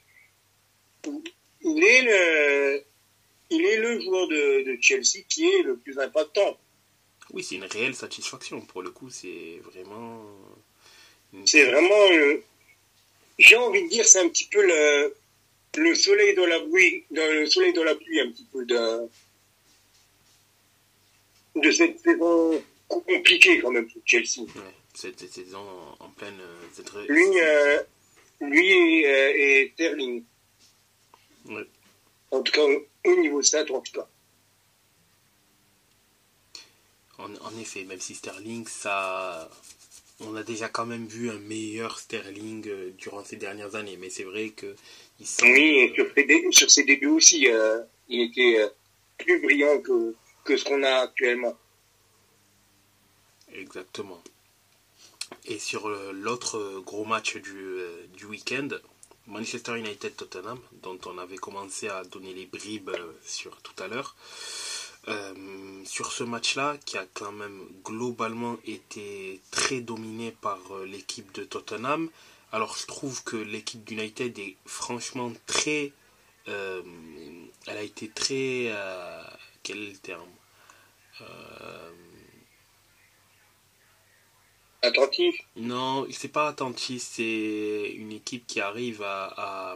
Il 1.61 1.81
est 1.81 2.01
le, 2.01 2.83
il 3.51 3.65
est 3.65 3.77
le 3.77 4.01
joueur 4.01 4.27
de, 4.27 4.63
de 4.65 4.77
Chelsea 4.81 5.23
qui 5.29 5.47
est 5.47 5.63
le 5.63 5.77
plus 5.77 5.97
impactant. 5.97 6.57
Oui, 7.31 7.41
c'est 7.41 7.55
une 7.55 7.63
réelle 7.63 7.95
satisfaction. 7.95 8.59
Pour 8.59 8.81
le 8.81 8.91
coup, 8.91 9.09
c'est 9.09 9.61
vraiment 9.63 10.25
c'est 11.45 11.63
vraiment, 11.71 12.11
euh, 12.11 12.43
j'ai 13.39 13.55
envie 13.55 13.83
de 13.83 13.87
dire, 13.87 14.05
c'est 14.05 14.19
un 14.19 14.27
petit 14.27 14.49
peu 14.51 14.61
le, 14.61 15.15
le 15.77 15.95
soleil 15.95 16.35
de 16.35 16.43
la 16.43 16.59
pluie, 16.59 17.05
le 17.11 17.45
soleil 17.45 17.73
de 17.73 17.81
la 17.81 17.95
pluie 17.95 18.19
un 18.21 18.31
petit 18.31 18.47
peu 18.51 18.65
de, 18.65 19.09
de 21.55 21.71
cette 21.71 21.99
saison 21.99 22.63
compliquée 22.87 23.59
quand 23.59 23.71
même 23.71 23.87
pour 23.87 24.01
Chelsea. 24.05 24.41
Ouais, 24.55 24.75
cette 24.93 25.27
saison 25.29 25.65
en 25.99 26.09
pleine. 26.09 26.39
Euh, 26.39 27.05
lui, 27.07 27.39
euh, 27.39 27.81
lui 28.41 28.69
et, 28.69 29.61
et 29.61 29.71
Sterling. 29.73 30.23
Ouais. 31.45 31.67
En 32.31 32.41
tout 32.41 32.51
cas, 32.51 32.61
au 33.05 33.15
niveau 33.17 33.41
stat, 33.41 33.65
en 33.71 33.81
tout 33.81 33.93
cas. 33.93 34.07
En, 37.17 37.33
en 37.35 37.59
effet, 37.59 37.83
même 37.83 37.99
si 37.99 38.15
Sterling, 38.15 38.67
ça 38.67 39.49
on 40.19 40.35
a 40.35 40.43
déjà 40.43 40.69
quand 40.69 40.85
même 40.85 41.07
vu 41.07 41.29
un 41.29 41.39
meilleur 41.39 41.99
Sterling 41.99 42.67
euh, 42.67 42.91
durant 42.97 43.23
ces 43.25 43.35
dernières 43.35 43.75
années, 43.75 43.97
mais 43.97 44.09
c'est 44.09 44.23
vrai 44.23 44.49
que 44.49 44.75
Oui, 45.43 45.79
et 45.79 46.51
sur, 46.51 46.69
ses, 46.69 46.83
débuts 46.83 47.07
aussi, 47.07 47.47
euh, 47.47 47.81
il 48.09 48.21
était 48.21 48.61
euh, 48.61 48.69
plus 49.17 49.41
brillant 49.41 49.79
que, 49.81 50.15
ce 50.57 50.63
qu'on 50.63 50.83
a 50.83 51.01
actuellement. 51.01 51.57
Exactement. 53.53 54.21
Et 55.45 55.59
sur 55.59 55.89
l'autre 56.13 56.81
gros 56.85 57.05
match 57.05 57.37
du, 57.37 58.25
week-end, 58.25 58.69
Manchester 59.27 59.77
United-Tottenham, 59.77 60.59
dont 60.81 60.99
on 61.05 61.17
avait 61.17 61.37
commencé 61.37 61.87
à 61.87 62.03
donner 62.03 62.33
les 62.33 62.45
bribes 62.45 62.91
sur 63.23 63.61
tout 63.61 63.81
à 63.81 63.87
l'heure. 63.87 64.15
Euh, 65.09 65.33
sur 65.83 66.13
ce 66.13 66.23
match-là, 66.23 66.77
qui 66.85 66.97
a 66.97 67.05
quand 67.13 67.33
même 67.33 67.59
globalement 67.83 68.57
été 68.65 69.41
très 69.51 69.81
dominé 69.81 70.31
par 70.31 70.59
euh, 70.71 70.85
l'équipe 70.85 71.33
de 71.33 71.43
Tottenham. 71.43 72.09
Alors 72.53 72.77
je 72.77 72.85
trouve 72.85 73.23
que 73.23 73.35
l'équipe 73.35 73.83
d'United 73.83 74.37
est 74.37 74.55
franchement 74.65 75.33
très... 75.47 75.91
Euh, 76.47 76.83
elle 77.65 77.77
a 77.77 77.81
été 77.81 78.07
très... 78.09 78.71
quel 79.63 79.79
est 79.79 79.91
le 79.91 79.97
terme? 79.97 80.29
Attentif. 84.83 85.35
Non, 85.55 86.05
c'est 86.11 86.27
pas 86.27 86.47
attentif, 86.47 87.01
c'est 87.01 87.93
une 87.95 88.11
équipe 88.11 88.45
qui 88.45 88.61
arrive 88.61 89.01
à, 89.01 89.75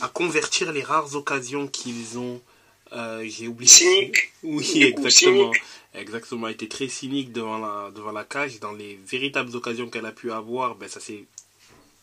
à 0.00 0.08
convertir 0.08 0.72
les 0.72 0.82
rares 0.82 1.14
occasions 1.14 1.68
qu'ils 1.68 2.18
ont 2.18 2.40
euh, 2.92 3.24
j'ai 3.26 3.48
oublié. 3.48 3.70
Cynique. 3.70 4.32
Oui, 4.42 4.82
exactement. 4.82 5.52
Exactement. 5.94 6.48
Elle 6.48 6.54
était 6.54 6.68
très 6.68 6.88
cynique 6.88 7.32
devant 7.32 7.58
la, 7.58 7.90
devant 7.90 8.12
la 8.12 8.24
cage. 8.24 8.60
Dans 8.60 8.72
les 8.72 8.98
véritables 9.06 9.54
occasions 9.56 9.88
qu'elle 9.88 10.06
a 10.06 10.12
pu 10.12 10.30
avoir, 10.32 10.76
ben, 10.76 10.88
ça 10.88 11.00
s'est 11.00 11.24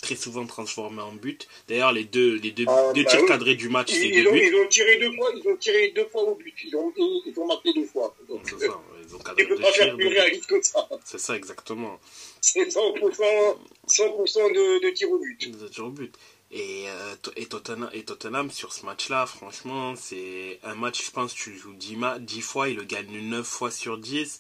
très 0.01 0.15
souvent 0.15 0.45
transformé 0.45 1.01
en 1.01 1.13
but. 1.13 1.47
D'ailleurs, 1.67 1.91
les 1.91 2.03
deux, 2.03 2.35
les 2.37 2.51
deux, 2.51 2.65
ah, 2.67 2.91
deux 2.93 3.03
bah 3.03 3.09
tirs 3.09 3.25
cadrés 3.25 3.55
du 3.55 3.69
match, 3.69 3.91
c'est 3.91 4.09
deux 4.09 4.31
buts. 4.31 4.41
Ils 4.43 4.55
ont 4.55 4.67
tiré 4.67 4.97
deux 4.97 5.11
fois, 5.13 5.31
ils 5.35 5.49
ont 5.49 5.55
tiré 5.55 5.91
deux 5.95 6.05
fois 6.05 6.23
au 6.23 6.35
but. 6.35 6.53
Ils 6.63 6.75
ont, 6.75 6.93
ils 6.97 7.33
ont 7.39 7.47
marqué 7.47 7.73
deux 7.73 7.85
fois. 7.85 8.15
C'est 8.43 8.59
ça. 8.59 8.79
Ils 9.07 9.15
ont 9.15 9.19
cadré 9.19 9.45
deux 9.45 9.55
pas 9.55 9.71
faire 9.71 9.95
plus 9.95 10.07
réaliste 10.07 10.45
que 10.45 10.61
ça. 10.61 10.87
C'est 11.03 11.19
ça, 11.19 11.35
exactement. 11.35 11.99
C'est 12.41 12.67
100%, 12.67 13.55
100 13.87 14.05
de, 14.49 14.85
de 14.85 14.89
tirs 14.91 15.09
au 15.09 15.17
but. 15.17 15.59
De 15.59 15.67
tirs 15.67 15.85
au 15.85 15.89
but. 15.89 16.15
Et, 16.56 16.86
euh, 16.88 17.15
et, 17.36 17.48
Tottenham, 17.48 17.90
et 17.91 18.03
Tottenham, 18.03 18.49
sur 18.49 18.72
ce 18.72 18.86
match-là, 18.86 19.26
franchement, 19.26 19.94
c'est 19.98 20.57
un 20.64 20.73
match, 20.73 21.06
je 21.06 21.11
pense, 21.11 21.34
tu 21.34 21.53
joues 21.53 21.73
10, 21.73 21.98
10 22.22 22.41
fois, 22.41 22.69
il 22.69 22.77
le 22.77 22.86
gagne 22.86 23.19
9 23.30 23.45
fois 23.45 23.72
sur 23.72 23.98
10. 23.98 24.40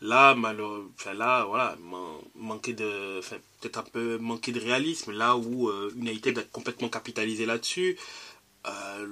Là, 0.00 0.34
là, 1.14 1.44
voilà, 1.46 1.76
manquer 2.34 2.72
de, 2.72 3.20
peut-être 3.60 3.76
un 3.76 3.82
peu 3.82 4.16
manqué 4.16 4.52
de 4.52 4.60
réalisme, 4.60 5.12
là 5.12 5.36
où 5.36 5.68
euh, 5.68 5.92
United 5.96 6.38
a 6.38 6.42
complètement 6.44 6.88
capitalisé 6.88 7.44
là-dessus. 7.44 7.98
Euh, 8.66 9.06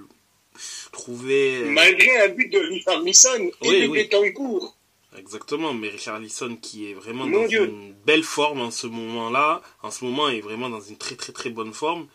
je 0.57 0.91
trouvais. 0.91 1.65
Malgré 1.67 2.23
un 2.23 2.29
but 2.29 2.51
de 2.51 2.61
Richard 2.61 3.03
Lisson 3.03 3.51
et 3.61 3.87
oui, 3.89 4.09
de 4.09 4.31
cours. 4.31 4.75
Exactement, 5.19 5.75
mais 5.75 5.91
Richard 5.91 6.19
Lisson 6.21 6.57
qui 6.57 6.91
est 6.91 6.95
vraiment 6.95 7.27
dans 7.27 7.47
une 7.47 7.93
belle 8.07 8.23
forme 8.23 8.63
en 8.63 8.71
ce 8.71 8.87
moment-là, 8.87 9.61
en 9.83 9.91
ce 9.91 10.07
moment 10.07 10.31
est 10.31 10.41
vraiment 10.41 10.71
dans 10.71 10.81
une 10.81 10.97
très 10.97 11.17
très 11.17 11.35
très 11.35 11.51
bonne 11.51 11.75
forme. 11.75 12.09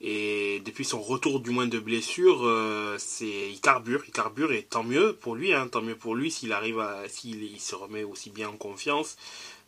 Et 0.00 0.60
depuis 0.64 0.84
son 0.84 1.00
retour 1.00 1.40
du 1.40 1.50
moins 1.50 1.66
de 1.66 1.80
blessure, 1.80 2.46
euh, 2.46 2.96
c'est 2.98 3.50
il 3.50 3.60
carbure, 3.60 4.04
il 4.06 4.12
carbure 4.12 4.52
et 4.52 4.62
tant 4.62 4.84
mieux 4.84 5.14
pour 5.14 5.34
lui, 5.34 5.52
hein, 5.52 5.66
tant 5.66 5.82
mieux 5.82 5.96
pour 5.96 6.14
lui 6.14 6.30
s'il 6.30 6.52
arrive 6.52 6.84
s'il 7.08 7.42
il 7.42 7.60
se 7.60 7.74
remet 7.74 8.04
aussi 8.04 8.30
bien 8.30 8.48
en 8.48 8.56
confiance. 8.56 9.16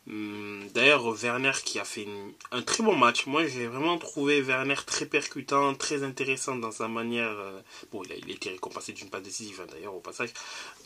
Hum, 0.09 0.67
d'ailleurs, 0.73 1.05
Werner 1.13 1.51
qui 1.63 1.77
a 1.79 1.85
fait 1.85 2.07
un 2.51 2.61
très 2.63 2.83
bon 2.83 2.95
match. 2.95 3.27
Moi, 3.27 3.45
j'ai 3.45 3.67
vraiment 3.67 3.97
trouvé 3.99 4.41
Werner 4.41 4.75
très 4.85 5.05
percutant, 5.05 5.75
très 5.75 6.03
intéressant 6.03 6.55
dans 6.55 6.71
sa 6.71 6.87
manière. 6.87 7.29
Euh, 7.29 7.61
bon, 7.91 8.01
il 8.03 8.11
a, 8.11 8.15
été 8.15 8.49
récompensé 8.49 8.93
d'une 8.93 9.09
passe 9.09 9.21
décisive, 9.21 9.61
hein, 9.61 9.67
d'ailleurs, 9.71 9.93
au 9.95 9.99
passage, 9.99 10.29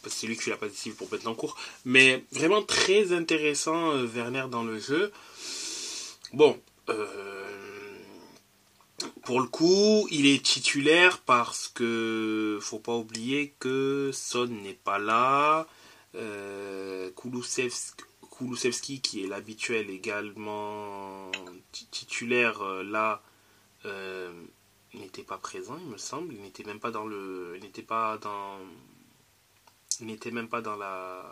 c'est 0.08 0.28
lui 0.28 0.36
qui 0.36 0.44
fait 0.44 0.52
la 0.52 0.58
passe 0.58 0.72
décisive 0.72 0.96
pour 0.96 1.10
cours 1.36 1.56
Mais 1.86 2.24
vraiment 2.32 2.62
très 2.62 3.14
intéressant, 3.14 3.92
euh, 3.92 4.06
Werner, 4.06 4.46
dans 4.50 4.64
le 4.64 4.80
jeu. 4.80 5.14
Bon, 6.34 6.60
pour 9.24 9.42
le 9.42 9.48
coup, 9.48 10.08
il 10.12 10.26
est 10.26 10.44
titulaire 10.44 11.20
parce 11.20 11.68
que 11.68 12.60
faut 12.62 12.80
pas 12.80 12.96
oublier 12.96 13.54
que 13.60 14.12
Son 14.14 14.48
n'est 14.48 14.74
pas 14.74 15.00
là. 15.00 15.68
Euh, 16.16 17.12
Kulusevski, 17.12 19.02
qui 19.02 19.24
est 19.24 19.28
l'habituel 19.28 19.90
également 19.90 21.30
titulaire 21.92 22.62
euh, 22.62 22.84
là 22.84 23.22
euh, 23.86 24.32
n'était 24.94 25.24
pas 25.24 25.38
présent, 25.38 25.78
il 25.80 25.88
me 25.88 25.98
semble. 25.98 26.34
Il 26.34 26.42
n'était 26.42 26.64
même 26.64 26.80
pas 26.80 26.92
dans 26.92 27.06
le, 27.06 27.54
il 27.58 27.64
n'était 27.64 27.82
pas 27.82 28.18
dans, 28.18 28.60
il 30.00 30.08
n'était 30.08 30.32
même 30.32 30.48
pas 30.48 30.62
dans 30.62 30.76
la, 30.76 31.24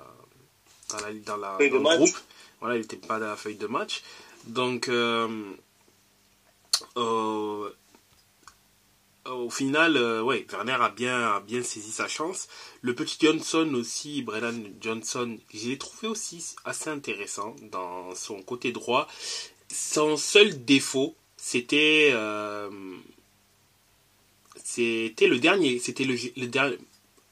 dans 0.90 1.00
la, 1.00 1.14
dans 1.14 1.38
la 1.38 1.58
dans 1.58 1.92
le 1.92 1.98
groupe. 1.98 2.18
Voilà, 2.60 2.76
il 2.76 2.82
n'était 2.82 2.98
pas 2.98 3.20
dans 3.20 3.28
la 3.28 3.36
feuille 3.36 3.56
de 3.56 3.68
match. 3.68 4.04
Donc 4.46 4.90
euh, 4.90 5.54
au 9.26 9.50
final, 9.50 9.98
euh, 9.98 10.22
ouais, 10.22 10.46
Werner 10.52 10.78
a 10.80 10.90
bien, 10.90 11.36
a 11.36 11.40
bien 11.40 11.64
saisi 11.64 11.92
sa 11.92 12.08
chance. 12.08 12.48
Le 12.82 12.94
petit 12.94 13.18
Johnson 13.20 13.70
aussi, 13.76 14.22
Brennan 14.22 14.72
Johnson, 14.82 15.38
je 15.54 15.70
l'ai 15.70 15.78
trouvé 15.78 16.08
aussi 16.08 16.44
assez 16.66 16.90
intéressant 16.90 17.56
dans 17.72 18.14
son 18.16 18.42
côté 18.42 18.72
droit. 18.72 19.08
Son 19.72 20.18
seul 20.18 20.66
défaut, 20.66 21.16
c'était 21.38 22.12
euh, 22.14 22.70
c'était 24.64 25.28
le 25.28 25.40
dernier, 25.40 25.80
c'était 25.80 26.04
le, 26.04 26.16
le 26.38 26.48
dernier, 26.48 26.78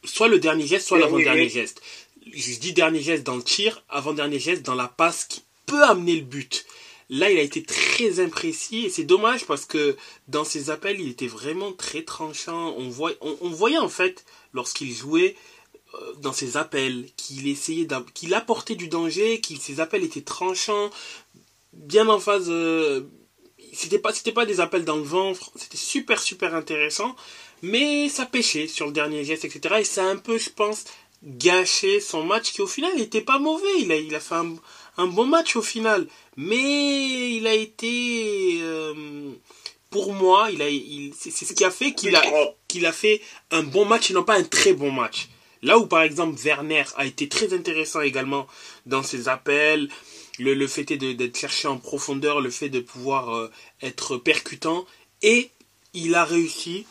soit 0.03 0.27
le 0.27 0.39
dernier 0.39 0.65
geste, 0.65 0.87
soit 0.87 0.99
l'avant-dernier 0.99 1.49
geste. 1.49 1.81
Je 2.33 2.59
dis 2.59 2.73
dernier 2.73 3.01
geste 3.01 3.23
dans 3.23 3.35
le 3.35 3.43
tir, 3.43 3.83
avant-dernier 3.89 4.39
geste 4.39 4.61
dans 4.63 4.75
la 4.75 4.87
passe 4.87 5.25
qui 5.25 5.43
peut 5.65 5.83
amener 5.83 6.15
le 6.15 6.21
but. 6.21 6.65
Là, 7.11 7.29
il 7.29 7.37
a 7.37 7.41
été 7.41 7.61
très 7.61 8.21
imprécis 8.21 8.85
et 8.85 8.89
c'est 8.89 9.03
dommage 9.03 9.45
parce 9.45 9.65
que 9.65 9.97
dans 10.29 10.45
ses 10.45 10.69
appels, 10.69 11.01
il 11.01 11.09
était 11.09 11.27
vraiment 11.27 11.73
très 11.73 12.03
tranchant. 12.03 12.73
On, 12.77 12.89
voyait 13.49 13.77
en 13.77 13.89
fait, 13.89 14.23
lorsqu'il 14.53 14.93
jouait 14.93 15.35
euh, 15.93 16.13
dans 16.21 16.31
ses 16.31 16.55
appels, 16.55 17.09
qu'il 17.17 17.49
essayait 17.49 17.85
qu'il 18.13 18.33
apportait 18.33 18.75
du 18.75 18.87
danger, 18.87 19.41
que 19.41 19.53
ses 19.59 19.81
appels 19.81 20.05
étaient 20.05 20.21
tranchants, 20.21 20.89
bien 21.73 22.07
en 22.07 22.19
phase. 22.21 22.47
Euh, 22.47 23.01
c'était 23.73 23.99
pas, 23.99 24.13
pas 24.33 24.45
des 24.45 24.61
appels 24.61 24.85
dans 24.85 24.95
le 24.95 25.03
vent, 25.03 25.33
c'était 25.57 25.77
super 25.77 26.21
super 26.21 26.55
intéressant, 26.55 27.17
mais 27.61 28.07
ça 28.07 28.25
pêchait 28.25 28.67
sur 28.67 28.85
le 28.85 28.93
dernier 28.93 29.25
geste, 29.25 29.43
etc. 29.43 29.75
Et 29.79 29.83
ça 29.83 30.05
a 30.05 30.09
un 30.09 30.17
peu, 30.17 30.37
je 30.37 30.49
pense, 30.49 30.85
gâché 31.23 31.99
son 31.99 32.23
match 32.23 32.53
qui 32.53 32.61
au 32.61 32.67
final 32.67 32.95
n'était 32.95 33.21
pas 33.21 33.37
mauvais. 33.37 33.79
Il 33.79 33.91
a, 33.91 33.97
il 33.97 34.15
a 34.15 34.21
fait 34.21 34.35
un, 34.35 34.55
un 34.97 35.07
bon 35.07 35.25
match 35.25 35.55
au 35.55 35.61
final. 35.61 36.07
Mais 36.37 37.31
il 37.35 37.47
a 37.47 37.53
été, 37.53 38.59
euh, 38.61 39.31
pour 39.89 40.13
moi, 40.13 40.49
il 40.51 40.61
a, 40.61 40.69
il, 40.69 41.13
c'est 41.17 41.31
ce 41.31 41.53
qui 41.53 41.65
a 41.65 41.71
fait 41.71 41.93
qu'il 41.93 42.15
a, 42.15 42.23
qu'il 42.67 42.85
a 42.85 42.91
fait 42.91 43.21
un 43.51 43.63
bon 43.63 43.85
match 43.85 44.11
et 44.11 44.13
non 44.13 44.23
pas 44.23 44.37
un 44.37 44.43
très 44.43 44.73
bon 44.73 44.91
match. 44.91 45.29
Là 45.63 45.77
où 45.77 45.85
par 45.85 46.01
exemple 46.01 46.39
Werner 46.43 46.85
a 46.95 47.05
été 47.05 47.29
très 47.29 47.53
intéressant 47.53 48.01
également 48.01 48.47
dans 48.85 49.03
ses 49.03 49.27
appels, 49.27 49.89
le, 50.39 50.55
le 50.55 50.67
fait 50.67 50.85
d'être 50.85 51.37
cherché 51.37 51.67
en 51.67 51.77
profondeur, 51.77 52.41
le 52.41 52.49
fait 52.49 52.69
de 52.69 52.79
pouvoir 52.79 53.35
euh, 53.35 53.51
être 53.81 54.17
percutant 54.17 54.85
et 55.21 55.51
il 55.93 56.15
a 56.15 56.25
réussi 56.25 56.85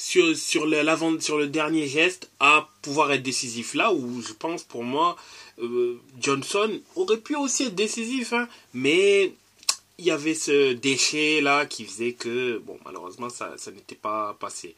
sur, 0.00 0.34
sur, 0.34 0.66
le, 0.66 1.20
sur 1.20 1.36
le 1.36 1.46
dernier 1.46 1.86
geste 1.86 2.30
à 2.40 2.70
pouvoir 2.80 3.12
être 3.12 3.22
décisif. 3.22 3.74
Là 3.74 3.92
où 3.92 4.22
je 4.22 4.32
pense 4.32 4.62
pour 4.62 4.82
moi 4.82 5.14
euh, 5.62 6.00
Johnson 6.18 6.80
aurait 6.96 7.18
pu 7.18 7.36
aussi 7.36 7.64
être 7.64 7.74
décisif, 7.74 8.32
hein, 8.32 8.48
mais 8.72 9.34
il 9.98 10.06
y 10.06 10.10
avait 10.10 10.34
ce 10.34 10.72
déchet 10.72 11.42
là 11.42 11.66
qui 11.66 11.84
faisait 11.84 12.14
que, 12.14 12.58
bon, 12.64 12.78
malheureusement, 12.86 13.28
ça, 13.28 13.52
ça 13.58 13.70
n'était 13.70 13.94
pas 13.94 14.34
passé. 14.40 14.74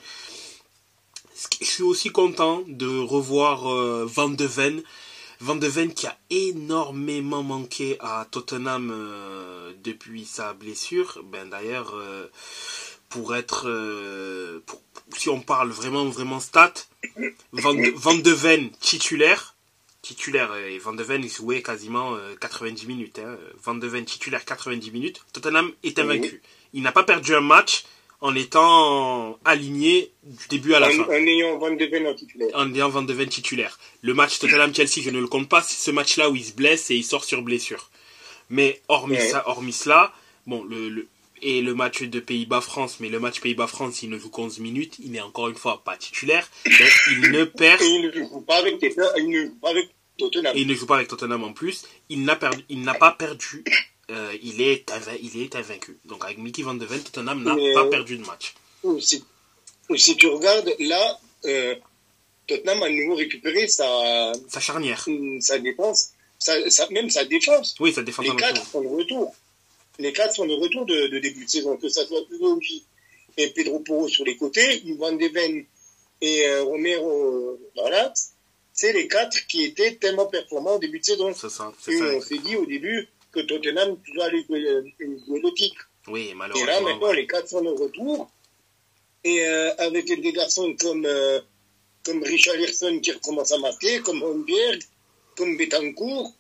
Je 1.61 1.66
suis 1.66 1.85
aussi 1.85 2.11
content 2.11 2.65
de 2.66 2.89
revoir 2.89 3.73
euh, 3.73 4.05
Van 4.05 4.28
de 4.28 4.44
Ven. 4.44 4.82
Van 5.39 5.55
de 5.55 5.69
Ven 5.69 5.94
qui 5.94 6.09
a 6.09 6.19
énormément 6.31 7.44
manqué 7.44 7.97
à 8.01 8.27
Tottenham 8.28 8.90
euh, 8.93 9.73
depuis 9.85 10.24
sa 10.24 10.53
blessure. 10.53 11.23
Ben 11.32 11.49
d'ailleurs, 11.49 11.94
pour 13.12 13.34
être, 13.36 14.62
si 15.16 15.28
on 15.28 15.40
parle 15.40 15.70
vraiment 15.70 16.06
vraiment 16.06 16.40
stats, 16.40 16.74
Van 17.52 17.74
Van 17.94 18.14
de 18.14 18.30
Ven 18.30 18.70
titulaire, 18.80 19.56
titulaire 20.02 20.55
et 20.56 20.78
Van 20.78 20.93
de 20.93 21.02
Ven 21.02 21.26
jouait 21.28 21.62
quasiment 21.62 22.16
90 22.40 22.84
euh, 22.84 22.89
minutes. 22.89 23.18
Hein. 23.18 23.36
Van 23.62 23.74
de 23.74 23.86
Ven 23.86 24.05
titulaire 24.05 24.44
90 24.44 24.90
minutes. 24.90 25.24
Tottenham 25.32 25.72
est 25.82 25.98
invaincu. 25.98 26.43
Il 26.72 26.82
n'a 26.82 26.93
pas 26.93 27.05
perdu 27.05 27.34
un 27.34 27.40
match 27.40 27.84
en 28.20 28.34
étant 28.34 29.39
aligné 29.44 30.12
du 30.24 30.48
début 30.48 30.74
à 30.74 30.80
la 30.80 30.90
fin. 30.90 31.02
En 31.05 31.12
ayant 31.12 31.59
Van 31.59 31.72
de 31.72 31.84
Ven 31.84 32.06
en 32.06 32.14
titulaire. 32.14 32.51
En 32.55 32.72
ayant 32.74 32.89
Van 32.89 33.02
de 33.02 33.12
Ven 33.12 33.28
titulaire. 33.28 33.78
Le 34.02 34.14
match 34.14 34.39
Tottenham-Chelsea, 34.39 35.02
je 35.02 35.10
ne 35.10 35.20
le 35.20 35.26
compte 35.26 35.48
pas, 35.48 35.62
c'est 35.62 35.84
ce 35.84 35.90
match-là 35.90 36.30
où 36.30 36.36
il 36.36 36.44
se 36.44 36.52
blesse 36.52 36.90
et 36.90 36.97
il 36.97 37.05
sort 37.05 37.24
sur 37.24 37.43
blessure. 37.43 37.90
Mais 38.48 38.80
hormis, 38.89 39.20
ça, 39.20 39.48
hormis 39.48 39.72
cela, 39.72 40.12
bon, 40.47 40.62
le, 40.64 41.06
et 41.43 41.60
le 41.60 41.74
match 41.74 42.02
de 42.02 42.20
Pays-Bas-France, 42.20 42.98
mais 43.01 43.09
le 43.09 43.20
match 43.20 43.40
Pays-Bas-France, 43.40 44.02
il 44.02 44.10
ne 44.10 44.19
joue 44.19 44.31
qu'onze 44.31 44.60
minutes, 44.60 44.97
il 45.01 45.10
n'est 45.10 45.20
encore 45.20 45.48
une 45.48 45.56
fois 45.56 45.82
pas 45.85 45.97
titulaire, 45.97 46.48
il 46.64 47.31
ne 47.32 47.44
perd... 47.59 47.82
Et 47.82 47.86
il 47.86 48.06
ne 48.06 48.12
joue 48.12 48.40
pas 48.40 48.56
avec, 48.56 48.77
il 48.81 49.28
ne 49.28 49.47
joue 49.47 49.59
pas 49.60 49.70
avec 49.70 49.90
Tottenham. 50.19 50.56
Et 50.56 50.60
il 50.60 50.66
ne 50.69 50.74
joue 50.74 50.86
pas 50.86 50.97
avec 50.97 51.09
Tottenham 51.09 51.43
en 51.43 51.52
plus, 51.52 51.85
il 52.09 52.23
n'a 52.23 52.36
perdu, 52.36 52.64
il 52.69 52.82
n'a 52.82 52.94
pas 52.94 53.10
perdu, 53.10 53.64
euh, 54.10 54.32
il, 54.43 54.62
est 54.62 54.90
il 55.20 55.43
est 55.43 55.56
invaincu. 55.56 55.98
Donc 56.05 56.24
avec 56.24 56.39
Mickey 56.39 56.62
Van 56.62 56.74
de 56.74 56.86
Ven, 56.86 57.02
Tottenham 57.02 57.43
n'a 57.43 57.55
pas 57.74 57.86
perdu 57.86 58.19
de 58.19 58.24
match. 58.24 58.55
Si, 59.01 59.24
si 59.97 60.16
tu 60.16 60.28
regardes 60.28 60.73
là, 60.78 61.19
euh, 61.44 61.74
Tottenham 62.47 62.82
a 62.85 62.89
nouveau 62.89 63.16
récupéré 63.16 63.66
sa, 63.66 64.32
sa 64.48 64.60
charnière, 64.60 65.06
sa 65.40 65.59
défense, 65.59 66.10
sa, 66.39 66.55
même 66.90 67.10
sa 67.10 67.24
défense. 67.24 67.74
Oui, 67.81 67.93
sa 67.93 68.02
défense. 68.02 68.27
Les 68.27 68.36
quatre 68.36 68.64
sont 68.64 68.81
de 68.81 68.89
retour 68.89 69.35
les 69.98 70.12
quatre 70.12 70.35
sont 70.35 70.47
de 70.47 70.55
retour 70.55 70.86
de, 70.86 71.19
début 71.19 71.44
de 71.44 71.51
saison, 71.51 71.77
que 71.77 71.89
ça 71.89 72.06
soit 72.06 72.23
Ugogi 72.31 72.85
et 73.36 73.51
Pedro 73.51 73.81
Porro 73.81 74.09
sur 74.09 74.24
les 74.24 74.36
côtés, 74.36 74.82
Van 74.98 75.12
Deven 75.12 75.64
et 76.20 76.47
euh, 76.47 76.64
Romero 76.64 77.59
voilà, 77.77 78.12
c'est 78.73 78.93
les 78.93 79.09
quatre 79.09 79.47
qui 79.47 79.64
étaient 79.64 79.97
tellement 79.97 80.27
performants 80.27 80.77
au 80.77 80.78
début 80.78 81.01
de 81.01 81.05
saison. 81.05 81.32
C'est 81.35 81.51
ça, 81.51 81.73
et 81.89 82.02
on 82.02 82.20
s'est 82.20 82.39
dit 82.39 82.56
au 82.56 82.66
début 82.66 83.09
que 83.32 83.40
Tottenham 83.40 83.97
doit 84.14 84.27
aller 84.27 84.44
jouer, 84.44 84.66
euh, 84.66 84.82
le 85.01 85.55
titre. 85.55 85.89
Oui, 86.09 86.32
malheureusement. 86.35 86.66
Et 86.66 86.70
là, 86.73 86.81
maintenant, 86.81 87.12
les 87.12 87.27
quatre 87.27 87.48
sont 87.48 87.62
de 87.62 87.70
retour. 87.70 88.31
Et 89.24 89.47
euh, 89.47 89.74
avec 89.78 90.06
des 90.06 90.32
garçons 90.32 90.74
comme, 90.81 91.06
comme 92.05 92.23
Richard 92.24 92.56
qui 93.02 93.12
recommence 93.12 93.52
à 93.52 93.59
marquer, 93.59 94.01
comme 94.01 94.23
Holmberg, 94.23 94.82
comme 95.36 95.56
Betancourt, 95.56 96.35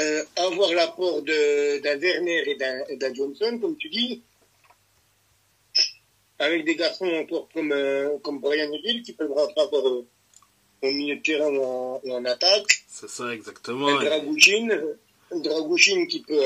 euh, 0.00 0.24
avoir 0.36 0.72
l'apport 0.72 1.22
d'un 1.22 1.98
Werner 1.98 2.56
et 2.88 2.96
d'un 2.96 3.14
Johnson, 3.14 3.58
comme 3.60 3.76
tu 3.76 3.88
dis, 3.90 4.22
avec 6.38 6.64
des 6.64 6.74
garçons 6.74 7.06
encore 7.06 7.48
comme, 7.52 7.72
euh, 7.72 8.16
comme 8.22 8.40
Brian 8.40 8.72
Hill 8.72 9.02
qui 9.02 9.12
peuvent 9.12 9.32
rentrer 9.32 9.62
euh, 9.74 10.02
au 10.82 10.90
milieu 10.90 11.16
de 11.16 11.22
terrain 11.22 11.52
et 12.02 12.12
en, 12.12 12.24
attaque. 12.24 12.84
C'est 12.88 13.10
ça, 13.10 13.34
exactement. 13.34 14.00
Dragouchin 15.32 16.06
qui 16.06 16.22
peut 16.22 16.42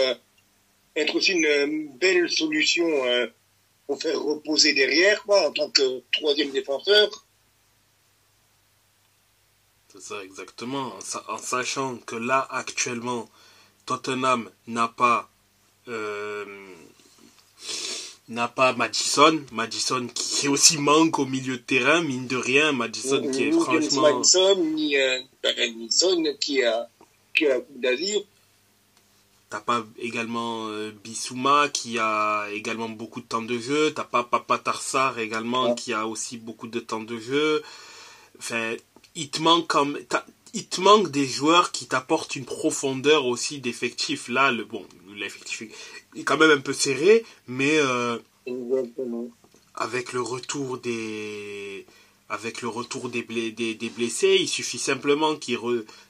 être 0.96 1.14
aussi 1.14 1.32
une 1.32 1.96
belle 1.96 2.28
solution 2.28 2.86
pour 3.86 4.02
faire 4.02 4.20
reposer 4.20 4.74
derrière, 4.74 5.22
quoi, 5.22 5.48
en 5.48 5.52
tant 5.52 5.70
que 5.70 6.02
troisième 6.12 6.50
défenseur. 6.50 7.24
C'est 9.94 10.02
ça, 10.02 10.24
exactement. 10.24 10.92
En, 11.28 11.38
sachant 11.38 11.98
que 11.98 12.16
là, 12.16 12.48
actuellement, 12.50 13.28
Tottenham 13.86 14.50
n'a 14.66 14.88
pas 14.88 15.28
euh, 15.88 16.44
n'a 18.28 18.48
pas 18.48 18.72
Madison, 18.72 19.42
Madison 19.52 20.06
qui 20.14 20.48
aussi 20.48 20.78
manque 20.78 21.18
au 21.18 21.26
milieu 21.26 21.58
de 21.58 21.62
terrain, 21.62 22.00
mine 22.02 22.26
de 22.26 22.36
rien, 22.36 22.72
Madison 22.72 23.20
qui 23.30 23.44
est 23.44 23.52
franchement 23.52 24.02
Madison 24.02 24.56
ni 24.56 24.96
euh, 24.96 25.20
qui 26.40 26.62
a 26.62 26.88
qui 27.34 27.46
a 27.46 27.60
d'azir. 27.76 28.22
T'as 29.50 29.60
pas 29.60 29.84
également 29.98 30.68
euh, 30.68 30.90
Bissouma 31.04 31.68
qui 31.68 31.98
a 31.98 32.48
également 32.52 32.88
beaucoup 32.88 33.20
de 33.20 33.26
temps 33.26 33.42
de 33.42 33.58
jeu. 33.58 33.92
T'as 33.94 34.04
pas 34.04 34.24
Papa 34.24 34.58
Tarsar 34.58 35.18
également 35.18 35.74
qui 35.74 35.92
a 35.92 36.06
aussi 36.06 36.38
beaucoup 36.38 36.66
de 36.66 36.80
temps 36.80 37.02
de 37.02 37.18
jeu. 37.18 37.62
Enfin, 38.38 38.74
il 39.14 39.30
te 39.30 39.40
manque 39.42 39.66
comme 39.68 39.98
il 40.54 40.68
te 40.68 40.80
manque 40.80 41.10
des 41.10 41.26
joueurs 41.26 41.72
qui 41.72 41.86
t'apportent 41.86 42.36
une 42.36 42.44
profondeur 42.44 43.26
aussi 43.26 43.58
d'effectif. 43.58 44.28
Là, 44.28 44.52
le 44.52 44.64
bon, 44.64 44.86
l'effectif 45.16 45.62
est 46.16 46.22
quand 46.22 46.38
même 46.38 46.52
un 46.52 46.60
peu 46.60 46.72
serré, 46.72 47.24
mais 47.48 47.76
euh, 47.76 48.18
avec 49.74 50.12
le 50.12 50.22
retour 50.22 50.78
des 50.78 51.84
avec 52.30 52.62
le 52.62 52.68
retour 52.68 53.10
des, 53.10 53.22
des, 53.22 53.74
des 53.74 53.88
blessés, 53.90 54.38
il 54.40 54.48
suffit 54.48 54.78
simplement 54.78 55.36
qu'il 55.36 55.58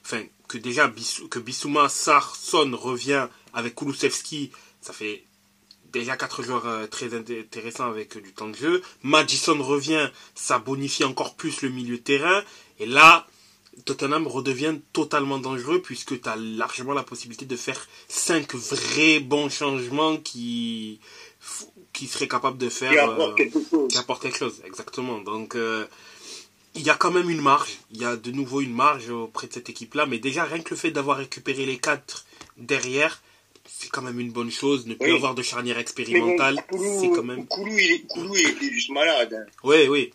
enfin, 0.05 0.23
que 0.47 0.59
déjà 0.59 0.93
que 1.31 1.39
Bissouma 1.39 1.89
Sarson 1.89 2.71
revient 2.75 3.27
avec 3.53 3.75
Kulusevski, 3.75 4.51
ça 4.81 4.93
fait 4.93 5.25
déjà 5.93 6.17
quatre 6.17 6.43
joueurs 6.43 6.67
euh, 6.67 6.87
très 6.87 7.15
intéressants 7.15 7.89
avec 7.89 8.19
du 8.23 8.33
temps 8.33 8.49
de 8.49 8.57
jeu. 8.57 8.83
Madison 9.03 9.61
revient, 9.63 10.11
ça 10.35 10.59
bonifie 10.59 11.05
encore 11.05 11.35
plus 11.35 11.63
le 11.63 11.71
milieu 11.71 11.97
de 11.97 12.03
terrain. 12.03 12.43
Et 12.79 12.87
là, 12.87 13.27
Tottenham 13.85 14.27
redevient 14.27 14.77
totalement 14.93 15.39
dangereux 15.39 15.81
puisque 15.83 16.21
tu 16.21 16.29
as 16.29 16.37
largement 16.37 16.93
la 16.93 17.03
possibilité 17.03 17.45
de 17.45 17.57
faire 17.57 17.87
cinq 18.09 18.55
vrais 18.55 19.21
bons 19.21 19.49
changements 19.49 20.17
qui 20.17 21.01
qui 21.93 22.07
seraient 22.07 22.29
capables 22.29 22.59
de 22.59 22.69
faire 22.69 22.91
qui 22.93 22.99
apportent 22.99 23.37
quelque 23.37 23.59
chose. 23.71 23.89
Qui 23.93 24.21
quelque 24.21 24.39
chose, 24.39 24.63
exactement. 24.67 25.19
Donc 25.21 25.55
euh, 25.55 25.87
il 26.75 26.83
y 26.83 26.91
a 26.91 26.95
quand 26.95 27.13
même 27.13 27.31
une 27.31 27.41
marge, 27.41 27.79
il 27.93 28.01
y 28.01 28.05
a 28.05 28.17
de 28.17 28.31
nouveau 28.31 28.61
une 28.61 28.73
marge 28.73 29.11
auprès 29.11 29.47
de 29.47 29.53
cette 29.53 29.69
équipe-là, 29.71 30.07
mais 30.07 30.19
déjà 30.19 30.45
rien 30.45 30.61
que 30.61 30.71
le 30.71 30.77
fait 30.77 30.91
d'avoir 30.91 31.19
récupéré 31.19 31.67
les 31.67 31.79
quatre 31.79 32.27
derrière, 32.57 33.23
c'est 33.67 33.89
quand 33.89 34.03
même 34.03 34.19
une 34.19 34.33
bonne 34.33 34.51
chose. 34.51 34.87
Ne 34.87 34.95
plus 34.95 35.11
Oui. 35.11 35.17
avoir 35.17 35.35
de 35.35 35.43
charnière 35.43 35.77
bon, 35.77 35.83
expérimentale, 35.83 36.65
c'est 37.01 37.11
quand 37.11 37.23
même. 37.23 37.47
Koulou, 37.47 37.79
il 37.79 37.93
est, 37.93 38.01
Koulou, 38.09 38.35
il 38.35 38.47
est 38.69 38.73
juste 38.73 38.91
malade. 38.91 39.35
hein. 39.35 39.51
Oui, 39.63 39.87
oui. 39.89 40.13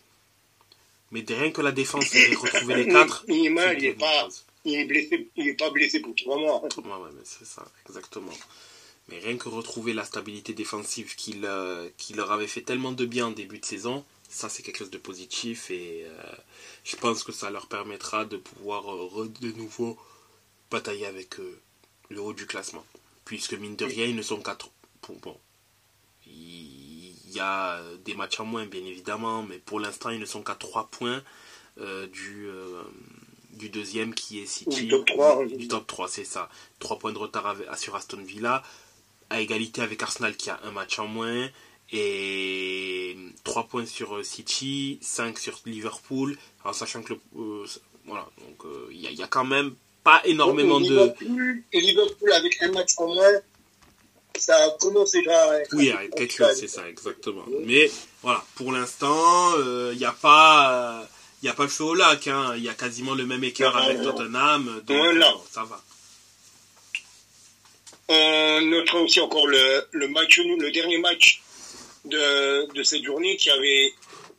Mais 1.12 1.24
rien 1.28 1.50
que 1.50 1.60
la 1.60 1.72
défense 1.72 2.14
ait 2.14 2.34
retrouvé 2.34 2.74
les 2.76 2.86
quatre. 2.88 3.24
Il 3.28 3.46
est 3.46 3.50
malade, 3.50 3.78
c'est 3.78 3.84
il 3.84 3.86
est 3.86 3.92
une 3.92 3.98
bonne 3.98 4.08
pas, 4.08 4.28
il 4.64 4.74
est 4.74 4.84
blessé, 4.84 5.28
il 5.36 5.48
est 5.48 5.54
pas 5.54 5.70
blessé 5.70 6.00
pour 6.00 6.14
trois 6.14 6.38
mois. 6.38 6.60
Ouais, 6.76 7.02
ouais, 7.04 7.10
mais 7.14 7.22
c'est 7.24 7.46
ça, 7.46 7.64
exactement. 7.88 8.32
Mais 9.08 9.18
rien 9.18 9.36
que 9.36 9.48
retrouver 9.48 9.92
la 9.92 10.04
stabilité 10.04 10.52
défensive 10.54 11.16
qu'il 11.16 11.44
euh, 11.44 11.88
qui 11.96 12.12
leur 12.14 12.30
avait 12.30 12.46
fait 12.46 12.60
tellement 12.62 12.92
de 12.92 13.04
bien 13.06 13.26
en 13.26 13.30
début 13.32 13.58
de 13.58 13.64
saison, 13.64 14.04
ça 14.28 14.48
c'est 14.48 14.62
quelque 14.62 14.78
chose 14.78 14.90
de 14.90 14.98
positif 14.98 15.70
et 15.72 16.04
euh, 16.06 16.22
je 16.84 16.94
pense 16.96 17.24
que 17.24 17.32
ça 17.32 17.50
leur 17.50 17.66
permettra 17.66 18.24
de 18.24 18.36
pouvoir 18.36 18.94
euh, 18.94 19.28
de 19.40 19.50
nouveau 19.52 19.98
batailler 20.70 21.06
avec 21.06 21.40
euh, 21.40 21.58
le 22.08 22.20
haut 22.20 22.34
du 22.34 22.46
classement. 22.46 22.84
Puisque 23.24 23.54
mine 23.54 23.74
de 23.74 23.84
rien, 23.84 24.06
ils 24.06 24.14
ne 24.14 24.22
sont 24.22 24.40
qu'à 24.40 24.54
tro- 24.54 24.70
Bon, 25.08 25.16
bon. 25.22 25.36
Il 27.30 27.36
y 27.36 27.40
a 27.40 27.76
euh, 27.76 27.96
des 28.04 28.14
matchs 28.14 28.40
en 28.40 28.44
moins, 28.44 28.66
bien 28.66 28.84
évidemment, 28.84 29.44
mais 29.44 29.58
pour 29.58 29.78
l'instant, 29.78 30.10
ils 30.10 30.18
ne 30.18 30.24
sont 30.26 30.42
qu'à 30.42 30.56
3 30.56 30.88
points 30.90 31.22
euh, 31.80 32.08
du, 32.08 32.46
euh, 32.48 32.82
du 33.52 33.68
deuxième 33.68 34.14
qui 34.14 34.40
est 34.40 34.46
City. 34.46 34.82
Du 34.86 34.88
top 34.88 35.06
3. 35.06 35.46
Du 35.46 35.68
top 35.68 35.86
3, 35.86 36.08
c'est 36.08 36.24
ça. 36.24 36.48
3 36.80 36.98
points 36.98 37.12
de 37.12 37.18
retard 37.18 37.46
avec- 37.46 37.68
sur 37.76 37.94
Aston 37.94 38.22
Villa, 38.24 38.64
à 39.30 39.40
égalité 39.40 39.80
avec 39.80 40.02
Arsenal 40.02 40.36
qui 40.36 40.50
a 40.50 40.58
un 40.64 40.72
match 40.72 40.98
en 40.98 41.06
moins, 41.06 41.48
et 41.92 43.16
3 43.44 43.64
points 43.68 43.86
sur 43.86 44.16
euh, 44.16 44.22
City, 44.24 44.98
5 45.00 45.38
sur 45.38 45.60
Liverpool, 45.66 46.36
en 46.64 46.72
sachant 46.72 47.02
que 47.02 47.14
le, 47.14 47.20
euh, 47.38 47.66
voilà, 48.06 48.28
donc 48.40 48.64
il 48.90 48.96
y, 48.98 49.14
y 49.14 49.22
a 49.22 49.28
quand 49.28 49.44
même 49.44 49.74
pas 50.02 50.20
énormément 50.24 50.80
Et 50.80 50.88
de. 50.88 50.88
Liverpool, 50.88 51.62
et 51.72 51.80
Liverpool 51.80 52.32
avec 52.32 52.60
un 52.62 52.72
match 52.72 52.94
en 52.96 53.14
moins, 53.14 53.32
ça 54.36 54.76
commence 54.80 55.12
déjà. 55.12 55.50
à 55.50 55.58
être 55.60 55.74
Oui, 55.74 55.92
quelque 56.16 56.34
chose, 56.34 56.54
c'est 56.58 56.68
ça, 56.68 56.88
exactement. 56.88 57.44
Mais 57.64 57.90
voilà, 58.22 58.44
pour 58.54 58.72
l'instant, 58.72 59.52
euh, 59.58 59.90
il 59.92 59.98
n'y 59.98 60.04
a 60.04 60.12
pas. 60.12 61.06
Il 61.42 61.46
n'y 61.46 61.50
a 61.50 61.54
pas 61.54 61.62
le 61.62 61.70
feu 61.70 61.84
au 61.84 61.94
lac, 61.94 62.26
hein. 62.28 62.52
il 62.56 62.62
y 62.62 62.68
a 62.68 62.74
quasiment 62.74 63.14
le 63.14 63.24
même 63.24 63.42
écart 63.42 63.74
Non, 63.74 63.82
avec 63.82 63.98
non. 64.00 64.12
Tottenham, 64.12 64.82
donc 64.86 64.96
Voilà. 64.98 65.30
bon, 65.32 65.42
ça 65.50 65.64
va. 65.64 65.82
On 68.08 68.60
notera 68.62 69.00
aussi 69.00 69.20
encore 69.20 69.46
le, 69.46 69.86
le 69.92 70.08
match 70.08 70.38
le 70.38 70.70
dernier 70.70 70.98
match 70.98 71.40
de, 72.04 72.70
de 72.74 72.82
cette 72.82 73.04
journée 73.04 73.36
qui 73.38 73.48
avait, 73.50 73.92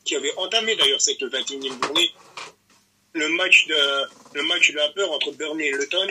qui 0.06 0.16
avait 0.16 0.34
entamé 0.38 0.76
d'ailleurs 0.76 1.02
cette 1.02 1.22
21e 1.22 1.84
journée. 1.84 2.12
Le 3.14 3.30
match 3.30 3.66
de, 3.68 4.06
le 4.36 4.44
match 4.44 4.72
de 4.72 4.76
la 4.78 4.90
peur 4.90 5.12
entre 5.12 5.32
Burnley 5.32 5.68
et 5.68 5.72
Luton. 5.72 6.08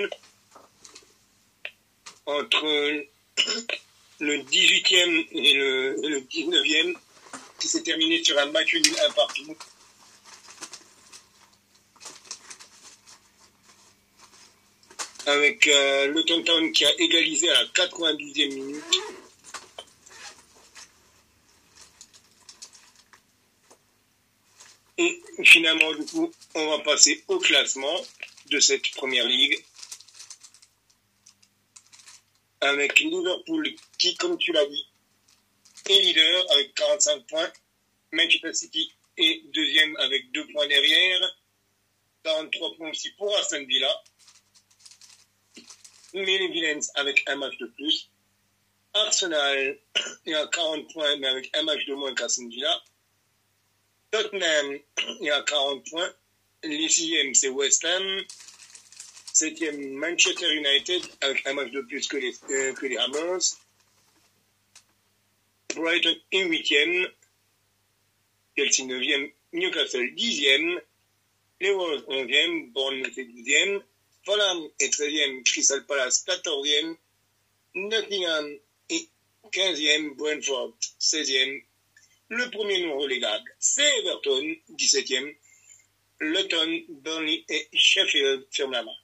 Entre 2.27 3.05
le 4.21 4.39
18e 4.39 5.27
et 5.33 5.55
le, 5.55 6.05
et 6.05 6.09
le 6.09 6.21
19e 6.21 6.95
qui 7.59 7.69
s'est 7.69 7.83
terminé 7.83 8.23
sur 8.23 8.39
un 8.39 8.47
match 8.47 8.75
nul 8.75 8.97
un 9.07 9.13
partout. 9.13 9.57
avec 15.27 15.67
euh, 15.69 16.09
le 16.09 16.23
Town 16.25 16.73
qui 16.73 16.85
a 16.85 16.93
égalisé 16.99 17.49
à 17.51 17.55
la 17.55 17.65
92e 17.67 18.55
minute. 18.55 18.85
Et 24.99 25.23
finalement, 25.45 25.93
du 25.95 26.05
coup, 26.05 26.33
on 26.55 26.71
va 26.71 26.79
passer 26.81 27.23
au 27.29 27.39
classement 27.39 28.01
de 28.51 28.61
cette 28.61 28.91
première 28.93 29.27
ligue. 29.27 29.63
Avec 32.61 33.01
Liverpool 33.01 33.75
qui, 33.99 34.15
comme 34.17 34.37
tu 34.39 34.53
l'as 34.53 34.67
dit, 34.67 34.87
est 35.89 36.01
leader 36.01 36.53
avec 36.53 36.75
45 36.75 37.27
points. 37.27 37.53
Manchester 38.13 38.53
City 38.53 38.93
est 39.17 39.43
deuxième 39.53 39.97
avec 39.97 40.31
deux 40.33 40.47
points 40.49 40.67
derrière. 40.67 41.37
43 42.25 42.77
points 42.77 42.91
aussi 42.91 43.11
pour 43.13 43.35
Aston 43.39 43.65
Villa 43.65 43.91
mais 46.15 46.39
les 46.39 46.49
Villains 46.49 46.81
avec 46.95 47.23
un 47.29 47.37
match 47.37 47.57
de 47.59 47.67
plus. 47.67 48.11
Arsenal 48.93 49.79
est 50.27 50.35
à 50.35 50.47
40 50.47 50.93
points, 50.93 51.17
mais 51.17 51.29
avec 51.29 51.51
un 51.57 51.63
match 51.63 51.85
de 51.87 51.95
moins 51.95 52.15
qu'Aston 52.15 52.49
Villa. 52.49 52.83
Tottenham 54.11 54.79
est 55.21 55.31
à 55.31 55.43
40 55.43 55.89
points. 55.89 56.13
Les 56.65 56.89
sixièmes, 56.89 57.35
c'est 57.35 57.49
West 57.49 57.85
Ham. 57.85 58.23
Septième, 59.41 59.95
Manchester 59.95 60.53
United, 60.53 61.03
avec 61.23 61.47
un 61.47 61.55
match 61.55 61.71
de 61.71 61.81
plus 61.81 62.07
que 62.07 62.19
les, 62.19 62.35
euh, 62.51 62.75
que 62.75 62.85
les 62.85 62.99
Hammers. 62.99 63.57
Brighton 65.75 66.15
est 66.31 66.43
huitième. 66.43 67.09
Chelsea 68.55 68.85
neuvième. 68.85 69.31
Newcastle 69.55 70.15
dixième. 70.15 70.79
Les 71.59 71.71
Wolves 71.71 72.05
onzième. 72.09 72.71
Bournemouth 72.73 73.17
est 73.17 73.25
douzième. 73.25 73.83
Fulham 74.27 74.69
est 74.79 74.93
13e, 74.93 75.43
Crystal 75.45 75.87
Palace 75.87 76.23
14e, 76.27 76.97
Nottingham 77.77 78.59
est 78.91 79.09
15e, 79.53 80.17
Brentford 80.17 80.75
16e. 81.01 81.63
Le 82.29 82.51
premier 82.51 82.85
non 82.85 82.99
relégable, 82.99 83.51
c'est 83.59 84.01
Everton, 84.01 84.55
17e. 84.75 85.35
Luton, 86.21 86.83
Burnley 86.91 87.43
et 87.49 87.69
Sheffield 87.73 88.47
ferment 88.51 88.73
la 88.73 88.83
main. 88.83 89.00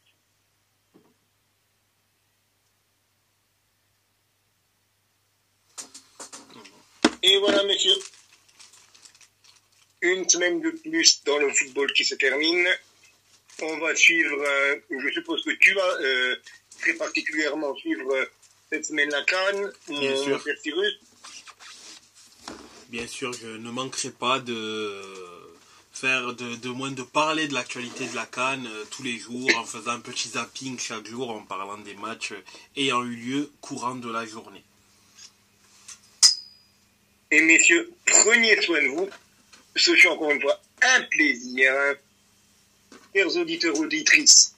Et 7.28 7.38
voilà, 7.38 7.64
messieurs. 7.64 7.98
Une 10.00 10.28
semaine 10.28 10.60
de 10.60 10.70
plus 10.70 11.24
dans 11.24 11.38
le 11.38 11.52
football 11.52 11.92
qui 11.92 12.04
se 12.04 12.14
termine. 12.14 12.68
On 13.62 13.78
va 13.78 13.96
suivre, 13.96 14.40
euh, 14.40 14.76
je 14.90 15.12
suppose 15.12 15.42
que 15.42 15.50
tu 15.58 15.74
vas 15.74 16.00
euh, 16.02 16.36
très 16.80 16.92
particulièrement 16.92 17.74
suivre 17.74 18.14
euh, 18.14 18.26
cette 18.70 18.84
semaine 18.84 19.10
la 19.10 19.24
Cannes, 19.24 19.72
Bien 19.88 20.10
mon 20.12 20.22
sûr. 20.22 20.44
Cyrus. 20.62 21.00
Bien 22.90 23.08
sûr, 23.08 23.32
je 23.32 23.48
ne 23.48 23.70
manquerai 23.70 24.10
pas 24.10 24.38
de 24.38 25.02
faire 25.92 26.32
de, 26.32 26.54
de 26.54 26.68
moins 26.68 26.92
de 26.92 27.02
parler 27.02 27.48
de 27.48 27.54
l'actualité 27.54 28.06
de 28.06 28.14
la 28.14 28.26
Cannes 28.26 28.70
tous 28.92 29.02
les 29.02 29.18
jours 29.18 29.50
en 29.56 29.64
faisant 29.64 29.92
un 29.92 30.00
petit 30.00 30.28
zapping 30.28 30.78
chaque 30.78 31.08
jour 31.08 31.30
en 31.30 31.42
parlant 31.42 31.78
des 31.78 31.94
matchs 31.94 32.34
ayant 32.76 33.02
eu 33.02 33.16
lieu 33.16 33.52
courant 33.60 33.96
de 33.96 34.12
la 34.12 34.24
journée. 34.26 34.62
Et 37.30 37.40
messieurs, 37.40 37.92
prenez 38.06 38.60
soin 38.62 38.82
de 38.82 38.88
vous. 38.88 39.08
Ce 39.74 39.94
fut 39.94 40.06
encore 40.08 40.30
une 40.30 40.40
fois 40.40 40.60
un 40.82 41.02
plaisir. 41.02 41.72
hein. 41.74 41.94
Chers 43.14 43.36
auditeurs, 43.36 43.78
auditrices, 43.78 44.54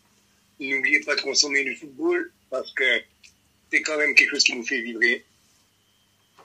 n'oubliez 0.60 1.00
pas 1.00 1.14
de 1.16 1.20
consommer 1.20 1.64
du 1.64 1.76
football 1.76 2.32
parce 2.50 2.70
que 2.72 3.00
c'est 3.70 3.82
quand 3.82 3.96
même 3.96 4.14
quelque 4.14 4.30
chose 4.30 4.44
qui 4.44 4.54
nous 4.54 4.64
fait 4.66 4.80
vibrer. 4.80 5.24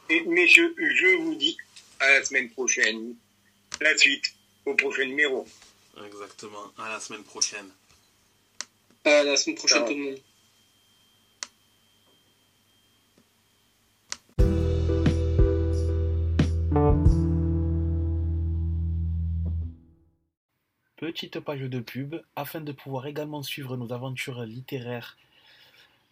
Et 0.10 0.22
messieurs, 0.22 0.76
je 0.78 1.16
vous 1.18 1.36
dis 1.36 1.58
à 2.00 2.10
la 2.12 2.24
semaine 2.24 2.50
prochaine. 2.52 3.16
La 3.82 3.98
suite 3.98 4.26
au 4.66 4.76
prochain 4.76 5.06
numéro. 5.06 5.48
Exactement. 6.06 6.72
À 6.78 6.90
la 6.90 7.00
semaine 7.00 7.24
prochaine. 7.24 7.70
À 9.06 9.24
la 9.24 9.36
semaine 9.36 9.56
prochaine, 9.58 9.80
Ciao. 9.80 9.88
tout 9.88 9.98
le 9.98 10.04
monde. 10.04 10.20
Petite 21.04 21.42
page 21.42 21.60
de 21.60 21.82
pub, 21.82 22.16
afin 22.38 22.62
de 22.62 22.72
pouvoir 22.72 23.08
également 23.08 23.44
suivre 23.44 23.76
nos 23.76 23.92
aventures 23.92 24.44
littéraires, 24.44 25.18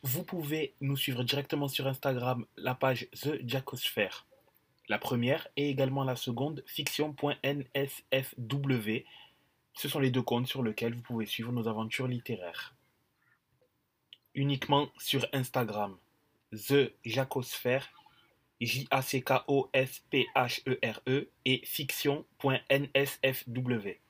vous 0.04 0.26
pouvez 0.26 0.74
nous 0.82 0.98
suivre 0.98 1.24
directement 1.24 1.70
sur 1.70 1.88
Instagram, 1.88 2.46
la 2.58 2.76
page 2.76 3.08
The 3.22 3.40
Jacosphere. 3.48 4.26
La 4.90 4.98
première 4.98 5.48
et 5.56 5.70
également 5.70 6.04
la 6.04 6.18
seconde, 6.18 6.62
fiction.nsfw. 6.68 9.06
Ce 9.76 9.88
sont 9.88 10.02
les 10.02 10.12
deux 10.12 10.24
comptes 10.24 10.48
sur 10.48 10.62
lesquels 10.62 10.94
vous 10.94 11.04
pouvez 11.04 11.26
suivre 11.26 11.54
nos 11.54 11.70
aventures 11.70 12.10
littéraires. 12.10 12.76
Uniquement 14.36 14.90
sur 14.98 15.26
Instagram, 15.32 15.96
The 16.52 16.92
Jacosphère, 17.06 17.88
J-A-C-K-O-S-P-H-E-R-E 18.60 21.00
E 21.08 21.30
et 21.46 21.62
fiction.nsfw. 21.64 24.02